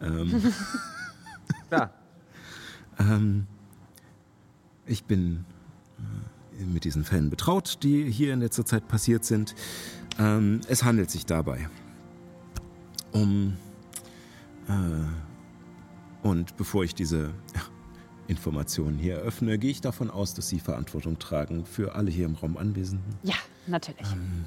Ähm, 0.00 0.40
klar. 1.68 1.92
Ähm, 3.00 3.46
ich 4.88 5.04
bin 5.04 5.44
äh, 6.58 6.64
mit 6.64 6.84
diesen 6.84 7.04
Fällen 7.04 7.30
betraut, 7.30 7.78
die 7.82 8.10
hier 8.10 8.32
in 8.32 8.40
letzter 8.40 8.64
Zeit 8.64 8.88
passiert 8.88 9.24
sind. 9.24 9.54
Ähm, 10.18 10.60
es 10.68 10.82
handelt 10.82 11.10
sich 11.10 11.26
dabei 11.26 11.68
um 13.12 13.56
äh, 14.68 16.26
Und 16.26 16.56
bevor 16.56 16.84
ich 16.84 16.94
diese 16.94 17.30
Informationen 18.26 18.98
hier 18.98 19.16
eröffne, 19.16 19.58
gehe 19.58 19.70
ich 19.70 19.80
davon 19.80 20.10
aus, 20.10 20.34
dass 20.34 20.48
Sie 20.48 20.60
Verantwortung 20.60 21.18
tragen 21.18 21.64
für 21.64 21.94
alle 21.94 22.10
hier 22.10 22.26
im 22.26 22.34
Raum 22.34 22.56
Anwesenden. 22.56 23.14
Ja, 23.22 23.36
natürlich. 23.66 24.06
Ähm, 24.12 24.44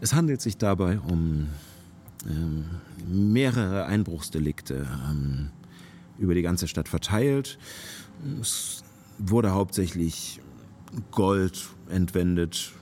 es 0.00 0.14
handelt 0.14 0.40
sich 0.40 0.56
dabei 0.56 0.98
um 1.00 1.48
ähm, 2.26 2.64
mehrere 3.06 3.84
Einbruchsdelikte 3.86 4.86
ähm, 5.10 5.50
über 6.18 6.34
die 6.34 6.42
ganze 6.42 6.68
Stadt 6.68 6.88
verteilt. 6.88 7.58
Es 8.40 8.82
wurde 9.18 9.52
hauptsächlich 9.52 10.40
Gold 11.10 11.68
entwendet, 11.88 12.72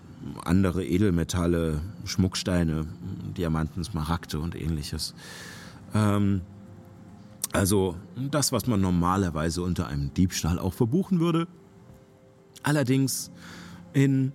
andere 0.45 0.85
Edelmetalle, 0.85 1.81
Schmucksteine, 2.05 2.87
Diamanten, 3.37 3.85
Smaragde 3.85 4.39
und 4.39 4.55
ähnliches. 4.55 5.15
Ähm, 5.95 6.43
also 7.53 7.97
das, 8.17 8.53
was 8.53 8.67
man 8.67 8.81
normalerweise 8.81 9.63
unter 9.63 9.87
einem 9.87 10.13
Diebstahl 10.15 10.59
auch 10.59 10.75
verbuchen 10.75 11.21
würde. 11.21 11.47
Allerdings 12.63 13.31
in 13.93 14.33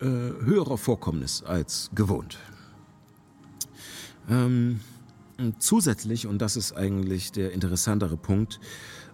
äh, 0.00 0.06
höherer 0.06 0.78
Vorkommnis 0.78 1.42
als 1.42 1.90
gewohnt. 1.94 2.38
Ähm, 4.28 4.80
zusätzlich, 5.58 6.26
und 6.26 6.38
das 6.38 6.56
ist 6.56 6.72
eigentlich 6.72 7.32
der 7.32 7.52
interessantere 7.52 8.16
Punkt, 8.16 8.60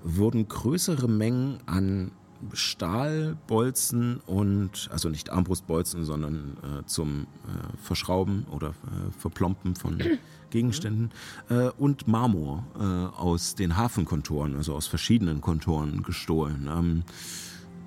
wurden 0.05 0.47
größere 0.47 1.09
Mengen 1.09 1.59
an 1.66 2.12
Stahlbolzen 2.52 4.20
und, 4.26 4.89
also 4.93 5.09
nicht 5.09 5.31
Armbrustbolzen, 5.31 6.05
sondern 6.05 6.59
äh, 6.62 6.85
zum 6.86 7.22
äh, 7.22 7.76
Verschrauben 7.82 8.47
oder 8.51 8.68
äh, 8.68 9.10
Verplompen 9.18 9.74
von 9.74 9.98
Gegenständen 10.51 11.10
äh, 11.48 11.70
und 11.78 12.06
Marmor 12.06 12.64
äh, 12.78 12.82
aus 12.82 13.55
den 13.55 13.76
Hafenkontoren, 13.76 14.56
also 14.56 14.74
aus 14.74 14.86
verschiedenen 14.86 15.40
Kontoren 15.40 16.02
gestohlen. 16.02 16.68
Ähm, 16.70 17.02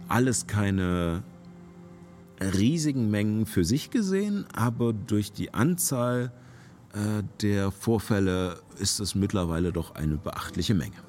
alles 0.07 0.47
keine 0.47 1.23
riesigen 2.41 3.09
Mengen 3.11 3.45
für 3.45 3.63
sich 3.63 3.89
gesehen, 3.89 4.45
aber 4.53 4.93
durch 4.93 5.31
die 5.31 5.53
Anzahl 5.53 6.31
äh, 6.93 7.23
der 7.41 7.71
Vorfälle 7.71 8.59
ist 8.79 8.99
es 8.99 9.15
mittlerweile 9.15 9.71
doch 9.71 9.95
eine 9.95 10.17
beachtliche 10.17 10.73
Menge. 10.73 11.06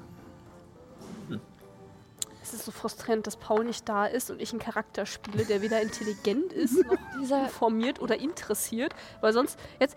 Es 2.49 2.55
ist 2.55 2.65
so 2.65 2.71
frustrierend, 2.71 3.27
dass 3.27 3.37
Paul 3.37 3.63
nicht 3.63 3.87
da 3.87 4.05
ist 4.05 4.31
und 4.31 4.41
ich 4.41 4.51
einen 4.51 4.59
Charakter 4.59 5.05
spiele, 5.05 5.45
der 5.45 5.61
weder 5.61 5.81
intelligent 5.81 6.51
ist, 6.51 6.83
noch 7.29 7.43
informiert 7.43 8.01
oder 8.01 8.19
interessiert. 8.19 8.95
Weil 9.21 9.33
sonst, 9.33 9.59
jetzt, 9.79 9.95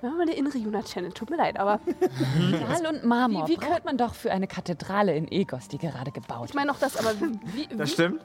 wir 0.00 0.08
haben 0.08 0.16
mal 0.16 0.22
eine 0.22 0.36
innere 0.36 0.56
Juna-Channel, 0.56 1.12
tut 1.12 1.30
mir 1.30 1.36
leid, 1.36 1.58
aber. 1.58 1.80
Stahl 2.48 2.86
und 2.86 3.04
Marmor 3.04 3.48
wie, 3.48 3.52
wie 3.52 3.56
braucht 3.56 3.84
man 3.84 3.98
doch 3.98 4.14
für 4.14 4.30
eine 4.30 4.46
Kathedrale 4.46 5.16
in 5.16 5.26
Egos, 5.30 5.66
die 5.66 5.78
gerade 5.78 6.12
gebaut 6.12 6.40
wird. 6.42 6.50
Ich 6.50 6.54
meine 6.54 6.70
auch 6.70 6.78
das, 6.78 6.96
aber 6.96 7.12
wie. 7.20 7.66
Das 7.76 7.90
stimmt. 7.90 8.24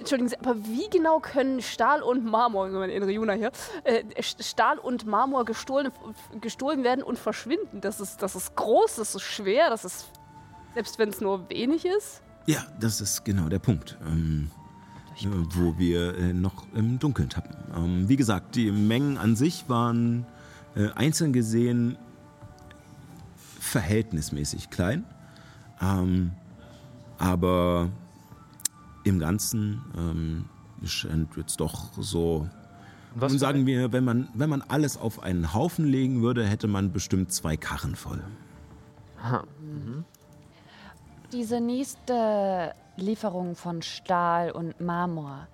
Entschuldigen 0.00 0.30
Sie, 0.30 0.38
aber 0.40 0.56
wie 0.64 0.90
genau 0.90 1.20
können 1.20 1.62
Stahl 1.62 2.02
und 2.02 2.24
Marmor, 2.24 2.68
meine 2.70 2.92
innere 2.92 3.12
Juna 3.12 3.34
hier, 3.34 3.52
äh, 3.84 4.02
Stahl 4.20 4.78
und 4.78 5.06
Marmor 5.06 5.44
gestohlen, 5.44 5.92
gestohlen 6.40 6.82
werden 6.82 7.04
und 7.04 7.20
verschwinden? 7.20 7.80
Das 7.80 8.00
ist, 8.00 8.20
das 8.20 8.34
ist 8.34 8.56
groß, 8.56 8.96
das 8.96 9.14
ist 9.14 9.22
schwer, 9.22 9.70
das 9.70 9.84
ist. 9.84 10.06
Selbst 10.74 10.98
wenn 10.98 11.10
es 11.10 11.20
nur 11.20 11.48
wenig 11.50 11.84
ist? 11.84 12.22
Ja, 12.46 12.64
das 12.80 13.00
ist 13.00 13.24
genau 13.24 13.48
der 13.48 13.58
Punkt. 13.58 13.96
Ähm, 14.06 14.50
äh, 15.20 15.26
wo 15.54 15.78
wir 15.78 16.16
äh, 16.16 16.32
noch 16.32 16.66
im 16.74 16.98
Dunkeln 16.98 17.28
tappen. 17.28 17.56
Ähm, 17.76 18.08
wie 18.08 18.16
gesagt, 18.16 18.56
die 18.56 18.70
Mengen 18.70 19.18
an 19.18 19.36
sich 19.36 19.68
waren 19.68 20.26
äh, 20.74 20.88
einzeln 20.94 21.32
gesehen 21.32 21.96
verhältnismäßig 23.60 24.70
klein. 24.70 25.04
Ähm, 25.80 26.32
aber 27.18 27.90
im 29.04 29.18
Ganzen 29.18 29.82
ähm, 29.96 30.44
scheint 30.84 31.36
jetzt 31.36 31.60
doch 31.60 31.92
so. 31.98 32.48
Was 33.14 33.32
sagen 33.34 33.66
wir, 33.66 33.92
wenn 33.92 34.04
man, 34.04 34.28
wenn 34.34 34.48
man 34.48 34.62
alles 34.62 34.96
auf 34.96 35.22
einen 35.22 35.52
Haufen 35.52 35.84
legen 35.84 36.22
würde, 36.22 36.46
hätte 36.46 36.66
man 36.66 36.92
bestimmt 36.92 37.30
zwei 37.30 37.56
Karren 37.58 37.94
voll. 37.94 38.22
Mhm. 39.60 40.04
Diese 41.32 41.60
nächste 41.60 42.74
Lieferung 42.96 43.56
von 43.56 43.80
Stahl 43.80 44.50
und 44.50 44.78
Marmor, 44.82 45.48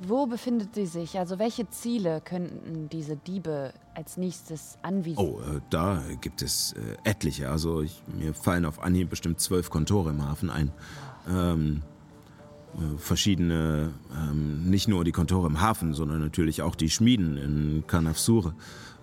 wo 0.00 0.24
befindet 0.26 0.74
sie 0.74 0.86
sich? 0.86 1.18
Also 1.18 1.38
welche 1.38 1.68
Ziele 1.68 2.22
könnten 2.22 2.88
diese 2.88 3.16
Diebe 3.16 3.74
als 3.94 4.16
nächstes 4.16 4.78
anvisieren? 4.80 5.34
Oh, 5.34 5.40
äh, 5.40 5.60
da 5.68 6.02
gibt 6.22 6.40
es 6.40 6.72
äh, 6.72 6.96
etliche. 7.04 7.50
Also 7.50 7.82
ich, 7.82 8.02
mir 8.06 8.32
fallen 8.32 8.64
auf 8.64 8.82
Anhieb 8.82 9.10
bestimmt 9.10 9.40
zwölf 9.40 9.68
Kontore 9.68 10.08
im 10.08 10.26
Hafen 10.26 10.48
ein. 10.48 10.72
Ähm, 11.28 11.82
äh, 12.76 12.96
verschiedene, 12.96 13.92
ähm, 14.16 14.70
nicht 14.70 14.88
nur 14.88 15.04
die 15.04 15.12
Kontore 15.12 15.48
im 15.48 15.60
Hafen, 15.60 15.92
sondern 15.92 16.20
natürlich 16.20 16.62
auch 16.62 16.74
die 16.74 16.88
Schmieden 16.88 17.36
in 17.36 17.84
Kanafsure. 17.86 18.54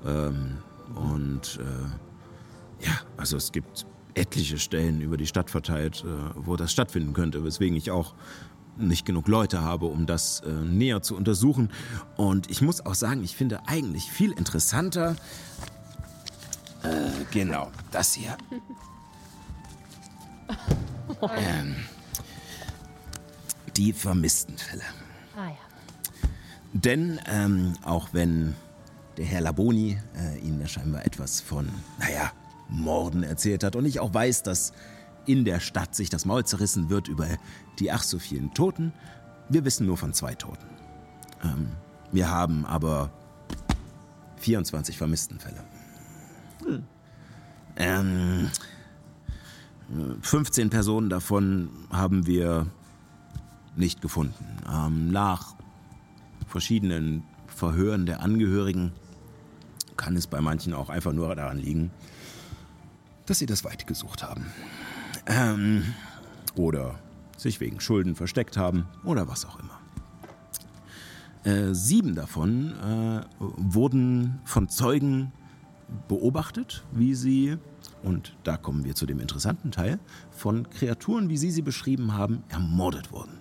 Ähm, 0.03 0.57
und 0.95 1.59
äh, 1.61 2.85
ja, 2.87 2.93
also 3.17 3.37
es 3.37 3.51
gibt 3.51 3.85
etliche 4.17 4.57
Stellen 4.57 5.01
über 5.01 5.17
die 5.17 5.27
Stadt 5.27 5.49
verteilt, 5.49 6.03
äh, 6.05 6.07
wo 6.35 6.55
das 6.55 6.71
stattfinden 6.71 7.13
könnte, 7.13 7.43
weswegen 7.43 7.77
ich 7.77 7.91
auch 7.91 8.13
nicht 8.77 9.05
genug 9.05 9.27
Leute 9.27 9.61
habe, 9.61 9.87
um 9.87 10.05
das 10.05 10.41
äh, 10.41 10.49
näher 10.51 11.01
zu 11.01 11.15
untersuchen. 11.15 11.71
Und 12.15 12.49
ich 12.49 12.61
muss 12.61 12.85
auch 12.85 12.95
sagen, 12.95 13.23
ich 13.23 13.35
finde 13.35 13.67
eigentlich 13.67 14.11
viel 14.11 14.31
interessanter. 14.31 15.15
Äh, 16.83 17.09
genau, 17.31 17.71
das 17.91 18.13
hier. 18.13 18.37
ähm, 21.37 21.75
die 23.75 23.93
vermissten 23.93 24.57
Fälle. 24.57 24.83
Ah 25.35 25.47
ja. 25.49 25.57
Denn 26.73 27.19
ähm, 27.27 27.73
auch 27.83 28.09
wenn 28.11 28.55
der 29.17 29.25
Herr 29.25 29.41
Laboni 29.41 29.97
äh, 30.15 30.39
Ihnen 30.39 30.61
ja 30.61 30.67
scheinbar 30.67 31.05
etwas 31.05 31.41
von, 31.41 31.69
naja, 31.99 32.31
Morden 32.69 33.23
erzählt 33.23 33.63
hat 33.63 33.75
und 33.75 33.85
ich 33.85 33.99
auch 33.99 34.13
weiß, 34.13 34.43
dass 34.43 34.73
in 35.25 35.45
der 35.45 35.59
Stadt 35.59 35.95
sich 35.95 36.09
das 36.09 36.25
Maul 36.25 36.45
zerrissen 36.45 36.89
wird 36.89 37.07
über 37.07 37.27
die 37.79 37.91
ach 37.91 38.03
so 38.03 38.19
vielen 38.19 38.53
Toten. 38.53 38.93
Wir 39.49 39.65
wissen 39.65 39.85
nur 39.85 39.97
von 39.97 40.13
zwei 40.13 40.35
Toten. 40.35 40.65
Ähm, 41.43 41.71
wir 42.11 42.29
haben 42.29 42.65
aber 42.65 43.11
24 44.37 44.97
Vermisstenfälle. 44.97 45.63
Hm. 46.65 46.83
Ähm, 47.75 48.49
15 50.21 50.69
Personen 50.69 51.09
davon 51.09 51.69
haben 51.89 52.25
wir 52.25 52.67
nicht 53.75 54.01
gefunden. 54.01 54.57
Ähm, 54.71 55.11
nach 55.11 55.55
verschiedenen 56.47 57.23
Verhören 57.47 58.05
der 58.05 58.21
Angehörigen 58.21 58.91
kann 59.95 60.15
es 60.15 60.27
bei 60.27 60.41
manchen 60.41 60.73
auch 60.73 60.89
einfach 60.89 61.13
nur 61.13 61.33
daran 61.35 61.57
liegen, 61.57 61.91
dass 63.27 63.39
sie 63.39 63.45
das 63.45 63.63
Weite 63.63 63.85
gesucht 63.85 64.23
haben. 64.23 64.47
Ähm, 65.27 65.83
oder 66.55 66.95
sich 67.37 67.59
wegen 67.59 67.79
Schulden 67.79 68.15
versteckt 68.15 68.57
haben 68.57 68.87
oder 69.03 69.27
was 69.27 69.45
auch 69.45 69.59
immer. 69.59 69.79
Äh, 71.43 71.73
sieben 71.73 72.15
davon 72.15 72.73
äh, 72.73 73.21
wurden 73.39 74.39
von 74.43 74.69
Zeugen 74.69 75.31
beobachtet, 76.07 76.83
wie 76.91 77.15
sie, 77.15 77.57
und 78.03 78.35
da 78.43 78.57
kommen 78.57 78.83
wir 78.83 78.95
zu 78.95 79.05
dem 79.05 79.19
interessanten 79.19 79.71
Teil, 79.71 79.99
von 80.31 80.69
Kreaturen, 80.69 81.29
wie 81.29 81.37
sie 81.37 81.51
sie 81.51 81.61
beschrieben 81.61 82.13
haben, 82.13 82.43
ermordet 82.49 83.11
wurden. 83.11 83.37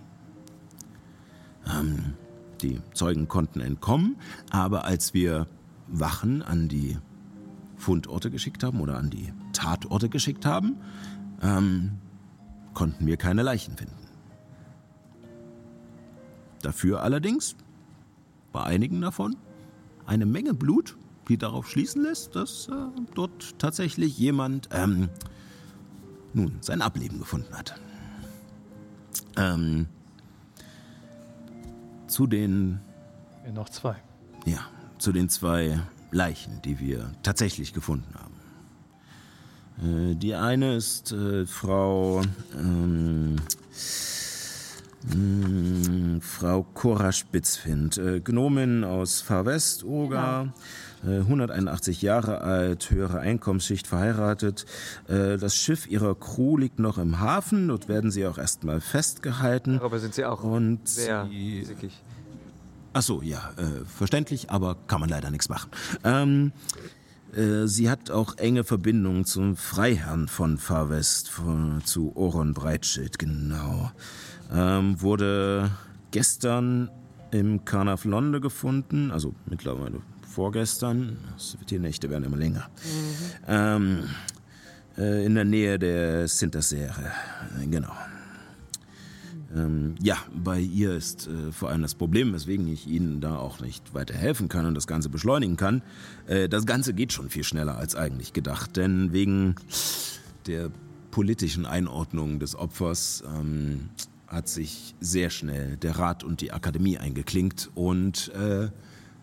Ähm, 1.67 2.15
die 2.63 2.81
Zeugen 2.95 3.29
konnten 3.29 3.61
entkommen, 3.61 4.17
aber 4.51 4.85
als 4.85 5.13
wir 5.15 5.47
Wachen 5.89 6.43
an 6.43 6.69
die 6.69 6.99
Fundorte 7.77 8.31
geschickt 8.31 8.63
haben 8.63 8.81
oder 8.81 8.97
an 8.97 9.11
die 9.11 9.33
Tatorte 9.57 10.09
geschickt 10.09 10.47
haben, 10.47 10.77
ähm, 11.43 11.99
konnten 12.75 13.07
wir 13.07 13.17
keine 13.17 13.43
Leichen 13.43 13.77
finden. 13.77 13.95
Dafür 16.63 17.03
allerdings, 17.03 17.57
bei 18.53 18.63
einigen 18.63 19.01
davon, 19.01 19.37
eine 20.07 20.27
Menge 20.27 20.55
Blut, 20.55 20.97
die 21.29 21.39
darauf 21.39 21.69
schließen 21.69 22.03
lässt, 22.03 22.37
dass 22.37 22.69
äh, 22.69 22.73
dort 23.15 23.59
tatsächlich 23.59 24.19
jemand 24.19 24.69
ähm, 24.73 25.09
nun 26.33 26.59
sein 26.61 26.83
Ableben 26.83 27.19
gefunden 27.19 27.55
hat. 27.55 27.75
Ähm, 29.37 29.87
zu 32.07 32.27
den. 32.27 32.81
Ja, 33.45 33.53
noch 33.53 33.69
zwei. 33.69 33.97
Ja, 34.45 34.61
zu 34.99 35.13
den 35.13 35.29
zwei 35.29 35.81
Leichen, 36.11 36.63
die 36.63 36.79
wir 36.79 37.13
tatsächlich 37.23 37.73
gefunden 37.73 38.15
haben. 38.15 38.36
Äh, 39.83 40.15
die 40.15 40.35
eine 40.35 40.77
ist 40.77 41.13
äh, 41.13 41.47
Frau. 41.47 42.23
Ähm, 42.59 43.37
Hm, 45.09 46.21
Frau 46.21 46.65
Cora 46.75 47.13
Spitzfind, 47.13 47.97
äh, 47.97 48.21
Gnomin 48.21 48.83
aus 48.83 49.21
Far 49.21 49.47
West, 49.47 49.85
Oga, 49.85 50.53
äh, 51.07 51.19
181 51.19 52.03
Jahre 52.03 52.41
alt, 52.41 52.91
höhere 52.91 53.21
Einkommensschicht, 53.21 53.87
verheiratet. 53.87 54.67
Äh, 55.07 55.37
das 55.37 55.55
Schiff 55.55 55.87
ihrer 55.87 56.17
Crew 56.17 56.57
liegt 56.57 56.81
noch 56.81 56.99
im 56.99 57.21
Hafen, 57.21 57.69
dort 57.69 57.89
werden 57.89 58.11
sie 58.11 58.27
auch 58.27 58.37
erstmal 58.37 58.81
festgehalten. 58.81 59.79
Darüber 59.79 60.01
sind 60.01 60.15
sie 60.15 60.25
auch 60.25 60.43
Und 60.43 60.89
sehr 60.89 61.29
sie, 61.31 61.65
sickig. 61.65 61.93
Ach 62.93 63.03
so, 63.03 63.23
ja, 63.23 63.53
äh, 63.59 63.85
verständlich, 63.85 64.51
aber 64.51 64.77
kann 64.89 65.01
man 65.01 65.09
leider 65.11 65.31
nichts 65.31 65.49
machen. 65.49 65.71
Ähm, 66.03 66.53
äh, 66.75 67.06
sie 67.33 67.91
hat 67.91 68.11
auch 68.11 68.39
enge 68.39 68.65
Verbindungen 68.65 69.25
zum 69.25 69.57
Freiherrn 69.57 70.29
von 70.29 70.59
Far 70.59 70.91
West, 70.91 71.29
von, 71.29 71.83
zu 71.85 72.17
Oron 72.17 72.55
Breitschild, 72.55 73.19
genau. 73.19 73.91
Ähm, 74.53 75.01
wurde 75.03 75.71
gestern 76.11 76.91
im 77.31 77.65
Carnaf 77.65 78.05
Londe 78.05 78.41
gefunden, 78.41 79.11
also 79.11 79.35
mittlerweile 79.47 80.01
vorgestern. 80.37 81.19
Die 81.71 81.79
Nächte 81.79 82.11
werden 82.11 82.25
immer 82.25 82.37
länger. 82.37 82.69
Ähm, 83.49 84.05
äh, 84.99 85.25
in 85.25 85.35
der 85.35 85.45
Nähe 85.45 85.79
der 85.79 86.29
Sinterseere, 86.29 87.13
äh, 87.61 87.67
genau. 87.67 87.93
Ähm, 89.57 89.95
ja, 90.03 90.17
bei 90.35 90.61
ihr 90.61 90.95
ist 90.95 91.29
äh, 91.29 91.51
vor 91.51 91.71
allem 91.71 91.83
das 91.83 91.95
Problem, 91.95 92.33
weswegen 92.35 92.69
ich 92.69 92.87
Ihnen 92.87 93.21
da 93.21 93.37
auch 93.39 93.61
nicht 93.61 93.95
weiter 93.95 94.15
helfen 94.15 94.49
kann 94.49 94.67
und 94.67 94.75
das 94.75 94.87
Ganze 94.87 95.09
beschleunigen 95.09 95.57
kann. 95.57 95.83
Äh, 96.27 96.49
das 96.49 96.67
Ganze 96.67 96.93
geht 96.93 97.13
schon 97.13 97.31
viel 97.31 97.45
schneller 97.45 97.77
als 97.77 97.95
eigentlich 97.95 98.33
gedacht, 98.33 98.77
denn 98.77 99.13
wegen 99.13 99.55
der 100.47 100.71
politischen 101.11 101.65
Einordnung 101.65 102.39
des 102.39 102.55
Opfers 102.55 103.25
ähm, 103.35 103.89
hat 104.27 104.49
sich 104.49 104.95
sehr 105.01 105.31
schnell 105.31 105.77
der 105.79 105.99
Rat 105.99 106.23
und 106.23 106.43
die 106.43 106.53
Akademie 106.53 106.99
eingeklinkt 106.99 107.71
und 107.75 108.31
äh, 108.35 108.69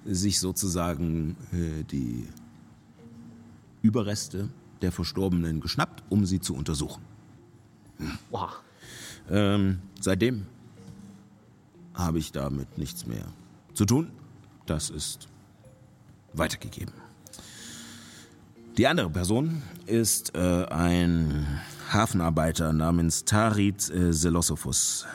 sich 0.06 0.40
sozusagen 0.40 1.38
äh, 1.52 1.84
die 1.84 2.28
Überreste 3.84 4.50
der 4.82 4.92
Verstorbenen 4.92 5.62
geschnappt, 5.62 6.04
um 6.10 6.26
sie 6.26 6.40
zu 6.40 6.56
untersuchen. 6.56 7.04
Wow. 8.32 8.63
Ähm, 9.30 9.80
seitdem 10.00 10.46
habe 11.94 12.20
ich 12.20 12.32
damit 12.32 12.78
nichts 12.78 13.06
mehr 13.06 13.26
zu 13.74 13.86
tun. 13.86 14.12
Das 14.66 14.90
ist 14.90 15.28
weitergegeben. 16.34 16.94
Die 18.78 18.88
andere 18.88 19.10
Person 19.10 19.62
ist 19.86 20.36
äh, 20.36 20.66
ein 20.66 21.46
Hafenarbeiter 21.92 22.74
namens 22.74 23.24
Tarit 23.24 23.88
äh, 23.90 24.12
Selosophus. 24.12 25.06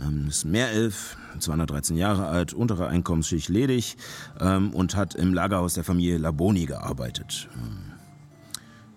Ähm, 0.00 0.26
ist 0.28 0.44
Meerelf, 0.44 1.16
213 1.38 1.96
Jahre 1.96 2.26
alt, 2.26 2.52
untere 2.52 2.88
Einkommensschicht 2.88 3.48
ledig 3.48 3.96
ähm, 4.40 4.72
und 4.74 4.96
hat 4.96 5.14
im 5.14 5.34
Lagerhaus 5.34 5.74
der 5.74 5.84
Familie 5.84 6.18
Laboni 6.18 6.66
gearbeitet. 6.66 7.48
Ähm, 7.54 7.87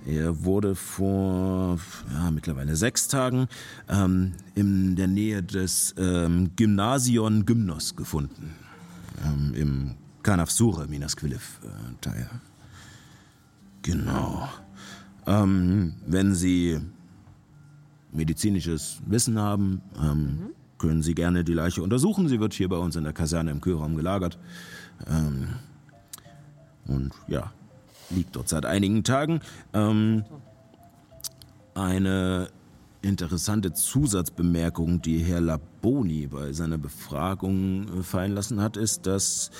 er 0.05 0.43
wurde 0.43 0.75
vor 0.75 1.79
ja, 2.11 2.31
mittlerweile 2.31 2.75
sechs 2.75 3.07
Tagen 3.07 3.47
ähm, 3.87 4.33
in 4.55 4.95
der 4.95 5.07
Nähe 5.07 5.43
des 5.43 5.93
ähm, 5.97 6.51
Gymnasion 6.55 7.45
Gymnos 7.45 7.95
gefunden. 7.95 8.55
Ähm, 9.25 9.53
Im 9.53 9.95
Kanafsure 10.23 10.87
Minas 10.87 11.15
Quilif 11.15 11.59
äh, 11.63 11.67
Teil. 12.01 12.29
Genau. 13.83 14.47
Ähm, 15.27 15.93
wenn 16.07 16.33
Sie 16.33 16.79
medizinisches 18.11 19.01
Wissen 19.05 19.39
haben, 19.39 19.81
ähm, 20.01 20.51
können 20.77 21.03
Sie 21.03 21.13
gerne 21.13 21.43
die 21.43 21.53
Leiche 21.53 21.83
untersuchen. 21.83 22.27
Sie 22.27 22.39
wird 22.39 22.53
hier 22.53 22.69
bei 22.69 22.77
uns 22.77 22.95
in 22.95 23.03
der 23.03 23.13
Kaserne 23.13 23.51
im 23.51 23.61
Kühlraum 23.61 23.95
gelagert. 23.95 24.39
Ähm, 25.07 25.49
und 26.87 27.11
ja, 27.27 27.51
liegt 28.15 28.35
dort 28.35 28.49
seit 28.49 28.65
einigen 28.65 29.03
Tagen. 29.03 29.41
Ähm, 29.73 30.23
eine 31.73 32.49
interessante 33.01 33.73
Zusatzbemerkung, 33.73 35.01
die 35.01 35.19
Herr 35.19 35.41
Laboni 35.41 36.27
bei 36.27 36.53
seiner 36.53 36.77
Befragung 36.77 37.99
äh, 37.99 38.03
fallen 38.03 38.33
lassen 38.33 38.61
hat, 38.61 38.77
ist, 38.77 39.07
dass 39.07 39.51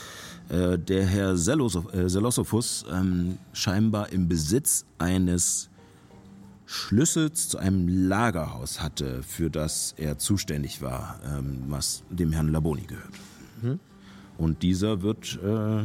äh, 0.49 0.78
der 0.78 1.06
Herr 1.06 1.32
äh, 1.32 1.38
Selosophus 1.38 2.86
ähm, 2.91 3.38
scheinbar 3.53 4.11
im 4.11 4.28
Besitz 4.28 4.86
eines 4.99 5.69
Schlüssels 6.65 7.49
zu 7.49 7.57
einem 7.57 7.88
Lagerhaus 8.07 8.82
hatte, 8.82 9.23
für 9.23 9.49
das 9.49 9.94
er 9.98 10.18
zuständig 10.18 10.82
war, 10.82 11.19
ähm, 11.26 11.64
was 11.68 12.03
dem 12.10 12.32
Herrn 12.32 12.49
Laboni 12.49 12.84
gehört. 12.84 13.11
Und 14.38 14.64
dieser 14.64 15.02
wird 15.02 15.38
äh, 15.44 15.84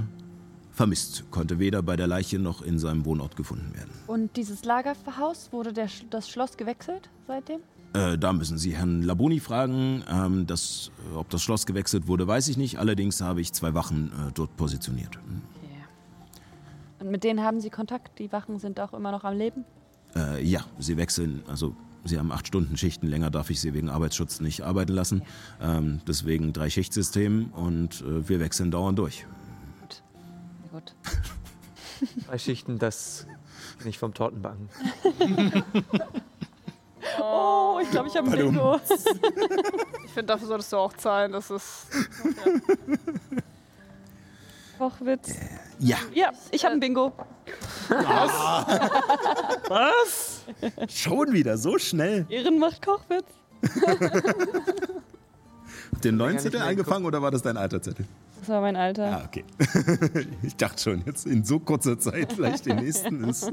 vermisst, 0.77 1.25
konnte 1.31 1.59
weder 1.59 1.83
bei 1.83 1.97
der 1.97 2.07
Leiche 2.07 2.39
noch 2.39 2.61
in 2.61 2.79
seinem 2.79 3.07
Wohnort 3.07 3.35
gefunden 3.35 3.75
werden. 3.75 3.91
Und 4.07 4.37
dieses 4.37 4.65
Lagerhaus, 4.65 5.51
wurde 5.51 5.73
der, 5.73 5.89
das 6.11 6.29
Schloss 6.29 6.59
gewechselt 6.59 7.09
seitdem? 7.27 7.61
Äh, 7.95 8.19
da 8.19 8.35
müssen 8.35 8.59
Sie 8.59 8.77
Herrn 8.77 9.01
Laboni 9.03 9.41
fragen. 9.41 10.05
Ähm, 10.09 10.47
das, 10.47 10.91
ob 11.15 11.31
das 11.31 11.43
Schloss 11.43 11.65
gewechselt 11.65 12.09
wurde, 12.09 12.27
weiß 12.27 12.49
ich 12.49 12.59
nicht. 12.59 12.79
Allerdings 12.79 13.23
habe 13.23 13.41
ich 13.41 13.55
zwei 13.55 13.73
Wachen 13.73 14.09
äh, 14.09 14.33
dort 14.35 14.55
positioniert. 14.59 15.19
Und 16.99 17.11
mit 17.11 17.25
denen 17.25 17.43
haben 17.43 17.61
Sie 17.61 17.71
Kontakt? 17.71 18.19
Die 18.19 18.31
Wachen 18.33 18.59
sind 18.59 18.79
auch 18.79 18.93
immer 18.93 19.13
noch 19.13 19.25
am 19.25 19.37
Leben? 19.37 19.65
Äh, 20.15 20.45
ja, 20.45 20.65
Sie 20.79 20.99
wechseln, 20.99 21.43
also 21.47 21.75
Sie 22.05 22.19
haben 22.19 22.31
acht 22.33 22.47
Stunden 22.47 22.77
Schichten. 22.77 23.07
Länger 23.07 23.31
darf 23.31 23.49
ich 23.49 23.61
Sie 23.61 23.73
wegen 23.73 23.89
Arbeitsschutz 23.89 24.41
nicht 24.41 24.63
arbeiten 24.63 24.93
lassen. 24.93 25.23
Ähm, 25.61 26.01
deswegen 26.07 26.53
drei 26.53 26.69
Schichtsystem 26.69 27.51
und 27.53 28.03
äh, 28.03 28.29
wir 28.29 28.41
wechseln 28.41 28.71
dauernd 28.71 28.99
durch. 28.99 29.27
Gut. 30.87 30.95
Drei 32.29 32.39
Schichten, 32.39 32.79
das 32.79 33.27
nicht 33.85 33.99
vom 33.99 34.15
Tortenbacken. 34.15 34.69
Oh, 37.21 37.79
ich 37.81 37.91
glaube, 37.91 38.09
ich 38.09 38.17
habe 38.17 38.29
ein 38.29 38.37
Bingo. 38.37 38.81
Ich 40.05 40.13
finde, 40.13 40.27
dafür 40.27 40.49
solltest 40.49 40.73
du 40.73 40.77
auch 40.77 40.93
zahlen. 40.95 41.33
Das 41.33 41.51
ist. 41.51 41.87
Kochwitz. 44.77 45.35
Ja, 45.79 45.97
Ja, 46.13 46.33
ich 46.51 46.65
habe 46.65 46.75
ein 46.75 46.81
Bingo. 46.81 47.13
schon 50.89 51.33
wieder, 51.33 51.57
so 51.57 51.79
schnell. 51.79 52.27
Ehren 52.29 52.59
macht 52.59 52.85
Kochwitz. 52.85 53.27
Den 56.03 56.17
neuen 56.17 56.33
nicht 56.33 56.43
Zettel 56.43 56.61
mehr 56.61 56.69
eingefangen 56.69 57.07
oder 57.07 57.23
war 57.23 57.31
das 57.31 57.43
dein 57.43 57.57
alter 57.57 57.81
Zettel? 57.81 58.05
Das 58.41 58.49
war 58.49 58.61
mein 58.61 58.77
Alter. 58.77 59.21
Ah, 59.21 59.25
okay. 59.25 59.45
ich 60.43 60.57
dachte 60.57 60.83
schon, 60.83 61.03
jetzt 61.07 61.27
in 61.27 61.45
so 61.45 61.59
kurzer 61.59 61.99
Zeit 61.99 62.33
vielleicht 62.33 62.67
den 62.67 62.77
nächsten 62.77 63.25
ist. 63.25 63.51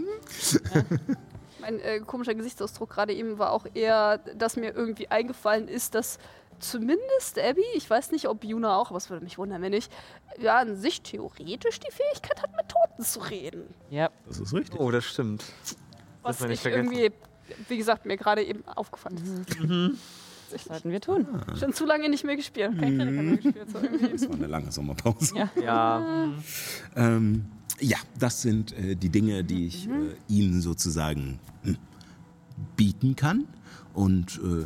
Mein 1.61 1.79
äh, 1.79 1.99
komischer 1.99 2.35
Gesichtsausdruck 2.35 2.89
gerade 2.89 3.13
eben 3.13 3.39
war 3.39 3.51
auch 3.51 3.65
eher, 3.73 4.17
dass 4.35 4.57
mir 4.57 4.75
irgendwie 4.75 5.07
eingefallen 5.07 5.67
ist, 5.67 5.95
dass 5.95 6.19
zumindest 6.59 7.39
Abby, 7.39 7.63
ich 7.75 7.89
weiß 7.89 8.11
nicht, 8.11 8.27
ob 8.27 8.43
Juna 8.43 8.77
auch, 8.77 8.89
aber 8.89 8.97
es 8.97 9.09
würde 9.09 9.23
mich 9.23 9.37
wundern, 9.37 9.61
wenn 9.61 9.71
nicht, 9.71 9.91
ja, 10.39 10.57
an 10.57 10.75
sich 10.75 11.01
theoretisch 11.01 11.79
die 11.79 11.91
Fähigkeit 11.91 12.41
hat, 12.41 12.51
mit 12.55 12.67
Toten 12.69 13.03
zu 13.03 13.19
reden. 13.19 13.73
Ja. 13.89 14.09
Das 14.27 14.39
ist 14.39 14.53
richtig. 14.53 14.79
Oh, 14.79 14.91
das 14.91 15.05
stimmt. 15.05 15.43
Was 16.21 16.39
nicht 16.41 16.51
ich 16.51 16.59
vergessen. 16.61 16.91
irgendwie, 16.91 17.11
wie 17.67 17.77
gesagt, 17.77 18.05
mir 18.05 18.17
gerade 18.17 18.43
eben 18.43 18.67
aufgefallen 18.67 19.17
ist. 19.17 19.57
Das 20.53 20.65
sollten 20.65 20.91
wir 20.91 21.01
tun. 21.01 21.27
Schon 21.59 21.73
zu 21.73 21.85
lange 21.85 22.09
nicht 22.09 22.23
mehr 22.23 22.35
gespielt. 22.35 22.77
Kein 22.79 22.95
Kleriker 22.95 23.23
mehr 23.23 23.37
gespielt. 23.37 23.71
So 23.71 23.79
irgendwie. 23.79 24.09
Das 24.09 24.29
war 24.29 24.35
eine 24.35 24.47
lange 24.47 24.71
Sommerpause. 24.71 25.35
Ja. 25.35 25.49
Ja, 25.61 26.29
Ähm, 26.95 27.45
ja, 27.79 27.97
das 28.19 28.41
sind 28.41 28.71
äh, 28.73 28.95
die 28.95 29.09
Dinge, 29.09 29.43
die 29.43 29.67
ich 29.67 29.87
äh, 29.87 29.91
Ihnen 30.27 30.61
sozusagen 30.61 31.39
hm, 31.63 31.77
bieten 32.75 33.15
kann. 33.15 33.45
Und 33.93 34.39
äh, 34.43 34.65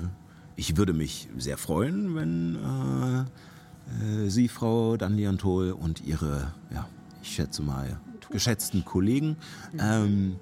ich 0.55 0.77
würde 0.77 0.93
mich 0.93 1.29
sehr 1.37 1.57
freuen, 1.57 2.15
wenn 2.15 2.55
äh, 2.55 4.25
äh, 4.25 4.29
Sie, 4.29 4.47
Frau 4.47 4.97
Danliantol, 4.97 5.71
und 5.71 6.05
Ihre, 6.05 6.53
ja, 6.73 6.87
ich 7.21 7.31
schätze 7.35 7.61
mal, 7.61 7.99
geschätzten 8.29 8.83
Kollegen 8.83 9.37
ähm, 9.79 10.35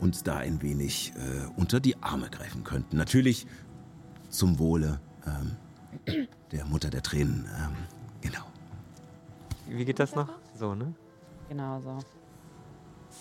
uns 0.00 0.22
da 0.22 0.36
ein 0.36 0.60
wenig 0.62 1.12
äh, 1.16 1.48
unter 1.56 1.80
die 1.80 1.96
Arme 2.02 2.28
greifen 2.30 2.64
könnten. 2.64 2.96
Natürlich 2.96 3.46
zum 4.28 4.58
Wohle 4.58 5.00
ähm, 5.26 6.26
der 6.52 6.64
Mutter 6.64 6.90
der 6.90 7.02
Tränen. 7.02 7.46
Ähm, 7.56 7.76
genau. 8.20 8.44
wie 9.66 9.84
geht 9.84 9.98
das 9.98 10.14
noch? 10.14 10.28
So, 10.54 10.74
ne? 10.74 10.94
Genau 11.48 11.80
so. 11.80 11.98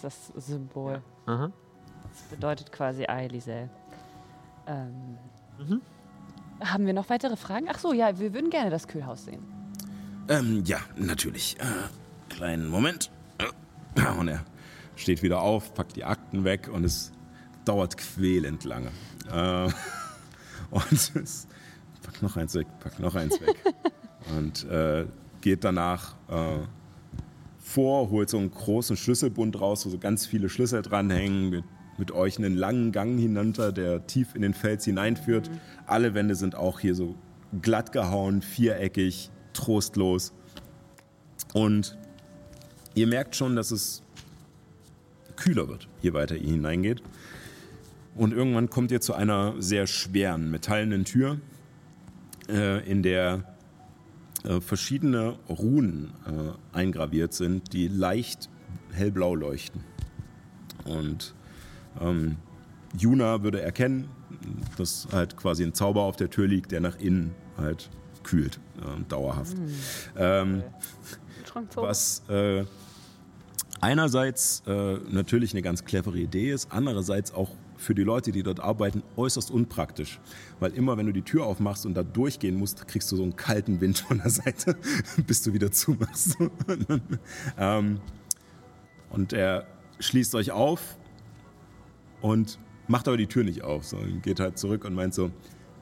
Das 0.01 0.13
ist 0.13 0.31
das 0.35 0.47
Symbol. 0.47 1.01
Aha. 1.25 1.51
Das 2.11 2.21
bedeutet 2.23 2.71
quasi 2.71 3.05
Eilisel. 3.05 3.69
Ähm, 4.65 5.17
Haben 6.59 6.85
wir 6.85 6.93
noch 6.93 7.09
weitere 7.09 7.37
Fragen? 7.37 7.67
Ach 7.69 7.79
so, 7.79 7.93
ja, 7.93 8.19
wir 8.19 8.33
würden 8.33 8.49
gerne 8.49 8.69
das 8.69 8.87
Kühlhaus 8.87 9.25
sehen. 9.25 9.43
Ähm, 10.29 10.63
ja, 10.65 10.79
natürlich. 10.95 11.57
Äh, 11.59 12.33
kleinen 12.33 12.67
Moment. 12.67 13.11
Und 14.19 14.27
er 14.27 14.43
steht 14.95 15.23
wieder 15.23 15.41
auf, 15.41 15.73
packt 15.73 15.95
die 15.95 16.03
Akten 16.03 16.43
weg 16.43 16.69
und 16.71 16.83
es 16.83 17.11
dauert 17.65 17.97
quälend 17.97 18.63
lange. 18.63 18.91
Äh, 19.31 19.69
und 20.71 20.91
es 21.15 21.47
pack 22.03 22.21
noch 22.21 22.37
eins 22.37 22.55
weg, 22.55 22.67
pack 22.79 22.99
noch 22.99 23.15
eins 23.15 23.39
weg. 23.41 23.55
und 24.37 24.65
äh, 24.69 25.05
geht 25.41 25.63
danach 25.63 26.15
äh, 26.29 26.59
vor, 27.59 28.09
holt 28.09 28.29
so 28.29 28.37
einen 28.37 28.51
großen 28.51 28.95
Schlüsselbund 28.95 29.59
raus, 29.59 29.85
wo 29.85 29.89
so 29.89 29.97
ganz 29.97 30.25
viele 30.25 30.49
Schlüssel 30.49 30.81
dranhängen, 30.81 31.49
mit, 31.49 31.65
mit 31.97 32.11
euch 32.11 32.37
einen 32.37 32.55
langen 32.55 32.91
Gang 32.91 33.19
hinunter, 33.19 33.71
der 33.71 34.07
tief 34.07 34.35
in 34.35 34.41
den 34.41 34.53
Fels 34.53 34.85
hineinführt. 34.85 35.49
Mhm. 35.49 35.59
Alle 35.85 36.13
Wände 36.13 36.35
sind 36.35 36.55
auch 36.55 36.79
hier 36.79 36.95
so 36.95 37.15
glatt 37.61 37.91
gehauen, 37.91 38.41
viereckig, 38.41 39.29
trostlos. 39.53 40.33
Und 41.53 41.97
ihr 42.93 43.07
merkt 43.07 43.35
schon, 43.35 43.55
dass 43.55 43.71
es 43.71 44.01
kühler 45.35 45.67
wird, 45.67 45.87
je 46.01 46.13
weiter 46.13 46.35
ihr 46.35 46.51
hineingeht. 46.51 47.01
Und 48.17 48.33
irgendwann 48.33 48.69
kommt 48.69 48.91
ihr 48.91 48.99
zu 48.99 49.13
einer 49.13 49.53
sehr 49.59 49.85
schweren 49.85 50.49
metallenen 50.49 51.05
Tür, 51.05 51.39
äh, 52.49 52.89
in 52.89 53.03
der 53.03 53.43
äh, 54.43 54.59
verschiedene 54.59 55.37
Runen 55.47 56.11
äh, 56.25 56.75
eingraviert 56.75 57.33
sind, 57.33 57.73
die 57.73 57.87
leicht 57.87 58.49
hellblau 58.91 59.35
leuchten. 59.35 59.83
Und 60.85 61.35
ähm, 62.01 62.37
Juna 62.97 63.43
würde 63.43 63.61
erkennen, 63.61 64.09
dass 64.77 65.07
halt 65.11 65.37
quasi 65.37 65.63
ein 65.63 65.73
Zauber 65.73 66.01
auf 66.01 66.15
der 66.15 66.29
Tür 66.29 66.47
liegt, 66.47 66.71
der 66.71 66.79
nach 66.79 66.97
innen 66.99 67.35
halt 67.57 67.89
kühlt, 68.23 68.59
äh, 68.79 69.03
dauerhaft. 69.09 69.57
Mhm. 69.57 69.73
Ähm, 70.15 70.63
was 71.75 72.23
äh, 72.29 72.65
einerseits 73.79 74.63
äh, 74.65 74.97
natürlich 75.09 75.53
eine 75.53 75.61
ganz 75.61 75.85
clevere 75.85 76.17
Idee 76.17 76.51
ist, 76.51 76.71
andererseits 76.71 77.33
auch 77.33 77.51
für 77.77 77.95
die 77.95 78.03
Leute, 78.03 78.31
die 78.31 78.43
dort 78.43 78.59
arbeiten, 78.59 79.03
äußerst 79.15 79.51
unpraktisch. 79.51 80.19
Weil 80.59 80.73
immer, 80.73 80.97
wenn 80.97 81.05
du 81.05 81.13
die 81.13 81.21
Tür 81.21 81.45
aufmachst 81.45 81.85
und 81.85 81.93
da 81.93 82.03
durchgehen 82.03 82.55
musst, 82.55 82.87
kriegst 82.87 83.11
du 83.11 83.15
so 83.15 83.23
einen 83.23 83.35
kalten 83.35 83.79
Wind 83.79 83.99
von 83.99 84.17
der 84.17 84.29
Seite, 84.29 84.77
bis 85.27 85.41
du 85.43 85.53
wieder 85.53 85.71
zumachst. 85.71 86.37
ähm, 87.57 87.99
und 89.09 89.33
er 89.33 89.67
schließt 89.99 90.35
euch 90.35 90.51
auf 90.51 90.97
und 92.21 92.59
macht 92.87 93.07
aber 93.07 93.17
die 93.17 93.27
Tür 93.27 93.43
nicht 93.43 93.63
auf, 93.63 93.85
sondern 93.85 94.21
geht 94.21 94.39
halt 94.39 94.57
zurück 94.57 94.85
und 94.85 94.93
meint 94.93 95.13
so, 95.13 95.31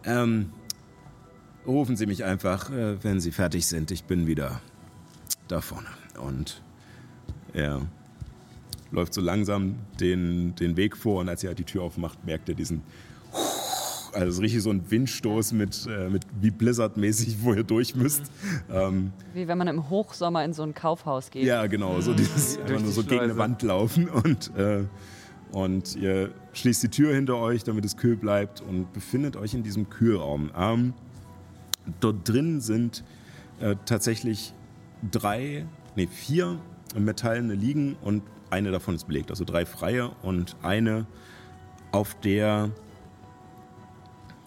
ähm, 0.03 0.51
rufen 1.65 1.95
Sie 1.95 2.05
mich 2.05 2.23
einfach, 2.23 2.69
äh, 2.71 3.03
wenn 3.03 3.19
Sie 3.19 3.31
fertig 3.31 3.67
sind. 3.67 3.91
Ich 3.91 4.03
bin 4.03 4.27
wieder 4.27 4.61
da 5.47 5.61
vorne. 5.61 5.87
Und 6.19 6.61
er 7.53 7.81
läuft 8.95 9.13
so 9.13 9.21
langsam 9.21 9.75
den, 9.99 10.55
den 10.55 10.77
Weg 10.77 10.97
vor 10.97 11.21
und 11.21 11.29
als 11.29 11.43
er 11.43 11.49
halt 11.49 11.59
die 11.59 11.63
Tür 11.63 11.83
aufmacht, 11.83 12.25
merkt 12.25 12.49
er 12.49 12.55
diesen 12.55 12.81
also 14.15 14.41
richtig 14.41 14.63
so 14.63 14.69
ein 14.69 14.89
Windstoß 14.89 15.51
mit, 15.51 15.87
äh, 15.87 16.09
mit 16.09 16.25
wie 16.39 16.49
Blizzard-mäßig, 16.49 17.37
wo 17.41 17.53
ihr 17.53 17.63
durch 17.63 17.95
müsst. 17.95 18.31
Ähm, 18.71 19.11
wie 19.33 19.47
wenn 19.47 19.57
man 19.57 19.67
im 19.67 19.89
Hochsommer 19.89 20.43
in 20.45 20.53
so 20.53 20.63
ein 20.63 20.73
Kaufhaus 20.73 21.29
geht. 21.31 21.43
Ja, 21.43 21.67
genau, 21.67 21.99
so 22.01 22.13
dieses 22.13 22.57
einfach 22.57 22.79
nur 22.79 22.91
so 22.91 23.03
gegen 23.03 23.21
eine 23.21 23.37
Wand 23.37 23.61
laufen 23.61 24.07
und, 24.09 24.55
äh, 24.55 24.85
und 25.51 25.95
ihr 25.97 26.31
schließt 26.53 26.83
die 26.83 26.89
Tür 26.89 27.13
hinter 27.13 27.35
euch, 27.35 27.63
damit 27.63 27.83
es 27.85 27.97
kühl 27.97 28.15
bleibt 28.15 28.61
und 28.61 28.91
befindet 28.93 29.35
euch 29.35 29.53
in 29.53 29.63
diesem 29.63 29.89
Kühlraum. 29.89 30.49
Ähm, 30.57 30.93
dort 31.99 32.27
drin 32.27 32.61
sind 32.61 33.03
äh, 33.59 33.75
tatsächlich 33.85 34.53
drei, 35.11 35.65
nee, 35.95 36.07
vier 36.07 36.57
metallene 36.97 37.53
Liegen 37.53 37.97
und 38.01 38.23
eine 38.55 38.71
davon 38.71 38.95
ist 38.95 39.05
belegt, 39.05 39.29
also 39.29 39.43
drei 39.43 39.65
freie 39.65 40.09
und 40.21 40.55
eine, 40.63 41.05
auf 41.91 42.15
der 42.21 42.71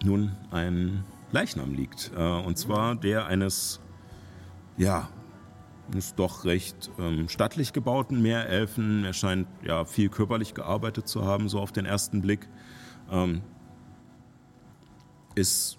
nun 0.03 0.35
ein 0.51 1.05
Leichnam 1.31 1.75
liegt. 1.75 2.11
Äh, 2.17 2.23
und 2.23 2.57
zwar 2.57 2.95
der 2.97 3.27
eines, 3.27 3.81
ja, 4.79 5.09
ist 5.95 6.19
doch 6.19 6.45
recht 6.45 6.91
ähm, 6.99 7.29
stattlich 7.29 7.73
gebauten 7.73 8.23
Meerelfen. 8.23 9.05
Er 9.05 9.13
scheint 9.13 9.47
ja 9.63 9.85
viel 9.85 10.09
körperlich 10.09 10.55
gearbeitet 10.55 11.07
zu 11.07 11.25
haben, 11.25 11.49
so 11.49 11.61
auf 11.61 11.73
den 11.73 11.85
ersten 11.85 12.23
Blick. 12.23 12.49
Ähm, 13.11 13.43
ist 15.35 15.77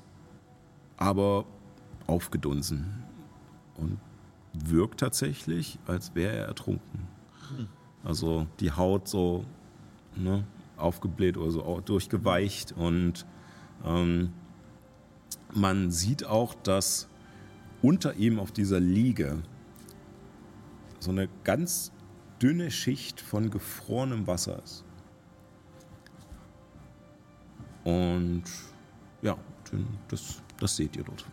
aber 0.98 1.46
aufgedunsen 2.08 3.04
und 3.78 4.00
wirkt 4.54 5.00
tatsächlich, 5.00 5.80
als 5.86 6.16
wäre 6.16 6.36
er 6.36 6.46
ertrunken. 6.46 7.08
Hm. 7.50 7.68
Also 8.04 8.48
die 8.60 8.72
Haut 8.72 9.08
so 9.08 9.46
ne, 10.16 10.46
aufgebläht 10.78 11.38
oder 11.38 11.52
so 11.52 11.82
durchgeweicht 11.82 12.72
und 12.72 13.26
ähm, 13.84 14.34
man 15.54 15.92
sieht 15.92 16.26
auch, 16.26 16.54
dass 16.54 17.10
unter 17.82 18.16
ihm 18.16 18.40
auf 18.40 18.52
dieser 18.52 18.80
Liege 18.80 19.42
so 21.00 21.12
eine 21.12 21.30
ganz 21.44 21.92
dünne 22.42 22.72
Schicht 22.72 23.20
von 23.22 23.50
gefrorenem 23.50 24.28
Wasser 24.28 24.62
ist. 24.64 24.84
Und 27.84 28.44
ja, 29.22 29.38
das, 30.10 30.42
das 30.60 30.76
seht 30.76 30.96
ihr 30.98 31.04
dort. 31.04 31.26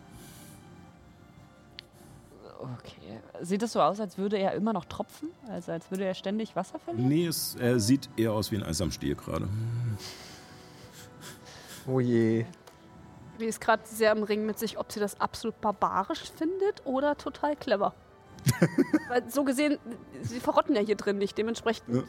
Okay. 2.59 2.96
Sieht 3.41 3.63
es 3.63 3.73
so 3.73 3.81
aus, 3.81 3.99
als 3.99 4.17
würde 4.17 4.37
er 4.37 4.53
immer 4.53 4.73
noch 4.73 4.85
tropfen? 4.85 5.29
Also 5.49 5.71
als 5.71 5.89
würde 5.91 6.05
er 6.05 6.13
ständig 6.13 6.55
Wasser 6.55 6.79
verlieren? 6.79 7.07
Nee, 7.07 7.27
es, 7.27 7.55
er 7.59 7.79
sieht 7.79 8.09
eher 8.17 8.33
aus 8.33 8.51
wie 8.51 8.57
ein 8.57 8.63
Eis 8.63 8.81
am 8.81 8.91
Stiel 8.91 9.15
gerade. 9.15 9.47
Oh 11.87 11.99
je. 11.99 12.45
Wie 13.37 13.45
ist 13.45 13.61
gerade 13.61 13.83
sehr 13.85 14.11
im 14.11 14.23
Ring 14.23 14.45
mit 14.45 14.59
sich, 14.59 14.77
ob 14.77 14.91
sie 14.91 14.99
das 14.99 15.19
absolut 15.21 15.59
barbarisch 15.61 16.31
findet 16.35 16.85
oder 16.85 17.15
total 17.17 17.55
clever. 17.55 17.93
Weil 19.09 19.29
so 19.29 19.43
gesehen, 19.43 19.77
sie 20.21 20.39
verrotten 20.39 20.75
ja 20.75 20.81
hier 20.81 20.95
drin 20.95 21.17
nicht. 21.17 21.37
Dementsprechend 21.37 21.95
ja. 21.95 22.03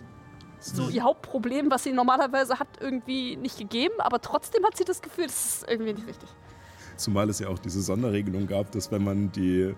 so 0.61 0.89
ihr 0.89 1.03
Hauptproblem, 1.03 1.71
was 1.71 1.85
sie 1.85 1.93
normalerweise 1.93 2.59
hat, 2.59 2.69
irgendwie 2.81 3.37
nicht 3.37 3.59
gegeben. 3.59 3.95
Aber 3.99 4.21
trotzdem 4.21 4.65
hat 4.65 4.77
sie 4.77 4.85
das 4.85 5.03
Gefühl, 5.03 5.27
das 5.27 5.63
ist 5.63 5.71
irgendwie 5.71 5.93
nicht 5.93 6.07
richtig. 6.07 6.29
Zumal 6.97 7.29
es 7.29 7.39
ja 7.39 7.49
auch 7.49 7.59
diese 7.59 7.81
Sonderregelung 7.81 8.47
gab, 8.47 8.73
dass 8.73 8.91
wenn 8.91 9.05
man 9.05 9.31
die 9.31 9.61
äh, 9.61 9.75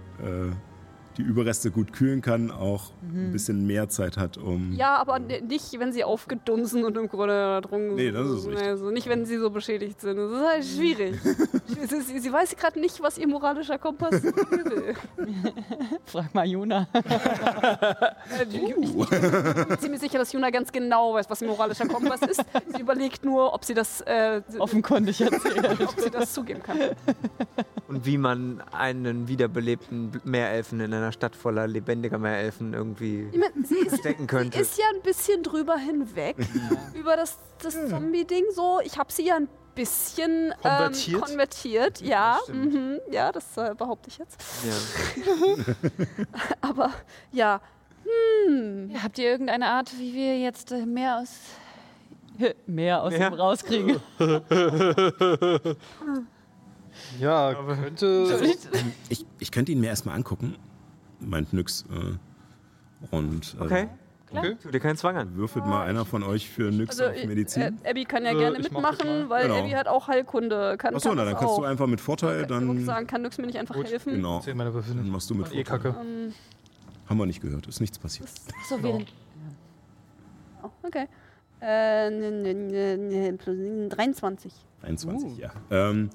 die 1.16 1.22
Überreste 1.22 1.70
gut 1.70 1.92
kühlen 1.92 2.22
kann, 2.22 2.50
auch 2.50 2.92
mhm. 3.02 3.26
ein 3.26 3.32
bisschen 3.32 3.66
mehr 3.66 3.88
Zeit 3.88 4.16
hat, 4.16 4.38
um. 4.38 4.72
Ja, 4.72 4.96
aber 4.96 5.18
nicht, 5.18 5.78
wenn 5.78 5.92
sie 5.92 6.04
aufgedunsen 6.04 6.84
und 6.84 6.96
im 6.96 7.08
Grunde 7.08 7.60
drungen 7.62 7.94
Nee, 7.94 8.10
das 8.10 8.28
ist 8.28 8.46
richtig. 8.46 8.66
Also 8.66 8.90
nicht, 8.90 9.08
wenn 9.08 9.26
sie 9.26 9.38
so 9.38 9.50
beschädigt 9.50 10.00
sind. 10.00 10.16
Das 10.16 10.30
ist 10.30 10.46
halt 10.46 10.64
schwierig. 10.64 11.20
sie, 11.88 12.20
sie, 12.20 12.32
weiß 12.32 12.56
gerade 12.56 12.78
nicht, 12.78 13.02
was 13.02 13.18
ihr 13.18 13.26
moralischer 13.26 13.78
Kompass 13.78 14.22
will. 14.22 14.94
Frag 16.04 16.34
mal 16.34 16.46
Juna. 16.46 16.86
uh. 16.94 19.04
Ich 19.10 19.68
bin 19.68 19.78
ziemlich 19.78 20.00
sicher, 20.00 20.18
dass 20.18 20.32
Juna 20.32 20.50
ganz 20.50 20.70
genau 20.70 21.14
weiß, 21.14 21.28
was 21.28 21.42
ihr 21.42 21.48
moralischer 21.48 21.86
Kompass 21.86 22.22
ist. 22.22 22.44
Sie 22.68 22.80
überlegt 22.80 23.24
nur, 23.24 23.52
ob 23.52 23.64
sie 23.64 23.74
das. 23.74 24.00
Äh, 24.02 24.42
Offenkundig 24.58 25.20
erzählt. 25.20 25.80
ob 25.80 26.00
sie 26.00 26.10
das 26.10 26.32
zugeben 26.32 26.62
kann. 26.62 26.78
Und 27.88 28.06
wie 28.06 28.18
man 28.18 28.62
einen 28.70 29.26
wiederbelebten 29.26 30.12
Meerelfen 30.22 30.78
in 30.78 30.92
einer 31.00 31.12
Stadt 31.12 31.36
voller 31.36 31.66
lebendiger 31.66 32.18
Meerelfen 32.18 32.74
irgendwie 32.74 33.28
ich 33.32 33.38
mein, 33.38 33.98
stecken 33.98 34.26
könnte. 34.26 34.56
Sie 34.56 34.62
ist 34.62 34.78
ja 34.78 34.84
ein 34.94 35.02
bisschen 35.02 35.42
drüber 35.42 35.76
hinweg 35.76 36.36
über 36.94 37.16
das, 37.16 37.38
das 37.62 37.74
Zombie-Ding 37.88 38.44
so. 38.54 38.80
Ich 38.84 38.98
habe 38.98 39.12
sie 39.12 39.26
ja 39.26 39.36
ein 39.36 39.48
bisschen 39.74 40.52
konvertiert, 40.62 41.14
ähm, 41.14 41.20
konvertiert. 41.20 42.00
ja, 42.00 42.38
mhm, 42.48 42.98
ja, 43.10 43.32
das 43.32 43.56
äh, 43.56 43.74
behaupte 43.76 44.08
ich 44.08 44.18
jetzt. 44.18 44.42
Ja. 44.64 44.74
Aber 46.60 46.92
ja. 47.32 47.60
Hm. 48.46 48.90
ja. 48.90 49.02
Habt 49.02 49.18
ihr 49.18 49.30
irgendeine 49.30 49.66
Art, 49.66 49.92
wie 49.98 50.14
wir 50.14 50.38
jetzt 50.38 50.72
äh, 50.72 50.86
mehr 50.86 51.18
aus 51.18 51.30
mehr 52.66 53.02
aus 53.02 53.12
mehr? 53.12 53.28
ihm 53.28 53.34
rauskriegen? 53.34 54.00
ja, 57.20 57.54
könnte. 57.54 58.54
Ich, 59.08 59.26
ich 59.38 59.50
könnte 59.50 59.72
ihn 59.72 59.80
mir 59.80 59.88
erstmal 59.88 60.16
angucken 60.16 60.56
meint 61.20 61.52
Nyx. 61.52 61.84
Äh, 61.90 63.14
und, 63.14 63.56
äh, 63.58 63.62
okay. 63.62 63.88
Okay. 64.32 64.56
Tu 64.62 64.70
dir 64.70 64.78
keinen 64.78 64.96
Zwang 64.96 65.16
an. 65.16 65.36
Würfelt 65.36 65.66
mal 65.66 65.84
einer 65.84 66.04
von 66.04 66.22
euch 66.22 66.48
für 66.48 66.70
Nyx 66.70 67.00
also, 67.00 67.12
auf 67.12 67.26
Medizin. 67.26 67.80
Äh, 67.82 67.90
Abby 67.90 68.04
kann 68.04 68.24
ja 68.24 68.32
gerne 68.32 68.58
äh, 68.58 68.62
mitmachen, 68.62 69.28
weil 69.28 69.48
genau. 69.48 69.58
Abby 69.58 69.70
hat 69.70 69.88
auch 69.88 70.06
Heilkunde. 70.06 70.76
Kann, 70.78 70.94
Achso, 70.94 71.12
na, 71.14 71.24
dann 71.24 71.34
kannst 71.34 71.54
auch. 71.54 71.58
du 71.58 71.64
einfach 71.64 71.88
mit 71.88 72.00
Vorteil 72.00 72.46
dann. 72.46 72.78
Ich 72.78 72.84
sagen, 72.84 73.06
kann 73.06 73.22
Nyx 73.22 73.38
mir 73.38 73.46
nicht 73.46 73.58
einfach 73.58 73.74
Gut. 73.74 73.90
helfen? 73.90 74.14
Genau. 74.14 74.40
Meine 74.54 74.70
dann 74.70 75.08
machst 75.08 75.28
du 75.30 75.34
mit 75.34 75.52
eh 75.52 75.64
Vorteil. 75.64 75.92
Kacke. 75.92 75.98
Um, 75.98 76.32
Haben 77.08 77.18
wir 77.18 77.26
nicht 77.26 77.42
gehört, 77.42 77.66
ist 77.66 77.80
nichts 77.80 77.98
passiert. 77.98 78.28
Achso, 78.62 78.76
genau. 78.76 78.88
während. 78.88 79.12
Oh, 80.62 80.70
okay. 80.82 81.08
Äh, 81.60 82.10
23. 83.88 84.52
23, 84.80 85.28
uh. 85.28 85.36
ja. 85.38 85.50
Ähm, 85.70 86.10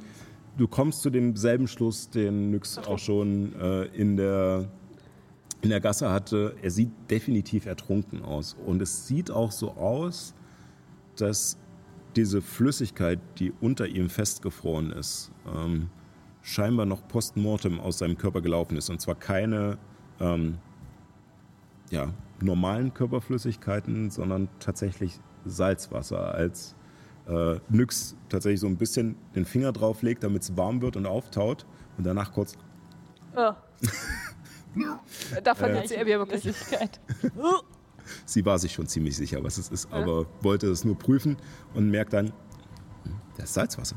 du 0.58 0.68
kommst 0.68 1.02
zu 1.02 1.10
demselben 1.10 1.68
Schluss, 1.68 2.10
den 2.10 2.52
Nyx 2.52 2.78
auch 2.78 2.98
schon 2.98 3.54
äh, 3.60 3.84
in 3.88 4.16
der 4.16 4.70
in 5.66 5.72
der 5.72 5.82
Gasse 5.82 6.12
hatte, 6.12 6.56
er 6.62 6.70
sieht 6.70 6.92
definitiv 7.10 7.66
ertrunken 7.66 8.24
aus. 8.24 8.56
Und 8.66 8.84
es 8.84 9.08
sieht 9.08 9.32
auch 9.32 9.52
so 9.52 9.72
aus, 9.72 10.36
dass 11.18 11.58
diese 12.16 12.44
Flüssigkeit, 12.44 13.20
die 13.40 13.52
unter 13.62 13.88
ihm 13.88 14.10
festgefroren 14.10 14.92
ist, 14.92 15.32
ähm, 15.52 15.90
scheinbar 16.44 16.86
noch 16.86 17.08
postmortem 17.08 17.80
aus 17.80 17.98
seinem 17.98 18.16
Körper 18.16 18.42
gelaufen 18.42 18.78
ist. 18.78 18.92
Und 18.92 19.02
zwar 19.02 19.16
keine 19.16 19.80
ähm, 20.20 20.60
ja, 21.90 22.14
normalen 22.42 22.94
Körperflüssigkeiten, 22.94 24.12
sondern 24.12 24.50
tatsächlich 24.60 25.20
Salzwasser, 25.46 26.36
als 26.36 26.76
äh, 27.28 27.56
Nyx 27.70 28.16
tatsächlich 28.30 28.60
so 28.60 28.68
ein 28.68 28.78
bisschen 28.78 29.16
den 29.36 29.46
Finger 29.46 29.72
drauflegt, 29.72 30.24
damit 30.24 30.44
es 30.44 30.56
warm 30.56 30.84
wird 30.84 30.96
und 30.96 31.08
auftaut 31.08 31.66
und 31.98 32.06
danach 32.06 32.32
kurz. 32.32 32.56
Oh. 33.36 33.54
da 35.44 35.56
verliert 35.56 35.88
sie 35.88 35.96
ja 35.96 36.06
wirklich. 36.06 36.44
sie 38.26 38.46
war 38.46 38.60
sich 38.60 38.74
schon 38.74 38.88
ziemlich 38.88 39.16
sicher, 39.16 39.44
was 39.44 39.58
es 39.58 39.70
ist, 39.70 39.92
aber 39.92 40.26
wollte 40.42 40.68
es 40.68 40.84
nur 40.84 40.98
prüfen 40.98 41.38
und 41.74 41.90
merkt 41.90 42.14
dann, 42.14 42.28
hm, 42.28 42.34
das 43.38 43.46
ist 43.46 43.54
Salzwasser. 43.54 43.96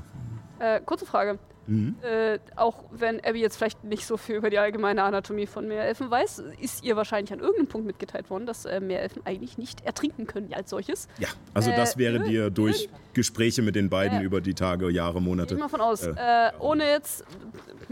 Äh, 0.59 0.81
kurze 0.81 1.07
Frage. 1.07 1.39
Mhm. 1.69 1.97
Äh, 2.03 2.39
auch 2.57 2.85
wenn 2.91 3.23
Abby 3.23 3.41
jetzt 3.41 3.57
vielleicht 3.57 3.85
nicht 3.85 4.07
so 4.07 4.17
viel 4.17 4.37
über 4.37 4.49
die 4.49 4.59
allgemeine 4.59 5.03
Anatomie 5.03 5.47
von 5.47 5.69
Meerelfen 5.69 6.11
weiß, 6.11 6.43
ist 6.61 6.83
ihr 6.83 6.97
wahrscheinlich 6.97 7.31
an 7.33 7.41
irgendeinem 7.41 7.69
Punkt 7.69 7.87
mitgeteilt 7.87 8.31
worden, 8.31 8.47
dass 8.47 8.65
äh, 8.65 8.81
Meerelfen 8.81 9.23
eigentlich 9.27 9.59
nicht 9.59 9.85
ertrinken 9.85 10.27
können 10.27 10.53
als 10.55 10.71
solches. 10.71 11.09
Ja, 11.19 11.29
also 11.53 11.71
das 11.71 11.97
äh, 11.97 11.99
wäre 11.99 12.21
dir 12.21 12.49
durch 12.51 12.89
Gespräche 13.13 13.61
mit 13.61 13.77
den 13.77 13.91
beiden 13.91 14.23
über 14.23 14.41
die 14.41 14.55
Tage, 14.55 14.91
Jahre, 14.91 15.21
Monate. 15.21 15.55
Ich 15.55 15.61
mal 15.61 15.69
von 15.69 15.83
aus. 15.83 16.05
Äh, 16.05 16.13
äh, 16.17 16.51
ohne 16.59 16.89
jetzt 16.89 17.25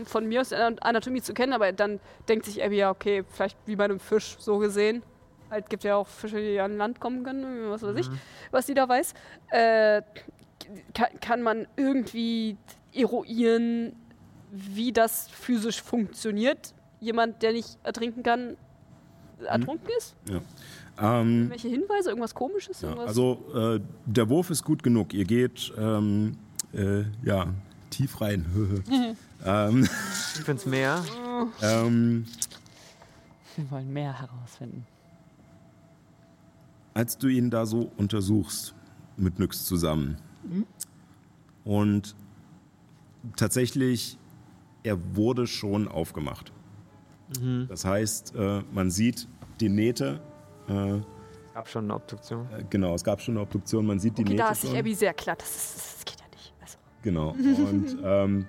von 0.05 0.27
mir 0.27 0.41
aus 0.41 0.53
Anatomie 0.53 1.21
zu 1.21 1.35
kennen, 1.35 1.53
aber 1.53 1.73
dann 1.73 2.01
denkt 2.29 2.47
sich 2.47 2.65
Abby 2.65 2.77
ja, 2.77 2.91
okay, 2.91 3.25
vielleicht 3.29 3.59
wie 3.67 3.77
bei 3.77 3.85
einem 3.85 4.01
Fisch 4.01 4.37
so 4.39 4.59
gesehen. 4.59 5.03
Halt 5.51 5.71
gibt 5.71 5.85
ja 5.85 5.97
auch 5.97 6.09
Fische, 6.09 6.41
die 6.41 6.59
an 6.59 6.77
Land 6.77 6.99
kommen 6.99 7.23
können, 7.23 7.71
was 7.71 7.83
weiß 7.83 7.97
ich, 7.97 8.09
mhm. 8.09 8.19
was 8.51 8.67
die 8.67 8.75
da 8.75 8.89
weiß. 8.89 9.15
Äh, 9.51 10.03
kann, 10.95 11.09
kann 11.21 11.43
man 11.43 11.67
irgendwie 11.77 12.57
eruieren, 12.95 13.93
wie 14.51 14.93
das 14.93 15.29
physisch 15.29 15.83
funktioniert. 15.83 16.75
Jemand, 17.01 17.43
der 17.43 17.53
nicht 17.53 17.79
ertrinken 17.85 18.23
kann, 18.23 18.57
ertrunken 19.45 19.89
ist? 19.99 20.15
Ja. 20.29 20.41
Ähm, 20.99 21.51
Welche 21.51 21.69
Hinweise? 21.69 22.09
Irgendwas 22.09 22.35
komisches? 22.35 22.81
Ja, 22.81 22.95
also 22.97 23.45
äh, 23.55 23.81
der 24.07 24.29
Wurf 24.31 24.51
ist 24.51 24.65
gut 24.65 24.83
genug. 24.83 25.13
Ihr 25.13 25.25
geht 25.25 25.73
ähm, 25.77 26.39
äh, 26.73 27.03
ja, 27.23 27.47
tief 27.91 28.21
rein. 28.21 28.47
ähm, 29.45 29.89
tief 30.35 30.49
ins 30.49 30.65
Meer. 30.65 31.05
ähm, 31.63 32.27
Wir 33.57 33.71
wollen 33.71 33.93
mehr 33.93 34.19
herausfinden. 34.19 34.87
Als 36.95 37.19
du 37.19 37.29
ihn 37.29 37.51
da 37.51 37.67
so 37.67 37.91
untersuchst, 37.99 38.75
mit 39.19 39.39
Nyx 39.39 39.65
zusammen, 39.67 40.17
mhm. 40.49 40.67
und 41.65 42.17
tatsächlich, 43.37 44.19
er 44.83 45.17
wurde 45.17 45.47
schon 45.47 45.89
aufgemacht. 45.89 46.53
Mhm. 47.41 47.67
Das 47.69 47.85
heißt, 47.85 48.35
äh, 48.37 48.63
man 48.73 48.91
sieht 48.91 49.29
die 49.61 49.69
Nähte. 49.69 50.21
Äh, 50.69 50.99
es 50.99 51.55
gab 51.55 51.69
schon 51.69 51.85
eine 51.85 51.95
Obduktion. 51.95 52.47
Äh, 52.53 52.65
genau, 52.71 52.95
es 52.95 53.03
gab 53.03 53.21
schon 53.21 53.35
eine 53.35 53.43
Obduktion. 53.43 53.87
Man 53.87 53.99
sieht 53.99 54.17
die 54.19 54.23
okay, 54.23 54.33
Nähte. 54.33 54.43
Da 54.45 54.51
ist 54.51 54.61
sich 54.63 54.77
Abby 54.77 54.95
sehr 54.95 55.15
klar. 55.15 55.37
Das, 55.37 55.49
ist, 55.49 55.97
das 55.97 56.05
geht 56.05 56.21
ja 56.21 56.27
nicht. 56.33 56.55
Also. 56.61 56.79
Genau. 57.03 57.31
Und 57.69 57.97
ähm, 58.05 58.47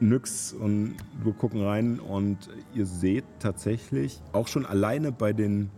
Nyx 0.00 0.54
und 0.54 0.96
wir 1.22 1.32
gucken 1.34 1.62
rein 1.62 2.00
und 2.00 2.48
ihr 2.74 2.86
seht 2.86 3.24
tatsächlich 3.38 4.22
auch 4.32 4.48
schon 4.48 4.64
alleine 4.64 5.12
bei 5.12 5.32
den 5.32 5.70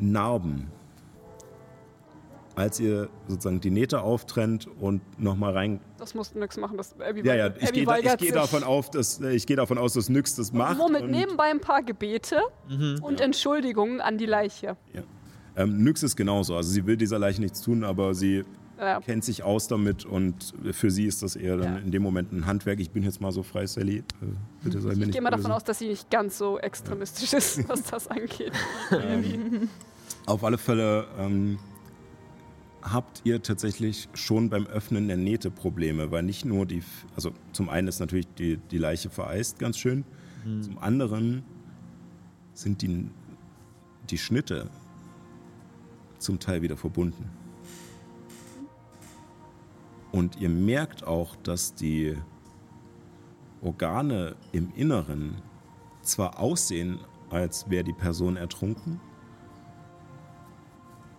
Narben, 0.00 0.68
als 2.56 2.78
ihr 2.78 3.08
sozusagen 3.26 3.60
die 3.60 3.70
Nähte 3.70 4.02
auftrennt 4.02 4.68
und 4.80 5.00
nochmal 5.20 5.52
rein. 5.52 5.80
Das 5.98 6.14
musst 6.14 6.34
du 6.34 6.38
nix 6.38 6.56
machen, 6.56 6.76
das 6.76 6.94
Abby 7.00 7.22
Ja, 7.24 7.34
ja, 7.34 7.48
ich 7.58 7.72
gehe 7.72 7.86
geh 8.18 8.30
davon, 8.30 8.62
auf, 8.62 8.90
dass, 8.90 9.20
äh, 9.20 9.32
ich 9.32 9.46
geh 9.46 9.56
davon 9.56 9.78
aus, 9.78 9.94
dass 9.94 10.08
Nyx 10.08 10.36
das 10.36 10.52
macht. 10.52 10.78
Nur 10.78 10.90
mit 10.90 11.08
nebenbei 11.10 11.50
ein 11.50 11.60
paar 11.60 11.82
Gebete 11.82 12.40
mhm. 12.68 12.98
und 13.02 13.20
ja. 13.20 13.26
Entschuldigungen 13.26 14.00
an 14.00 14.18
die 14.18 14.26
Leiche. 14.26 14.76
Ja. 14.92 15.02
Ähm, 15.56 15.82
Nyx 15.82 16.02
ist 16.02 16.16
genauso. 16.16 16.56
Also 16.56 16.70
sie 16.70 16.86
will 16.86 16.96
dieser 16.96 17.18
Leiche 17.18 17.40
nichts 17.40 17.60
tun, 17.60 17.84
aber 17.84 18.14
sie 18.14 18.44
ja. 18.78 19.00
kennt 19.00 19.24
sich 19.24 19.42
aus 19.42 19.68
damit 19.68 20.04
und 20.04 20.52
für 20.72 20.90
sie 20.90 21.06
ist 21.06 21.22
das 21.22 21.36
eher 21.36 21.56
dann 21.56 21.82
in 21.82 21.90
dem 21.90 22.02
Moment 22.02 22.32
ein 22.32 22.46
Handwerk. 22.46 22.80
Ich 22.80 22.90
bin 22.90 23.02
jetzt 23.02 23.20
mal 23.20 23.32
so 23.32 23.42
frei, 23.42 23.66
Sally. 23.66 23.98
Äh, 23.98 24.02
bitte 24.62 24.80
sei 24.80 24.94
mir 24.94 25.06
Ich 25.06 25.12
gehe 25.12 25.22
mal 25.22 25.30
davon 25.30 25.52
aus, 25.52 25.64
dass 25.64 25.78
sie 25.78 25.88
nicht 25.88 26.10
ganz 26.10 26.38
so 26.38 26.58
extremistisch 26.58 27.32
ist, 27.32 27.68
was 27.68 27.82
das 27.82 28.08
angeht. 28.08 28.52
ähm, 28.90 29.68
auf 30.26 30.44
alle 30.44 30.58
Fälle. 30.58 31.06
Ähm, 31.18 31.58
habt 32.84 33.22
ihr 33.24 33.42
tatsächlich 33.42 34.08
schon 34.12 34.50
beim 34.50 34.66
Öffnen 34.66 35.08
der 35.08 35.16
Nähte 35.16 35.50
Probleme, 35.50 36.10
weil 36.10 36.22
nicht 36.22 36.44
nur 36.44 36.66
die, 36.66 36.82
also 37.16 37.32
zum 37.52 37.70
einen 37.70 37.88
ist 37.88 37.98
natürlich 37.98 38.26
die, 38.38 38.58
die 38.58 38.78
Leiche 38.78 39.08
vereist 39.08 39.58
ganz 39.58 39.78
schön, 39.78 40.04
mhm. 40.44 40.62
zum 40.62 40.78
anderen 40.78 41.42
sind 42.52 42.82
die, 42.82 43.08
die 44.10 44.18
Schnitte 44.18 44.70
zum 46.18 46.38
Teil 46.38 46.62
wieder 46.62 46.76
verbunden. 46.76 47.30
Und 50.12 50.40
ihr 50.40 50.50
merkt 50.50 51.04
auch, 51.04 51.34
dass 51.36 51.74
die 51.74 52.16
Organe 53.62 54.36
im 54.52 54.72
Inneren 54.76 55.36
zwar 56.02 56.38
aussehen, 56.38 57.00
als 57.30 57.68
wäre 57.70 57.82
die 57.82 57.94
Person 57.94 58.36
ertrunken, 58.36 59.00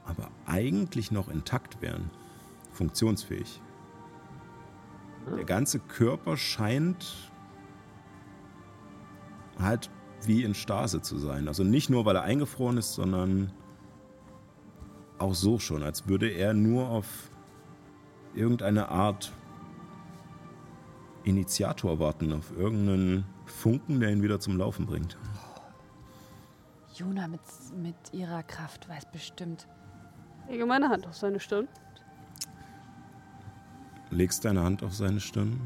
aber 0.05 0.29
eigentlich 0.45 1.11
noch 1.11 1.27
intakt 1.29 1.81
wären, 1.81 2.09
funktionsfähig. 2.71 3.61
Der 5.35 5.45
ganze 5.45 5.79
Körper 5.79 6.37
scheint 6.37 7.31
halt 9.59 9.89
wie 10.23 10.43
in 10.43 10.53
Stase 10.53 11.01
zu 11.01 11.17
sein. 11.17 11.47
Also 11.47 11.63
nicht 11.63 11.89
nur, 11.89 12.05
weil 12.05 12.15
er 12.15 12.23
eingefroren 12.23 12.77
ist, 12.77 12.93
sondern 12.93 13.51
auch 15.17 15.33
so 15.33 15.59
schon, 15.59 15.83
als 15.83 16.07
würde 16.07 16.29
er 16.29 16.53
nur 16.53 16.89
auf 16.89 17.31
irgendeine 18.33 18.89
Art 18.89 19.31
Initiator 21.23 21.99
warten, 21.99 22.33
auf 22.33 22.55
irgendeinen 22.55 23.25
Funken, 23.45 23.99
der 23.99 24.11
ihn 24.11 24.21
wieder 24.21 24.39
zum 24.39 24.57
Laufen 24.57 24.85
bringt. 24.85 25.17
Juna 26.93 27.27
mit, 27.27 27.41
mit 27.75 27.95
ihrer 28.13 28.43
Kraft 28.43 28.87
weiß 28.87 29.11
bestimmt, 29.11 29.67
Lege 30.49 30.65
meine 30.65 30.89
Hand 30.89 31.07
auf 31.07 31.15
seine 31.15 31.39
Stirn. 31.39 31.67
Legst 34.11 34.45
deine 34.45 34.63
Hand 34.63 34.83
auf 34.83 34.93
seine 34.93 35.19
Stirn. 35.19 35.59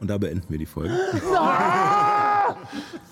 Und 0.00 0.08
da 0.08 0.16
beenden 0.16 0.48
wir 0.48 0.58
die 0.58 0.66
Folge. 0.66 0.96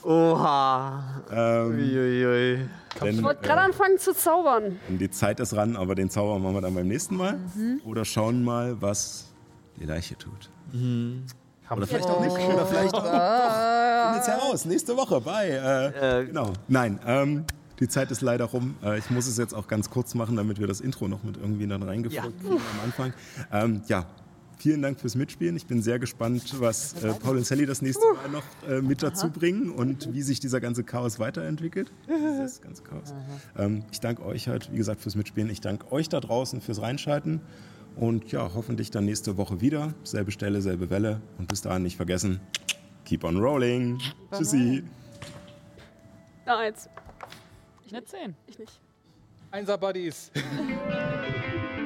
Oha. 0.03 1.23
Ähm, 1.31 1.71
Uiuiui. 1.73 2.67
ich 3.05 3.23
wollte 3.23 3.43
gerade 3.43 3.61
äh, 3.61 3.65
anfangen 3.65 3.99
zu 3.99 4.15
zaubern. 4.15 4.79
Die 4.89 5.11
Zeit 5.11 5.39
ist 5.41 5.55
ran, 5.55 5.77
aber 5.77 5.95
den 5.95 6.09
Zauber 6.09 6.39
machen 6.39 6.55
wir 6.55 6.61
dann 6.63 6.75
beim 6.75 6.89
nächsten 6.89 7.17
Mal. 7.17 7.39
Mhm. 7.55 7.83
Oder 7.85 8.07
schauen 8.07 8.43
mal, 8.43 8.81
was 8.81 9.27
die 9.77 9.85
Leiche 9.85 10.17
tut. 10.17 10.49
Mhm. 10.73 11.25
Oder 11.71 11.87
vielleicht 11.87 12.09
auch 12.09 12.21
nicht. 12.21 12.33
Oder 12.33 12.67
vielleicht 12.67 12.95
auch. 12.95 13.03
Doch. 13.05 14.27
Heraus. 14.27 14.65
Nächste 14.65 14.97
Woche 14.97 15.21
bei. 15.21 15.49
Äh, 15.49 16.21
äh, 16.23 16.27
genau. 16.27 16.53
Nein. 16.67 16.99
Ähm, 17.07 17.45
die 17.81 17.89
Zeit 17.89 18.11
ist 18.11 18.21
leider 18.21 18.47
rum. 18.47 18.75
Äh, 18.83 18.99
ich 18.99 19.11
muss 19.11 19.27
es 19.27 19.37
jetzt 19.37 19.55
auch 19.55 19.69
ganz 19.69 19.91
kurz 19.91 20.15
machen, 20.15 20.37
damit 20.37 20.59
wir 20.59 20.67
das 20.67 20.81
Intro 20.81 21.09
noch 21.09 21.23
mit 21.23 21.37
irgendwie 21.37 21.67
dann 21.67 21.83
reingefolgt 21.83 22.43
ja. 22.45 22.51
am 22.51 22.61
Anfang. 22.85 23.13
Ähm, 23.53 23.83
ja, 23.87 24.07
vielen 24.59 24.83
Dank 24.83 25.01
fürs 25.01 25.15
Mitspielen. 25.15 25.57
Ich 25.57 25.67
bin 25.67 25.83
sehr 25.83 25.99
gespannt, 25.99 26.61
was 26.61 27.03
äh, 27.03 27.13
Paul 27.15 27.37
und 27.37 27.47
Sally 27.47 27.67
das 27.67 27.83
nächste 27.83 28.05
Mal 28.15 28.29
noch 28.31 28.45
äh, 28.69 28.81
mit 28.83 29.03
dazu 29.03 29.31
bringen 29.31 29.71
und 29.71 30.13
wie 30.13 30.23
sich 30.23 30.41
dieser 30.41 30.61
ganze 30.61 30.85
Chaos 30.85 31.19
weiterentwickelt. 31.19 31.93
Dieses 32.07 32.61
ganze 32.61 32.83
Chaos. 32.83 33.15
Ähm, 33.57 33.85
ich 33.93 34.01
danke 34.01 34.25
euch 34.25 34.49
halt, 34.49 34.73
wie 34.73 34.77
gesagt, 34.77 35.01
fürs 35.01 35.15
Mitspielen. 35.15 35.51
Ich 35.51 35.61
danke 35.61 35.91
euch 35.93 36.09
da 36.09 36.21
draußen 36.21 36.61
fürs 36.61 36.83
Reinschalten. 36.83 37.41
Und 37.97 38.31
ja, 38.31 38.51
hoffentlich 38.55 38.93
dann 38.93 39.07
nächste 39.07 39.37
Woche 39.37 39.61
wieder. 39.61 39.93
Selbe 40.05 40.31
Stelle, 40.31 40.63
selbe 40.63 40.89
Welle. 40.89 41.21
Und 41.39 41.49
bis 41.49 41.63
dahin 41.63 41.83
nicht 41.83 41.97
vergessen, 41.97 42.41
keep 43.05 43.25
on 43.25 43.39
rolling. 43.39 43.99
Tschüssi. 44.33 44.85
Eins. 46.47 46.89
Ich 47.89 47.93
nicht 47.93 48.07
10. 48.07 48.37
Ich 48.47 48.59
nicht. 48.59 48.81
Einser 49.51 49.79
Buddies. 49.79 50.31